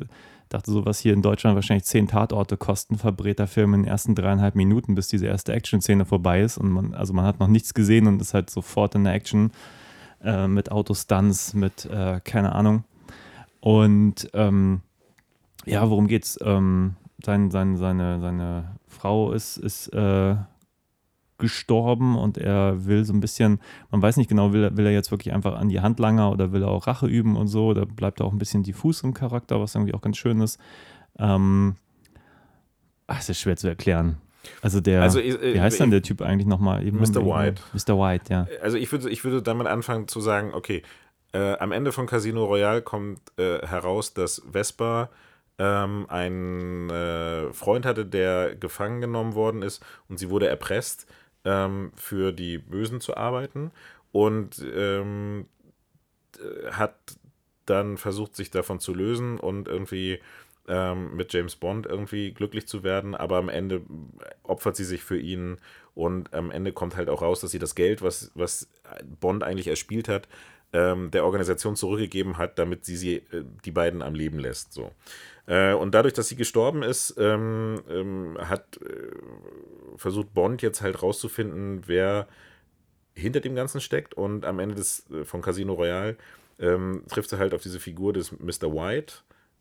dachte, 0.50 0.72
so 0.72 0.86
was 0.86 1.00
hier 1.00 1.14
in 1.14 1.22
Deutschland 1.22 1.56
wahrscheinlich 1.56 1.86
zehn 1.86 2.08
Tatorte 2.08 2.58
kosten, 2.58 2.98
verbrät 2.98 3.40
der 3.40 3.48
Film 3.48 3.74
in 3.74 3.84
den 3.84 3.90
ersten 3.90 4.16
dreieinhalb 4.16 4.56
Minuten, 4.56 4.96
bis 4.96 5.08
diese 5.08 5.28
erste 5.28 5.54
Action-Szene 5.54 6.06
vorbei 6.06 6.42
ist. 6.42 6.58
Und 6.58 6.72
man, 6.72 6.94
also 6.94 7.14
man 7.14 7.26
hat 7.26 7.40
noch 7.40 7.48
nichts 7.48 7.74
gesehen 7.74 8.08
und 8.08 8.22
ist 8.22 8.34
halt 8.34 8.50
sofort 8.50 8.96
in 8.96 9.04
der 9.04 9.14
Action 9.14 9.52
äh, 10.24 10.48
mit 10.48 10.72
Autostunts, 10.72 11.54
mit 11.54 11.86
äh, 11.86 12.20
keine 12.24 12.54
Ahnung. 12.54 12.84
Und 13.60 14.30
ähm, 14.34 14.82
ja, 15.68 15.90
worum 15.90 16.08
geht's? 16.08 16.38
Ähm, 16.42 16.96
sein, 17.24 17.52
sein, 17.52 17.78
seine, 17.78 18.20
seine 18.20 18.76
Frau 18.88 19.32
ist, 19.32 19.58
ist 19.58 19.88
äh, 19.90 20.36
gestorben 21.38 22.18
und 22.18 22.38
er 22.38 22.86
will 22.86 23.06
so 23.06 23.14
ein 23.14 23.20
bisschen, 23.20 23.60
man 23.92 24.02
weiß 24.02 24.18
nicht 24.18 24.30
genau, 24.30 24.54
will, 24.54 24.76
will 24.76 24.86
er 24.86 24.92
jetzt 24.92 25.12
wirklich 25.12 25.34
einfach 25.34 25.56
an 25.56 25.70
die 25.70 25.80
Handlanger 25.80 26.32
oder 26.32 26.52
will 26.52 26.64
er 26.64 26.70
auch 26.70 26.88
Rache 26.88 27.08
üben 27.08 27.36
und 27.36 27.48
so, 27.48 27.74
da 27.74 27.86
bleibt 27.86 28.20
er 28.20 28.26
auch 28.26 28.32
ein 28.32 28.40
bisschen 28.40 28.64
diffus 28.64 29.04
im 29.04 29.14
Charakter, 29.14 29.60
was 29.60 29.76
irgendwie 29.76 29.94
auch 29.94 30.02
ganz 30.02 30.18
schön 30.18 30.42
ist. 30.42 30.60
Ähm, 31.20 31.76
ach, 33.06 33.20
es 33.20 33.30
ist 33.30 33.40
schwer 33.40 33.58
zu 33.58 33.68
erklären. 33.68 34.18
Also 34.62 34.80
der, 34.80 35.02
also, 35.02 35.20
äh, 35.20 35.56
wie 35.56 35.62
heißt 35.62 35.76
ich, 35.76 35.80
dann 35.80 35.92
der 35.92 36.02
Typ 36.02 36.22
eigentlich 36.22 36.48
nochmal? 36.48 36.84
Mr. 36.86 37.26
White. 37.26 37.62
Mr. 37.74 38.00
White, 38.00 38.26
ja. 38.30 38.48
Also 38.62 38.78
ich 38.78 38.92
würde, 38.92 39.10
ich 39.10 39.24
würde 39.24 39.42
damit 39.42 39.68
anfangen 39.68 40.08
zu 40.08 40.22
sagen, 40.22 40.54
okay, 40.54 40.84
äh, 41.34 41.58
am 41.58 41.72
Ende 41.72 41.92
von 41.92 42.08
Casino 42.08 42.46
Royale 42.46 42.82
kommt 42.82 43.20
äh, 43.38 43.60
heraus, 43.66 44.14
dass 44.14 44.42
Vespa 44.52 45.10
ähm, 45.58 46.06
einen 46.10 46.90
äh, 46.90 47.54
Freund 47.54 47.86
hatte, 47.86 48.06
der 48.06 48.56
gefangen 48.56 49.02
genommen 49.02 49.36
worden 49.36 49.62
ist 49.62 49.84
und 50.08 50.20
sie 50.20 50.30
wurde 50.30 50.48
erpresst 50.48 51.08
ähm, 51.46 51.92
für 51.96 52.32
die 52.32 52.58
Bösen 52.58 53.02
zu 53.02 53.18
arbeiten 53.18 53.72
und 54.12 54.64
ähm, 54.74 55.48
hat 56.72 56.96
dann 57.66 57.98
versucht, 57.98 58.36
sich 58.36 58.52
davon 58.52 58.80
zu 58.80 58.94
lösen 58.94 59.40
und 59.40 59.68
irgendwie 59.68 60.20
ähm, 60.68 61.16
mit 61.16 61.34
James 61.34 61.56
Bond 61.56 61.86
irgendwie 61.86 62.32
glücklich 62.32 62.68
zu 62.68 62.84
werden, 62.84 63.16
aber 63.16 63.38
am 63.38 63.50
Ende 63.50 63.82
opfert 64.44 64.76
sie 64.76 64.84
sich 64.84 65.04
für 65.04 65.18
ihn 65.18 65.58
und 65.96 66.34
am 66.34 66.52
Ende 66.52 66.74
kommt 66.74 66.96
halt 66.96 67.10
auch 67.10 67.22
raus, 67.22 67.42
dass 67.42 67.52
sie 67.52 67.60
das 67.60 67.76
Geld, 67.76 68.02
was, 68.02 68.32
was 68.36 68.70
Bond 69.20 69.44
eigentlich 69.44 69.68
erspielt 69.68 70.08
hat, 70.10 70.28
ähm, 70.74 71.12
der 71.12 71.26
Organisation 71.26 71.76
zurückgegeben 71.76 72.38
hat, 72.38 72.60
damit 72.60 72.86
sie, 72.86 72.98
sie 72.98 73.16
äh, 73.16 73.44
die 73.66 73.72
beiden 73.72 74.02
am 74.02 74.16
Leben 74.16 74.40
lässt. 74.40 74.74
So. 74.74 74.92
Äh, 75.46 75.74
und 75.74 75.94
dadurch, 75.94 76.14
dass 76.14 76.28
sie 76.28 76.36
gestorben 76.36 76.84
ist, 76.84 77.16
ähm, 77.18 77.82
ähm, 77.90 78.38
hat 78.40 78.78
äh, 78.82 79.12
versucht 79.96 80.34
Bond 80.34 80.62
jetzt 80.62 80.82
halt 80.82 81.02
rauszufinden, 81.02 81.84
wer 81.88 82.28
hinter 83.16 83.40
dem 83.40 83.56
Ganzen 83.56 83.82
steckt. 83.82 84.14
Und 84.14 84.46
am 84.46 84.60
Ende 84.60 84.76
des, 84.76 85.10
äh, 85.10 85.24
von 85.24 85.42
Casino 85.42 85.74
Royale 85.74 86.18
ähm, 86.60 87.04
trifft 87.10 87.32
er 87.32 87.40
halt 87.40 87.54
auf 87.54 87.62
diese 87.62 87.80
Figur 87.80 88.14
des 88.14 88.32
Mr. 88.32 88.74
White, 88.74 89.16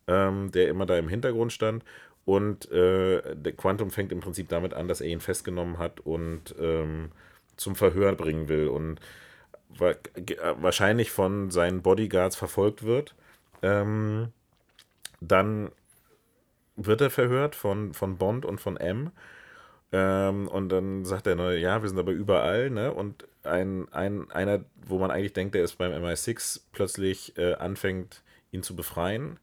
ähm, 0.07 0.51
der 0.51 0.67
immer 0.67 0.85
da 0.85 0.97
im 0.97 1.07
Hintergrund 1.07 1.53
stand. 1.53 1.83
Und 2.25 2.69
äh, 2.71 3.35
der 3.35 3.53
Quantum 3.53 3.89
fängt 3.89 4.11
im 4.11 4.19
Prinzip 4.19 4.49
damit 4.49 4.73
an, 4.73 4.89
dass 4.89 4.99
er 4.99 5.07
ihn 5.07 5.21
festgenommen 5.21 5.77
hat 5.77 6.01
und 6.01 6.53
ähm, 6.59 7.11
zum 7.55 7.75
Verhör 7.75 8.13
bringen 8.15 8.49
will 8.49 8.67
und 8.67 8.99
wahrscheinlich 9.69 11.11
von 11.11 11.51
seinen 11.51 11.81
Bodyguards 11.81 12.35
verfolgt 12.35 12.83
wird. 12.83 13.15
Ähm, 13.61 14.31
dann 15.19 15.71
wird 16.75 17.01
er 17.01 17.09
verhört 17.09 17.55
von, 17.55 17.93
von 17.93 18.17
Bond 18.17 18.45
und 18.45 18.61
von 18.61 18.77
M. 18.77 19.11
Ähm, 19.91 20.47
und 20.47 20.69
dann 20.69 21.05
sagt 21.05 21.27
er, 21.27 21.57
ja, 21.57 21.81
wir 21.81 21.89
sind 21.89 21.99
aber 21.99 22.11
überall, 22.11 22.69
ne? 22.69 22.93
Und 22.93 23.27
ein, 23.43 23.87
ein, 23.91 24.29
einer, 24.31 24.65
wo 24.85 24.99
man 24.99 25.11
eigentlich 25.11 25.33
denkt, 25.33 25.55
der 25.55 25.63
ist 25.63 25.77
beim 25.77 25.91
MI6, 25.91 26.61
plötzlich 26.73 27.37
äh, 27.37 27.53
anfängt, 27.55 28.21
ihn 28.51 28.63
zu 28.63 28.75
befreien. 28.75 29.39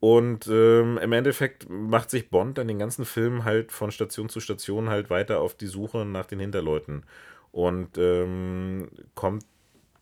Und 0.00 0.48
ähm, 0.48 0.98
im 0.98 1.12
Endeffekt 1.12 1.68
macht 1.70 2.10
sich 2.10 2.28
Bond 2.28 2.58
dann 2.58 2.66
den 2.66 2.80
ganzen 2.80 3.04
Film 3.04 3.44
halt 3.44 3.70
von 3.70 3.92
Station 3.92 4.28
zu 4.28 4.40
Station 4.40 4.90
halt 4.90 5.10
weiter 5.10 5.40
auf 5.40 5.54
die 5.54 5.68
Suche 5.68 6.04
nach 6.04 6.26
den 6.26 6.40
Hinterleuten. 6.40 7.04
Und 7.52 7.98
ähm, 7.98 8.88
kommt 9.14 9.44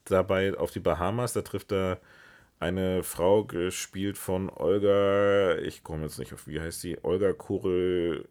dabei 0.05 0.57
auf 0.57 0.71
die 0.71 0.81
Bahamas, 0.81 1.33
da 1.33 1.43
trifft 1.43 1.73
er 1.73 2.01
eine 2.61 3.03
Frau, 3.03 3.45
gespielt 3.45 4.19
von 4.19 4.51
Olga, 4.51 5.57
ich 5.59 5.83
komme 5.83 6.05
jetzt 6.05 6.19
nicht 6.19 6.33
auf, 6.33 6.47
wie 6.47 6.61
heißt 6.61 6.81
sie? 6.81 6.99
Olga 7.03 7.33
Kurel. 7.33 8.29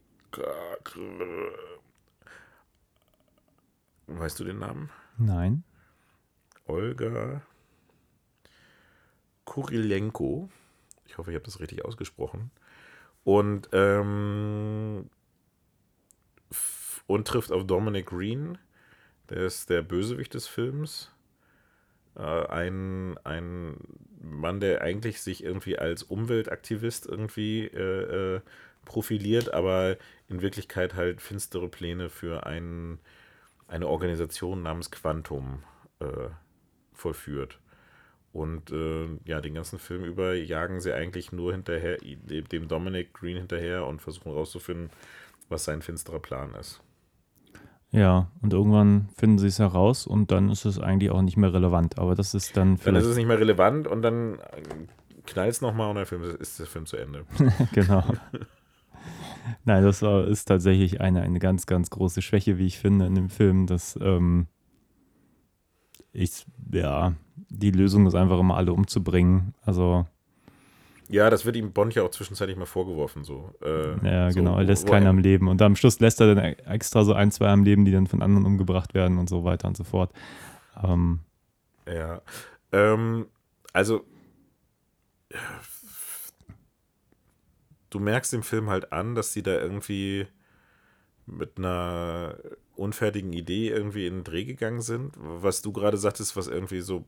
Weißt 4.08 4.40
du 4.40 4.44
den 4.44 4.60
Namen? 4.60 4.90
Nein. 5.18 5.64
Olga 6.66 7.42
Kurilenko. 9.46 10.50
Ich 11.08 11.18
hoffe, 11.18 11.32
ich 11.32 11.36
habe 11.36 11.46
das 11.46 11.60
richtig 11.60 11.84
ausgesprochen. 11.84 12.52
Und, 13.24 13.68
ähm, 13.74 15.10
und 17.08 17.28
trifft 17.28 17.52
auf 17.52 17.66
Dominic 17.66 18.06
Green. 18.06 18.60
Der 19.30 19.46
ist 19.46 19.70
der 19.70 19.82
Bösewicht 19.82 20.34
des 20.34 20.48
Films. 20.48 21.12
Äh, 22.16 22.22
ein, 22.22 23.18
ein 23.24 23.78
Mann, 24.22 24.60
der 24.60 24.82
eigentlich 24.82 25.22
sich 25.22 25.44
irgendwie 25.44 25.78
als 25.78 26.04
Umweltaktivist 26.04 27.06
irgendwie 27.06 27.66
äh, 27.66 28.36
äh, 28.36 28.42
profiliert, 28.86 29.54
aber 29.54 29.98
in 30.28 30.42
Wirklichkeit 30.42 30.96
halt 30.96 31.22
finstere 31.22 31.70
Pläne 31.70 32.10
für 32.10 32.46
einen 32.46 33.00
eine 33.70 33.88
Organisation 33.88 34.64
namens 34.64 34.92
Quantum 34.92 35.64
äh, 36.00 36.30
vollführt. 36.94 37.60
Und 38.32 38.72
äh, 38.72 39.08
ja, 39.26 39.42
den 39.42 39.56
ganzen 39.56 39.80
Film 39.80 40.04
über 40.04 40.34
jagen 40.34 40.82
sie 40.82 40.94
eigentlich 40.94 41.32
nur 41.32 41.52
hinterher, 41.52 41.98
dem 42.00 42.68
Dominic 42.68 43.14
Green 43.14 43.38
hinterher 43.38 43.86
und 43.86 44.02
versuchen 44.02 44.32
herauszufinden, 44.32 44.90
was 45.50 45.64
sein 45.64 45.82
finsterer 45.82 46.20
Plan 46.20 46.54
ist. 46.56 46.82
Ja, 47.92 48.32
und 48.42 48.54
irgendwann 48.54 49.10
finden 49.16 49.40
sie 49.40 49.48
es 49.48 49.58
heraus 49.58 50.06
und 50.06 50.32
dann 50.32 50.50
ist 50.50 50.66
es 50.66 50.80
eigentlich 50.80 51.10
auch 51.10 51.24
nicht 51.24 51.38
mehr 51.38 51.54
relevant. 51.54 51.98
Aber 51.98 52.14
das 52.14 52.36
ist 52.36 52.56
dann 52.56 52.78
vielleicht. 52.78 52.88
Dann 52.88 53.04
ist 53.04 53.08
es 53.08 53.18
nicht 53.18 53.28
mehr 53.28 53.40
relevant 53.40 53.88
und 53.88 54.04
dann 54.04 54.38
knallt 55.26 55.52
es 55.52 55.62
nochmal 55.62 55.90
und 55.90 55.96
der 55.96 56.06
Film 56.06 56.24
ist 56.24 56.60
der 56.60 56.68
Film 56.68 56.86
zu 56.86 56.98
Ende. 56.98 57.26
genau. 57.74 58.04
Nein, 59.66 59.84
das 59.84 60.04
ist 60.04 60.46
tatsächlich 60.46 61.02
eine, 61.02 61.22
eine 61.22 61.40
ganz, 61.40 61.66
ganz 61.66 61.90
große 61.90 62.22
Schwäche, 62.22 62.60
wie 62.60 62.68
ich 62.68 62.78
finde, 62.78 63.08
in 63.08 63.16
dem 63.16 63.30
Film, 63.30 63.66
dass 63.66 63.98
ähm, 64.00 64.46
ich, 66.12 66.46
ja, 66.72 67.14
die 67.50 67.72
Lösung 67.72 68.06
ist 68.06 68.16
einfach 68.16 68.40
immer 68.40 68.58
alle 68.58 68.74
umzubringen. 68.74 69.56
Also. 69.62 70.06
Ja, 71.12 71.32
das 71.32 71.44
wird 71.44 71.56
ihm 71.56 71.74
Bond 71.74 71.96
ja 71.96 72.04
auch 72.04 72.12
zwischenzeitlich 72.12 72.56
mal 72.56 72.68
vorgeworfen, 72.68 73.24
so. 73.24 73.52
Äh, 73.64 74.06
ja, 74.06 74.30
so, 74.30 74.36
genau, 74.36 74.58
er 74.58 74.64
lässt 74.64 74.88
keinen 74.88 75.08
am 75.08 75.18
Leben. 75.18 75.48
Und 75.48 75.60
am 75.60 75.76
Schluss 75.76 76.00
lässt 76.00 76.22
er 76.22 76.36
dann 76.36 76.44
extra 76.44 77.04
so 77.04 77.14
ein, 77.14 77.32
zwei 77.32 77.48
am 77.48 77.64
Leben, 77.64 77.84
die 77.84 77.92
dann 77.92 78.06
von 78.06 78.22
anderen 78.22 78.46
umgebracht 78.46 78.94
werden 78.94 79.18
und 79.18 79.28
so 79.28 79.44
weiter 79.44 79.68
und 79.68 79.76
so 79.76 79.84
fort. 79.84 80.12
Ähm, 80.84 81.22
ja. 81.88 82.22
Ähm, 82.72 83.26
also, 83.74 84.06
du 87.90 88.00
merkst 88.00 88.36
im 88.36 88.44
Film 88.44 88.70
halt 88.70 88.94
an, 88.94 89.16
dass 89.16 89.34
sie 89.34 89.42
da 89.42 89.54
irgendwie 89.54 90.28
mit 91.26 91.58
einer 91.58 92.38
unfertigen 92.76 93.34
Idee 93.34 93.70
irgendwie 93.70 94.06
in 94.06 94.18
den 94.18 94.24
Dreh 94.24 94.46
gegangen 94.46 94.82
sind. 94.82 95.14
Was 95.18 95.64
du 95.64 95.72
gerade 95.72 95.98
sagtest, 95.98 96.36
was 96.36 96.48
irgendwie 96.48 96.82
so 96.82 97.04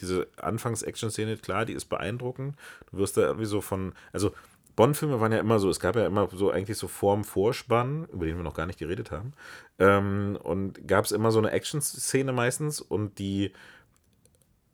diese 0.00 0.28
Anfangs-Action-Szene, 0.36 1.36
klar, 1.36 1.64
die 1.64 1.72
ist 1.72 1.86
beeindruckend. 1.86 2.56
Du 2.90 2.98
wirst 2.98 3.16
da 3.16 3.22
irgendwie 3.22 3.46
so 3.46 3.60
von, 3.60 3.92
also 4.12 4.32
Bond-Filme 4.76 5.20
waren 5.20 5.32
ja 5.32 5.38
immer 5.38 5.58
so, 5.58 5.68
es 5.68 5.80
gab 5.80 5.96
ja 5.96 6.06
immer 6.06 6.28
so 6.32 6.50
eigentlich 6.50 6.78
so 6.78 6.88
Form 6.88 7.24
Vorspann, 7.24 8.06
über 8.12 8.26
den 8.26 8.36
wir 8.36 8.42
noch 8.42 8.54
gar 8.54 8.66
nicht 8.66 8.78
geredet 8.78 9.10
haben. 9.10 9.34
Ähm, 9.78 10.38
und 10.42 10.86
gab 10.88 11.04
es 11.04 11.12
immer 11.12 11.30
so 11.30 11.38
eine 11.38 11.50
Action-Szene 11.50 12.32
meistens 12.32 12.80
und 12.80 13.18
die 13.18 13.52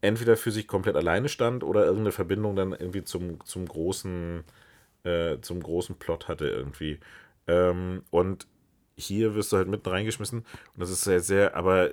entweder 0.01 0.37
für 0.37 0.53
sich 0.53 0.69
komplett 0.69 0.97
alleine 0.97 1.29
stand 1.29 1.65
oder 1.65 1.85
irgendeine 1.85 2.13
Verbindung 2.13 2.55
dann 2.55 2.73
irgendwie 2.73 3.03
zum, 3.03 3.45
zum 3.45 3.67
großen 3.67 4.45
äh, 5.05 5.41
zum 5.41 5.63
großen 5.63 5.97
Plot 5.97 6.29
hatte 6.29 6.49
irgendwie. 6.49 6.99
Ähm, 7.47 8.03
und 8.11 8.47
hier 8.99 9.35
wirst 9.35 9.53
du 9.53 9.57
halt 9.57 9.69
mitten 9.69 9.89
reingeschmissen 9.89 10.41
und 10.41 10.81
das 10.81 10.91
ist 10.91 11.05
sehr, 11.05 11.21
sehr, 11.21 11.57
aber 11.57 11.91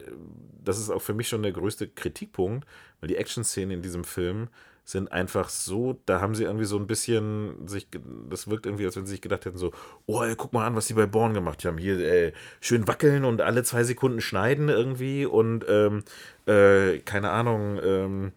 das 0.64 0.80
ist 0.80 0.90
auch 0.90 1.02
für 1.02 1.14
mich 1.14 1.28
schon 1.28 1.44
der 1.44 1.52
größte 1.52 1.88
Kritikpunkt, 1.88 2.68
weil 3.00 3.08
die 3.08 3.18
Action-Szenen 3.18 3.72
in 3.72 3.82
diesem 3.82 4.04
Film 4.04 4.50
sind 4.88 5.12
einfach 5.12 5.50
so, 5.50 6.00
da 6.06 6.22
haben 6.22 6.36
sie 6.36 6.44
irgendwie 6.44 6.66
so 6.66 6.78
ein 6.78 6.86
bisschen 6.86 7.68
sich, 7.68 7.88
das 8.30 8.48
wirkt 8.48 8.68
irgendwie, 8.68 8.86
als 8.86 8.96
wenn 8.96 9.08
sie 9.08 9.14
sich 9.14 9.22
gedacht 9.22 9.46
hätten, 9.46 9.58
so, 9.58 9.72
oh, 10.06 10.22
ey, 10.22 10.36
guck 10.36 10.54
mal 10.54 10.66
an, 10.66 10.76
was 10.76 10.86
die 10.86 10.94
bei 10.94 11.08
Born 11.08 11.34
gemacht 11.34 11.66
haben. 11.66 11.80
Hier 11.80 12.00
ey, 12.00 12.34
schön 12.62 12.88
wackeln 12.88 13.26
und 13.26 13.42
alle 13.42 13.64
zwei 13.64 13.84
Sekunden 13.84 14.22
schneiden 14.22 14.70
irgendwie 14.70 15.26
und 15.26 15.66
ähm, 15.68 16.04
äh, 16.46 17.00
keine 17.00 17.32
Ahnung, 17.32 17.80
ähm, 17.84 18.32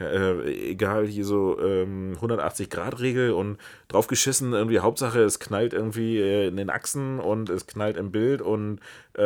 äh, 0.00 0.70
egal, 0.70 1.06
hier 1.06 1.24
so 1.24 1.58
ähm, 1.60 2.16
180-Grad-Regel 2.20 3.32
und 3.32 3.58
draufgeschissen, 3.88 4.52
irgendwie 4.52 4.80
Hauptsache, 4.80 5.20
es 5.20 5.38
knallt 5.38 5.72
irgendwie 5.72 6.18
äh, 6.18 6.48
in 6.48 6.56
den 6.56 6.70
Achsen 6.70 7.20
und 7.20 7.50
es 7.50 7.66
knallt 7.66 7.96
im 7.96 8.10
Bild 8.10 8.42
und 8.42 8.80
äh, 9.16 9.22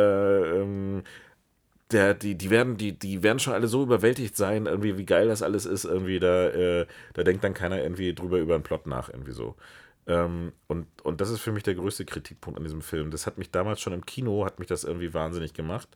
ähm, 0.61 1.03
der, 1.91 2.13
die, 2.13 2.35
die, 2.35 2.49
werden, 2.49 2.77
die, 2.77 2.93
die 2.97 3.23
werden 3.23 3.39
schon 3.39 3.53
alle 3.53 3.67
so 3.67 3.83
überwältigt 3.83 4.35
sein, 4.37 4.67
irgendwie, 4.67 4.97
wie 4.97 5.05
geil 5.05 5.27
das 5.27 5.41
alles 5.41 5.65
ist, 5.65 5.85
irgendwie, 5.85 6.19
da, 6.19 6.49
äh, 6.49 6.85
da 7.13 7.23
denkt 7.23 7.43
dann 7.43 7.53
keiner 7.53 7.81
irgendwie 7.81 8.13
drüber 8.13 8.37
über 8.39 8.55
einen 8.55 8.63
Plot 8.63 8.85
nach, 8.85 9.09
irgendwie 9.09 9.31
so. 9.31 9.55
Ähm, 10.07 10.53
und, 10.67 10.87
und 11.03 11.21
das 11.21 11.29
ist 11.29 11.41
für 11.41 11.51
mich 11.51 11.63
der 11.63 11.75
größte 11.75 12.05
Kritikpunkt 12.05 12.57
an 12.57 12.63
diesem 12.63 12.81
Film. 12.81 13.11
Das 13.11 13.25
hat 13.25 13.37
mich 13.37 13.51
damals 13.51 13.81
schon 13.81 13.93
im 13.93 14.05
Kino, 14.05 14.45
hat 14.45 14.59
mich 14.59 14.67
das 14.67 14.83
irgendwie 14.83 15.13
wahnsinnig 15.13 15.53
gemacht 15.53 15.89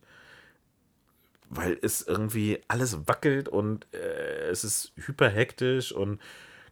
weil 1.56 1.78
es 1.82 2.01
irgendwie 2.01 2.60
alles 2.68 3.08
wackelt 3.08 3.49
und 3.49 3.88
äh, 3.93 4.49
es 4.49 4.64
ist 4.64 4.93
hyperhektisch 4.95 5.91
und 5.91 6.20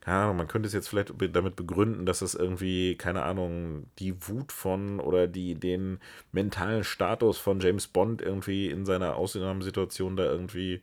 keine 0.02 0.18
Ahnung, 0.18 0.38
man 0.38 0.48
könnte 0.48 0.66
es 0.66 0.74
jetzt 0.74 0.90
vielleicht 0.90 1.14
damit 1.36 1.56
begründen, 1.56 2.08
dass 2.08 2.24
es 2.24 2.34
irgendwie, 2.34 2.96
keine 2.96 3.22
Ahnung, 3.22 3.86
die 4.00 4.28
Wut 4.28 4.52
von 4.52 5.00
oder 5.00 5.28
die, 5.28 5.54
den 5.54 6.00
mentalen 6.32 6.84
Status 6.84 7.38
von 7.38 7.60
James 7.60 7.88
Bond 7.88 8.20
irgendwie 8.20 8.70
in 8.72 8.84
seiner 8.84 9.16
Ausnahmesituation 9.16 10.16
da 10.16 10.24
irgendwie 10.24 10.82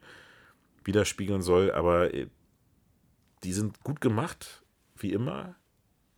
widerspiegeln 0.84 1.42
soll, 1.42 1.72
aber 1.72 2.14
äh, 2.14 2.28
die 3.42 3.52
sind 3.52 3.82
gut 3.82 4.00
gemacht, 4.00 4.62
wie 4.96 5.12
immer, 5.12 5.56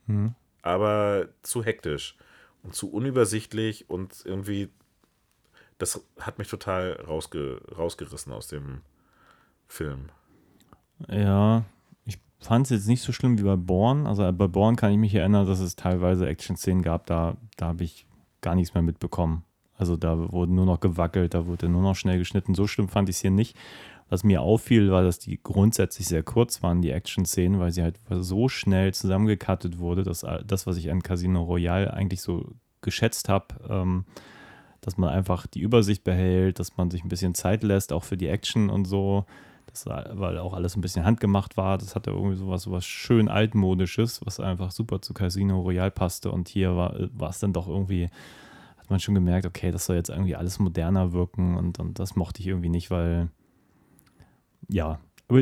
mhm. 0.05 0.35
aber 0.61 1.29
zu 1.41 1.63
hektisch 1.63 2.15
und 2.61 2.75
zu 2.75 2.91
unübersichtlich 2.91 3.89
und 3.89 4.23
irgendwie 4.25 4.69
das 5.81 6.05
hat 6.19 6.37
mich 6.37 6.47
total 6.47 6.93
rausge 7.07 7.61
rausgerissen 7.75 8.31
aus 8.31 8.47
dem 8.47 8.81
Film. 9.67 10.09
Ja, 11.09 11.63
ich 12.05 12.19
fand 12.39 12.67
es 12.67 12.69
jetzt 12.69 12.87
nicht 12.87 13.01
so 13.01 13.11
schlimm 13.11 13.39
wie 13.39 13.43
bei 13.43 13.55
Born. 13.55 14.05
Also 14.05 14.31
bei 14.31 14.47
Born 14.47 14.75
kann 14.75 14.91
ich 14.91 14.97
mich 14.97 15.15
erinnern, 15.15 15.47
dass 15.47 15.59
es 15.59 15.75
teilweise 15.75 16.27
Action-Szenen 16.27 16.83
gab, 16.83 17.07
da, 17.07 17.35
da 17.57 17.67
habe 17.67 17.83
ich 17.83 18.05
gar 18.41 18.53
nichts 18.53 18.73
mehr 18.73 18.83
mitbekommen. 18.83 19.43
Also 19.75 19.97
da 19.97 20.31
wurde 20.31 20.53
nur 20.53 20.67
noch 20.67 20.79
gewackelt, 20.79 21.33
da 21.33 21.47
wurde 21.47 21.67
nur 21.67 21.81
noch 21.81 21.95
schnell 21.95 22.19
geschnitten. 22.19 22.53
So 22.53 22.67
schlimm 22.67 22.87
fand 22.87 23.09
ich 23.09 23.15
es 23.15 23.21
hier 23.21 23.31
nicht. 23.31 23.57
Was 24.09 24.23
mir 24.23 24.41
auffiel, 24.41 24.91
war, 24.91 25.03
dass 25.03 25.19
die 25.19 25.39
grundsätzlich 25.41 26.07
sehr 26.07 26.21
kurz 26.21 26.61
waren, 26.61 26.81
die 26.81 26.91
Action-Szenen, 26.91 27.59
weil 27.59 27.71
sie 27.71 27.81
halt 27.81 27.97
so 28.09 28.49
schnell 28.49 28.93
zusammengekattet 28.93 29.79
wurde, 29.79 30.03
dass 30.03 30.25
das, 30.45 30.67
was 30.67 30.77
ich 30.77 30.91
an 30.91 31.01
Casino 31.01 31.43
Royale 31.43 31.91
eigentlich 31.93 32.21
so 32.21 32.51
geschätzt 32.81 33.29
habe, 33.29 33.55
ähm, 33.69 34.05
dass 34.81 34.97
man 34.97 35.09
einfach 35.09 35.47
die 35.47 35.61
Übersicht 35.61 36.03
behält, 36.03 36.59
dass 36.59 36.75
man 36.77 36.89
sich 36.89 37.03
ein 37.03 37.09
bisschen 37.09 37.35
Zeit 37.35 37.63
lässt, 37.63 37.93
auch 37.93 38.03
für 38.03 38.17
die 38.17 38.27
Action 38.27 38.69
und 38.69 38.85
so. 38.85 39.25
Das 39.67 39.85
weil 39.85 40.37
auch 40.37 40.53
alles 40.53 40.75
ein 40.75 40.81
bisschen 40.81 41.05
handgemacht 41.05 41.55
war. 41.55 41.77
Das 41.77 41.95
hatte 41.95 42.11
irgendwie 42.11 42.35
sowas, 42.35 42.63
sowas 42.63 42.85
schön 42.85 43.29
altmodisches, 43.29 44.19
was 44.25 44.39
einfach 44.39 44.71
super 44.71 45.01
zu 45.01 45.13
Casino 45.13 45.61
Royale 45.61 45.91
passte. 45.91 46.31
Und 46.31 46.49
hier 46.49 46.75
war, 46.75 47.29
es 47.29 47.39
dann 47.39 47.53
doch 47.53 47.69
irgendwie, 47.69 48.09
hat 48.77 48.89
man 48.89 48.99
schon 48.99 49.15
gemerkt, 49.15 49.45
okay, 49.45 49.71
das 49.71 49.85
soll 49.85 49.95
jetzt 49.95 50.09
irgendwie 50.09 50.35
alles 50.35 50.59
moderner 50.59 51.13
wirken. 51.13 51.55
Und, 51.55 51.79
und 51.79 51.99
das 51.99 52.17
mochte 52.17 52.41
ich 52.41 52.47
irgendwie 52.47 52.69
nicht, 52.69 52.91
weil, 52.91 53.29
ja. 54.67 54.99
Aber 55.29 55.39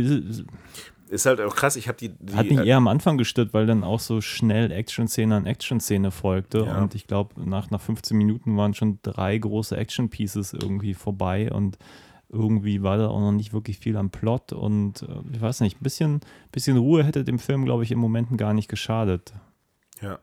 Ist 1.09 1.25
halt 1.25 1.41
auch 1.41 1.55
krass, 1.55 1.75
ich 1.75 1.87
habe 1.87 1.97
die, 1.97 2.09
die. 2.09 2.35
hat 2.35 2.45
mich 2.47 2.59
äh, 2.59 2.67
eher 2.67 2.77
am 2.77 2.87
Anfang 2.87 3.17
gestört, 3.17 3.51
weil 3.51 3.65
dann 3.65 3.83
auch 3.83 3.99
so 3.99 4.21
schnell 4.21 4.71
Action-Szene 4.71 5.35
an 5.35 5.45
Action-Szene 5.47 6.11
folgte. 6.11 6.59
Ja. 6.59 6.79
Und 6.79 6.93
ich 6.93 7.07
glaube, 7.07 7.33
nach, 7.43 7.71
nach 7.71 7.81
15 7.81 8.15
Minuten 8.15 8.55
waren 8.55 8.75
schon 8.75 8.99
drei 9.01 9.35
große 9.39 9.75
Action-Pieces 9.75 10.53
irgendwie 10.53 10.93
vorbei 10.93 11.51
und 11.51 11.79
irgendwie 12.29 12.83
war 12.83 12.99
da 12.99 13.07
auch 13.07 13.19
noch 13.19 13.31
nicht 13.31 13.53
wirklich 13.53 13.79
viel 13.79 13.97
am 13.97 14.11
Plot. 14.11 14.53
Und 14.53 15.01
äh, 15.01 15.07
ich 15.33 15.41
weiß 15.41 15.61
nicht, 15.61 15.81
ein 15.81 15.83
bisschen, 15.83 16.21
bisschen 16.51 16.77
Ruhe 16.77 17.03
hätte 17.03 17.23
dem 17.23 17.39
Film, 17.39 17.65
glaube 17.65 17.83
ich, 17.83 17.91
im 17.91 17.97
Momenten 17.97 18.37
gar 18.37 18.53
nicht 18.53 18.69
geschadet. 18.69 19.33
Ja. 20.01 20.19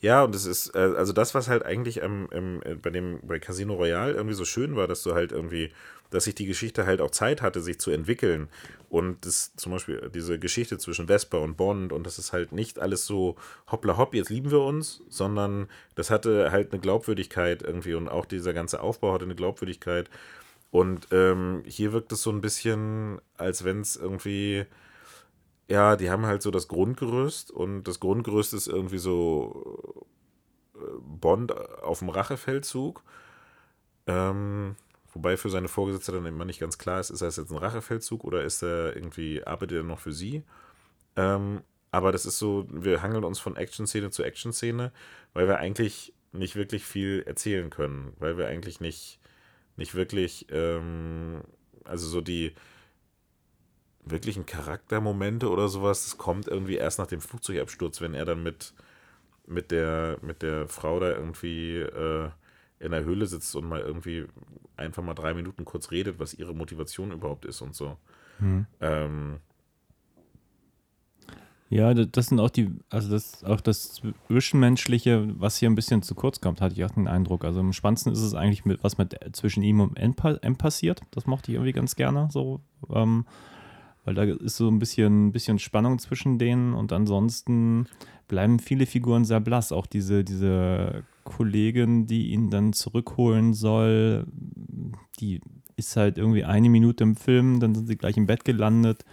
Ja, 0.00 0.24
und 0.24 0.34
es 0.34 0.44
ist, 0.46 0.74
äh, 0.74 0.78
also 0.78 1.12
das, 1.12 1.34
was 1.34 1.48
halt 1.48 1.64
eigentlich 1.64 2.02
ähm, 2.02 2.28
ähm, 2.32 2.60
äh, 2.64 2.74
bei 2.74 2.90
dem, 2.90 3.20
bei 3.22 3.38
Casino 3.38 3.74
Royale 3.74 4.12
irgendwie 4.14 4.34
so 4.34 4.44
schön 4.44 4.76
war, 4.76 4.86
dass 4.86 5.02
du 5.02 5.14
halt 5.14 5.32
irgendwie, 5.32 5.70
dass 6.10 6.24
sich 6.24 6.34
die 6.34 6.46
Geschichte 6.46 6.86
halt 6.86 7.00
auch 7.00 7.10
Zeit 7.10 7.40
hatte, 7.42 7.60
sich 7.62 7.80
zu 7.80 7.90
entwickeln. 7.90 8.48
Und 8.90 9.24
das 9.24 9.54
zum 9.56 9.72
Beispiel 9.72 10.10
diese 10.14 10.38
Geschichte 10.38 10.78
zwischen 10.78 11.08
Vesper 11.08 11.40
und 11.40 11.56
Bond 11.56 11.92
und 11.92 12.04
das 12.06 12.18
ist 12.18 12.32
halt 12.32 12.52
nicht 12.52 12.78
alles 12.78 13.06
so 13.06 13.36
hoppla 13.70 13.96
hopp, 13.96 14.14
jetzt 14.14 14.30
lieben 14.30 14.50
wir 14.50 14.60
uns, 14.60 15.02
sondern 15.08 15.68
das 15.96 16.10
hatte 16.10 16.52
halt 16.52 16.72
eine 16.72 16.80
Glaubwürdigkeit 16.80 17.62
irgendwie 17.62 17.94
und 17.94 18.08
auch 18.08 18.26
dieser 18.26 18.52
ganze 18.52 18.80
Aufbau 18.80 19.12
hatte 19.12 19.24
eine 19.24 19.34
Glaubwürdigkeit. 19.34 20.10
Und 20.70 21.08
ähm, 21.10 21.62
hier 21.66 21.92
wirkt 21.92 22.12
es 22.12 22.22
so 22.22 22.30
ein 22.30 22.40
bisschen, 22.42 23.18
als 23.38 23.64
wenn 23.64 23.80
es 23.80 23.96
irgendwie, 23.96 24.66
ja, 25.68 25.96
die 25.96 26.10
haben 26.10 26.26
halt 26.26 26.42
so 26.42 26.50
das 26.50 26.68
Grundgerüst 26.68 27.50
und 27.50 27.84
das 27.84 28.00
Grundgerüst 28.00 28.54
ist 28.54 28.68
irgendwie 28.68 28.98
so 28.98 30.06
äh, 30.74 30.78
Bond 31.00 31.52
auf 31.52 31.98
dem 32.00 32.08
Rachefeldzug. 32.08 33.02
Ähm, 34.06 34.76
wobei 35.12 35.36
für 35.36 35.50
seine 35.50 35.68
Vorgesetzte 35.68 36.12
dann 36.12 36.26
immer 36.26 36.44
nicht 36.44 36.60
ganz 36.60 36.78
klar 36.78 37.00
ist, 37.00 37.10
ist 37.10 37.22
das 37.22 37.36
jetzt 37.36 37.50
ein 37.50 37.58
Rachefeldzug 37.58 38.22
oder 38.24 38.44
ist 38.44 38.62
er 38.62 38.94
irgendwie, 38.94 39.44
arbeitet 39.44 39.78
er 39.78 39.82
noch 39.82 39.98
für 39.98 40.12
sie? 40.12 40.44
Ähm, 41.16 41.62
aber 41.90 42.12
das 42.12 42.26
ist 42.26 42.38
so, 42.38 42.66
wir 42.70 43.02
hangeln 43.02 43.24
uns 43.24 43.38
von 43.40 43.56
Action-Szene 43.56 44.10
zu 44.10 44.22
Action-Szene, 44.22 44.92
weil 45.32 45.48
wir 45.48 45.58
eigentlich 45.58 46.12
nicht 46.32 46.54
wirklich 46.56 46.84
viel 46.84 47.22
erzählen 47.26 47.70
können, 47.70 48.12
weil 48.18 48.36
wir 48.36 48.46
eigentlich 48.46 48.80
nicht, 48.80 49.18
nicht 49.76 49.94
wirklich, 49.94 50.46
ähm, 50.50 51.40
also 51.84 52.06
so 52.06 52.20
die 52.20 52.54
wirklichen 54.06 54.46
Charaktermomente 54.46 55.50
oder 55.50 55.68
sowas, 55.68 56.04
das 56.04 56.18
kommt 56.18 56.48
irgendwie 56.48 56.76
erst 56.76 56.98
nach 56.98 57.06
dem 57.08 57.20
Flugzeugabsturz, 57.20 58.00
wenn 58.00 58.14
er 58.14 58.24
dann 58.24 58.42
mit, 58.42 58.72
mit, 59.46 59.70
der, 59.70 60.18
mit 60.22 60.42
der 60.42 60.68
Frau 60.68 61.00
da 61.00 61.10
irgendwie 61.10 61.76
äh, 61.76 62.30
in 62.78 62.92
der 62.92 63.04
Höhle 63.04 63.26
sitzt 63.26 63.54
und 63.56 63.68
mal 63.68 63.80
irgendwie 63.80 64.26
einfach 64.76 65.02
mal 65.02 65.14
drei 65.14 65.34
Minuten 65.34 65.64
kurz 65.64 65.90
redet, 65.90 66.18
was 66.18 66.34
ihre 66.34 66.54
Motivation 66.54 67.10
überhaupt 67.12 67.44
ist 67.46 67.62
und 67.62 67.74
so. 67.74 67.96
Ähm, 68.80 69.38
Ja, 71.68 71.94
da- 71.94 72.04
das 72.04 72.26
sind 72.26 72.38
auch 72.38 72.50
die, 72.50 72.70
also 72.90 73.10
das 73.10 73.42
auch 73.42 73.60
das 73.60 74.00
Zwischenmenschliche, 74.28 75.28
was 75.40 75.56
hier 75.56 75.68
ein 75.68 75.74
bisschen 75.74 76.00
zu 76.02 76.14
kurz 76.14 76.40
kommt, 76.40 76.60
hatte 76.60 76.74
ich 76.76 76.84
auch 76.84 76.92
den 76.92 77.08
Eindruck. 77.08 77.44
Also 77.44 77.58
am 77.58 77.72
spannendsten 77.72 78.12
ist 78.12 78.20
es 78.20 78.34
eigentlich, 78.34 78.64
mit, 78.64 78.84
was 78.84 78.98
mit 78.98 79.16
zwischen 79.32 79.64
ihm 79.64 79.80
und 79.80 79.96
M 79.96 80.14
passiert. 80.56 81.00
Das 81.10 81.26
mochte 81.26 81.50
ich 81.50 81.56
irgendwie 81.56 81.72
ganz 81.72 81.96
gerne. 81.96 82.28
So, 82.30 82.60
ähm, 82.90 83.26
weil 84.06 84.14
da 84.14 84.22
ist 84.22 84.56
so 84.56 84.68
ein 84.68 84.78
bisschen, 84.78 85.32
bisschen 85.32 85.58
Spannung 85.58 85.98
zwischen 85.98 86.38
denen 86.38 86.72
und 86.72 86.92
ansonsten 86.92 87.86
bleiben 88.28 88.58
viele 88.58 88.86
Figuren 88.86 89.24
sehr 89.24 89.40
blass. 89.40 89.72
Auch 89.72 89.86
diese, 89.86 90.24
diese 90.24 91.02
Kollegin, 91.24 92.06
die 92.06 92.30
ihn 92.30 92.48
dann 92.50 92.72
zurückholen 92.72 93.52
soll, 93.52 94.26
die 95.20 95.40
ist 95.76 95.96
halt 95.96 96.16
irgendwie 96.16 96.44
eine 96.44 96.70
Minute 96.70 97.04
im 97.04 97.16
Film, 97.16 97.60
dann 97.60 97.74
sind 97.74 97.86
sie 97.86 97.96
gleich 97.96 98.16
im 98.16 98.26
Bett 98.26 98.44
gelandet. 98.44 99.04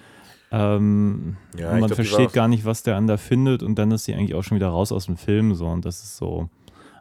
Ähm, 0.51 1.37
Ja, 1.57 1.73
und 1.73 1.79
man 1.79 1.87
glaub, 1.87 1.95
versteht 1.95 2.31
gar 2.33 2.47
nicht, 2.47 2.63
was 2.63 2.83
der 2.83 2.95
andere 2.95 3.17
findet 3.17 3.63
und 3.63 3.75
dann 3.79 3.91
ist 3.91 4.05
sie 4.05 4.13
eigentlich 4.13 4.35
auch 4.35 4.43
schon 4.43 4.55
wieder 4.55 4.69
raus 4.69 4.91
aus 4.91 5.07
dem 5.07 5.17
Film 5.17 5.55
so 5.55 5.67
und 5.67 5.83
das 5.85 6.03
ist 6.03 6.17
so 6.17 6.49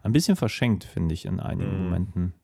ein 0.03 0.13
bisschen 0.13 0.37
verschenkt, 0.37 0.85
finde 0.85 1.15
ich, 1.15 1.27
in 1.27 1.39
einigen 1.39 1.77
Mhm. 1.77 1.85
Momenten. 1.85 2.35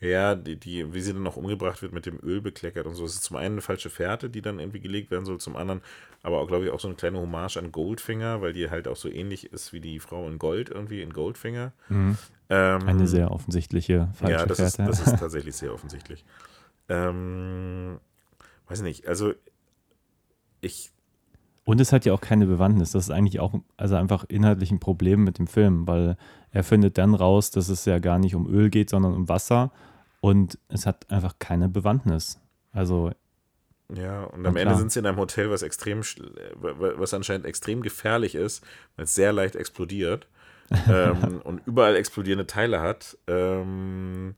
Ja, 0.00 0.36
die, 0.36 0.56
die, 0.56 0.94
wie 0.94 1.00
sie 1.00 1.12
dann 1.12 1.24
noch 1.24 1.36
umgebracht 1.36 1.82
wird 1.82 1.92
mit 1.92 2.06
dem 2.06 2.20
Öl 2.22 2.40
bekleckert 2.40 2.86
und 2.86 2.94
so. 2.94 3.04
Es 3.04 3.14
ist 3.14 3.24
zum 3.24 3.36
einen 3.36 3.54
eine 3.54 3.62
falsche 3.62 3.90
Fährte, 3.90 4.30
die 4.30 4.42
dann 4.42 4.60
irgendwie 4.60 4.80
gelegt 4.80 5.10
werden 5.10 5.24
soll, 5.24 5.38
zum 5.40 5.56
anderen 5.56 5.82
aber 6.22 6.40
auch, 6.40 6.46
glaube 6.48 6.64
ich, 6.64 6.70
auch 6.70 6.80
so 6.80 6.88
eine 6.88 6.96
kleine 6.96 7.18
Hommage 7.18 7.56
an 7.56 7.72
Goldfinger, 7.72 8.40
weil 8.40 8.52
die 8.52 8.70
halt 8.70 8.88
auch 8.88 8.96
so 8.96 9.08
ähnlich 9.08 9.52
ist 9.52 9.72
wie 9.72 9.80
die 9.80 10.00
Frau 10.00 10.28
in 10.28 10.38
Gold 10.38 10.68
irgendwie 10.68 11.00
in 11.02 11.12
Goldfinger. 11.12 11.72
Ähm, 11.90 12.16
Eine 12.86 13.06
sehr 13.06 13.30
offensichtliche 13.30 14.08
falsche 14.14 14.38
ja, 14.38 14.46
das 14.46 14.58
ist, 14.58 14.76
Fährte. 14.76 14.90
das 14.90 15.06
ist 15.06 15.16
tatsächlich 15.20 15.56
sehr 15.56 15.72
offensichtlich. 15.72 16.24
Ähm, 16.88 17.98
weiß 18.68 18.82
nicht, 18.82 19.06
also 19.06 19.32
ich, 20.60 20.90
Und 21.64 21.80
es 21.80 21.92
hat 21.92 22.04
ja 22.04 22.12
auch 22.12 22.20
keine 22.20 22.46
Bewandtnis. 22.46 22.92
Das 22.92 23.04
ist 23.04 23.10
eigentlich 23.10 23.38
auch, 23.38 23.54
also 23.76 23.94
einfach 23.94 24.24
inhaltlich 24.28 24.70
ein 24.70 24.80
Problem 24.80 25.22
mit 25.22 25.38
dem 25.38 25.46
Film, 25.46 25.86
weil 25.86 26.16
er 26.50 26.64
findet 26.64 26.98
dann 26.98 27.14
raus, 27.14 27.50
dass 27.50 27.68
es 27.68 27.84
ja 27.84 27.98
gar 27.98 28.18
nicht 28.18 28.34
um 28.34 28.48
Öl 28.48 28.70
geht, 28.70 28.90
sondern 28.90 29.14
um 29.14 29.28
Wasser. 29.28 29.70
Und 30.20 30.58
es 30.68 30.86
hat 30.86 31.10
einfach 31.10 31.38
keine 31.38 31.68
Bewandtnis. 31.68 32.40
Also, 32.72 33.12
ja, 33.94 34.24
und 34.24 34.44
am 34.46 34.56
Ende 34.56 34.76
sind 34.76 34.92
sie 34.92 34.98
in 34.98 35.06
einem 35.06 35.16
Hotel, 35.18 35.50
was 35.50 35.62
extrem, 35.62 36.00
äh, 36.00 36.04
was 36.60 37.14
anscheinend 37.14 37.46
extrem 37.46 37.80
gefährlich 37.80 38.34
ist, 38.34 38.62
weil 38.96 39.04
es 39.04 39.14
sehr 39.14 39.32
leicht 39.32 39.56
explodiert 39.56 40.26
ähm, 40.88 41.40
und 41.42 41.66
überall 41.66 41.96
explodierende 41.96 42.46
Teile 42.46 42.80
hat. 42.80 43.16
Ähm, 43.26 44.34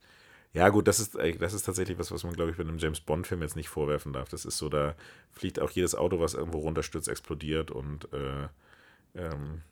ja, 0.52 0.68
gut, 0.68 0.86
das 0.86 1.00
ist, 1.00 1.16
äh, 1.16 1.36
das 1.36 1.52
ist 1.52 1.64
tatsächlich 1.64 1.98
was, 1.98 2.12
was 2.12 2.22
man, 2.22 2.34
glaube 2.34 2.52
ich, 2.52 2.56
bei 2.56 2.62
einem 2.62 2.78
James 2.78 3.00
Bond-Film 3.00 3.42
jetzt 3.42 3.56
nicht 3.56 3.68
vorwerfen 3.68 4.12
darf. 4.12 4.28
Das 4.28 4.44
ist 4.44 4.58
so, 4.58 4.68
da 4.68 4.94
fliegt 5.32 5.60
auch 5.60 5.70
jedes 5.70 5.96
Auto, 5.96 6.20
was 6.20 6.34
irgendwo 6.34 6.58
runterstürzt, 6.58 7.08
explodiert 7.08 7.72
und 7.72 8.08
äh, 8.12 8.48
ähm, 9.16 9.62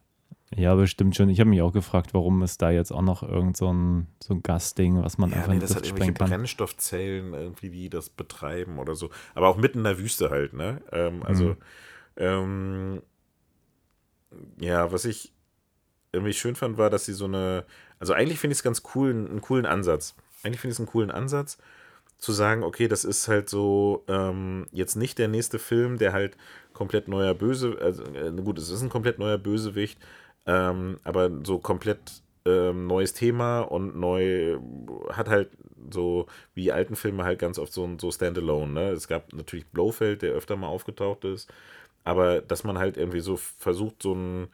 ja, 0.55 0.75
bestimmt 0.75 1.15
schon. 1.15 1.29
Ich 1.29 1.41
habe 1.41 1.51
mich 1.51 1.61
auch 1.63 1.73
gefragt, 1.73 2.15
warum 2.15 2.43
ist 2.43 2.63
da 2.63 2.71
jetzt 2.71 2.91
auch 2.91 3.03
noch 3.03 3.23
irgend 3.23 3.57
so 3.57 3.73
ein, 3.73 4.07
so 4.23 4.35
ein 4.35 4.43
Gasding, 4.43 5.03
was 5.03 5.19
man 5.19 5.31
Ja, 5.31 5.37
einfach 5.37 5.53
nee, 5.53 5.59
das 5.59 5.75
hat 5.75 5.85
irgendwelche 5.85 6.13
kann. 6.15 6.29
Brennstoffzellen 6.29 7.35
irgendwie, 7.35 7.71
die 7.71 7.91
das 7.91 8.09
betreiben 8.09 8.79
oder 8.79 8.95
so. 8.95 9.11
Aber 9.35 9.49
auch 9.49 9.57
mitten 9.57 9.79
in 9.79 9.85
der 9.85 9.99
Wüste 9.99 10.31
halt, 10.31 10.55
ne? 10.55 10.81
Ähm, 10.91 11.23
also, 11.23 11.51
Mhm. 11.51 11.57
ähm, 12.17 13.03
ja, 14.61 14.91
was 14.93 15.05
ich 15.05 15.33
irgendwie 16.13 16.33
schön 16.33 16.57
fand, 16.57 16.79
war, 16.79 16.91
dass 16.91 17.05
sie 17.05 17.13
so 17.13 17.27
eine, 17.27 17.65
also 17.99 18.13
eigentlich 18.13 18.39
finde 18.39 18.53
ich 18.53 18.59
es 18.59 18.63
ganz 18.63 18.83
cool, 18.95 19.11
einen 19.11 19.41
coolen 19.41 19.67
Ansatz. 19.67 20.15
Eigentlich 20.43 20.61
finde 20.61 20.73
ich 20.73 20.77
es 20.77 20.81
einen 20.81 20.89
coolen 20.89 21.11
Ansatz, 21.11 21.59
zu 22.19 22.33
sagen, 22.33 22.63
okay, 22.65 22.89
das 22.89 23.05
ist 23.05 23.29
halt 23.29 23.49
so 23.49 24.05
ähm, 24.09 24.67
jetzt 24.73 24.97
nicht 24.97 25.19
der 25.19 25.29
nächste 25.29 25.59
Film, 25.59 25.99
der 25.99 26.13
halt 26.13 26.37
komplett 26.79 27.09
neuer 27.09 27.35
Böse, 27.35 27.77
also 27.81 28.05
äh, 28.05 28.31
gut, 28.43 28.59
es 28.59 28.71
ist 28.71 28.83
ein 28.83 28.89
komplett 28.89 29.19
neuer 29.19 29.37
Bösewicht, 29.37 29.99
ähm, 30.47 30.99
aber 31.05 31.31
so 31.45 31.59
komplett 31.59 31.99
ähm, 32.47 32.87
neues 32.87 33.13
Thema 33.15 33.63
und 33.63 33.99
neu 33.99 34.59
hat 35.11 35.29
halt 35.29 35.51
so 35.91 36.27
wie 36.55 36.71
alten 36.73 36.97
Filme 36.97 37.25
halt 37.25 37.41
ganz 37.41 37.59
oft 37.59 37.73
so 37.73 37.89
so 38.01 38.11
Standalone. 38.13 38.73
Ne? 38.73 38.91
Es 38.91 39.09
gab 39.09 39.33
natürlich 39.33 39.67
Blofeld, 39.67 40.23
der 40.23 40.33
öfter 40.33 40.57
mal 40.57 40.69
aufgetaucht 40.69 41.25
ist, 41.25 41.53
aber 42.05 42.41
dass 42.41 42.65
man 42.65 42.79
halt 42.79 42.97
irgendwie 42.97 43.21
so 43.21 43.37
versucht, 43.37 44.03
so 44.03 44.15
ein 44.15 44.49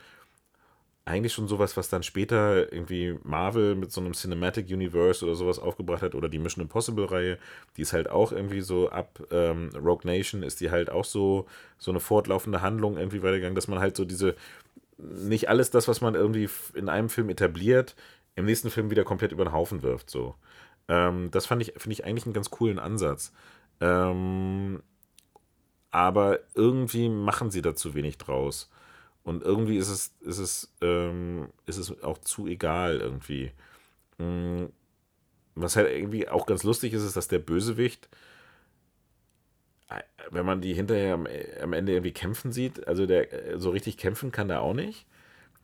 eigentlich 1.06 1.34
schon 1.34 1.48
sowas, 1.48 1.76
was 1.76 1.90
dann 1.90 2.02
später 2.02 2.72
irgendwie 2.72 3.18
Marvel 3.24 3.74
mit 3.74 3.92
so 3.92 4.00
einem 4.00 4.14
Cinematic 4.14 4.70
Universe 4.70 5.24
oder 5.24 5.34
sowas 5.34 5.58
aufgebracht 5.58 6.02
hat 6.02 6.14
oder 6.14 6.30
die 6.30 6.38
Mission 6.38 6.62
Impossible 6.62 7.04
Reihe, 7.04 7.38
die 7.76 7.82
ist 7.82 7.92
halt 7.92 8.08
auch 8.08 8.32
irgendwie 8.32 8.62
so 8.62 8.88
ab 8.88 9.20
ähm, 9.30 9.70
Rogue 9.76 10.04
Nation 10.04 10.42
ist 10.42 10.60
die 10.60 10.70
halt 10.70 10.88
auch 10.90 11.04
so 11.04 11.46
so 11.78 11.90
eine 11.90 12.00
fortlaufende 12.00 12.62
Handlung 12.62 12.96
irgendwie 12.96 13.22
weitergegangen, 13.22 13.54
dass 13.54 13.68
man 13.68 13.80
halt 13.80 13.96
so 13.96 14.04
diese 14.06 14.34
nicht 14.96 15.48
alles 15.48 15.70
das, 15.70 15.88
was 15.88 16.00
man 16.00 16.14
irgendwie 16.14 16.48
in 16.74 16.88
einem 16.88 17.10
Film 17.10 17.28
etabliert, 17.28 17.96
im 18.36 18.46
nächsten 18.46 18.70
Film 18.70 18.90
wieder 18.90 19.04
komplett 19.04 19.32
über 19.32 19.44
den 19.44 19.52
Haufen 19.52 19.82
wirft 19.82 20.08
so. 20.10 20.34
Ähm, 20.88 21.30
das 21.30 21.46
fand 21.46 21.62
ich 21.62 21.74
finde 21.76 21.92
ich 21.94 22.04
eigentlich 22.06 22.24
einen 22.26 22.34
ganz 22.34 22.50
coolen 22.50 22.78
Ansatz. 22.78 23.32
Ähm, 23.80 24.82
aber 25.90 26.40
irgendwie 26.54 27.08
machen 27.08 27.50
sie 27.50 27.62
da 27.62 27.74
zu 27.74 27.94
wenig 27.94 28.18
draus. 28.18 28.70
Und 29.24 29.42
irgendwie 29.42 29.78
ist 29.78 29.88
es, 29.88 30.14
ist 30.20 30.38
es, 30.38 30.72
ähm, 30.82 31.48
ist 31.66 31.78
es 31.78 32.02
auch 32.02 32.18
zu 32.18 32.46
egal 32.46 32.98
irgendwie. 33.00 33.52
Mm, 34.18 34.66
Was 35.54 35.76
halt 35.76 35.90
irgendwie 35.90 36.28
auch 36.28 36.46
ganz 36.46 36.62
lustig 36.62 36.92
ist, 36.92 37.02
ist, 37.04 37.16
dass 37.16 37.28
der 37.28 37.38
Bösewicht, 37.38 38.08
äh, 39.88 40.02
wenn 40.30 40.46
man 40.46 40.60
die 40.60 40.74
hinterher 40.74 41.14
am, 41.14 41.26
am 41.62 41.72
Ende 41.72 41.92
irgendwie 41.92 42.12
kämpfen 42.12 42.52
sieht, 42.52 42.86
also 42.86 43.06
der 43.06 43.32
äh, 43.54 43.58
so 43.58 43.70
richtig 43.70 43.96
kämpfen 43.96 44.30
kann 44.32 44.48
der 44.48 44.60
auch 44.62 44.74
nicht. 44.74 45.06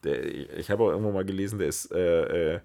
Der, 0.05 0.25
ich 0.25 0.71
habe 0.71 0.85
auch 0.85 0.91
irgendwo 0.91 1.13
mal 1.13 1.25
gelesen, 1.27 1.59
der 1.59 1.69
ist 1.69 1.93
äh, 1.93 2.55
äh, 2.57 2.61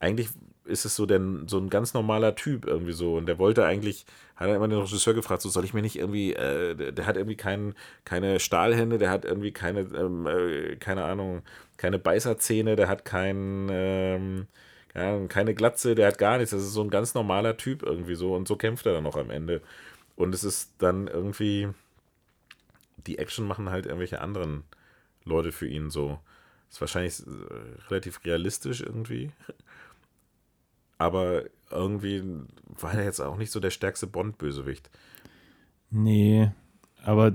eigentlich 0.00 0.30
ist 0.64 0.84
es 0.84 0.94
so 0.96 1.06
der, 1.06 1.20
so 1.46 1.58
ein 1.58 1.70
ganz 1.70 1.94
normaler 1.94 2.34
Typ 2.34 2.66
irgendwie 2.66 2.92
so. 2.92 3.16
Und 3.16 3.26
der 3.26 3.38
wollte 3.38 3.64
eigentlich, 3.64 4.06
hat 4.38 4.48
er 4.48 4.54
immer 4.54 4.68
den 4.68 4.78
Regisseur 4.78 5.14
gefragt, 5.14 5.42
so 5.42 5.48
soll 5.48 5.64
ich 5.64 5.74
mir 5.74 5.82
nicht 5.82 5.96
irgendwie, 5.96 6.32
äh, 6.32 6.92
der, 6.92 7.06
hat 7.06 7.16
irgendwie 7.16 7.36
kein, 7.36 7.74
keine 8.04 8.38
Stahlhände, 8.38 8.98
der 8.98 9.10
hat 9.10 9.24
irgendwie 9.24 9.50
keine, 9.50 9.80
ähm, 9.80 10.26
äh, 10.28 10.76
keine 10.76 11.04
Ahnung, 11.04 11.42
keine 11.76 11.98
Beißerzähne, 11.98 12.76
der 12.76 12.86
hat 12.86 13.04
kein, 13.04 13.68
ähm, 13.70 14.46
keine 14.94 15.54
Glatze, 15.54 15.94
der 15.94 16.08
hat 16.08 16.18
gar 16.18 16.38
nichts. 16.38 16.52
Das 16.52 16.62
ist 16.62 16.72
so 16.72 16.82
ein 16.82 16.90
ganz 16.90 17.14
normaler 17.14 17.56
Typ 17.56 17.82
irgendwie 17.82 18.14
so. 18.14 18.34
Und 18.34 18.48
so 18.48 18.56
kämpft 18.56 18.86
er 18.86 18.94
dann 18.94 19.04
noch 19.04 19.16
am 19.16 19.30
Ende. 19.30 19.60
Und 20.16 20.34
es 20.34 20.44
ist 20.44 20.72
dann 20.78 21.08
irgendwie, 21.08 21.68
die 23.06 23.18
Action 23.18 23.46
machen 23.46 23.70
halt 23.70 23.86
irgendwelche 23.86 24.20
anderen 24.20 24.64
Leute 25.24 25.52
für 25.52 25.66
ihn 25.68 25.90
so. 25.90 26.18
Ist 26.70 26.80
wahrscheinlich 26.80 27.20
äh, 27.20 27.88
relativ 27.88 28.24
realistisch 28.24 28.80
irgendwie. 28.80 29.30
Aber 30.98 31.44
irgendwie 31.70 32.22
war 32.80 32.94
er 32.94 33.04
jetzt 33.04 33.20
auch 33.20 33.36
nicht 33.36 33.50
so 33.50 33.60
der 33.60 33.70
stärkste 33.70 34.06
Bond-Bösewicht. 34.06 34.90
Nee, 35.90 36.50
aber 37.02 37.34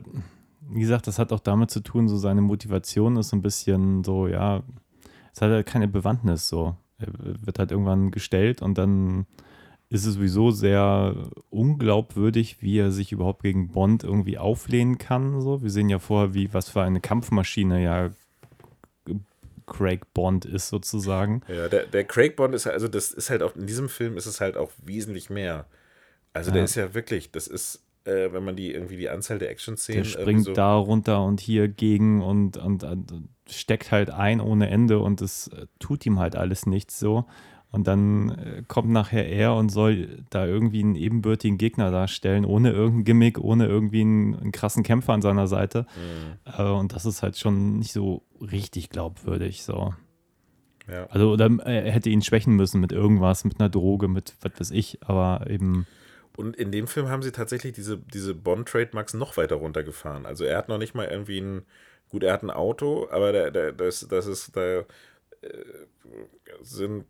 wie 0.61 0.80
gesagt, 0.80 1.07
das 1.07 1.19
hat 1.19 1.34
auch 1.34 1.39
damit 1.39 1.72
zu 1.72 1.81
tun, 1.81 2.07
so 2.07 2.18
seine 2.18 2.41
Motivation 2.41 3.18
ist 3.18 3.30
so 3.30 3.35
ein 3.35 3.41
bisschen 3.41 4.03
so, 4.03 4.27
ja, 4.27 4.64
es 5.34 5.41
hat 5.41 5.51
halt 5.51 5.65
keine 5.65 5.88
Bewandtnis 5.88 6.47
so. 6.47 6.76
Er 6.97 7.07
wird 7.45 7.60
halt 7.60 7.72
irgendwann 7.72 8.11
gestellt 8.11 8.61
und 8.61 8.77
dann 8.77 9.26
ist 9.89 10.05
es 10.05 10.15
sowieso 10.15 10.51
sehr 10.51 11.15
unglaubwürdig, 11.49 12.61
wie 12.61 12.80
er 12.80 12.91
sich 12.91 13.11
überhaupt 13.11 13.43
gegen 13.43 13.69
Bond 13.69 14.03
irgendwie 14.03 14.38
auflehnen 14.38 14.97
kann. 14.97 15.41
So. 15.41 15.61
Wir 15.61 15.69
sehen 15.69 15.89
ja 15.89 15.99
vorher, 15.99 16.34
wie 16.34 16.53
was 16.53 16.69
für 16.69 16.81
eine 16.81 17.01
Kampfmaschine 17.01 17.84
ja 17.84 18.10
Craig 19.65 20.14
Bond 20.14 20.45
ist 20.45 20.69
sozusagen. 20.69 21.41
Ja, 21.48 21.68
der, 21.68 21.85
der 21.85 22.03
Craig 22.03 22.35
Bond 22.35 22.56
ist 22.56 22.68
also 22.68 22.88
das 22.88 23.11
ist 23.11 23.30
halt 23.30 23.44
auch 23.44 23.56
in 23.56 23.68
diesem 23.68 23.90
Film 23.90 24.18
ist 24.18 24.26
es 24.26 24.41
halt 24.41 24.57
auch 24.57 24.72
wesentlich 24.84 25.30
mehr. 25.30 25.65
Also 26.34 26.49
ja. 26.49 26.56
der 26.56 26.64
ist 26.64 26.76
ja 26.76 26.94
wirklich, 26.94 27.31
das 27.31 27.48
ist, 27.48 27.84
äh, 28.06 28.34
wenn 28.34 28.44
man 28.44 28.56
die 28.56 28.73
irgendwie 28.73 28.98
die 28.98 29.10
Anzahl 29.10 29.38
der 29.38 29.49
Action-Szenen. 29.52 30.03
Der 30.03 30.10
springt 30.10 30.45
so 30.45 30.53
da 30.53 30.76
runter 30.76 31.23
und 31.23 31.40
hier 31.40 31.68
gegen 31.68 32.22
und, 32.22 32.57
und, 32.57 32.84
und, 32.84 33.30
steckt 33.49 33.91
halt 33.91 34.10
ein 34.10 34.41
ohne 34.41 34.69
Ende 34.69 34.99
und 34.99 35.22
es 35.22 35.48
äh, 35.49 35.68
tut 35.80 36.06
ihm 36.06 36.19
halt 36.19 36.35
alles 36.35 36.65
nichts 36.65 36.99
so. 36.99 37.26
Und 37.73 37.87
dann 37.87 38.29
äh, 38.29 38.63
kommt 38.67 38.91
nachher 38.91 39.27
er 39.27 39.55
und 39.55 39.69
soll 39.69 40.23
da 40.29 40.45
irgendwie 40.45 40.83
einen 40.83 40.93
ebenbürtigen 40.93 41.57
Gegner 41.57 41.89
darstellen, 41.89 42.45
ohne 42.45 42.71
irgendein 42.71 43.03
Gimmick, 43.03 43.39
ohne 43.39 43.65
irgendwie 43.65 44.01
einen, 44.01 44.35
einen 44.35 44.51
krassen 44.51 44.83
Kämpfer 44.83 45.13
an 45.13 45.23
seiner 45.23 45.47
Seite. 45.47 45.87
Mhm. 45.95 46.53
Äh, 46.55 46.69
und 46.69 46.93
das 46.93 47.07
ist 47.07 47.23
halt 47.23 47.35
schon 47.35 47.79
nicht 47.79 47.91
so 47.91 48.21
richtig 48.39 48.91
glaubwürdig. 48.91 49.63
So. 49.63 49.95
Ja. 50.87 51.07
Also, 51.07 51.31
oder 51.31 51.49
er 51.65 51.91
hätte 51.91 52.11
ihn 52.11 52.21
schwächen 52.21 52.55
müssen 52.55 52.79
mit 52.79 52.91
irgendwas, 52.91 53.43
mit 53.43 53.59
einer 53.59 53.69
Droge, 53.69 54.07
mit 54.07 54.35
was 54.41 54.51
weiß 54.59 54.69
ich, 54.69 54.99
aber 55.01 55.49
eben. 55.49 55.87
Und 56.37 56.55
in 56.55 56.71
dem 56.71 56.85
Film 56.85 57.09
haben 57.09 57.23
sie 57.23 57.31
tatsächlich 57.31 57.73
diese, 57.73 57.97
diese 57.97 58.35
Bond-Trademarks 58.35 59.15
noch 59.15 59.35
weiter 59.35 59.55
runtergefahren. 59.55 60.27
Also 60.27 60.43
er 60.43 60.59
hat 60.59 60.69
noch 60.69 60.77
nicht 60.77 60.93
mal 60.93 61.07
irgendwie 61.07 61.41
ein, 61.41 61.63
gut, 62.09 62.21
er 62.21 62.33
hat 62.33 62.43
ein 62.43 62.51
Auto, 62.51 63.07
aber 63.09 63.31
der, 63.31 63.49
der, 63.49 63.71
das, 63.71 64.07
das 64.07 64.27
ist, 64.27 64.55
da 64.55 64.61
äh, 64.61 64.83
sind 66.61 67.06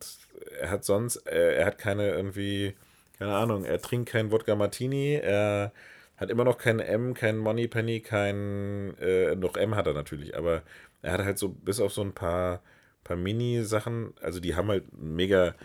er 0.59 0.71
hat 0.71 0.85
sonst, 0.85 1.17
er, 1.27 1.57
er 1.57 1.65
hat 1.65 1.77
keine 1.77 2.09
irgendwie, 2.11 2.73
keine 3.17 3.35
Ahnung, 3.35 3.65
er 3.65 3.81
trinkt 3.81 4.09
kein 4.09 4.31
Wodka 4.31 4.55
Martini, 4.55 5.15
er 5.15 5.71
hat 6.17 6.29
immer 6.29 6.43
noch 6.43 6.57
kein 6.57 6.79
M, 6.79 7.13
kein 7.13 7.37
Money 7.37 7.67
Penny, 7.67 7.99
kein, 7.99 8.97
äh, 8.99 9.35
noch 9.35 9.57
M 9.57 9.75
hat 9.75 9.87
er 9.87 9.93
natürlich, 9.93 10.35
aber 10.37 10.63
er 11.01 11.13
hat 11.13 11.23
halt 11.25 11.37
so, 11.37 11.49
bis 11.49 11.79
auf 11.79 11.93
so 11.93 12.01
ein 12.01 12.13
paar, 12.13 12.61
paar 13.03 13.17
Mini-Sachen, 13.17 14.13
also 14.21 14.39
die 14.39 14.55
haben 14.55 14.69
halt 14.69 14.85
mega 14.93 15.55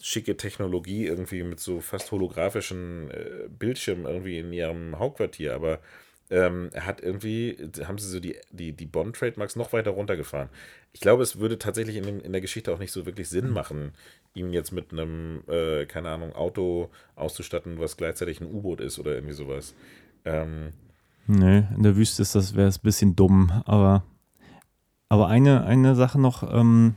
schicke 0.00 0.36
Technologie 0.36 1.06
irgendwie 1.06 1.42
mit 1.42 1.60
so 1.60 1.80
fast 1.80 2.12
holographischen 2.12 3.10
äh, 3.10 3.48
Bildschirmen 3.48 4.06
irgendwie 4.06 4.38
in 4.38 4.52
ihrem 4.52 4.98
Hauptquartier, 4.98 5.54
aber 5.54 5.80
ähm, 6.30 6.70
er 6.72 6.86
hat 6.86 7.00
irgendwie, 7.00 7.56
haben 7.86 7.98
sie 7.98 8.08
so 8.08 8.20
die, 8.20 8.36
die, 8.50 8.72
die 8.72 8.86
Bond-Trademarks 8.86 9.56
noch 9.56 9.72
weiter 9.72 9.92
runtergefahren. 9.92 10.50
Ich 10.92 11.00
glaube, 11.00 11.22
es 11.22 11.38
würde 11.38 11.58
tatsächlich 11.58 11.96
in, 11.96 12.04
dem, 12.04 12.20
in 12.20 12.32
der 12.32 12.40
Geschichte 12.40 12.72
auch 12.72 12.78
nicht 12.78 12.92
so 12.92 13.06
wirklich 13.06 13.28
Sinn 13.28 13.50
machen, 13.50 13.92
ihn 14.34 14.52
jetzt 14.52 14.72
mit 14.72 14.92
einem, 14.92 15.42
äh, 15.48 15.86
keine 15.86 16.10
Ahnung, 16.10 16.34
Auto 16.34 16.90
auszustatten, 17.16 17.78
was 17.78 17.96
gleichzeitig 17.96 18.40
ein 18.40 18.52
U-Boot 18.52 18.80
ist 18.80 18.98
oder 18.98 19.14
irgendwie 19.14 19.34
sowas. 19.34 19.74
Ähm, 20.24 20.72
nee, 21.26 21.64
in 21.74 21.82
der 21.82 21.96
Wüste 21.96 22.22
ist 22.22 22.34
das, 22.34 22.54
wäre 22.54 22.68
es 22.68 22.78
ein 22.78 22.82
bisschen 22.82 23.16
dumm, 23.16 23.62
aber, 23.64 24.04
aber 25.08 25.28
eine, 25.28 25.64
eine 25.64 25.94
Sache 25.94 26.20
noch, 26.20 26.42
ähm, 26.52 26.96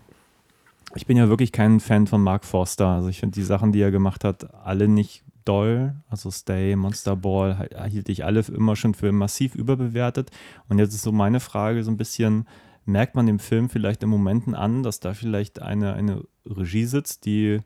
ich 0.93 1.05
bin 1.05 1.15
ja 1.15 1.29
wirklich 1.29 1.53
kein 1.53 1.79
Fan 1.79 2.05
von 2.05 2.21
Mark 2.21 2.43
Forster. 2.43 2.87
Also 2.87 3.07
ich 3.07 3.19
finde 3.19 3.35
die 3.35 3.43
Sachen, 3.43 3.71
die 3.71 3.81
er 3.81 3.91
gemacht 3.91 4.25
hat, 4.25 4.53
alle 4.53 4.89
nicht 4.89 5.23
doll. 5.45 5.95
Also 6.09 6.31
Stay, 6.31 6.75
Monster 6.75 7.15
Ball, 7.15 7.69
hielt 7.89 8.09
ich 8.09 8.25
alle 8.25 8.41
immer 8.41 8.75
schon 8.75 8.93
für 8.93 9.11
massiv 9.11 9.55
überbewertet. 9.55 10.31
Und 10.69 10.79
jetzt 10.79 10.93
ist 10.93 11.03
so 11.03 11.11
meine 11.11 11.39
Frage 11.39 11.83
so 11.83 11.91
ein 11.91 11.97
bisschen, 11.97 12.47
merkt 12.85 13.15
man 13.15 13.25
dem 13.25 13.39
Film 13.39 13.69
vielleicht 13.69 14.03
in 14.03 14.09
Momenten 14.09 14.55
an, 14.55 14.83
dass 14.83 14.99
da 14.99 15.13
vielleicht 15.13 15.61
eine, 15.61 15.93
eine 15.93 16.23
Regie 16.45 16.85
sitzt, 16.85 17.25
die, 17.25 17.61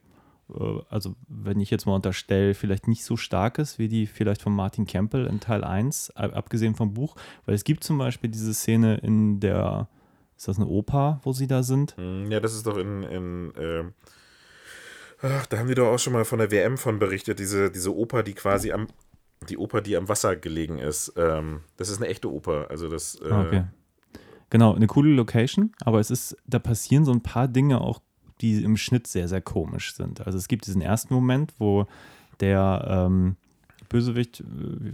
äh, 0.49 0.79
also 0.89 1.15
wenn 1.27 1.59
ich 1.59 1.71
jetzt 1.71 1.85
mal 1.85 1.95
unterstelle, 1.95 2.53
vielleicht 2.53 2.87
nicht 2.87 3.03
so 3.03 3.17
stark 3.17 3.57
ist, 3.57 3.79
wie 3.79 3.87
die 3.87 4.07
vielleicht 4.07 4.41
von 4.41 4.53
Martin 4.53 4.85
Campbell 4.85 5.25
in 5.25 5.39
Teil 5.39 5.63
1, 5.63 6.11
abgesehen 6.11 6.75
vom 6.75 6.93
Buch. 6.93 7.15
Weil 7.45 7.55
es 7.55 7.63
gibt 7.63 7.83
zum 7.83 7.97
Beispiel 7.97 8.29
diese 8.29 8.53
Szene 8.53 8.97
in 8.97 9.39
der, 9.39 9.87
ist 10.35 10.47
das 10.47 10.57
eine 10.57 10.67
Oper, 10.67 11.19
wo 11.23 11.33
sie 11.33 11.47
da 11.47 11.63
sind? 11.63 11.95
Hm, 11.97 12.31
ja, 12.31 12.39
das 12.39 12.53
ist 12.53 12.67
doch 12.67 12.77
in, 12.77 13.03
in 13.03 13.53
äh 13.55 13.83
Ach, 15.27 15.45
da 15.47 15.57
haben 15.57 15.67
die 15.67 15.75
doch 15.75 15.87
auch 15.87 15.97
schon 15.97 16.13
mal 16.13 16.25
von 16.25 16.37
der 16.39 16.51
WM 16.51 16.77
von 16.77 16.99
berichtet, 16.99 17.39
diese, 17.39 17.71
diese 17.71 17.95
Oper, 17.95 18.21
die 18.21 18.33
quasi 18.33 18.71
am, 18.71 18.87
die 19.49 19.57
Oper, 19.57 19.81
die 19.81 19.97
am 19.97 20.07
Wasser 20.07 20.35
gelegen 20.35 20.77
ist. 20.77 21.13
Ähm, 21.17 21.61
das 21.77 21.89
ist 21.89 21.97
eine 21.97 22.07
echte 22.07 22.31
Oper. 22.31 22.67
Also 22.69 22.89
das. 22.89 23.15
Äh, 23.21 23.31
okay. 23.31 23.63
Genau, 24.51 24.75
eine 24.75 24.85
coole 24.85 25.09
Location, 25.09 25.71
aber 25.81 25.99
es 25.99 26.11
ist, 26.11 26.37
da 26.45 26.59
passieren 26.59 27.05
so 27.05 27.11
ein 27.11 27.21
paar 27.21 27.47
Dinge 27.47 27.81
auch, 27.81 27.99
die 28.41 28.63
im 28.63 28.77
Schnitt 28.77 29.07
sehr, 29.07 29.27
sehr 29.27 29.41
komisch 29.41 29.95
sind. 29.95 30.25
Also 30.25 30.37
es 30.37 30.47
gibt 30.47 30.67
diesen 30.67 30.81
ersten 30.81 31.13
Moment, 31.13 31.53
wo 31.57 31.87
der 32.39 32.85
ähm, 32.87 33.37
Bösewicht, 33.89 34.43
wie, 34.45 34.93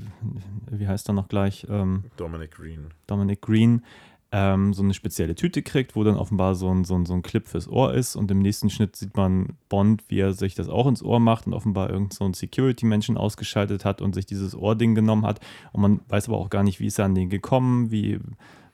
wie 0.71 0.87
heißt 0.87 1.09
er 1.09 1.13
noch 1.13 1.27
gleich? 1.27 1.67
Ähm, 1.69 2.05
Dominic 2.15 2.51
Green. 2.51 2.93
Dominic 3.07 3.41
Green 3.41 3.83
ähm, 4.31 4.73
so 4.73 4.81
eine 4.81 4.93
spezielle 4.93 5.35
Tüte 5.35 5.61
kriegt, 5.61 5.95
wo 5.95 6.03
dann 6.03 6.15
offenbar 6.15 6.55
so 6.55 6.73
ein, 6.73 6.85
so, 6.85 6.95
ein, 6.95 7.05
so 7.05 7.13
ein 7.13 7.21
Clip 7.21 7.45
fürs 7.45 7.67
Ohr 7.67 7.93
ist 7.93 8.15
und 8.15 8.31
im 8.31 8.39
nächsten 8.39 8.69
Schnitt 8.69 8.95
sieht 8.95 9.15
man 9.17 9.57
Bond, 9.67 10.03
wie 10.07 10.19
er 10.19 10.31
sich 10.31 10.55
das 10.55 10.69
auch 10.69 10.87
ins 10.87 11.03
Ohr 11.03 11.19
macht 11.19 11.47
und 11.47 11.53
offenbar 11.53 11.89
irgend 11.89 12.13
so 12.13 12.23
ein 12.23 12.33
Security-Menschen 12.33 13.17
ausgeschaltet 13.17 13.83
hat 13.83 14.01
und 14.01 14.15
sich 14.15 14.25
dieses 14.25 14.55
Ohrding 14.55 14.95
genommen 14.95 15.25
hat. 15.25 15.41
Und 15.73 15.81
man 15.81 15.99
weiß 16.07 16.29
aber 16.29 16.37
auch 16.37 16.49
gar 16.49 16.63
nicht, 16.63 16.79
wie 16.79 16.87
ist 16.87 16.97
er 16.97 17.05
an 17.05 17.15
den 17.15 17.29
gekommen, 17.29 17.91
wie, 17.91 18.19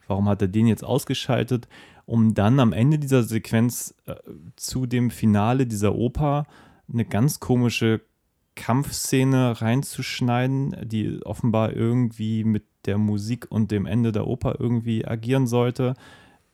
warum 0.06 0.28
hat 0.28 0.40
er 0.42 0.48
den 0.48 0.68
jetzt 0.68 0.84
ausgeschaltet, 0.84 1.66
um 2.06 2.34
dann 2.34 2.60
am 2.60 2.72
Ende 2.72 3.00
dieser 3.00 3.24
Sequenz 3.24 3.94
äh, 4.06 4.14
zu 4.54 4.86
dem 4.86 5.10
Finale 5.10 5.66
dieser 5.66 5.96
Oper 5.96 6.46
eine 6.90 7.04
ganz 7.04 7.40
komische 7.40 8.00
Kampfszene 8.54 9.60
reinzuschneiden, 9.60 10.76
die 10.84 11.20
offenbar 11.24 11.72
irgendwie 11.72 12.44
mit 12.44 12.64
der 12.88 12.98
Musik 12.98 13.46
und 13.50 13.70
dem 13.70 13.84
Ende 13.84 14.12
der 14.12 14.26
Oper 14.26 14.56
irgendwie 14.58 15.06
agieren 15.06 15.46
sollte, 15.46 15.94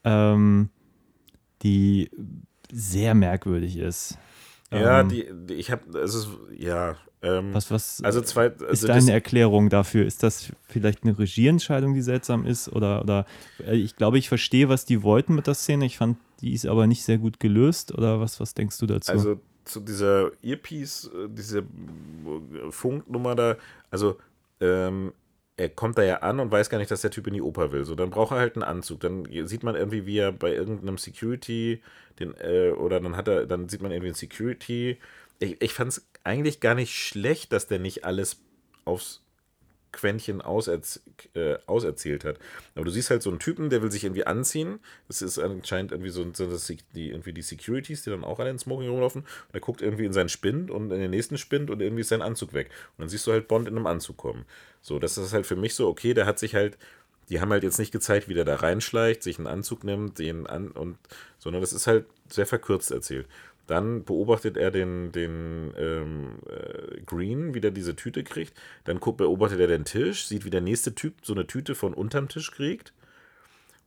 ähm, 0.03 0.69
die 1.63 2.11
sehr 2.73 3.15
merkwürdig 3.15 3.79
ist. 3.79 4.19
Ja, 4.73 5.01
ähm, 5.01 5.09
die, 5.09 5.27
die, 5.47 5.55
ich 5.55 5.71
habe, 5.71 5.97
es 5.99 6.15
ist, 6.15 6.29
ja. 6.59 6.97
Ähm, 7.23 7.55
was, 7.55 7.71
was 7.71 8.03
also 8.03 8.21
zwei, 8.21 8.51
also 8.51 8.67
ist 8.67 8.89
deine 8.89 9.13
Erklärung 9.13 9.71
dafür? 9.71 10.05
Ist 10.05 10.25
das 10.25 10.53
vielleicht 10.67 11.05
eine 11.05 11.17
Regieentscheidung, 11.17 11.95
die 11.95 12.03
seltsam 12.03 12.45
ist? 12.45 12.69
Oder, 12.69 13.01
oder 13.01 13.27
äh, 13.65 13.77
ich 13.77 13.95
glaube, 13.95 14.19
ich 14.19 14.29
verstehe, 14.29 14.69
was 14.69 14.85
die 14.85 15.03
wollten 15.03 15.37
mit 15.37 15.47
der 15.47 15.55
Szene. 15.55 15.87
Ich 15.87 15.97
fand, 15.97 16.19
die 16.41 16.53
ist 16.53 16.67
aber 16.67 16.89
nicht 16.89 17.05
sehr 17.05 17.19
gut 17.19 17.39
gelöst. 17.39 17.95
Oder 17.95 18.21
was, 18.21 18.41
was 18.41 18.55
denkst 18.55 18.79
du 18.79 18.87
dazu? 18.87 19.13
Also 19.13 19.41
zu 19.65 19.81
dieser 19.81 20.33
Earpiece, 20.43 21.11
äh, 21.15 21.29
diese 21.31 21.65
Funknummer 22.71 23.35
da, 23.37 23.57
also 23.91 24.19
ähm, 24.61 25.13
er 25.57 25.69
kommt 25.69 25.99
da 25.99 26.03
ja 26.03 26.17
an 26.19 26.41
und 26.41 26.51
weiß 26.51 26.69
gar 26.69 26.79
nicht, 26.79 26.91
dass 26.91 27.03
der 27.03 27.11
Typ 27.11 27.27
in 27.27 27.35
die 27.35 27.43
Oper 27.43 27.71
will. 27.71 27.85
So, 27.85 27.95
dann 27.95 28.11
braucht 28.11 28.33
er 28.33 28.39
halt 28.39 28.57
einen 28.57 28.65
Anzug. 28.65 29.01
Dann 29.01 29.27
sieht 29.47 29.63
man 29.63 29.77
irgendwie, 29.77 30.07
wie 30.07 30.19
er 30.19 30.33
bei 30.33 30.53
irgendeinem 30.53 30.99
Security, 30.99 31.81
den, 32.19 32.35
äh, 32.39 32.71
oder 32.71 33.01
dann 33.01 33.17
hat 33.17 33.29
er, 33.29 33.47
dann 33.47 33.69
sieht 33.69 33.81
man 33.81 33.93
irgendwie 33.93 34.09
einen 34.09 34.17
Security. 34.17 34.99
Ich, 35.39 35.63
ich 35.63 35.73
fand 35.73 35.93
es 35.93 36.09
eigentlich 36.25 36.61
gar 36.61 36.75
nicht 36.75 36.95
schlecht, 36.95 37.53
dass 37.53 37.69
der 37.69 37.79
nicht 37.79 38.05
alles 38.05 38.41
aufs 38.85 39.24
Quäntchen 39.95 40.43
auserz 40.43 41.03
äh, 41.35 41.57
auserzählt 41.67 42.25
hat. 42.25 42.39
Aber 42.75 42.85
du 42.85 42.91
siehst 42.91 43.11
halt 43.11 43.23
so 43.23 43.31
einen 43.31 43.39
Typen, 43.39 43.71
der 43.71 43.83
will 43.83 43.91
sich 43.91 44.05
irgendwie 44.05 44.27
anziehen. 44.27 44.81
Das 45.09 45.23
ist 45.23 45.39
anscheinend 45.39 45.93
irgendwie 45.93 46.11
so, 46.11 46.27
so 46.33 46.51
das, 46.51 46.71
die, 46.95 47.11
irgendwie 47.11 47.33
die 47.33 47.43
Securities, 47.43 48.03
die 48.03 48.11
dann 48.11 48.25
auch 48.25 48.39
alle 48.39 48.51
in 48.51 48.59
Smoking 48.59 48.91
rumlaufen. 48.91 49.23
Und 49.23 49.55
er 49.55 49.61
guckt 49.61 49.83
irgendwie 49.83 50.05
in 50.05 50.13
seinen 50.13 50.29
Spind 50.29 50.71
und 50.71 50.91
in 50.91 51.01
den 51.01 51.11
nächsten 51.11 51.39
Spind 51.39 51.71
und 51.71 51.81
irgendwie 51.81 52.03
ist 52.03 52.09
sein 52.09 52.23
Anzug 52.23 52.53
weg. 52.53 52.71
Und 52.97 53.03
dann 53.03 53.09
siehst 53.09 53.27
du 53.27 53.33
halt 53.33 53.49
Bond 53.49 53.69
in 53.69 53.77
einem 53.77 53.87
Anzug 53.87 54.17
kommen. 54.17 54.45
So, 54.83 54.99
das 54.99 55.17
ist 55.17 55.33
halt 55.33 55.47
für 55.47 55.57
mich 55.57 55.75
so, 55.75 55.89
okay, 55.89 56.15
der 56.15 56.27
hat 56.27 56.39
sich 56.39 56.55
halt 56.55 56.77
die 57.29 57.41
haben 57.41 57.51
halt 57.51 57.63
jetzt 57.63 57.79
nicht 57.79 57.93
gezeigt, 57.93 58.29
wie 58.29 58.35
der 58.35 58.45
da 58.45 58.57
reinschleicht, 58.57 59.23
sich 59.23 59.39
einen 59.39 59.47
Anzug 59.47 59.85
nimmt, 59.85 60.19
den 60.19 60.47
an 60.47 60.71
und, 60.71 60.99
sondern 61.39 61.63
das 61.63 61.73
ist 61.73 61.87
halt 61.87 62.07
sehr 62.29 62.47
verkürzt 62.47 62.91
erzählt. 62.91 63.27
Dann 63.67 64.05
beobachtet 64.05 64.57
er 64.57 64.71
den, 64.71 65.11
den 65.13 65.73
ähm, 65.77 66.39
äh, 66.49 67.01
Green, 67.07 67.55
wie 67.55 67.61
der 67.61 67.71
diese 67.71 67.97
Tüte 67.97 68.23
kriegt. 68.23 68.53
Dann 68.85 69.01
guckt, 69.01 69.19
beobachtet 69.19 69.61
er 69.61 69.69
den 69.69 69.85
Tisch, 69.85 70.27
sieht, 70.27 70.45
wie 70.45 70.51
der 70.51 70.61
nächste 70.61 70.95
Typ 70.95 71.15
so 71.23 71.33
eine 71.33 71.47
Tüte 71.47 71.75
von 71.75 71.95
unterm 71.95 72.29
Tisch 72.29 72.51
kriegt. 72.51 72.93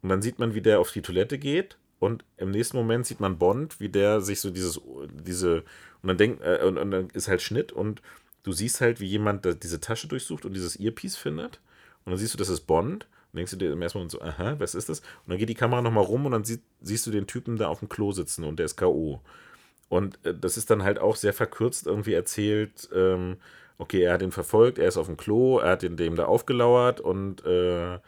Und 0.02 0.10
dann 0.10 0.22
sieht 0.22 0.40
man, 0.40 0.56
wie 0.56 0.62
der 0.62 0.80
auf 0.80 0.92
die 0.92 1.02
Toilette 1.02 1.38
geht. 1.38 1.78
Und 2.00 2.24
im 2.38 2.52
nächsten 2.52 2.78
Moment 2.78 3.06
sieht 3.06 3.20
man 3.20 3.38
Bond, 3.38 3.80
wie 3.80 3.90
der 3.90 4.22
sich 4.22 4.40
so 4.40 4.52
dieses, 4.52 4.80
diese, 5.12 5.64
und 6.02 6.08
dann 6.08 6.18
denkt, 6.18 6.44
äh, 6.44 6.64
und, 6.64 6.78
und 6.78 6.92
dann 6.92 7.10
ist 7.12 7.28
halt 7.28 7.42
Schnitt 7.42 7.72
und 7.72 8.02
du 8.44 8.52
siehst 8.52 8.82
halt, 8.82 9.00
wie 9.00 9.08
jemand 9.08 9.46
diese 9.64 9.80
Tasche 9.80 10.08
durchsucht 10.08 10.46
und 10.46 10.54
dieses 10.54 10.80
Earpiece 10.80 11.18
findet. 11.18 11.60
Und 12.06 12.12
dann 12.12 12.18
siehst 12.18 12.34
du, 12.34 12.38
das 12.38 12.50
ist 12.50 12.62
Bond. 12.62 13.08
Und 13.34 13.38
denkst 13.38 13.52
du 13.52 13.58
dir 13.58 13.74
im 13.74 13.82
ersten 13.82 13.98
Moment 13.98 14.12
so, 14.12 14.22
aha, 14.22 14.56
was 14.60 14.74
ist 14.74 14.90
das? 14.90 15.00
Und 15.00 15.30
dann 15.30 15.38
geht 15.38 15.50
die 15.50 15.56
Kamera 15.56 15.82
nochmal 15.82 16.06
rum 16.06 16.26
und 16.26 16.32
dann 16.32 16.46
sie, 16.46 16.62
siehst 16.82 17.06
du 17.06 17.12
den 17.12 17.28
Typen 17.28 17.58
da 17.58 17.68
auf 17.68 17.80
dem 17.80 17.90
Klo 17.90 18.12
sitzen 18.12 18.46
und 18.46 18.58
der 18.58 18.66
ist 18.68 18.78
K.O. 18.78 19.22
Und 19.90 20.24
äh, 20.26 20.34
das 20.34 20.58
ist 20.58 20.70
dann 20.70 20.84
halt 20.84 21.00
auch 21.00 21.16
sehr 21.16 21.34
verkürzt 21.34 21.88
irgendwie 21.88 22.14
erzählt. 22.14 22.90
Ähm, 22.94 23.38
okay, 23.78 24.02
er 24.02 24.14
hat 24.14 24.22
ihn 24.22 24.32
verfolgt, 24.32 24.80
er 24.80 24.88
ist 24.88 24.98
auf 24.98 25.08
dem 25.08 25.18
Klo, 25.18 25.60
er 25.60 25.72
hat 25.72 25.84
den 25.84 25.98
dem 25.98 26.16
da 26.16 26.26
aufgelauert 26.26 27.00
und 27.00 27.46
äh, 27.46 28.00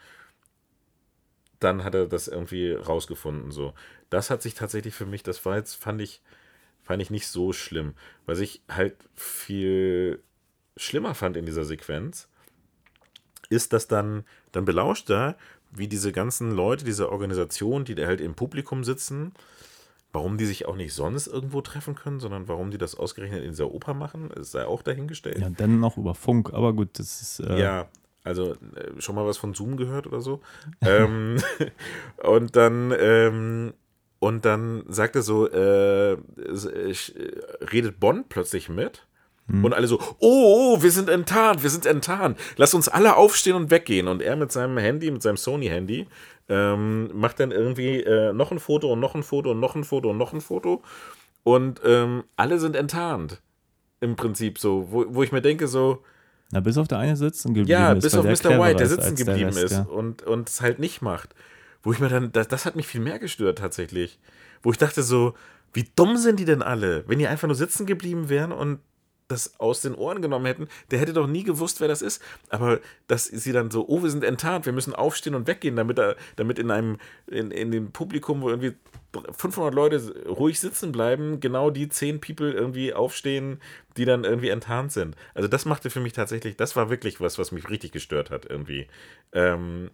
dann 1.60 1.84
hat 1.84 1.94
er 1.94 2.06
das 2.06 2.26
irgendwie 2.28 2.72
rausgefunden. 2.72 3.50
So, 3.52 3.74
das 4.08 4.30
hat 4.30 4.42
sich 4.42 4.54
tatsächlich 4.54 4.94
für 4.94 5.06
mich, 5.06 5.22
das 5.22 5.44
war 5.44 5.56
jetzt, 5.56 5.74
fand 5.74 6.00
ich, 6.00 6.22
fand 6.82 7.02
ich 7.02 7.10
nicht 7.10 7.28
so 7.28 7.52
schlimm. 7.52 7.94
Was 8.26 8.40
ich 8.40 8.62
halt 8.68 8.96
viel 9.14 10.22
schlimmer 10.76 11.14
fand 11.14 11.36
in 11.36 11.46
dieser 11.46 11.64
Sequenz, 11.64 12.28
ist, 13.50 13.72
dass 13.72 13.88
dann, 13.88 14.24
dann 14.52 14.64
belauscht 14.64 15.10
er, 15.10 15.36
wie 15.70 15.88
diese 15.88 16.12
ganzen 16.12 16.50
Leute, 16.50 16.84
diese 16.84 17.12
Organisation, 17.12 17.84
die 17.84 17.94
da 17.94 18.06
halt 18.06 18.20
im 18.20 18.34
Publikum 18.34 18.82
sitzen, 18.82 19.32
warum 20.12 20.38
die 20.38 20.46
sich 20.46 20.66
auch 20.66 20.76
nicht 20.76 20.92
sonst 20.92 21.26
irgendwo 21.26 21.60
treffen 21.60 21.94
können, 21.94 22.20
sondern 22.20 22.48
warum 22.48 22.70
die 22.70 22.78
das 22.78 22.94
ausgerechnet 22.94 23.42
in 23.42 23.50
dieser 23.50 23.70
Oper 23.70 23.94
machen, 23.94 24.30
es 24.38 24.50
sei 24.50 24.66
auch 24.66 24.82
dahingestellt. 24.82 25.38
Ja, 25.38 25.50
dann 25.50 25.80
noch 25.80 25.96
über 25.96 26.14
Funk, 26.14 26.52
aber 26.52 26.72
gut, 26.72 26.98
das 26.98 27.20
ist. 27.22 27.40
Äh, 27.40 27.60
Ja, 27.60 27.88
also 28.24 28.52
äh, 28.52 29.00
schon 29.00 29.14
mal 29.14 29.26
was 29.26 29.38
von 29.38 29.54
Zoom 29.54 29.76
gehört 29.76 30.06
oder 30.06 30.20
so. 30.20 30.40
ähm, 30.82 31.36
und 32.22 32.56
dann 32.56 32.94
ähm, 32.98 33.74
und 34.18 34.44
dann 34.44 34.84
sagt 34.88 35.16
er 35.16 35.22
so, 35.22 35.50
äh, 35.50 36.12
äh, 36.12 36.94
redet 37.72 37.98
Bond 37.98 38.28
plötzlich 38.28 38.68
mit. 38.68 39.06
Und 39.64 39.74
alle 39.74 39.88
so, 39.88 39.98
oh, 40.20 40.76
oh, 40.78 40.82
wir 40.82 40.92
sind 40.92 41.08
enttarnt, 41.08 41.64
wir 41.64 41.70
sind 41.70 41.84
enttarnt. 41.84 42.38
Lass 42.56 42.72
uns 42.72 42.88
alle 42.88 43.16
aufstehen 43.16 43.56
und 43.56 43.72
weggehen. 43.72 44.06
Und 44.06 44.22
er 44.22 44.36
mit 44.36 44.52
seinem 44.52 44.78
Handy, 44.78 45.10
mit 45.10 45.22
seinem 45.22 45.38
Sony-Handy, 45.38 46.06
ähm, 46.50 47.10
macht 47.14 47.40
dann 47.40 47.52
irgendwie 47.52 48.02
äh, 48.02 48.32
noch 48.32 48.50
ein 48.50 48.58
Foto 48.58 48.92
und 48.92 49.00
noch 49.00 49.14
ein 49.14 49.22
Foto 49.22 49.52
und 49.52 49.60
noch 49.60 49.74
ein 49.74 49.84
Foto 49.84 50.10
und 50.10 50.18
noch 50.18 50.32
ein 50.32 50.40
Foto. 50.40 50.82
Und 51.44 51.80
ähm, 51.84 52.24
alle 52.36 52.58
sind 52.58 52.76
enttarnt. 52.76 53.40
Im 54.00 54.16
Prinzip 54.16 54.58
so, 54.58 54.88
wo, 54.90 55.06
wo 55.08 55.22
ich 55.22 55.32
mir 55.32 55.42
denke, 55.42 55.68
so, 55.68 56.02
Na, 56.50 56.60
bis 56.60 56.76
auf 56.76 56.88
der 56.88 56.98
eine 56.98 57.16
sitzen 57.16 57.54
geblieben 57.54 57.70
ja, 57.70 57.92
ist. 57.92 58.02
bis 58.02 58.12
weil 58.14 58.20
auf 58.20 58.42
Mr. 58.42 58.58
White, 58.58 58.76
der 58.76 58.88
sitzen 58.88 59.02
als 59.02 59.14
der 59.14 59.26
geblieben 59.26 59.50
Rest, 59.50 59.64
ist 59.64 59.72
ja. 59.72 59.82
und 59.82 60.22
und 60.22 60.48
es 60.48 60.60
halt 60.60 60.78
nicht 60.78 61.02
macht. 61.02 61.34
Wo 61.82 61.92
ich 61.92 61.98
mir 61.98 62.08
dann, 62.08 62.32
das, 62.32 62.48
das 62.48 62.66
hat 62.66 62.76
mich 62.76 62.86
viel 62.86 63.00
mehr 63.00 63.18
gestört 63.18 63.58
tatsächlich. 63.58 64.18
Wo 64.62 64.70
ich 64.70 64.78
dachte 64.78 65.02
so, 65.02 65.34
wie 65.72 65.88
dumm 65.96 66.16
sind 66.16 66.40
die 66.40 66.44
denn 66.44 66.62
alle? 66.62 67.04
Wenn 67.06 67.18
die 67.18 67.26
einfach 67.26 67.46
nur 67.46 67.54
sitzen 67.54 67.86
geblieben 67.86 68.28
wären 68.28 68.52
und 68.52 68.80
das 69.30 69.58
aus 69.60 69.80
den 69.80 69.94
Ohren 69.94 70.22
genommen 70.22 70.46
hätten, 70.46 70.68
der 70.90 70.98
hätte 70.98 71.12
doch 71.12 71.26
nie 71.26 71.44
gewusst, 71.44 71.80
wer 71.80 71.88
das 71.88 72.02
ist. 72.02 72.22
Aber 72.48 72.80
dass 73.06 73.24
sie 73.24 73.52
dann 73.52 73.70
so, 73.70 73.86
oh, 73.88 74.02
wir 74.02 74.10
sind 74.10 74.24
enttarnt, 74.24 74.66
wir 74.66 74.72
müssen 74.72 74.94
aufstehen 74.94 75.34
und 75.34 75.46
weggehen, 75.46 75.76
damit, 75.76 75.98
er, 75.98 76.16
damit 76.36 76.58
in 76.58 76.70
einem, 76.70 76.98
in, 77.26 77.50
in 77.50 77.70
dem 77.70 77.92
Publikum, 77.92 78.42
wo 78.42 78.50
irgendwie 78.50 78.74
500 79.36 79.74
Leute 79.74 80.26
ruhig 80.28 80.60
sitzen 80.60 80.92
bleiben, 80.92 81.40
genau 81.40 81.70
die 81.70 81.88
10 81.88 82.20
People 82.20 82.52
irgendwie 82.52 82.94
aufstehen, 82.94 83.60
die 83.96 84.04
dann 84.04 84.24
irgendwie 84.24 84.50
enttarnt 84.50 84.92
sind. 84.92 85.16
Also 85.34 85.48
das 85.48 85.64
machte 85.64 85.90
für 85.90 86.00
mich 86.00 86.12
tatsächlich, 86.12 86.56
das 86.56 86.76
war 86.76 86.90
wirklich 86.90 87.20
was, 87.20 87.38
was 87.38 87.52
mich 87.52 87.68
richtig 87.68 87.92
gestört 87.92 88.30
hat 88.30 88.46
irgendwie. 88.48 88.86
Ähm, 89.32 89.90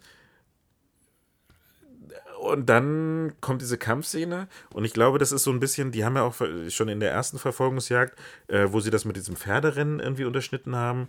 und 2.41 2.67
dann 2.67 3.35
kommt 3.41 3.63
diese 3.63 3.79
Kampfszene 3.79 4.49
und 4.73 4.85
ich 4.85 4.93
glaube, 4.93 5.19
das 5.19 5.33
ist 5.33 5.45
so 5.45 5.51
ein 5.51 5.61
bisschen, 5.61 5.93
die 5.93 6.05
haben 6.05 6.17
ja 6.17 6.23
auch 6.23 6.35
schon 6.69 6.89
in 6.89 7.01
der 7.01 7.11
ersten 7.11 7.39
Verfolgungsjagd, 7.39 8.19
äh, 8.49 8.69
wo 8.71 8.81
sie 8.81 8.91
das 8.91 9.05
mit 9.05 9.17
diesem 9.17 9.37
Pferderennen 9.37 10.01
irgendwie 10.01 10.25
unterschnitten 10.25 10.77
haben. 10.77 11.09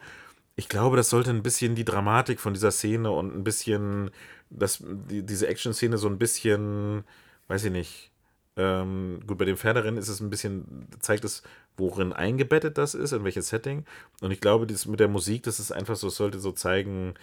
Ich 0.55 0.69
glaube, 0.69 0.97
das 0.97 1.09
sollte 1.09 1.29
ein 1.29 1.43
bisschen 1.43 1.75
die 1.75 1.85
Dramatik 1.85 2.39
von 2.39 2.53
dieser 2.53 2.71
Szene 2.71 3.11
und 3.11 3.35
ein 3.35 3.43
bisschen, 3.43 4.09
das, 4.49 4.83
die, 4.83 5.23
diese 5.23 5.47
Action-Szene 5.47 5.97
so 5.97 6.07
ein 6.07 6.17
bisschen, 6.17 7.03
weiß 7.47 7.65
ich 7.65 7.71
nicht, 7.71 8.11
ähm, 8.57 9.19
gut, 9.27 9.37
bei 9.37 9.45
dem 9.45 9.57
Pferderennen 9.57 9.99
ist 9.99 10.09
es 10.09 10.19
ein 10.19 10.31
bisschen, 10.31 10.87
zeigt 10.99 11.23
es, 11.25 11.43
worin 11.77 12.11
eingebettet 12.11 12.77
das 12.77 12.95
ist, 12.95 13.11
in 13.11 13.23
welches 13.23 13.49
Setting. 13.49 13.85
Und 14.21 14.31
ich 14.31 14.41
glaube, 14.41 14.65
das 14.65 14.87
mit 14.87 14.99
der 14.99 15.07
Musik, 15.07 15.43
das 15.43 15.59
ist 15.59 15.71
einfach 15.71 15.95
so, 15.95 16.07
es 16.07 16.15
sollte 16.15 16.39
so 16.39 16.51
zeigen, 16.51 17.13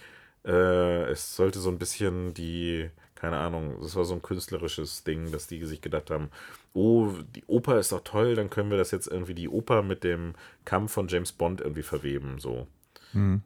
äh, 0.45 1.11
es 1.11 1.35
sollte 1.35 1.59
so 1.59 1.71
ein 1.71 1.79
bisschen 1.79 2.35
die, 2.35 2.89
keine 3.25 3.39
Ahnung, 3.39 3.79
das 3.81 3.97
war 3.97 4.05
so 4.05 4.13
ein 4.13 4.21
künstlerisches 4.21 5.03
Ding, 5.03 5.33
dass 5.33 5.47
die 5.47 5.65
sich 5.65 5.81
gedacht 5.81 6.11
haben, 6.11 6.29
oh, 6.75 7.09
die 7.35 7.43
Oper 7.47 7.79
ist 7.79 7.91
doch 7.91 8.05
toll, 8.05 8.35
dann 8.35 8.51
können 8.51 8.69
wir 8.71 8.77
das 8.77 8.91
jetzt 8.91 9.07
irgendwie 9.07 9.33
die 9.33 9.49
Oper 9.49 9.83
mit 9.83 10.05
dem 10.05 10.35
Kampf 10.67 10.93
von 10.93 11.09
James 11.09 11.33
Bond 11.33 11.63
irgendwie 11.63 11.83
verweben, 11.83 12.39
so. 12.39 12.67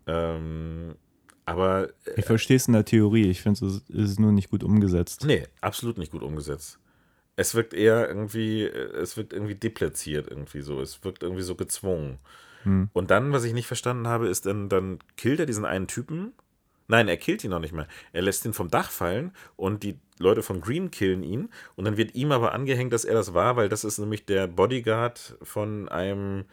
Ähm, 0.08 0.96
aber 1.44 1.90
Ich 2.16 2.24
verstehe 2.24 2.56
es 2.56 2.66
in 2.66 2.72
der 2.72 2.84
Theorie, 2.84 3.30
ich 3.30 3.40
finde 3.40 3.64
es 3.66 3.82
ist 3.88 4.18
nur 4.18 4.32
nicht 4.32 4.50
gut 4.50 4.64
umgesetzt. 4.64 5.24
Nee, 5.24 5.46
absolut 5.60 5.96
nicht 5.96 6.10
gut 6.10 6.22
umgesetzt. 6.22 6.80
Es 7.36 7.54
wirkt 7.54 7.72
eher 7.72 8.08
irgendwie, 8.08 8.64
äh, 8.64 8.96
es 8.96 9.16
wirkt 9.16 9.32
irgendwie 9.32 9.54
deplatziert 9.54 10.26
irgendwie 10.28 10.60
so. 10.62 10.80
Es 10.80 11.04
wirkt 11.04 11.22
irgendwie 11.22 11.42
so 11.42 11.54
gezwungen. 11.54 12.18
Und 12.92 13.10
dann, 13.12 13.32
was 13.32 13.44
ich 13.44 13.52
nicht 13.52 13.68
verstanden 13.68 14.08
habe, 14.08 14.26
ist 14.28 14.44
dann, 14.44 14.68
dann 14.68 14.98
killt 15.16 15.38
er 15.38 15.46
diesen 15.46 15.64
einen 15.64 15.86
Typen. 15.86 16.32
Nein, 16.88 17.08
er 17.08 17.18
killt 17.18 17.44
ihn 17.44 17.50
noch 17.50 17.60
nicht 17.60 17.74
mehr. 17.74 17.86
Er 18.12 18.22
lässt 18.22 18.44
ihn 18.46 18.54
vom 18.54 18.70
Dach 18.70 18.90
fallen 18.90 19.32
und 19.56 19.82
die 19.82 19.98
Leute 20.18 20.42
von 20.42 20.62
Green 20.62 20.90
killen 20.90 21.22
ihn. 21.22 21.50
Und 21.76 21.84
dann 21.84 21.98
wird 21.98 22.14
ihm 22.14 22.32
aber 22.32 22.52
angehängt, 22.52 22.92
dass 22.94 23.04
er 23.04 23.14
das 23.14 23.34
war, 23.34 23.56
weil 23.56 23.68
das 23.68 23.84
ist 23.84 23.98
nämlich 23.98 24.24
der 24.24 24.46
Bodyguard 24.46 25.36
von 25.42 25.88
einem 25.90 26.46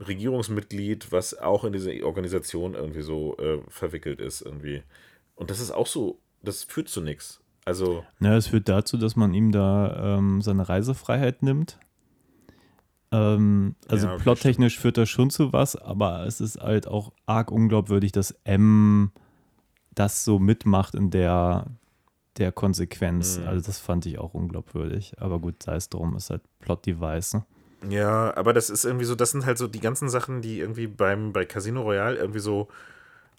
Regierungsmitglied, 0.00 1.12
was 1.12 1.38
auch 1.38 1.64
in 1.64 1.74
diese 1.74 2.04
Organisation 2.04 2.74
irgendwie 2.74 3.02
so 3.02 3.36
äh, 3.36 3.60
verwickelt 3.68 4.20
ist 4.20 4.40
irgendwie. 4.40 4.82
Und 5.34 5.50
das 5.50 5.60
ist 5.60 5.70
auch 5.70 5.86
so, 5.86 6.18
das 6.42 6.64
führt 6.64 6.88
zu 6.88 7.02
nichts. 7.02 7.40
Also, 7.66 8.04
Ja, 8.20 8.36
es 8.36 8.46
führt 8.48 8.68
dazu, 8.68 8.96
dass 8.96 9.14
man 9.16 9.34
ihm 9.34 9.52
da 9.52 10.16
ähm, 10.16 10.40
seine 10.40 10.68
Reisefreiheit 10.68 11.42
nimmt. 11.42 11.78
Ähm, 13.12 13.74
also 13.88 14.06
Ja, 14.06 14.14
okay, 14.14 14.22
plottechnisch 14.22 14.78
führt 14.78 14.96
das 14.96 15.10
schon 15.10 15.30
zu 15.30 15.52
was, 15.52 15.76
aber 15.76 16.26
es 16.26 16.40
ist 16.40 16.60
halt 16.60 16.88
auch 16.88 17.12
arg 17.26 17.50
unglaubwürdig, 17.50 18.12
dass 18.12 18.32
M 18.44 19.10
das 19.96 20.24
so 20.24 20.38
mitmacht 20.38 20.94
in 20.94 21.10
der, 21.10 21.66
der 22.38 22.52
Konsequenz. 22.52 23.38
Mhm. 23.38 23.48
Also 23.48 23.66
das 23.66 23.80
fand 23.80 24.06
ich 24.06 24.18
auch 24.18 24.34
unglaubwürdig. 24.34 25.14
Aber 25.18 25.40
gut, 25.40 25.62
sei 25.62 25.74
es 25.76 25.88
drum, 25.88 26.16
ist 26.16 26.30
halt 26.30 26.42
Plot-Device. 26.60 27.34
Ne? 27.34 27.44
Ja, 27.90 28.36
aber 28.36 28.52
das 28.52 28.70
ist 28.70 28.84
irgendwie 28.84 29.04
so, 29.04 29.14
das 29.14 29.32
sind 29.32 29.44
halt 29.46 29.58
so 29.58 29.66
die 29.68 29.80
ganzen 29.80 30.08
Sachen, 30.08 30.42
die 30.42 30.60
irgendwie 30.60 30.86
beim, 30.86 31.32
bei 31.32 31.44
Casino 31.44 31.82
Royale 31.82 32.16
irgendwie 32.16 32.40
so 32.40 32.68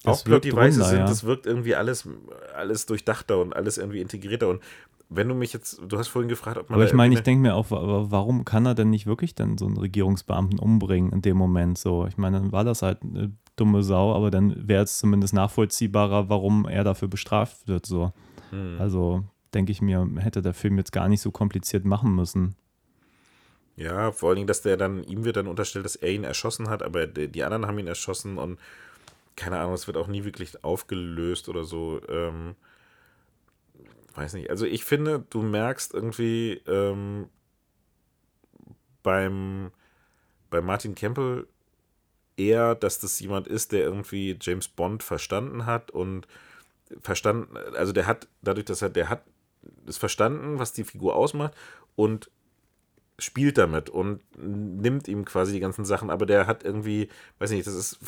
Das 0.03 0.19
auch 0.21 0.25
Plot-Devices 0.25 0.75
runder, 0.77 0.85
sind. 0.89 0.99
ja. 0.99 1.05
Das 1.05 1.23
wirkt 1.23 1.45
irgendwie 1.45 1.75
alles, 1.75 2.07
alles 2.55 2.85
durchdachter 2.85 3.39
und 3.39 3.55
alles 3.55 3.77
irgendwie 3.77 4.01
integrierter. 4.01 4.49
Und 4.49 4.61
wenn 5.09 5.27
du 5.29 5.35
mich 5.35 5.53
jetzt, 5.53 5.79
du 5.87 5.97
hast 5.97 6.07
vorhin 6.09 6.29
gefragt, 6.29 6.57
ob 6.57 6.69
man. 6.69 6.79
Aber 6.79 6.85
ich 6.85 6.93
meine, 6.93 7.13
ich 7.15 7.21
denke 7.21 7.41
mir 7.41 7.55
auch, 7.55 7.71
wa- 7.71 8.05
warum 8.09 8.45
kann 8.45 8.65
er 8.65 8.75
denn 8.75 8.89
nicht 8.89 9.05
wirklich 9.05 9.35
dann 9.35 9.57
so 9.57 9.65
einen 9.65 9.77
Regierungsbeamten 9.77 10.59
umbringen 10.59 11.11
in 11.13 11.21
dem 11.21 11.37
Moment 11.37 11.77
so? 11.77 12.05
Ich 12.07 12.17
meine, 12.17 12.39
dann 12.39 12.51
war 12.51 12.63
das 12.63 12.81
halt 12.81 13.03
eine 13.03 13.31
dumme 13.57 13.83
Sau, 13.83 14.15
aber 14.15 14.31
dann 14.31 14.67
wäre 14.67 14.83
es 14.83 14.97
zumindest 14.97 15.33
nachvollziehbarer, 15.33 16.29
warum 16.29 16.65
er 16.67 16.83
dafür 16.83 17.09
bestraft 17.09 17.67
wird 17.67 17.85
so. 17.85 18.13
Hm. 18.51 18.77
Also 18.79 19.25
denke 19.53 19.71
ich 19.71 19.81
mir, 19.81 20.07
hätte 20.19 20.41
der 20.41 20.53
Film 20.53 20.77
jetzt 20.77 20.91
gar 20.91 21.09
nicht 21.09 21.21
so 21.21 21.31
kompliziert 21.31 21.83
machen 21.83 22.15
müssen. 22.15 22.55
Ja, 23.75 24.11
vor 24.11 24.29
allen 24.29 24.37
Dingen, 24.37 24.47
dass 24.47 24.61
der 24.61 24.77
dann, 24.77 25.03
ihm 25.03 25.23
wird 25.23 25.37
dann 25.37 25.47
unterstellt, 25.47 25.85
dass 25.85 25.95
er 25.95 26.11
ihn 26.11 26.23
erschossen 26.23 26.69
hat, 26.69 26.81
aber 26.81 27.05
die, 27.05 27.43
anderen 27.43 27.67
haben 27.67 27.77
ihn 27.77 27.87
erschossen 27.87 28.37
und 28.37 28.59
keine 29.35 29.59
Ahnung, 29.59 29.73
es 29.73 29.85
wird 29.85 29.97
auch 29.97 30.07
nie 30.07 30.23
wirklich 30.23 30.63
aufgelöst 30.63 31.47
oder 31.47 31.63
so. 31.63 32.01
Ähm, 32.09 32.55
weiß 34.15 34.33
nicht. 34.33 34.49
Also 34.49 34.65
ich 34.65 34.83
finde, 34.83 35.23
du 35.29 35.43
merkst 35.43 35.93
irgendwie 35.93 36.59
ähm, 36.65 37.29
beim, 39.03 39.71
bei 40.49 40.59
Martin 40.59 40.95
Campbell 40.95 41.45
eher, 42.37 42.75
dass 42.75 42.99
das 42.99 43.19
jemand 43.19 43.47
ist, 43.47 43.71
der 43.71 43.81
irgendwie 43.81 44.37
James 44.39 44.67
Bond 44.67 45.03
verstanden 45.03 45.65
hat 45.65 45.91
und 45.91 46.27
verstanden, 47.01 47.57
also 47.75 47.91
der 47.91 48.07
hat, 48.07 48.27
dadurch, 48.41 48.65
dass 48.65 48.81
er, 48.81 48.89
der 48.89 49.09
hat 49.09 49.23
es 49.85 49.97
verstanden, 49.97 50.59
was 50.59 50.73
die 50.73 50.83
Figur 50.83 51.15
ausmacht 51.15 51.53
und 51.95 52.29
spielt 53.19 53.57
damit 53.57 53.89
und 53.89 54.21
nimmt 54.37 55.07
ihm 55.07 55.25
quasi 55.25 55.51
die 55.51 55.59
ganzen 55.59 55.85
Sachen, 55.85 56.11
aber 56.11 56.27
der 56.27 56.45
hat 56.45 56.63
irgendwie, 56.63 57.09
weiß 57.39 57.49
nicht, 57.49 57.65
das 57.65 57.73
ist, 57.73 57.99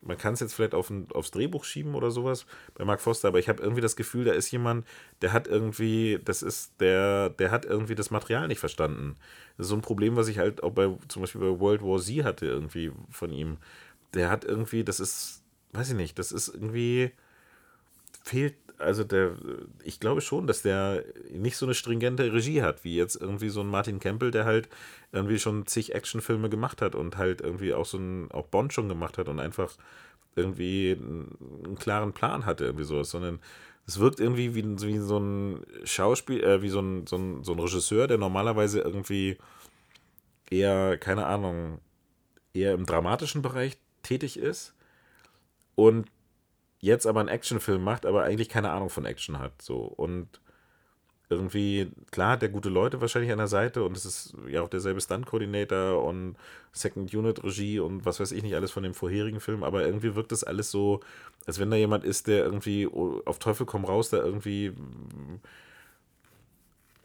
man 0.00 0.18
kann 0.18 0.34
es 0.34 0.40
jetzt 0.40 0.54
vielleicht 0.54 0.74
auf 0.74 0.90
ein, 0.90 1.06
aufs 1.12 1.30
Drehbuch 1.30 1.64
schieben 1.64 1.94
oder 1.94 2.10
sowas 2.10 2.44
bei 2.74 2.84
Mark 2.84 3.00
Foster, 3.00 3.28
aber 3.28 3.38
ich 3.38 3.48
habe 3.48 3.62
irgendwie 3.62 3.80
das 3.80 3.94
Gefühl, 3.94 4.24
da 4.24 4.32
ist 4.32 4.50
jemand, 4.50 4.84
der 5.22 5.32
hat 5.32 5.46
irgendwie, 5.46 6.18
das 6.24 6.42
ist, 6.42 6.72
der, 6.80 7.30
der 7.30 7.52
hat 7.52 7.64
irgendwie 7.66 7.94
das 7.94 8.10
Material 8.10 8.48
nicht 8.48 8.58
verstanden. 8.58 9.14
Das 9.56 9.66
ist 9.66 9.70
so 9.70 9.76
ein 9.76 9.82
Problem, 9.82 10.16
was 10.16 10.26
ich 10.26 10.38
halt 10.38 10.64
auch 10.64 10.72
bei, 10.72 10.90
zum 11.06 11.22
Beispiel 11.22 11.40
bei 11.40 11.60
World 11.60 11.82
War 11.82 12.00
Z 12.00 12.24
hatte, 12.24 12.46
irgendwie 12.46 12.90
von 13.10 13.30
ihm. 13.30 13.58
Der 14.12 14.28
hat 14.28 14.44
irgendwie, 14.44 14.82
das 14.82 14.98
ist, 14.98 15.44
weiß 15.72 15.90
ich 15.90 15.96
nicht, 15.96 16.18
das 16.18 16.32
ist 16.32 16.48
irgendwie, 16.48 17.12
fehlt 18.24 18.56
also 18.78 19.04
der, 19.04 19.36
ich 19.82 20.00
glaube 20.00 20.20
schon, 20.20 20.46
dass 20.46 20.62
der 20.62 21.04
nicht 21.30 21.56
so 21.56 21.66
eine 21.66 21.74
stringente 21.74 22.32
Regie 22.32 22.62
hat, 22.62 22.84
wie 22.84 22.96
jetzt 22.96 23.16
irgendwie 23.16 23.48
so 23.48 23.60
ein 23.60 23.66
Martin 23.66 24.00
Campbell, 24.00 24.30
der 24.30 24.44
halt 24.44 24.68
irgendwie 25.12 25.38
schon 25.38 25.66
zig 25.66 25.94
Actionfilme 25.94 26.48
gemacht 26.48 26.80
hat 26.80 26.94
und 26.94 27.16
halt 27.16 27.40
irgendwie 27.40 27.74
auch 27.74 27.86
so 27.86 27.98
ein, 27.98 28.30
auch 28.30 28.46
Bond 28.46 28.72
schon 28.72 28.88
gemacht 28.88 29.18
hat 29.18 29.28
und 29.28 29.40
einfach 29.40 29.76
irgendwie 30.36 30.96
einen, 30.98 31.76
klaren 31.78 32.12
Plan 32.12 32.46
hatte, 32.46 32.64
irgendwie 32.64 32.84
sowas, 32.84 33.10
sondern 33.10 33.40
es 33.86 33.98
wirkt 33.98 34.20
irgendwie 34.20 34.54
wie, 34.54 34.64
wie 34.64 34.98
so 34.98 35.18
ein 35.18 35.64
Schauspiel, 35.84 36.44
äh, 36.44 36.62
wie 36.62 36.68
so 36.68 36.80
ein, 36.80 37.06
so, 37.06 37.16
ein, 37.16 37.42
so 37.42 37.52
ein 37.52 37.58
Regisseur, 37.58 38.06
der 38.06 38.18
normalerweise 38.18 38.80
irgendwie 38.80 39.38
eher, 40.50 40.98
keine 40.98 41.26
Ahnung, 41.26 41.80
eher 42.54 42.74
im 42.74 42.86
dramatischen 42.86 43.42
Bereich 43.42 43.78
tätig 44.02 44.38
ist 44.38 44.74
und 45.74 46.10
jetzt 46.80 47.06
aber 47.06 47.20
einen 47.20 47.28
Actionfilm 47.28 47.82
macht, 47.82 48.06
aber 48.06 48.22
eigentlich 48.24 48.48
keine 48.48 48.70
Ahnung 48.70 48.90
von 48.90 49.04
Action 49.04 49.38
hat. 49.38 49.60
So. 49.62 49.78
Und 49.78 50.40
irgendwie, 51.30 51.90
klar, 52.10 52.32
hat 52.32 52.42
der 52.42 52.48
gute 52.48 52.70
Leute 52.70 53.00
wahrscheinlich 53.00 53.32
an 53.32 53.38
der 53.38 53.48
Seite 53.48 53.84
und 53.84 53.96
es 53.96 54.06
ist 54.06 54.34
ja 54.48 54.62
auch 54.62 54.68
derselbe 54.68 55.00
Stunt-Coordinator 55.00 56.02
und 56.02 56.36
Second-Unit-Regie 56.72 57.80
und 57.80 58.06
was 58.06 58.18
weiß 58.18 58.32
ich 58.32 58.42
nicht 58.42 58.54
alles 58.54 58.70
von 58.70 58.82
dem 58.82 58.94
vorherigen 58.94 59.40
Film, 59.40 59.62
aber 59.62 59.84
irgendwie 59.84 60.14
wirkt 60.14 60.32
das 60.32 60.42
alles 60.42 60.70
so, 60.70 61.00
als 61.46 61.58
wenn 61.58 61.70
da 61.70 61.76
jemand 61.76 62.04
ist, 62.04 62.28
der 62.28 62.44
irgendwie 62.44 62.86
auf 62.86 63.38
Teufel 63.38 63.66
komm 63.66 63.84
raus, 63.84 64.08
da 64.08 64.18
irgendwie 64.18 64.72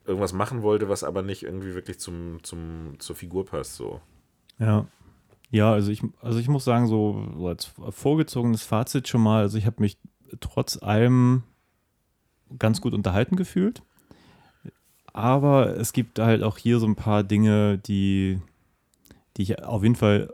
irgendwas 0.06 0.34
machen 0.34 0.62
wollte, 0.62 0.88
was 0.88 1.04
aber 1.04 1.22
nicht 1.22 1.44
irgendwie 1.44 1.76
wirklich 1.76 2.00
zum, 2.00 2.42
zum, 2.44 2.96
zur 3.00 3.16
Figur 3.16 3.46
passt. 3.46 3.76
So. 3.76 4.00
Ja, 4.58 4.88
ja, 5.54 5.72
also 5.72 5.92
ich, 5.92 6.02
also 6.20 6.40
ich 6.40 6.48
muss 6.48 6.66
sagen, 6.66 6.88
so, 6.88 7.48
als 7.48 7.72
vorgezogenes 7.92 8.64
Fazit 8.64 9.08
schon 9.08 9.22
mal, 9.22 9.42
also 9.42 9.56
ich 9.56 9.68
habe 9.68 9.84
mich 9.84 10.00
trotz 10.40 10.82
allem 10.82 11.44
ganz 12.58 12.82
gut 12.82 12.96
unterhalten 12.96 13.36
gefühlt. 13.36 13.84
Aber 15.14 15.78
es 15.78 15.94
gibt 15.94 16.18
halt 16.18 16.42
auch 16.42 16.58
hier 16.58 16.80
so 16.80 16.88
ein 16.88 16.96
paar 16.96 17.24
Dinge, 17.24 17.78
die, 17.78 18.40
die 19.38 19.44
ich 19.44 19.64
auf 19.64 19.84
jeden 19.84 19.96
Fall 19.96 20.34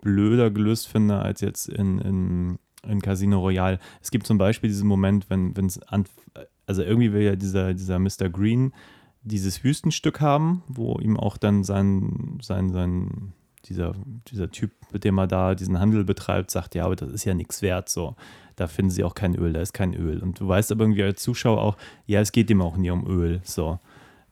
blöder 0.00 0.50
gelöst 0.50 0.88
finde 0.88 1.20
als 1.20 1.42
jetzt 1.42 1.68
in, 1.68 2.00
in, 2.00 2.58
in 2.82 3.00
Casino 3.00 3.38
Royale. 3.38 3.78
Es 4.02 4.10
gibt 4.10 4.26
zum 4.26 4.38
Beispiel 4.38 4.68
diesen 4.68 4.88
Moment, 4.88 5.30
wenn 5.30 5.54
es 5.64 5.80
an, 5.80 6.06
also 6.66 6.82
irgendwie 6.82 7.12
will 7.12 7.22
ja 7.22 7.36
dieser, 7.36 7.72
dieser 7.72 8.00
Mr. 8.00 8.28
Green 8.28 8.72
dieses 9.22 9.62
Wüstenstück 9.62 10.20
haben, 10.20 10.64
wo 10.66 10.98
ihm 10.98 11.16
auch 11.16 11.36
dann 11.36 11.62
sein, 11.62 12.38
sein, 12.42 12.72
sein 12.72 13.32
dieser, 13.66 13.94
dieser 14.30 14.50
Typ, 14.50 14.72
mit 14.92 15.04
dem 15.04 15.18
er 15.18 15.26
da 15.26 15.54
diesen 15.54 15.78
Handel 15.78 16.04
betreibt, 16.04 16.50
sagt, 16.50 16.74
ja, 16.74 16.84
aber 16.84 16.96
das 16.96 17.10
ist 17.10 17.24
ja 17.24 17.34
nichts 17.34 17.62
wert, 17.62 17.88
so. 17.88 18.16
Da 18.56 18.66
finden 18.66 18.90
sie 18.90 19.04
auch 19.04 19.14
kein 19.14 19.34
Öl, 19.34 19.52
da 19.52 19.60
ist 19.60 19.72
kein 19.72 19.94
Öl. 19.94 20.22
Und 20.22 20.40
du 20.40 20.48
weißt 20.48 20.72
aber 20.72 20.84
irgendwie 20.84 21.02
als 21.02 21.22
Zuschauer 21.22 21.62
auch, 21.62 21.76
ja, 22.06 22.20
es 22.20 22.32
geht 22.32 22.50
ihm 22.50 22.62
auch 22.62 22.76
nie 22.76 22.90
um 22.90 23.06
Öl, 23.06 23.40
so. 23.44 23.78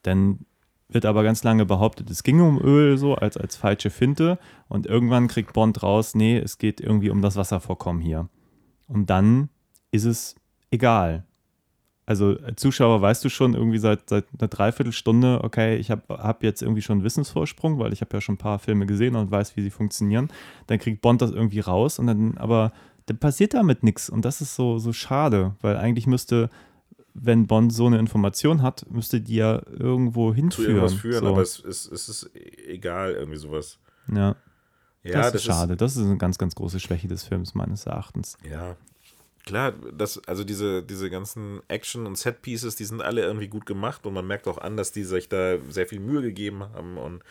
Dann 0.03 0.41
wird 0.89 1.05
aber 1.05 1.23
ganz 1.23 1.45
lange 1.45 1.67
behauptet, 1.67 2.11
es 2.11 2.23
ginge 2.23 2.45
um 2.45 2.61
Öl, 2.61 2.97
so, 2.97 3.15
als, 3.15 3.37
als 3.37 3.57
falsche 3.57 3.91
Finte. 3.91 4.39
Und 4.69 4.87
irgendwann 4.87 5.29
kriegt 5.29 5.53
Bond 5.53 5.83
raus, 5.83 6.15
nee, 6.15 6.39
es 6.39 6.59
geht 6.59 6.81
irgendwie 6.81 7.11
um 7.11 7.23
das 7.23 7.37
Wasservorkommen 7.37 8.03
hier. 8.03 8.29
Und 8.87 9.11
dann 9.11 9.51
ist 9.91 10.05
es 10.05 10.35
egal 10.71 11.25
also 12.09 12.39
als 12.43 12.59
Zuschauer 12.59 13.03
weißt 13.03 13.23
du 13.23 13.29
schon 13.29 13.53
irgendwie 13.53 13.77
seit, 13.77 14.09
seit 14.09 14.25
einer 14.39 14.49
Dreiviertelstunde, 14.49 15.45
okay, 15.45 15.77
ich 15.77 15.91
habe 15.91 16.03
hab 16.09 16.43
jetzt 16.43 16.63
irgendwie 16.63 16.81
schon 16.81 16.95
einen 16.95 17.05
Wissensvorsprung, 17.05 17.79
weil 17.79 17.93
ich 17.93 18.01
habe 18.01 18.17
ja 18.17 18.23
schon 18.23 18.37
ein 18.37 18.39
paar 18.39 18.59
Filme 18.59 18.87
gesehen 18.87 19.15
und 19.15 19.31
weiß, 19.31 19.59
wie 19.59 19.63
sie 19.63 19.69
funktionieren. 19.69 20.31
Dann 20.69 20.79
kriegt 20.79 21.03
Bond 21.03 21.21
das 21.21 21.33
irgendwie 21.33 21.61
raus 21.61 21.99
und 21.99 22.07
dann, 22.07 22.39
aber 22.39 22.73
dann 23.05 23.19
passiert 23.19 23.53
damit 23.53 23.83
nichts 23.83 24.09
und 24.09 24.25
das 24.25 24.41
ist 24.41 24.55
so, 24.55 24.79
so 24.79 24.95
schade, 24.95 25.55
weil 25.61 25.77
eigentlich 25.77 26.07
müsste, 26.07 26.49
wenn 27.13 27.47
Bond 27.47 27.75
so 27.75 27.87
eine 27.87 27.99
Information 27.99 28.63
hat, 28.63 28.87
müsste 28.91 29.21
die 29.21 29.37
ja 29.37 29.61
irgendwo 29.67 30.33
hinführen. 30.33 30.51
Zu 30.51 30.63
irgendwas 30.63 30.95
führen, 30.95 31.25
so. 31.25 31.29
aber 31.29 31.43
es, 31.43 31.63
es, 31.63 31.93
es 31.93 32.09
ist 32.09 32.31
egal, 32.67 33.13
irgendwie 33.13 33.39
sowas. 33.39 33.79
Ja. 34.11 34.35
Ja, 35.05 35.13
das, 35.13 35.33
das 35.33 35.35
ist 35.35 35.45
schade. 35.45 35.73
Ist, 35.75 35.81
das 35.83 35.97
ist 35.97 36.07
eine 36.07 36.17
ganz, 36.17 36.39
ganz 36.39 36.55
große 36.55 36.81
Schwäche 36.81 37.07
des 37.07 37.23
Films, 37.25 37.55
meines 37.55 37.85
Erachtens. 37.85 38.39
Ja, 38.51 38.77
klar, 39.45 39.73
das, 39.93 40.21
also 40.27 40.45
diese, 40.45 40.83
diese 40.83 41.11
ganzen 41.11 41.61
Action- 41.69 42.07
und 42.07 42.17
Set-Pieces, 42.17 42.77
die 42.77 42.85
sind 42.85 43.03
alle 43.03 43.23
irgendwie 43.23 43.49
gut 43.49 43.67
gemacht 43.67 44.07
und 44.07 44.15
man 44.15 44.27
merkt 44.27 44.47
auch 44.49 44.59
an, 44.59 44.77
dass 44.77 44.93
die 44.93 45.05
sich 45.05 45.29
da 45.29 45.59
sehr 45.69 45.87
viel 45.87 46.01
Mühe 46.01 46.23
gegeben 46.23 46.61
haben 46.61 46.99
und 46.99 47.23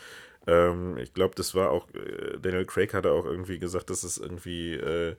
ähm, 0.48 0.98
ich 0.98 1.14
glaube, 1.14 1.36
das 1.36 1.54
war 1.56 1.72
auch, 1.72 1.88
äh, 1.94 2.38
Daniel 2.42 2.66
Craig 2.66 2.94
hatte 2.94 3.12
auch 3.12 3.26
irgendwie 3.26 3.60
gesagt, 3.60 3.90
dass 3.90 4.04
es 4.04 4.18
irgendwie 4.18 4.74
äh, 4.76 5.16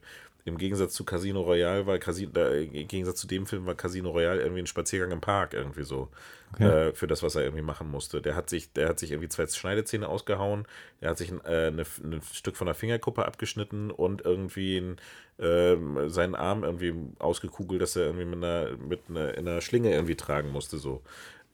im 0.49 0.57
Gegensatz 0.57 0.93
zu 0.93 1.05
Casino 1.05 1.41
Royale 1.41 1.85
war, 1.85 1.97
Casino, 1.97 2.31
im 2.41 2.87
Gegensatz 2.87 3.19
zu 3.21 3.27
dem 3.27 3.45
Film 3.45 3.65
war 3.65 3.75
Casino 3.75 4.09
Royale 4.09 4.41
irgendwie 4.41 4.61
ein 4.61 4.67
Spaziergang 4.67 5.11
im 5.11 5.21
Park 5.21 5.53
irgendwie 5.53 5.83
so. 5.83 6.09
Okay. 6.53 6.89
Äh, 6.89 6.93
für 6.93 7.05
das, 7.05 7.21
was 7.21 7.35
er 7.35 7.43
irgendwie 7.43 7.61
machen 7.61 7.89
musste. 7.91 8.21
Der 8.21 8.35
hat 8.35 8.49
sich, 8.49 8.73
der 8.73 8.89
hat 8.89 8.97
sich 8.97 9.11
irgendwie 9.11 9.29
zwei 9.29 9.45
Schneidezähne 9.45 10.07
ausgehauen, 10.07 10.65
der 10.99 11.11
hat 11.11 11.17
sich 11.19 11.31
ein, 11.31 11.41
äh, 11.45 11.67
eine, 11.67 11.83
ein 12.03 12.21
Stück 12.33 12.57
von 12.57 12.65
der 12.65 12.73
Fingerkuppe 12.73 13.23
abgeschnitten 13.25 13.91
und 13.91 14.25
irgendwie 14.25 14.77
ein, 14.77 14.97
äh, 15.37 15.77
seinen 16.09 16.33
Arm 16.33 16.63
irgendwie 16.63 16.95
ausgekugelt, 17.19 17.81
dass 17.81 17.95
er 17.95 18.05
irgendwie 18.05 18.25
mit 18.25 18.43
einer, 18.43 18.77
mit 18.77 19.01
einer, 19.09 19.37
in 19.37 19.47
einer 19.47 19.61
Schlinge 19.61 19.91
irgendwie 19.93 20.15
tragen 20.15 20.49
musste. 20.51 20.79
So. 20.79 21.03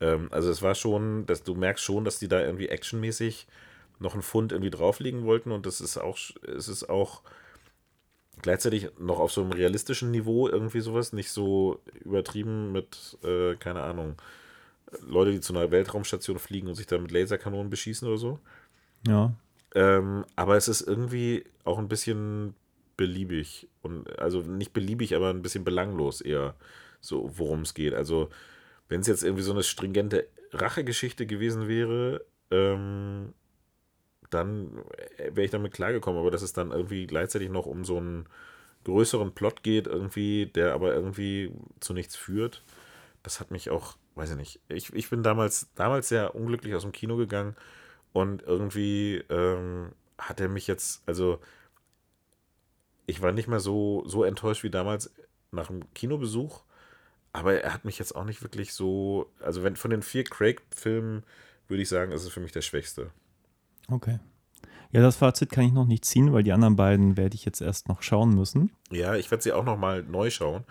Ähm, 0.00 0.28
also 0.30 0.50
es 0.50 0.62
war 0.62 0.74
schon, 0.74 1.26
dass 1.26 1.42
du 1.42 1.54
merkst 1.54 1.84
schon, 1.84 2.04
dass 2.04 2.18
die 2.18 2.28
da 2.28 2.40
irgendwie 2.40 2.68
actionmäßig 2.68 3.46
noch 3.98 4.14
einen 4.14 4.22
Pfund 4.22 4.52
irgendwie 4.52 4.70
drauflegen 4.70 5.24
wollten 5.24 5.52
und 5.52 5.66
das 5.66 5.80
ist 5.80 5.98
auch, 5.98 6.18
es 6.42 6.68
ist 6.68 6.88
auch 6.88 7.22
gleichzeitig 8.46 8.90
noch 8.96 9.18
auf 9.18 9.32
so 9.32 9.42
einem 9.42 9.50
realistischen 9.50 10.12
Niveau 10.12 10.46
irgendwie 10.46 10.78
sowas, 10.78 11.12
nicht 11.12 11.32
so 11.32 11.80
übertrieben 12.04 12.70
mit, 12.70 13.18
äh, 13.24 13.56
keine 13.56 13.82
Ahnung, 13.82 14.14
Leute, 15.04 15.32
die 15.32 15.40
zu 15.40 15.52
einer 15.52 15.72
Weltraumstation 15.72 16.38
fliegen 16.38 16.68
und 16.68 16.76
sich 16.76 16.86
da 16.86 16.96
mit 16.96 17.10
Laserkanonen 17.10 17.70
beschießen 17.70 18.06
oder 18.06 18.18
so. 18.18 18.38
Ja. 19.04 19.34
Ähm, 19.74 20.24
aber 20.36 20.56
es 20.56 20.68
ist 20.68 20.82
irgendwie 20.82 21.42
auch 21.64 21.80
ein 21.80 21.88
bisschen 21.88 22.54
beliebig. 22.96 23.66
Und 23.82 24.16
also 24.16 24.42
nicht 24.42 24.72
beliebig, 24.72 25.16
aber 25.16 25.30
ein 25.30 25.42
bisschen 25.42 25.64
belanglos 25.64 26.20
eher, 26.20 26.54
so 27.00 27.28
worum 27.36 27.62
es 27.62 27.74
geht. 27.74 27.94
Also, 27.94 28.30
wenn 28.88 29.00
es 29.00 29.08
jetzt 29.08 29.24
irgendwie 29.24 29.42
so 29.42 29.50
eine 29.50 29.64
stringente 29.64 30.28
Rachegeschichte 30.52 31.26
gewesen 31.26 31.66
wäre, 31.66 32.24
ähm, 32.52 33.32
dann 34.30 34.82
wäre 35.18 35.44
ich 35.44 35.50
damit 35.50 35.72
klargekommen. 35.72 36.20
Aber 36.20 36.30
dass 36.30 36.42
es 36.42 36.52
dann 36.52 36.72
irgendwie 36.72 37.06
gleichzeitig 37.06 37.50
noch 37.50 37.66
um 37.66 37.84
so 37.84 37.98
einen 37.98 38.26
größeren 38.84 39.32
Plot 39.32 39.62
geht, 39.62 39.86
irgendwie, 39.86 40.46
der 40.46 40.74
aber 40.74 40.94
irgendwie 40.94 41.52
zu 41.80 41.92
nichts 41.92 42.16
führt, 42.16 42.62
das 43.22 43.40
hat 43.40 43.50
mich 43.50 43.70
auch 43.70 43.96
weiß 44.16 44.30
ich 44.30 44.36
nicht. 44.36 44.60
Ich, 44.68 44.92
ich 44.92 45.10
bin 45.10 45.22
damals, 45.22 45.68
damals 45.74 46.08
sehr 46.08 46.34
unglücklich 46.34 46.74
aus 46.74 46.82
dem 46.82 46.92
Kino 46.92 47.16
gegangen 47.16 47.54
und 48.12 48.42
irgendwie 48.42 49.22
ähm, 49.28 49.92
hat 50.18 50.40
er 50.40 50.48
mich 50.48 50.66
jetzt, 50.66 51.02
also 51.06 51.38
ich 53.06 53.22
war 53.22 53.32
nicht 53.32 53.46
mehr 53.46 53.60
so, 53.60 54.02
so 54.06 54.24
enttäuscht 54.24 54.64
wie 54.64 54.70
damals 54.70 55.14
nach 55.52 55.68
dem 55.68 55.92
Kinobesuch, 55.94 56.62
aber 57.32 57.60
er 57.62 57.74
hat 57.74 57.84
mich 57.84 57.98
jetzt 57.98 58.16
auch 58.16 58.24
nicht 58.24 58.42
wirklich 58.42 58.72
so, 58.72 59.30
also 59.40 59.62
wenn 59.62 59.76
von 59.76 59.90
den 59.90 60.02
vier 60.02 60.24
Craig-Filmen 60.24 61.22
würde 61.68 61.82
ich 61.82 61.88
sagen, 61.88 62.12
ist 62.12 62.24
es 62.24 62.30
für 62.30 62.40
mich 62.40 62.52
der 62.52 62.62
schwächste. 62.62 63.10
Okay. 63.88 64.18
Ja, 64.92 65.02
das 65.02 65.16
Fazit 65.16 65.50
kann 65.50 65.64
ich 65.64 65.72
noch 65.72 65.86
nicht 65.86 66.04
ziehen, 66.04 66.32
weil 66.32 66.42
die 66.42 66.52
anderen 66.52 66.76
beiden 66.76 67.16
werde 67.16 67.34
ich 67.34 67.44
jetzt 67.44 67.60
erst 67.60 67.88
noch 67.88 68.02
schauen 68.02 68.34
müssen. 68.34 68.70
Ja, 68.90 69.14
ich 69.16 69.30
werde 69.30 69.42
sie 69.42 69.52
auch 69.52 69.64
noch 69.64 69.76
mal 69.76 70.02
neu 70.02 70.30
schauen. 70.30 70.64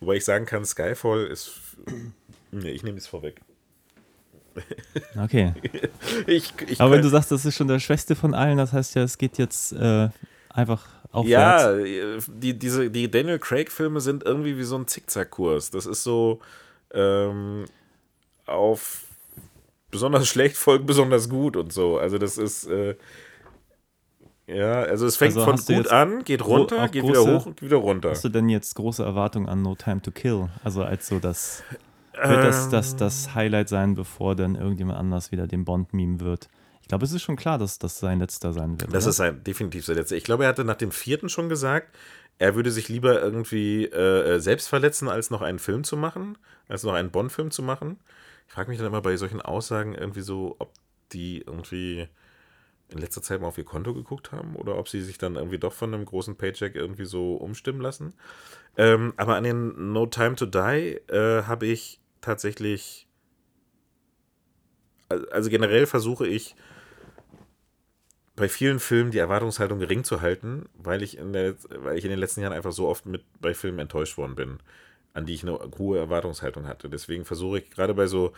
Wobei 0.00 0.16
ich 0.16 0.24
sagen 0.24 0.44
kann, 0.46 0.64
Skyfall 0.64 1.26
ist 1.26 1.60
Nee, 2.50 2.70
ich 2.70 2.82
nehme 2.82 2.98
es 2.98 3.06
vorweg. 3.06 3.40
Okay. 5.18 5.52
ich, 6.26 6.50
ich 6.66 6.80
Aber 6.80 6.92
wenn 6.92 7.02
du 7.02 7.10
sagst, 7.10 7.30
das 7.30 7.44
ist 7.44 7.54
schon 7.56 7.68
der 7.68 7.78
Schwächste 7.78 8.16
von 8.16 8.32
allen, 8.32 8.56
das 8.56 8.72
heißt 8.72 8.94
ja, 8.94 9.02
es 9.02 9.18
geht 9.18 9.36
jetzt 9.36 9.72
äh, 9.72 10.08
einfach 10.48 10.86
aufwärts. 11.12 11.86
Ja, 11.86 12.18
die, 12.26 12.58
diese, 12.58 12.90
die 12.90 13.10
Daniel 13.10 13.38
Craig-Filme 13.38 14.00
sind 14.00 14.24
irgendwie 14.24 14.56
wie 14.56 14.62
so 14.62 14.76
ein 14.76 14.86
Zickzackkurs. 14.86 15.70
Das 15.70 15.84
ist 15.84 16.02
so 16.02 16.40
ähm, 16.94 17.66
auf 18.46 19.05
besonders 19.96 20.28
schlecht 20.32 20.56
folgt 20.56 20.86
besonders 20.86 21.28
gut 21.28 21.56
und 21.56 21.72
so. 21.72 21.98
Also 21.98 22.18
das 22.18 22.38
ist 22.38 22.66
äh, 22.66 22.96
ja, 24.46 24.82
also 24.82 25.06
es 25.06 25.16
fängt 25.16 25.36
also 25.36 25.56
von 25.56 25.76
gut 25.76 25.88
an, 25.88 26.22
geht 26.22 26.46
runter, 26.46 26.88
geht 26.88 27.02
große, 27.02 27.20
wieder 27.20 27.38
hoch 27.38 27.46
und 27.46 27.62
wieder 27.62 27.78
runter. 27.78 28.10
Hast 28.10 28.24
du 28.24 28.28
denn 28.28 28.48
jetzt 28.48 28.74
große 28.76 29.02
Erwartungen 29.02 29.48
an 29.48 29.62
No 29.62 29.74
Time 29.74 30.02
to 30.02 30.12
Kill? 30.12 30.48
Also 30.62 30.84
als 30.84 31.08
so 31.08 31.18
das 31.18 31.64
wird 32.14 32.44
das, 32.44 32.68
das 32.68 32.96
das 32.96 33.34
Highlight 33.34 33.68
sein, 33.68 33.94
bevor 33.94 34.36
dann 34.36 34.54
irgendjemand 34.54 34.98
anders 34.98 35.32
wieder 35.32 35.46
den 35.46 35.64
Bond-Meme 35.64 36.20
wird? 36.20 36.48
Ich 36.80 36.88
glaube, 36.88 37.04
es 37.04 37.12
ist 37.12 37.22
schon 37.22 37.34
klar, 37.34 37.58
dass 37.58 37.80
das 37.80 37.98
sein 37.98 38.20
letzter 38.20 38.52
sein 38.52 38.80
wird. 38.80 38.94
Das 38.94 39.04
oder? 39.04 39.10
ist 39.10 39.16
sein, 39.16 39.42
definitiv 39.42 39.84
sein 39.84 39.96
letzter. 39.96 40.14
Ich 40.14 40.22
glaube, 40.22 40.44
er 40.44 40.50
hatte 40.50 40.64
nach 40.64 40.76
dem 40.76 40.92
vierten 40.92 41.28
schon 41.28 41.48
gesagt, 41.48 41.96
er 42.38 42.54
würde 42.54 42.70
sich 42.70 42.88
lieber 42.88 43.20
irgendwie 43.20 43.86
äh, 43.86 44.38
selbst 44.38 44.68
verletzen, 44.68 45.08
als 45.08 45.30
noch 45.30 45.42
einen 45.42 45.58
Film 45.58 45.82
zu 45.82 45.96
machen, 45.96 46.38
als 46.68 46.84
noch 46.84 46.92
einen 46.92 47.10
Bond-Film 47.10 47.50
zu 47.50 47.62
machen. 47.62 47.98
Ich 48.46 48.52
frage 48.52 48.70
mich 48.70 48.78
dann 48.78 48.86
immer 48.86 49.02
bei 49.02 49.16
solchen 49.16 49.40
Aussagen 49.40 49.94
irgendwie 49.94 50.22
so, 50.22 50.56
ob 50.58 50.72
die 51.12 51.42
irgendwie 51.46 52.08
in 52.88 52.98
letzter 52.98 53.22
Zeit 53.22 53.40
mal 53.40 53.48
auf 53.48 53.58
ihr 53.58 53.64
Konto 53.64 53.94
geguckt 53.94 54.32
haben 54.32 54.54
oder 54.54 54.78
ob 54.78 54.88
sie 54.88 55.02
sich 55.02 55.18
dann 55.18 55.36
irgendwie 55.36 55.58
doch 55.58 55.72
von 55.72 55.92
einem 55.92 56.04
großen 56.04 56.36
Paycheck 56.36 56.76
irgendwie 56.76 57.04
so 57.04 57.34
umstimmen 57.34 57.80
lassen. 57.80 58.14
Ähm, 58.76 59.12
aber 59.16 59.36
an 59.36 59.44
den 59.44 59.92
No 59.92 60.06
Time 60.06 60.36
to 60.36 60.46
Die 60.46 61.00
äh, 61.08 61.42
habe 61.44 61.66
ich 61.66 62.00
tatsächlich, 62.20 63.08
also 65.08 65.50
generell 65.50 65.86
versuche 65.86 66.26
ich 66.26 66.54
bei 68.36 68.48
vielen 68.48 68.78
Filmen 68.78 69.10
die 69.10 69.18
Erwartungshaltung 69.18 69.78
gering 69.78 70.04
zu 70.04 70.20
halten, 70.20 70.68
weil 70.74 71.02
ich 71.02 71.16
in, 71.16 71.32
der, 71.32 71.56
weil 71.70 71.96
ich 71.96 72.04
in 72.04 72.10
den 72.10 72.18
letzten 72.18 72.42
Jahren 72.42 72.52
einfach 72.52 72.72
so 72.72 72.86
oft 72.86 73.06
mit 73.06 73.24
bei 73.40 73.54
Filmen 73.54 73.78
enttäuscht 73.78 74.18
worden 74.18 74.36
bin, 74.36 74.60
an 75.16 75.24
die 75.24 75.34
ich 75.34 75.42
eine 75.42 75.58
hohe 75.78 75.98
Erwartungshaltung 75.98 76.66
hatte. 76.66 76.90
Deswegen 76.90 77.24
versuche 77.24 77.58
ich 77.58 77.70
gerade 77.70 77.94
bei 77.94 78.06
so 78.06 78.32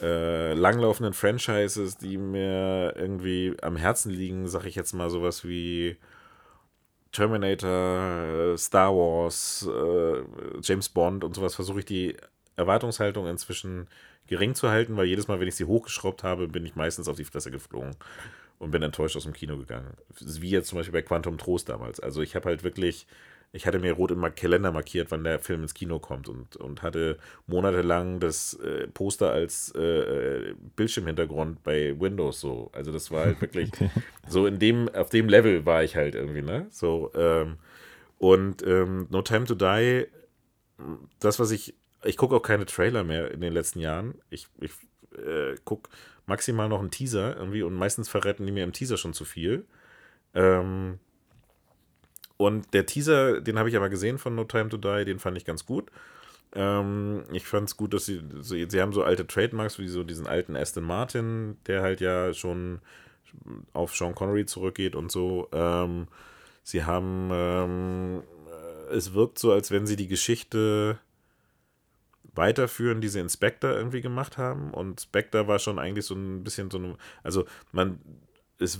äh, 0.00 0.54
langlaufenden 0.54 1.12
Franchises, 1.12 1.98
die 1.98 2.16
mir 2.16 2.94
irgendwie 2.96 3.54
am 3.60 3.76
Herzen 3.76 4.10
liegen, 4.10 4.48
sage 4.48 4.68
ich 4.68 4.74
jetzt 4.74 4.94
mal 4.94 5.10
sowas 5.10 5.44
wie 5.44 5.96
Terminator, 7.12 8.56
Star 8.56 8.94
Wars, 8.94 9.68
äh, 9.68 10.22
James 10.62 10.88
Bond 10.88 11.22
und 11.22 11.34
sowas, 11.34 11.54
versuche 11.54 11.80
ich 11.80 11.84
die 11.84 12.16
Erwartungshaltung 12.56 13.26
inzwischen 13.26 13.86
gering 14.26 14.54
zu 14.54 14.70
halten, 14.70 14.96
weil 14.96 15.06
jedes 15.06 15.28
Mal, 15.28 15.38
wenn 15.38 15.48
ich 15.48 15.54
sie 15.54 15.66
hochgeschraubt 15.66 16.24
habe, 16.24 16.48
bin 16.48 16.64
ich 16.64 16.76
meistens 16.76 17.08
auf 17.08 17.16
die 17.16 17.24
Fresse 17.24 17.50
geflogen 17.50 17.94
und 18.58 18.70
bin 18.70 18.82
enttäuscht 18.82 19.16
aus 19.16 19.24
dem 19.24 19.34
Kino 19.34 19.58
gegangen. 19.58 19.94
Wie 20.18 20.50
jetzt 20.50 20.68
zum 20.68 20.78
Beispiel 20.78 20.94
bei 20.94 21.02
Quantum 21.02 21.36
Trost 21.36 21.68
damals. 21.68 22.00
Also 22.00 22.22
ich 22.22 22.34
habe 22.34 22.48
halt 22.48 22.64
wirklich, 22.64 23.06
ich 23.56 23.66
hatte 23.66 23.78
mir 23.78 23.92
rot 23.94 24.10
im 24.10 24.22
Kalender 24.34 24.70
markiert, 24.72 25.10
wann 25.10 25.24
der 25.24 25.40
Film 25.40 25.62
ins 25.62 25.74
Kino 25.74 25.98
kommt 25.98 26.28
und, 26.28 26.56
und 26.56 26.82
hatte 26.82 27.18
monatelang 27.46 28.20
das 28.20 28.54
äh, 28.54 28.86
Poster 28.88 29.30
als 29.30 29.74
äh, 29.74 30.54
Bildschirmhintergrund 30.76 31.62
bei 31.64 31.98
Windows 31.98 32.40
so. 32.40 32.70
Also 32.72 32.92
das 32.92 33.10
war 33.10 33.22
halt 33.24 33.40
wirklich 33.40 33.72
Okay. 33.72 33.90
so 34.26 34.46
in 34.46 34.58
dem, 34.58 34.88
auf 34.94 35.08
dem 35.10 35.28
Level 35.28 35.66
war 35.66 35.82
ich 35.84 35.96
halt 35.96 36.14
irgendwie, 36.14 36.42
ne? 36.42 36.66
So, 36.70 37.10
ähm, 37.14 37.58
und 38.18 38.66
ähm, 38.66 39.06
No 39.10 39.22
Time 39.22 39.44
to 39.46 39.54
Die, 39.54 40.06
das, 41.20 41.38
was 41.38 41.50
ich, 41.50 41.74
ich 42.04 42.16
gucke 42.16 42.36
auch 42.36 42.42
keine 42.42 42.66
Trailer 42.66 43.04
mehr 43.04 43.30
in 43.30 43.40
den 43.40 43.52
letzten 43.52 43.80
Jahren. 43.80 44.14
Ich, 44.30 44.48
ich 44.60 44.72
äh, 45.18 45.56
gucke 45.64 45.90
maximal 46.26 46.68
noch 46.68 46.80
einen 46.80 46.90
Teaser 46.90 47.36
irgendwie 47.36 47.62
und 47.62 47.74
meistens 47.74 48.08
verraten 48.08 48.46
die 48.46 48.52
mir 48.52 48.64
im 48.64 48.72
Teaser 48.72 48.96
schon 48.96 49.14
zu 49.14 49.24
viel. 49.24 49.64
Ähm, 50.34 50.98
und 52.36 52.72
der 52.74 52.86
Teaser, 52.86 53.40
den 53.40 53.58
habe 53.58 53.68
ich 53.68 53.76
aber 53.76 53.88
gesehen 53.88 54.18
von 54.18 54.34
No 54.34 54.44
Time 54.44 54.68
to 54.68 54.76
Die, 54.76 55.04
den 55.04 55.18
fand 55.18 55.36
ich 55.36 55.44
ganz 55.44 55.64
gut. 55.64 55.90
Ähm, 56.54 57.24
ich 57.32 57.46
fand 57.46 57.68
es 57.68 57.76
gut, 57.76 57.94
dass 57.94 58.06
sie, 58.06 58.22
so, 58.40 58.54
sie 58.54 58.80
haben 58.80 58.92
so 58.92 59.02
alte 59.02 59.26
Trademarks, 59.26 59.78
wie 59.78 59.88
so 59.88 60.04
diesen 60.04 60.26
alten 60.26 60.56
Aston 60.56 60.84
Martin, 60.84 61.56
der 61.66 61.82
halt 61.82 62.00
ja 62.00 62.32
schon 62.32 62.80
auf 63.72 63.94
Sean 63.94 64.14
Connery 64.14 64.46
zurückgeht 64.46 64.96
und 64.96 65.10
so. 65.12 65.48
Ähm, 65.52 66.08
sie 66.62 66.84
haben, 66.84 67.30
ähm, 67.32 68.22
äh, 68.90 68.94
es 68.94 69.14
wirkt 69.14 69.38
so, 69.38 69.52
als 69.52 69.70
wenn 69.70 69.86
sie 69.86 69.96
die 69.96 70.08
Geschichte 70.08 70.98
weiterführen, 72.34 73.00
die 73.00 73.08
sie 73.08 73.20
in 73.20 73.28
Spectre 73.28 73.74
irgendwie 73.74 74.02
gemacht 74.02 74.38
haben. 74.38 74.72
Und 74.72 75.00
Spectre 75.00 75.48
war 75.48 75.58
schon 75.58 75.78
eigentlich 75.78 76.06
so 76.06 76.14
ein 76.14 76.44
bisschen 76.44 76.70
so 76.70 76.78
eine, 76.78 76.96
also 77.22 77.46
man, 77.72 77.98
es 78.58 78.78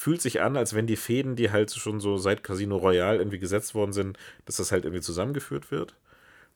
fühlt 0.00 0.22
sich 0.22 0.40
an, 0.40 0.56
als 0.56 0.74
wenn 0.74 0.86
die 0.86 0.96
Fäden, 0.96 1.36
die 1.36 1.50
halt 1.50 1.70
schon 1.72 2.00
so 2.00 2.16
seit 2.16 2.42
Casino 2.42 2.78
Royale 2.78 3.18
irgendwie 3.18 3.38
gesetzt 3.38 3.74
worden 3.74 3.92
sind, 3.92 4.18
dass 4.46 4.56
das 4.56 4.72
halt 4.72 4.86
irgendwie 4.86 5.02
zusammengeführt 5.02 5.70
wird. 5.70 5.94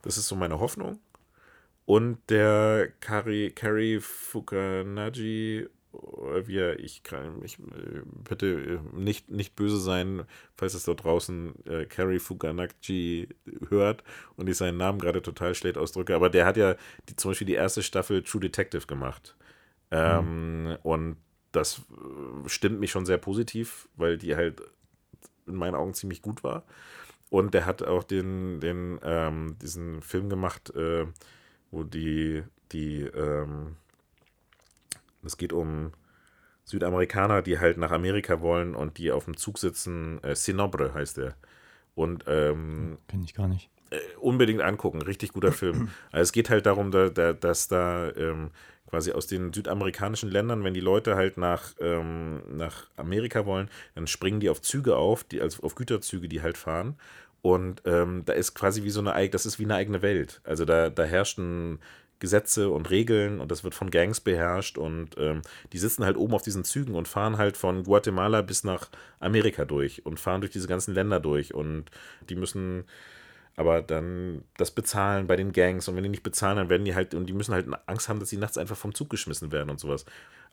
Das 0.00 0.16
ist 0.16 0.28
so 0.28 0.34
meine 0.34 0.60
Hoffnung. 0.60 0.98
Und 1.84 2.16
der 2.30 2.88
Kari, 3.00 3.52
Kari 3.54 4.00
Fukanaji, 4.00 5.68
oder 5.92 6.48
wie 6.48 6.56
er, 6.56 6.80
ich 6.80 7.02
kann 7.02 7.38
mich 7.40 7.58
äh, 7.58 8.00
bitte 8.26 8.46
äh, 8.46 8.78
nicht, 8.98 9.30
nicht 9.30 9.54
böse 9.56 9.78
sein, 9.78 10.22
falls 10.56 10.72
es 10.72 10.84
dort 10.84 11.04
draußen 11.04 11.66
äh, 11.66 11.84
Kari 11.84 12.20
Fukanaji 12.20 13.28
hört 13.68 14.04
und 14.36 14.48
ich 14.48 14.56
seinen 14.56 14.78
Namen 14.78 14.98
gerade 14.98 15.20
total 15.20 15.54
schlecht 15.54 15.76
ausdrücke, 15.76 16.14
aber 16.14 16.30
der 16.30 16.46
hat 16.46 16.56
ja 16.56 16.76
die, 17.10 17.16
zum 17.16 17.32
Beispiel 17.32 17.46
die 17.46 17.52
erste 17.52 17.82
Staffel 17.82 18.22
True 18.22 18.40
Detective 18.40 18.86
gemacht. 18.86 19.36
Ähm, 19.90 20.78
und 20.82 21.18
das 21.56 21.78
äh, 21.90 22.48
stimmt 22.48 22.80
mich 22.80 22.90
schon 22.90 23.06
sehr 23.06 23.18
positiv, 23.18 23.88
weil 23.96 24.18
die 24.18 24.36
halt 24.36 24.62
in 25.46 25.54
meinen 25.54 25.74
Augen 25.74 25.94
ziemlich 25.94 26.22
gut 26.22 26.42
war. 26.44 26.64
Und 27.30 27.54
der 27.54 27.66
hat 27.66 27.82
auch 27.82 28.04
den, 28.04 28.60
den, 28.60 28.98
ähm, 29.02 29.56
diesen 29.60 30.02
Film 30.02 30.28
gemacht, 30.28 30.70
äh, 30.76 31.06
wo 31.70 31.82
die, 31.82 32.42
die, 32.72 33.00
ähm, 33.02 33.76
es 35.24 35.36
geht 35.36 35.52
um 35.52 35.92
Südamerikaner, 36.64 37.42
die 37.42 37.58
halt 37.58 37.76
nach 37.76 37.90
Amerika 37.90 38.40
wollen 38.40 38.74
und 38.74 38.98
die 38.98 39.10
auf 39.12 39.24
dem 39.24 39.36
Zug 39.36 39.58
sitzen. 39.58 40.22
Äh, 40.22 40.34
Sinobre 40.36 40.94
heißt 40.94 41.16
der. 41.18 41.34
Und 41.94 42.24
ähm, 42.26 42.98
Kenne 43.08 43.24
ich 43.24 43.34
gar 43.34 43.48
nicht. 43.48 43.68
äh, 43.90 43.98
unbedingt 44.20 44.60
angucken, 44.62 45.02
richtig 45.02 45.32
guter 45.32 45.52
Film. 45.52 45.88
Also 46.12 46.22
es 46.22 46.32
geht 46.32 46.50
halt 46.50 46.66
darum, 46.66 46.90
da, 46.90 47.08
da, 47.08 47.32
dass 47.32 47.68
da 47.68 48.10
ähm, 48.12 48.50
quasi 48.94 49.10
aus 49.10 49.26
den 49.26 49.52
südamerikanischen 49.52 50.30
Ländern, 50.30 50.62
wenn 50.62 50.72
die 50.72 50.80
Leute 50.80 51.16
halt 51.16 51.36
nach, 51.36 51.72
ähm, 51.80 52.42
nach 52.56 52.86
Amerika 52.96 53.44
wollen, 53.44 53.68
dann 53.96 54.06
springen 54.06 54.38
die 54.38 54.48
auf 54.48 54.62
Züge 54.62 54.96
auf, 54.96 55.24
die, 55.24 55.40
also 55.40 55.64
auf 55.64 55.74
Güterzüge, 55.74 56.28
die 56.28 56.42
halt 56.42 56.56
fahren. 56.56 56.96
Und 57.42 57.82
ähm, 57.86 58.22
da 58.24 58.34
ist 58.34 58.54
quasi 58.54 58.84
wie 58.84 58.90
so 58.90 59.00
eine, 59.00 59.28
das 59.30 59.46
ist 59.46 59.58
wie 59.58 59.64
eine 59.64 59.74
eigene 59.74 60.00
Welt. 60.00 60.40
Also 60.44 60.64
da, 60.64 60.90
da 60.90 61.02
herrschen 61.02 61.80
Gesetze 62.20 62.70
und 62.70 62.88
Regeln 62.88 63.40
und 63.40 63.50
das 63.50 63.64
wird 63.64 63.74
von 63.74 63.90
Gangs 63.90 64.20
beherrscht 64.20 64.78
und 64.78 65.10
ähm, 65.18 65.42
die 65.72 65.78
sitzen 65.78 66.04
halt 66.04 66.16
oben 66.16 66.34
auf 66.34 66.42
diesen 66.42 66.62
Zügen 66.62 66.94
und 66.94 67.08
fahren 67.08 67.36
halt 67.36 67.56
von 67.56 67.82
Guatemala 67.82 68.42
bis 68.42 68.62
nach 68.62 68.88
Amerika 69.18 69.64
durch 69.64 70.06
und 70.06 70.20
fahren 70.20 70.40
durch 70.40 70.52
diese 70.52 70.68
ganzen 70.68 70.94
Länder 70.94 71.18
durch 71.18 71.52
und 71.52 71.86
die 72.30 72.36
müssen 72.36 72.84
aber 73.56 73.82
dann 73.82 74.42
das 74.56 74.70
bezahlen 74.70 75.26
bei 75.26 75.36
den 75.36 75.52
Gangs 75.52 75.88
und 75.88 75.96
wenn 75.96 76.02
die 76.02 76.08
nicht 76.08 76.22
bezahlen, 76.22 76.56
dann 76.56 76.68
werden 76.68 76.84
die 76.84 76.94
halt 76.94 77.14
und 77.14 77.26
die 77.26 77.32
müssen 77.32 77.54
halt 77.54 77.66
Angst 77.86 78.08
haben, 78.08 78.20
dass 78.20 78.28
sie 78.28 78.36
nachts 78.36 78.58
einfach 78.58 78.76
vom 78.76 78.94
Zug 78.94 79.10
geschmissen 79.10 79.52
werden 79.52 79.70
und 79.70 79.80
sowas. 79.80 80.04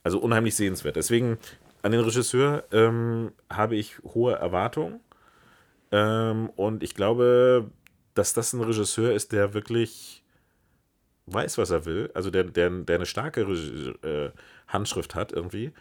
Also 0.03 0.19
unheimlich 0.19 0.55
sehenswert. 0.55 0.95
Deswegen 0.95 1.37
an 1.81 1.91
den 1.91 2.01
Regisseur 2.01 2.63
ähm, 2.71 3.31
habe 3.49 3.75
ich 3.75 3.99
hohe 3.99 4.33
Erwartungen 4.33 4.99
ähm, 5.91 6.49
und 6.55 6.83
ich 6.83 6.95
glaube, 6.95 7.69
dass 8.13 8.33
das 8.33 8.53
ein 8.53 8.61
Regisseur 8.61 9.13
ist, 9.13 9.31
der 9.31 9.53
wirklich 9.53 10.23
weiß, 11.27 11.57
was 11.57 11.69
er 11.69 11.85
will, 11.85 12.11
also 12.13 12.29
der, 12.29 12.43
der, 12.43 12.69
der 12.69 12.95
eine 12.95 13.05
starke 13.05 13.47
Regi- 13.47 13.95
äh, 14.05 14.31
Handschrift 14.67 15.15
hat 15.15 15.31
irgendwie. 15.31 15.71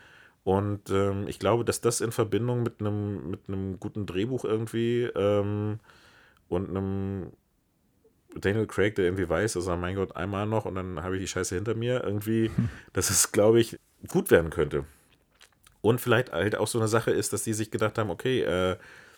Und 0.43 0.91
ähm, 0.91 1.27
ich 1.29 1.39
glaube, 1.39 1.65
dass 1.65 1.81
das 1.81 2.01
in 2.01 2.13
Verbindung 2.13 2.63
mit 2.63 2.81
einem 2.81 3.31
mit 3.31 3.41
einem 3.49 3.79
guten 3.79 4.07
Drehbuch 4.07 4.45
irgendwie 4.45 5.03
ähm, 5.15 5.81
und 6.51 6.69
einem 6.69 7.33
Daniel 8.35 8.67
Craig, 8.67 8.95
der 8.97 9.07
irgendwie 9.07 9.29
weiß, 9.29 9.55
dass 9.55 9.67
er, 9.67 9.77
mein 9.77 9.97
Gott, 9.97 10.15
einmal 10.17 10.47
noch 10.47 10.67
und 10.67 10.75
dann 10.75 11.03
habe 11.03 11.17
ich 11.17 11.23
die 11.23 11.29
Scheiße 11.29 11.55
hinter 11.55 11.75
mir, 11.75 12.05
irgendwie, 12.05 12.51
dass 12.93 13.09
es, 13.09 13.33
glaube 13.33 13.61
ich, 13.61 13.79
gut 14.09 14.31
werden 14.31 14.51
könnte. 14.51 14.85
Und 15.81 16.01
vielleicht 16.01 16.33
halt 16.33 16.57
auch 16.57 16.67
so 16.67 16.79
eine 16.79 16.89
Sache 16.89 17.11
ist, 17.11 17.33
dass 17.33 17.45
die 17.45 17.55
sich 17.55 17.71
gedacht 17.71 17.97
haben, 17.97 18.11
okay, 18.11 18.43
äh, 18.43 18.77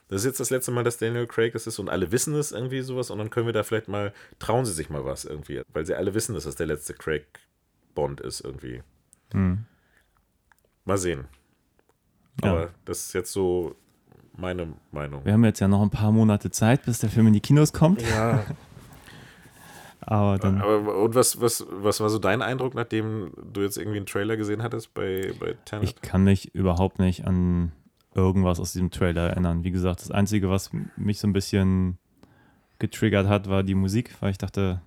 das 0.09 0.21
ist 0.21 0.27
jetzt 0.27 0.41
das 0.41 0.51
letzte 0.51 0.71
Mal, 0.71 0.85
dass 0.85 0.99
Daniel 0.99 1.27
Craig 1.27 1.55
das 1.55 1.67
ist 1.67 1.79
und 1.79 1.89
alle 1.89 2.13
wissen 2.13 2.35
es 2.35 2.53
irgendwie 2.53 2.83
sowas 2.83 3.11
und 3.11 3.19
dann 3.19 3.31
können 3.31 3.47
wir 3.47 3.53
da 3.53 3.63
vielleicht 3.63 3.89
mal, 3.89 4.13
trauen 4.39 4.65
sie 4.65 4.73
sich 4.73 4.91
mal 4.91 5.05
was 5.05 5.25
irgendwie, 5.25 5.63
weil 5.73 5.87
sie 5.87 5.95
alle 5.95 6.15
wissen, 6.15 6.35
dass 6.35 6.45
das 6.45 6.55
der 6.55 6.67
letzte 6.67 6.95
Craig 6.95 7.27
Bond 7.95 8.21
ist 8.21 8.41
irgendwie. 8.41 8.83
Hm. 9.33 9.65
Mal 10.85 10.99
sehen. 10.99 11.27
Ja. 12.43 12.51
Aber 12.51 12.75
das 12.85 13.07
ist 13.07 13.13
jetzt 13.15 13.33
so 13.33 13.77
meine 14.37 14.69
Meinung. 14.91 15.25
Wir 15.25 15.33
haben 15.33 15.45
jetzt 15.45 15.61
ja 15.61 15.69
noch 15.69 15.83
ein 15.83 15.91
paar 15.91 16.13
Monate 16.13 16.51
Zeit, 16.51 16.85
bis 16.85 16.99
der 16.99 17.11
Film 17.11 17.27
in 17.29 17.33
die 17.33 17.41
Kinos 17.41 17.73
kommt. 17.73 18.03
Ja. 18.03 18.45
Aber 20.01 20.39
dann, 20.39 20.61
Aber, 20.61 20.99
und 20.99 21.15
was, 21.15 21.41
was, 21.41 21.65
was 21.71 22.01
war 22.01 22.11
so 22.11 22.19
dein 22.19 22.43
Eindruck, 22.43 22.75
nachdem 22.75 23.33
du 23.53 23.61
jetzt 23.63 23.79
irgendwie 23.79 23.99
einen 23.99 24.07
Trailer 24.07 24.37
gesehen 24.37 24.63
hattest 24.63 24.93
bei, 24.95 25.33
bei 25.39 25.55
Tenet? 25.65 25.85
ich 25.85 26.03
kann 26.03 26.25
mich 26.25 26.55
überhaupt 26.55 26.99
nicht 26.99 27.27
an 27.27 27.71
irgendwas 28.15 28.59
aus 28.59 28.73
diesem 28.73 28.91
Trailer 28.91 29.31
erinnern. 29.31 29.65
Wie 29.65 29.71
gesagt, 29.71 30.01
das 30.01 30.11
Einzige, 30.11 30.51
was 30.51 30.71
mich 30.97 31.21
so 31.21 31.29
ein 31.29 31.33
bisschen 31.33 31.99
getriggert 32.79 33.29
hat, 33.29 33.49
war 33.49 33.63
die 33.63 33.75
Musik, 33.77 34.17
weil 34.21 34.33
ich 34.33 34.39
dachte, 34.39 34.83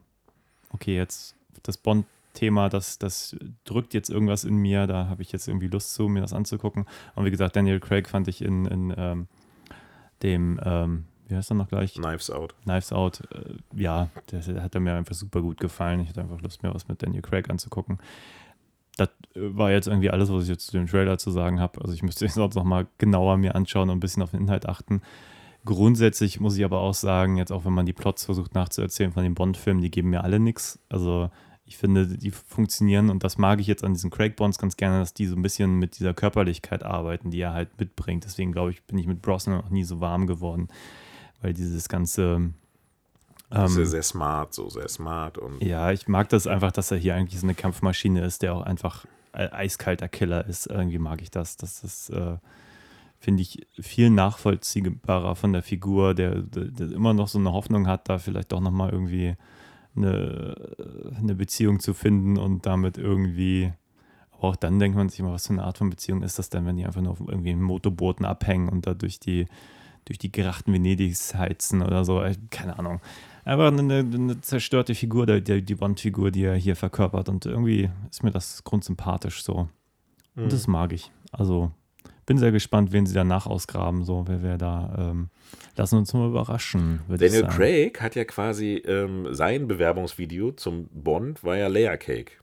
okay, 0.69 0.95
jetzt 0.95 1.35
das 1.63 1.77
Bond-Thema, 1.77 2.69
das, 2.69 2.99
das 2.99 3.37
drückt 3.63 3.93
jetzt 3.93 4.09
irgendwas 4.09 4.43
in 4.43 4.57
mir, 4.57 4.85
da 4.85 5.07
habe 5.07 5.21
ich 5.21 5.31
jetzt 5.31 5.47
irgendwie 5.47 5.67
Lust 5.67 5.93
zu, 5.93 6.09
mir 6.09 6.21
das 6.21 6.33
anzugucken. 6.33 6.85
Und 7.15 7.25
wie 7.25 7.31
gesagt, 7.31 7.55
Daniel 7.55 7.79
Craig 7.79 8.09
fand 8.09 8.27
ich 8.27 8.41
in, 8.41 8.65
in 8.65 8.93
ähm, 8.97 9.27
dem, 10.23 10.59
ähm, 10.63 11.05
wie 11.27 11.35
heißt 11.35 11.51
er 11.51 11.55
noch 11.55 11.67
gleich? 11.67 11.93
Knives 11.93 12.29
Out. 12.29 12.55
Knives 12.63 12.91
Out. 12.93 13.21
Äh, 13.31 13.55
ja, 13.75 14.09
der, 14.31 14.63
hat 14.63 14.75
mir 14.75 14.93
einfach 14.93 15.15
super 15.15 15.41
gut 15.41 15.59
gefallen. 15.59 15.99
Ich 15.99 16.09
hatte 16.09 16.21
einfach 16.21 16.41
Lust, 16.41 16.63
mir 16.63 16.73
was 16.73 16.87
mit 16.87 17.01
Daniel 17.01 17.21
Craig 17.21 17.49
anzugucken. 17.49 17.99
Das 18.97 19.09
äh, 19.35 19.39
war 19.55 19.71
jetzt 19.71 19.87
irgendwie 19.87 20.09
alles, 20.09 20.31
was 20.31 20.43
ich 20.43 20.49
jetzt 20.49 20.67
zu 20.67 20.77
dem 20.77 20.87
Trailer 20.87 21.17
zu 21.17 21.31
sagen 21.31 21.59
habe. 21.59 21.81
Also 21.81 21.93
ich 21.93 22.03
müsste 22.03 22.25
es 22.25 22.33
sonst 22.35 22.55
noch 22.55 22.63
mal 22.63 22.87
genauer 22.97 23.37
mir 23.37 23.55
anschauen 23.55 23.89
und 23.89 23.97
ein 23.97 24.01
bisschen 24.01 24.23
auf 24.23 24.31
den 24.31 24.41
Inhalt 24.41 24.67
achten. 24.67 25.01
Grundsätzlich 25.65 26.39
muss 26.39 26.57
ich 26.57 26.63
aber 26.63 26.79
auch 26.79 26.93
sagen, 26.93 27.37
jetzt 27.37 27.51
auch 27.51 27.65
wenn 27.65 27.73
man 27.73 27.87
die 27.87 27.93
Plots 27.93 28.25
versucht 28.25 28.53
nachzuerzählen 28.53 29.11
von 29.11 29.23
den 29.23 29.33
Bond-Filmen, 29.33 29.81
die 29.81 29.89
geben 29.89 30.11
mir 30.11 30.23
alle 30.23 30.39
nichts. 30.39 30.79
Also 30.89 31.31
ich 31.65 31.77
finde, 31.77 32.07
die 32.07 32.31
funktionieren 32.31 33.09
und 33.09 33.23
das 33.23 33.37
mag 33.37 33.59
ich 33.59 33.67
jetzt 33.67 33.83
an 33.83 33.93
diesen 33.93 34.11
Craig 34.11 34.35
Bonds 34.35 34.57
ganz 34.57 34.77
gerne, 34.77 34.99
dass 34.99 35.13
die 35.13 35.25
so 35.25 35.35
ein 35.35 35.41
bisschen 35.41 35.79
mit 35.79 35.97
dieser 35.97 36.13
Körperlichkeit 36.13 36.83
arbeiten, 36.83 37.31
die 37.31 37.41
er 37.41 37.53
halt 37.53 37.79
mitbringt. 37.79 38.23
Deswegen 38.23 38.51
glaube 38.51 38.71
ich, 38.71 38.83
bin 38.83 38.97
ich 38.97 39.07
mit 39.07 39.21
Brosnan 39.21 39.57
noch 39.57 39.69
nie 39.69 39.83
so 39.83 39.99
warm 39.99 40.27
geworden, 40.27 40.67
weil 41.41 41.53
dieses 41.53 41.89
ganze 41.89 42.51
Ähm, 43.51 43.67
sehr, 43.67 43.85
sehr 43.85 44.03
smart, 44.03 44.53
so 44.53 44.69
sehr 44.69 44.89
smart 44.89 45.37
und 45.37 45.61
ja, 45.61 45.91
ich 45.91 46.07
mag 46.07 46.29
das 46.29 46.47
einfach, 46.47 46.71
dass 46.71 46.91
er 46.91 46.97
hier 46.97 47.15
eigentlich 47.15 47.39
so 47.39 47.45
eine 47.45 47.55
Kampfmaschine 47.55 48.23
ist, 48.25 48.41
der 48.41 48.55
auch 48.55 48.63
einfach 48.63 49.05
ein 49.33 49.51
eiskalter 49.51 50.07
Killer 50.07 50.45
ist. 50.47 50.67
Irgendwie 50.67 50.97
mag 50.97 51.21
ich 51.21 51.29
das. 51.29 51.57
Das 51.57 51.83
ist, 51.83 52.09
äh, 52.09 52.37
finde 53.19 53.41
ich, 53.41 53.67
viel 53.79 54.09
nachvollziehbarer 54.09 55.35
von 55.35 55.53
der 55.53 55.61
Figur, 55.61 56.13
der, 56.13 56.41
der, 56.41 56.65
der 56.65 56.91
immer 56.91 57.13
noch 57.13 57.27
so 57.27 57.37
eine 57.37 57.51
Hoffnung 57.51 57.85
hat, 57.85 58.07
da 58.07 58.17
vielleicht 58.17 58.51
doch 58.51 58.61
nochmal 58.61 58.91
irgendwie 58.91 59.35
eine, 59.95 60.55
eine 61.17 61.35
Beziehung 61.35 61.79
zu 61.79 61.93
finden 61.93 62.37
und 62.37 62.65
damit 62.65 62.97
irgendwie. 62.97 63.71
Aber 64.31 64.49
auch 64.49 64.55
dann 64.55 64.79
denkt 64.79 64.97
man 64.97 65.09
sich 65.09 65.19
immer, 65.19 65.31
was 65.31 65.47
für 65.47 65.53
eine 65.53 65.63
Art 65.63 65.77
von 65.77 65.89
Beziehung 65.89 66.21
ist 66.21 66.39
das 66.39 66.49
denn, 66.49 66.65
wenn 66.65 66.77
die 66.77 66.85
einfach 66.85 67.01
nur 67.01 67.13
auf 67.13 67.21
irgendwie 67.21 67.51
in 67.51 67.61
Motorbooten 67.61 68.25
abhängen 68.25 68.69
und 68.69 68.85
da 68.85 68.93
durch 68.93 69.19
die, 69.19 69.45
durch 70.03 70.17
die 70.17 70.31
Grachten 70.31 70.73
Venedigs 70.73 71.35
heizen 71.35 71.81
oder 71.81 72.03
so. 72.03 72.23
Keine 72.49 72.77
Ahnung. 72.77 72.99
Einfach 73.45 73.67
eine, 73.67 73.99
eine 73.99 74.41
zerstörte 74.41 74.95
Figur, 74.95 75.25
der, 75.25 75.39
die 75.39 75.75
Bond-Figur, 75.75 76.31
die 76.31 76.43
er 76.43 76.55
hier 76.55 76.75
verkörpert. 76.75 77.29
Und 77.29 77.45
irgendwie 77.45 77.89
ist 78.09 78.23
mir 78.23 78.31
das 78.31 78.63
grundsympathisch 78.63 79.43
so. 79.43 79.69
Und 80.35 80.51
das 80.51 80.67
mag 80.67 80.91
ich. 80.91 81.11
Also 81.31 81.71
bin 82.25 82.37
sehr 82.37 82.51
gespannt, 82.51 82.91
wen 82.91 83.05
sie 83.05 83.13
danach 83.13 83.45
ausgraben. 83.45 84.03
So, 84.03 84.25
wer, 84.27 84.41
wer 84.43 84.57
da. 84.57 84.95
Ähm, 85.11 85.29
lassen 85.75 85.97
uns 85.97 86.13
mal 86.13 86.27
überraschen. 86.29 87.01
Daniel. 87.07 87.47
Craig 87.47 88.01
hat 88.01 88.15
ja 88.15 88.23
quasi 88.25 88.75
ähm, 88.85 89.27
sein 89.33 89.67
Bewerbungsvideo 89.67 90.51
zum 90.53 90.87
Bond 90.91 91.43
war 91.43 91.57
ja 91.57 91.67
Layer 91.67 91.97
Cake. 91.97 92.33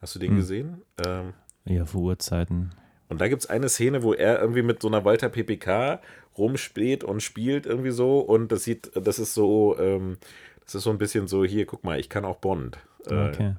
Hast 0.00 0.14
du 0.14 0.18
den 0.18 0.30
Hm. 0.30 0.36
gesehen? 0.36 0.82
Ähm, 1.04 1.32
Ja, 1.64 1.84
vor 1.84 2.02
Urzeiten. 2.02 2.70
und 3.08 3.20
da 3.20 3.28
gibt 3.28 3.42
es 3.42 3.48
eine 3.50 3.68
Szene, 3.68 4.02
wo 4.02 4.12
er 4.14 4.40
irgendwie 4.40 4.62
mit 4.62 4.80
so 4.82 4.88
einer 4.88 5.04
Walter 5.04 5.28
PPK 5.28 6.00
rumspielt 6.36 7.02
und 7.02 7.20
spielt 7.22 7.66
irgendwie 7.66 7.90
so 7.90 8.20
und 8.20 8.52
das 8.52 8.62
sieht, 8.64 8.92
das 8.94 9.18
ist 9.18 9.34
so, 9.34 9.76
ähm, 9.78 10.18
das 10.64 10.76
ist 10.76 10.82
so 10.84 10.90
ein 10.90 10.98
bisschen 10.98 11.26
so, 11.26 11.44
hier, 11.44 11.66
guck 11.66 11.82
mal, 11.84 11.98
ich 11.98 12.08
kann 12.08 12.24
auch 12.24 12.36
Bond. 12.36 12.78
Äh, 13.06 13.14
Okay. 13.30 13.54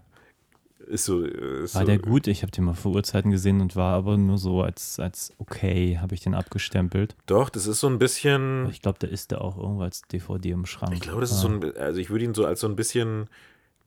Ist 0.90 1.06
so, 1.06 1.22
ist 1.22 1.76
War 1.76 1.82
so, 1.82 1.86
der 1.86 2.00
gut? 2.00 2.26
Ich 2.26 2.42
habe 2.42 2.52
den 2.52 2.64
mal 2.64 2.74
vor 2.74 2.94
Urzeiten 2.94 3.30
gesehen 3.30 3.62
und 3.62 3.76
war 3.76 3.94
aber 3.94 4.18
nur 4.18 4.40
so 4.40 4.64
als, 4.64 5.00
als 5.00 5.32
okay, 5.38 6.00
habe 6.02 6.16
ich 6.16 6.22
den 6.22 6.34
abgestempelt. 6.34 7.16
Doch, 7.28 7.50
das 7.50 7.68
ist 7.68 7.80
so 7.80 7.88
ein 7.88 8.00
bisschen, 8.00 8.64
Aber 8.64 8.72
ich 8.72 8.82
glaube, 8.82 8.98
der 8.98 9.12
ist 9.12 9.32
da 9.32 9.38
auch 9.38 9.56
irgendwo 9.58 9.84
als 9.84 10.02
DVD 10.02 10.50
im 10.50 10.66
Schrank. 10.66 10.94
ich 10.94 11.02
glaube, 11.02 11.22
das 11.22 11.32
ist 11.32 11.42
so 11.42 11.48
ein, 11.48 11.78
also 11.78 12.00
ich 12.00 12.10
würde 12.10 12.26
ihn 12.26 12.34
so 12.34 12.44
als 12.44 12.62
so 12.62 12.68
ein 12.68 12.76
bisschen 12.76 13.30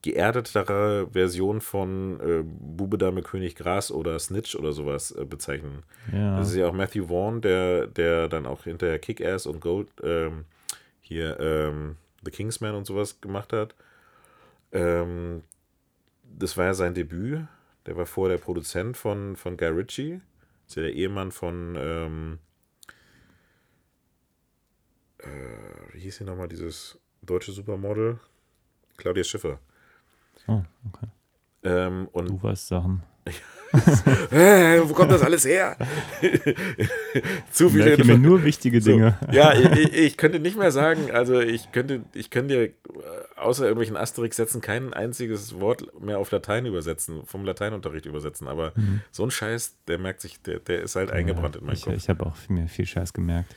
geerdetere 0.03 1.09
Version 1.13 1.61
von 1.61 2.21
äh, 2.21 2.45
Bube 2.45 2.99
Dame 2.99 3.23
König 3.23 3.57
Gras 3.57 3.91
oder 3.91 4.17
Snitch 4.21 4.55
oder 4.55 4.73
sowas 4.73 5.11
äh, 5.11 5.25
bezeichnen. 5.25 5.83
ja. 6.13 6.39
Das 6.39 6.51
ist 6.51 6.55
ja 6.55 6.69
auch 6.69 6.73
Matthew 6.73 7.09
Vaughn, 7.09 7.41
der, 7.41 7.89
der 7.89 8.29
dann 8.29 8.47
auch 8.47 8.63
hinterher 8.63 9.01
Kick-Ass 9.01 9.47
und 9.47 9.61
Gold, 9.61 9.89
ähm, 10.05 10.45
hier 11.01 11.41
ähm, 11.41 11.97
The 12.25 12.31
Kingsman 12.31 12.77
und 12.77 12.87
sowas 12.87 13.21
gemacht 13.21 13.53
hat. 13.53 13.75
Ähm, 14.71 15.43
das 16.39 16.57
war 16.57 16.67
ja 16.67 16.75
sein 16.75 16.95
Debüt. 16.95 17.47
Der 17.87 17.97
war 17.97 18.07
vorher 18.07 18.37
der 18.37 18.45
Produzent 18.45 18.97
von, 18.97 19.37
von 19.37 19.57
Guy 19.57 19.69
Ritchie. 19.69 20.21
Ist 20.67 20.77
ja 20.77 20.83
der 20.83 20.93
Ehemann 20.95 21.33
von, 21.33 21.77
ähm, 21.79 22.39
äh, 25.19 25.93
wie 25.93 26.01
hieß 26.01 26.19
hier 26.19 26.27
nochmal 26.27 26.49
dieses 26.49 26.99
deutsche 27.23 27.53
Supermodel? 27.53 28.19
Claudia 28.97 29.25
Schiffer. 29.25 29.59
oh, 30.47 30.63
okay. 30.89 31.09
Ähm, 31.65 32.09
und 32.13 32.29
Du 32.29 32.43
weißt 32.43 32.69
Sachen. 32.69 33.03
äh, 34.31 34.81
wo 34.85 34.93
kommt 34.93 35.11
das 35.11 35.23
alles 35.23 35.47
her? 35.47 35.77
Zu 37.51 37.71
viele 37.71 37.85
Merke 37.87 38.05
mir 38.05 38.19
nur 38.19 38.45
wichtige 38.45 38.81
So, 38.83 38.91
Dinge. 38.91 39.19
ja, 39.33 39.55
ich, 39.75 39.93
ich- 39.95 40.17
könnte 40.17 40.41
nicht 40.41 40.59
mehr 40.59 40.71
sagen, 40.71 41.11
also 41.11 41.41
ich 41.41 41.73
könnte, 41.73 42.03
ich 42.13 42.29
könnte 42.31 42.55
dir 42.55 42.63
äh, 42.65 42.73
außer 43.37 43.65
irgendwelchen 43.65 43.97
Asterix-Sätzen 43.97 44.61
kein 44.61 44.93
einziges 44.93 45.59
Wort 45.59 46.01
mehr 46.03 46.19
auf 46.19 46.31
Latein 46.31 46.67
übersetzen, 46.67 47.23
vom 47.25 47.45
Lateinunterricht 47.45 48.05
übersetzen, 48.07 48.47
aber 48.47 48.73
so 49.11 49.25
ein 49.25 49.31
Scheiß, 49.31 49.75
der 49.89 49.99
merkt 49.99 50.21
sich, 50.21 50.41
der, 50.43 50.59
der 50.61 50.83
ist 50.83 50.95
halt 50.97 51.11
eingebrannt 51.11 51.57
in 51.57 51.65
meinen 51.65 51.75
ich 51.77 51.85
Kopf. 51.85 51.95
ich 51.97 52.09
habe 52.09 52.27
auch 52.27 52.37
mir 52.49 52.69
viel 52.69 52.87
Scheiß 52.87 53.13
gemerkt. 53.15 53.55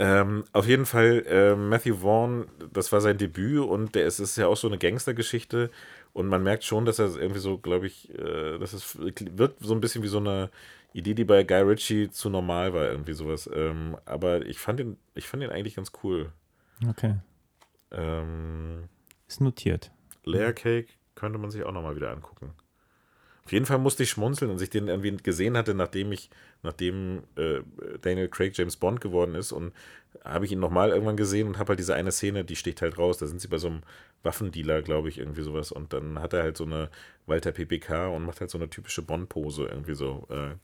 Ähm, 0.00 0.44
auf 0.52 0.66
jeden 0.68 0.86
Fall, 0.86 1.24
äh, 1.28 1.56
Matthew 1.56 1.96
Vaughn, 1.96 2.46
das 2.72 2.92
war 2.92 3.00
sein 3.00 3.18
Debüt 3.18 3.58
und 3.64 3.96
der 3.96 4.06
ist, 4.06 4.20
ist 4.20 4.36
ja 4.36 4.46
auch 4.46 4.56
so 4.56 4.68
eine 4.68 4.78
Gangstergeschichte 4.78 5.70
und 6.18 6.26
man 6.26 6.42
merkt 6.42 6.64
schon, 6.64 6.84
dass 6.84 6.98
er 6.98 7.14
irgendwie 7.16 7.38
so, 7.38 7.58
glaube 7.58 7.86
ich, 7.86 8.12
äh, 8.12 8.58
das 8.58 8.74
ist, 8.74 8.98
wirkt 8.98 9.60
so 9.60 9.72
ein 9.72 9.80
bisschen 9.80 10.02
wie 10.02 10.08
so 10.08 10.18
eine 10.18 10.50
Idee, 10.92 11.14
die 11.14 11.24
bei 11.24 11.44
Guy 11.44 11.60
Ritchie 11.60 12.10
zu 12.10 12.28
normal 12.28 12.74
war, 12.74 12.90
irgendwie 12.90 13.12
sowas. 13.12 13.48
Ähm, 13.54 13.96
aber 14.04 14.44
ich 14.44 14.58
fand 14.58 14.80
ihn, 14.80 14.96
ich 15.14 15.28
fand 15.28 15.44
ihn 15.44 15.50
eigentlich 15.50 15.76
ganz 15.76 15.92
cool. 16.02 16.32
Okay. 16.88 17.14
Ähm, 17.92 18.88
Ist 19.28 19.40
notiert. 19.40 19.92
Layer 20.24 20.52
Cake 20.52 20.88
könnte 21.14 21.38
man 21.38 21.52
sich 21.52 21.62
auch 21.62 21.70
nochmal 21.70 21.94
wieder 21.94 22.10
angucken. 22.10 22.52
Auf 23.48 23.52
jeden 23.52 23.64
Fall 23.64 23.78
musste 23.78 24.02
ich 24.02 24.10
schmunzeln, 24.10 24.50
als 24.50 24.60
ich 24.60 24.68
den 24.68 24.88
irgendwie 24.88 25.16
gesehen 25.16 25.56
hatte, 25.56 25.72
nachdem 25.72 26.12
ich, 26.12 26.28
nachdem 26.62 27.22
äh, 27.36 27.60
Daniel 28.02 28.28
Craig 28.28 28.54
James 28.54 28.76
Bond 28.76 29.00
geworden 29.00 29.34
ist 29.34 29.52
und 29.52 29.72
habe 30.22 30.44
ich 30.44 30.52
ihn 30.52 30.60
nochmal 30.60 30.90
irgendwann 30.90 31.16
gesehen 31.16 31.48
und 31.48 31.58
habe 31.58 31.70
halt 31.70 31.78
diese 31.78 31.94
eine 31.94 32.12
Szene, 32.12 32.44
die 32.44 32.56
sticht 32.56 32.82
halt 32.82 32.98
raus, 32.98 33.16
da 33.16 33.26
sind 33.26 33.40
sie 33.40 33.48
bei 33.48 33.56
so 33.56 33.68
einem 33.68 33.80
Waffendealer, 34.22 34.82
glaube 34.82 35.08
ich, 35.08 35.16
irgendwie 35.16 35.40
sowas 35.40 35.72
und 35.72 35.94
dann 35.94 36.18
hat 36.18 36.34
er 36.34 36.42
halt 36.42 36.58
so 36.58 36.64
eine 36.64 36.90
Walter 37.24 37.50
PPK 37.50 38.08
und 38.08 38.26
macht 38.26 38.42
halt 38.42 38.50
so 38.50 38.58
eine 38.58 38.68
typische 38.68 39.00
Bond-Pose 39.00 39.64
irgendwie 39.64 39.94
so. 39.94 40.26
Äh, 40.28 40.56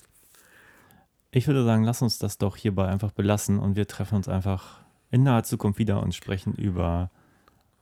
Ich 1.31 1.47
würde 1.47 1.65
sagen, 1.65 1.85
lass 1.85 2.03
uns 2.03 2.19
das 2.19 2.37
doch 2.37 2.55
hierbei 2.55 2.89
einfach 2.89 3.13
belassen 3.13 3.61
und 3.61 3.77
wir 3.77 3.89
treffen 3.89 4.17
uns 4.17 4.29
einfach 4.29 4.83
in 5.11 5.23
naher 5.23 5.45
Zukunft 5.45 5.79
wieder 5.79 6.03
und 6.03 6.15
sprechen 6.15 6.53
über 6.55 7.11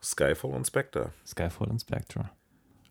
Skyfall 0.00 0.52
und 0.52 0.64
Spectre. 0.64 1.12
Skyfall 1.26 1.70
und 1.70 1.80
Spectre. 1.80 2.30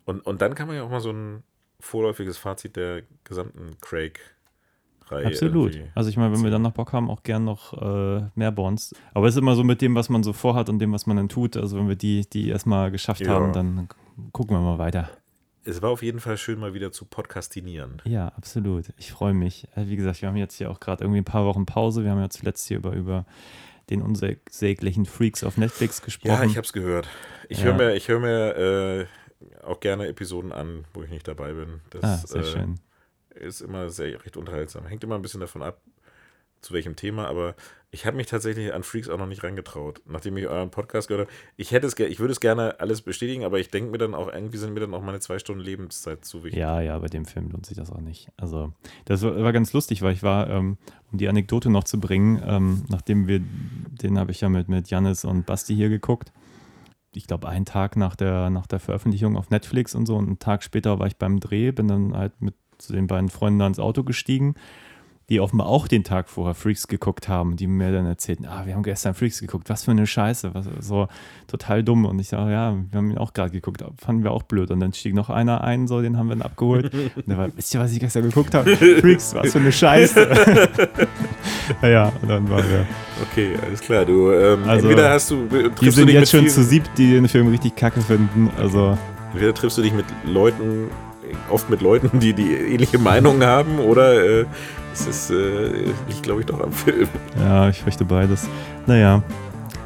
Und, 0.03 0.25
und 0.25 0.41
dann 0.41 0.55
kann 0.55 0.67
man 0.67 0.75
ja 0.75 0.83
auch 0.83 0.89
mal 0.89 0.99
so 0.99 1.11
ein 1.13 1.43
vorläufiges 1.81 2.37
Fazit 2.37 2.75
der 2.75 3.01
gesamten 3.23 3.71
Craig-Reihe. 3.81 5.25
Absolut. 5.27 5.73
irgendwie- 5.75 5.91
Also 5.95 6.09
ich 6.09 6.17
meine, 6.17 6.33
wenn 6.33 6.43
wir 6.43 6.51
dann 6.51 6.61
noch 6.61 6.71
Bock 6.71 6.93
haben, 6.93 7.09
auch 7.09 7.23
gern 7.23 7.43
noch 7.43 7.73
äh, 7.81 8.23
mehr 8.35 8.51
Bonds. 8.51 8.95
Aber 9.13 9.27
es 9.27 9.35
ist 9.35 9.41
immer 9.41 9.55
so 9.55 9.63
mit 9.63 9.81
dem, 9.81 9.95
was 9.95 10.09
man 10.09 10.23
so 10.23 10.33
vorhat 10.33 10.69
und 10.69 10.79
dem, 10.79 10.91
was 10.93 11.05
man 11.05 11.17
dann 11.17 11.29
tut. 11.29 11.57
Also 11.57 11.77
wenn 11.77 11.87
wir 11.87 11.95
die, 11.95 12.27
die 12.29 12.49
erstmal 12.49 12.91
geschafft 12.91 13.21
Ja. 13.21 13.29
haben, 13.31 13.53
dann 13.53 13.87
gucken 14.31 14.55
wir 14.55 14.61
mal 14.61 14.77
weiter. 14.77 15.09
Es 15.63 15.81
war 15.83 15.91
auf 15.91 16.01
jeden 16.01 16.19
Fall 16.19 16.37
schön, 16.37 16.59
mal 16.59 16.73
wieder 16.73 16.91
zu 16.91 17.05
podcastinieren. 17.05 18.01
Ja, 18.05 18.29
absolut. 18.29 18.85
Ich 18.97 19.11
freue 19.11 19.33
mich. 19.33 19.67
Äh, 19.75 19.85
Wie 19.87 19.95
gesagt, 19.95 20.21
wir 20.21 20.29
haben 20.29 20.35
jetzt 20.37 20.55
hier 20.55 20.71
auch 20.71 20.79
gerade 20.79 21.03
irgendwie 21.03 21.21
ein 21.21 21.25
paar 21.25 21.45
Wochen 21.45 21.65
Pause. 21.67 22.03
Wir 22.03 22.09
haben 22.11 22.19
ja 22.19 22.29
zuletzt 22.29 22.67
hier 22.67 22.77
über, 22.77 22.93
über 22.93 23.25
den 23.91 24.01
unsäglichen 24.01 25.05
Freaks 25.05 25.43
auf 25.43 25.57
Netflix 25.57 26.01
gesprochen. 26.01 26.31
Ja, 26.31 26.43
ich 26.45 26.57
habe 26.57 26.65
es 26.65 26.73
gehört. 26.73 27.07
Ich 27.49 27.59
Ja. 27.59 27.65
höre 27.65 27.73
mir, 27.75 27.93
ich 27.95 28.07
hör 28.07 28.19
mir 28.19 28.55
äh, 28.55 29.05
auch 29.63 29.79
gerne 29.79 30.07
Episoden 30.07 30.51
an, 30.51 30.85
wo 30.93 31.03
ich 31.03 31.09
nicht 31.09 31.27
dabei 31.27 31.53
bin. 31.53 31.81
Das 31.89 32.33
ah, 32.33 32.37
äh, 32.37 33.45
ist 33.45 33.61
immer 33.61 33.89
sehr 33.89 34.23
recht 34.23 34.37
unterhaltsam. 34.37 34.85
Hängt 34.85 35.03
immer 35.03 35.15
ein 35.15 35.21
bisschen 35.21 35.39
davon 35.39 35.63
ab, 35.63 35.81
zu 36.61 36.73
welchem 36.73 36.95
Thema, 36.95 37.27
aber 37.27 37.55
ich 37.93 38.05
habe 38.05 38.15
mich 38.15 38.27
tatsächlich 38.27 38.73
an 38.73 38.83
Freaks 38.83 39.09
auch 39.09 39.17
noch 39.17 39.27
nicht 39.27 39.43
rangetraut, 39.43 40.01
nachdem 40.05 40.37
ich 40.37 40.47
euren 40.47 40.71
Podcast 40.71 41.09
gehört 41.09 41.27
habe. 41.27 41.37
Ich 41.57 41.71
hätte 41.71 41.87
es, 41.87 41.99
ich 41.99 42.19
würde 42.19 42.31
es 42.31 42.39
gerne 42.39 42.79
alles 42.79 43.01
bestätigen, 43.01 43.43
aber 43.43 43.59
ich 43.59 43.69
denke 43.69 43.91
mir 43.91 43.97
dann 43.97 44.15
auch, 44.15 44.31
irgendwie 44.31 44.57
sind 44.57 44.73
mir 44.73 44.79
dann 44.79 44.93
auch 44.93 45.01
meine 45.01 45.19
zwei 45.19 45.39
Stunden 45.39 45.61
Lebenszeit 45.61 46.23
zu 46.23 46.43
wichtig. 46.43 46.59
Ja, 46.59 46.79
ja, 46.79 46.97
bei 46.99 47.07
dem 47.07 47.25
Film 47.25 47.49
lohnt 47.49 47.65
sich 47.65 47.75
das 47.75 47.91
auch 47.91 47.99
nicht. 47.99 48.29
Also, 48.37 48.71
das 49.05 49.23
war, 49.23 49.51
ganz 49.51 49.73
lustig, 49.73 50.01
weil 50.03 50.13
ich 50.13 50.23
war, 50.23 50.49
ähm, 50.49 50.77
um 51.11 51.17
die 51.17 51.27
Anekdote 51.27 51.69
noch 51.69 51.83
zu 51.83 51.99
bringen, 51.99 52.41
ähm, 52.45 52.85
nachdem 52.87 53.27
wir, 53.27 53.41
den 53.41 54.17
habe 54.17 54.31
ich 54.31 54.39
ja 54.39 54.47
mit, 54.47 54.69
mit 54.69 54.89
Jannis 54.89 55.25
und 55.25 55.45
Basti 55.45 55.75
hier 55.75 55.89
geguckt. 55.89 56.31
Ich 57.13 57.27
glaube, 57.27 57.49
einen 57.49 57.65
Tag 57.65 57.97
nach 57.97 58.15
der, 58.15 58.49
nach 58.49 58.67
der 58.67 58.79
Veröffentlichung 58.79 59.37
auf 59.37 59.49
Netflix 59.49 59.95
und 59.95 60.05
so, 60.05 60.15
und 60.15 60.27
einen 60.27 60.39
Tag 60.39 60.63
später 60.63 60.99
war 60.99 61.07
ich 61.07 61.17
beim 61.17 61.39
Dreh, 61.39 61.71
bin 61.71 61.87
dann 61.87 62.15
halt 62.15 62.41
mit 62.41 62.55
den 62.89 63.07
beiden 63.07 63.29
Freunden 63.29 63.59
da 63.59 63.67
ins 63.67 63.79
Auto 63.79 64.03
gestiegen, 64.03 64.55
die 65.29 65.39
offenbar 65.39 65.67
auch 65.67 65.87
den 65.87 66.03
Tag 66.03 66.29
vorher 66.29 66.55
Freaks 66.55 66.87
geguckt 66.87 67.29
haben, 67.29 67.55
die 67.55 67.65
mir 67.65 67.91
dann 67.91 68.05
erzählten, 68.05 68.45
ah, 68.45 68.65
wir 68.65 68.75
haben 68.75 68.83
gestern 68.83 69.13
Freaks 69.13 69.39
geguckt, 69.39 69.69
was 69.69 69.85
für 69.85 69.91
eine 69.91 70.05
Scheiße, 70.05 70.53
was, 70.53 70.67
so 70.79 71.07
total 71.47 71.83
dumm. 71.83 72.05
Und 72.05 72.19
ich 72.19 72.27
sage, 72.27 72.51
ja, 72.51 72.75
wir 72.75 72.97
haben 72.97 73.11
ihn 73.11 73.17
auch 73.17 73.31
gerade 73.31 73.51
geguckt, 73.51 73.81
fanden 73.97 74.23
wir 74.23 74.31
auch 74.31 74.43
blöd. 74.43 74.71
Und 74.71 74.81
dann 74.81 74.91
stieg 74.91 75.13
noch 75.13 75.29
einer 75.29 75.63
ein, 75.63 75.87
so, 75.87 76.01
den 76.01 76.17
haben 76.17 76.27
wir 76.27 76.35
dann 76.35 76.41
abgeholt. 76.41 76.93
Und 76.93 77.27
der 77.29 77.37
war, 77.37 77.55
wisst 77.55 77.73
ihr, 77.73 77.79
was 77.79 77.93
ich 77.93 78.01
gestern 78.01 78.23
geguckt 78.23 78.53
habe? 78.53 78.75
Freaks, 78.99 79.33
was 79.33 79.53
für 79.53 79.59
eine 79.59 79.71
Scheiße. 79.71 80.27
naja, 81.81 82.11
dann 82.27 82.49
waren 82.49 82.63
wir. 82.69 82.85
Okay, 83.31 83.51
alles 83.65 83.81
klar. 83.81 84.05
Du, 84.05 84.31
ähm, 84.31 84.59
Also, 84.67 84.87
entweder 84.87 85.09
hast 85.11 85.31
du, 85.31 85.45
Die 85.45 85.57
triffst 85.63 85.81
du 85.81 85.91
sind 85.91 86.07
dich 86.07 86.15
jetzt 86.15 86.31
schon 86.31 86.47
zu 86.47 86.63
siebt, 86.63 86.89
die 86.97 87.11
den 87.11 87.27
Film 87.27 87.47
richtig 87.49 87.75
kacke 87.75 88.01
finden. 88.01 88.49
Also, 88.59 88.97
entweder 89.33 89.53
triffst 89.53 89.77
du 89.77 89.81
dich 89.81 89.93
mit 89.93 90.05
Leuten, 90.25 90.89
oft 91.49 91.69
mit 91.69 91.81
Leuten, 91.81 92.19
die 92.19 92.33
die 92.33 92.53
ähnliche 92.53 92.97
Meinung 92.99 93.43
haben, 93.43 93.79
oder 93.79 94.13
äh, 94.41 94.45
es 94.93 95.07
ist, 95.07 95.29
äh, 95.31 95.69
liegt, 96.07 96.23
glaube 96.23 96.41
ich, 96.41 96.45
doch 96.45 96.61
am 96.61 96.71
Film. 96.71 97.07
ja, 97.39 97.69
ich 97.69 97.81
fürchte 97.81 98.03
beides. 98.05 98.47
Naja, 98.87 99.21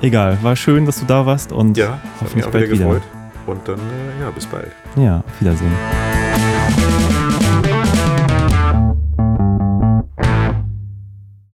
egal. 0.02 0.38
War 0.42 0.56
schön, 0.56 0.86
dass 0.86 1.00
du 1.00 1.06
da 1.06 1.26
warst 1.26 1.52
und 1.52 1.78
Ja, 1.78 2.00
hat 2.22 2.36
mich 2.36 2.44
hoffentlich 2.44 2.46
auch 2.46 2.48
wieder 2.48 2.60
bald 2.60 2.72
wieder. 2.72 2.86
gefreut. 2.86 3.02
Und 3.48 3.68
dann, 3.68 3.78
äh, 3.78 4.24
ja, 4.24 4.32
bis 4.32 4.46
bald. 4.48 4.72
Ja, 4.96 5.18
auf 5.18 5.42
Wiedersehen. 5.42 5.72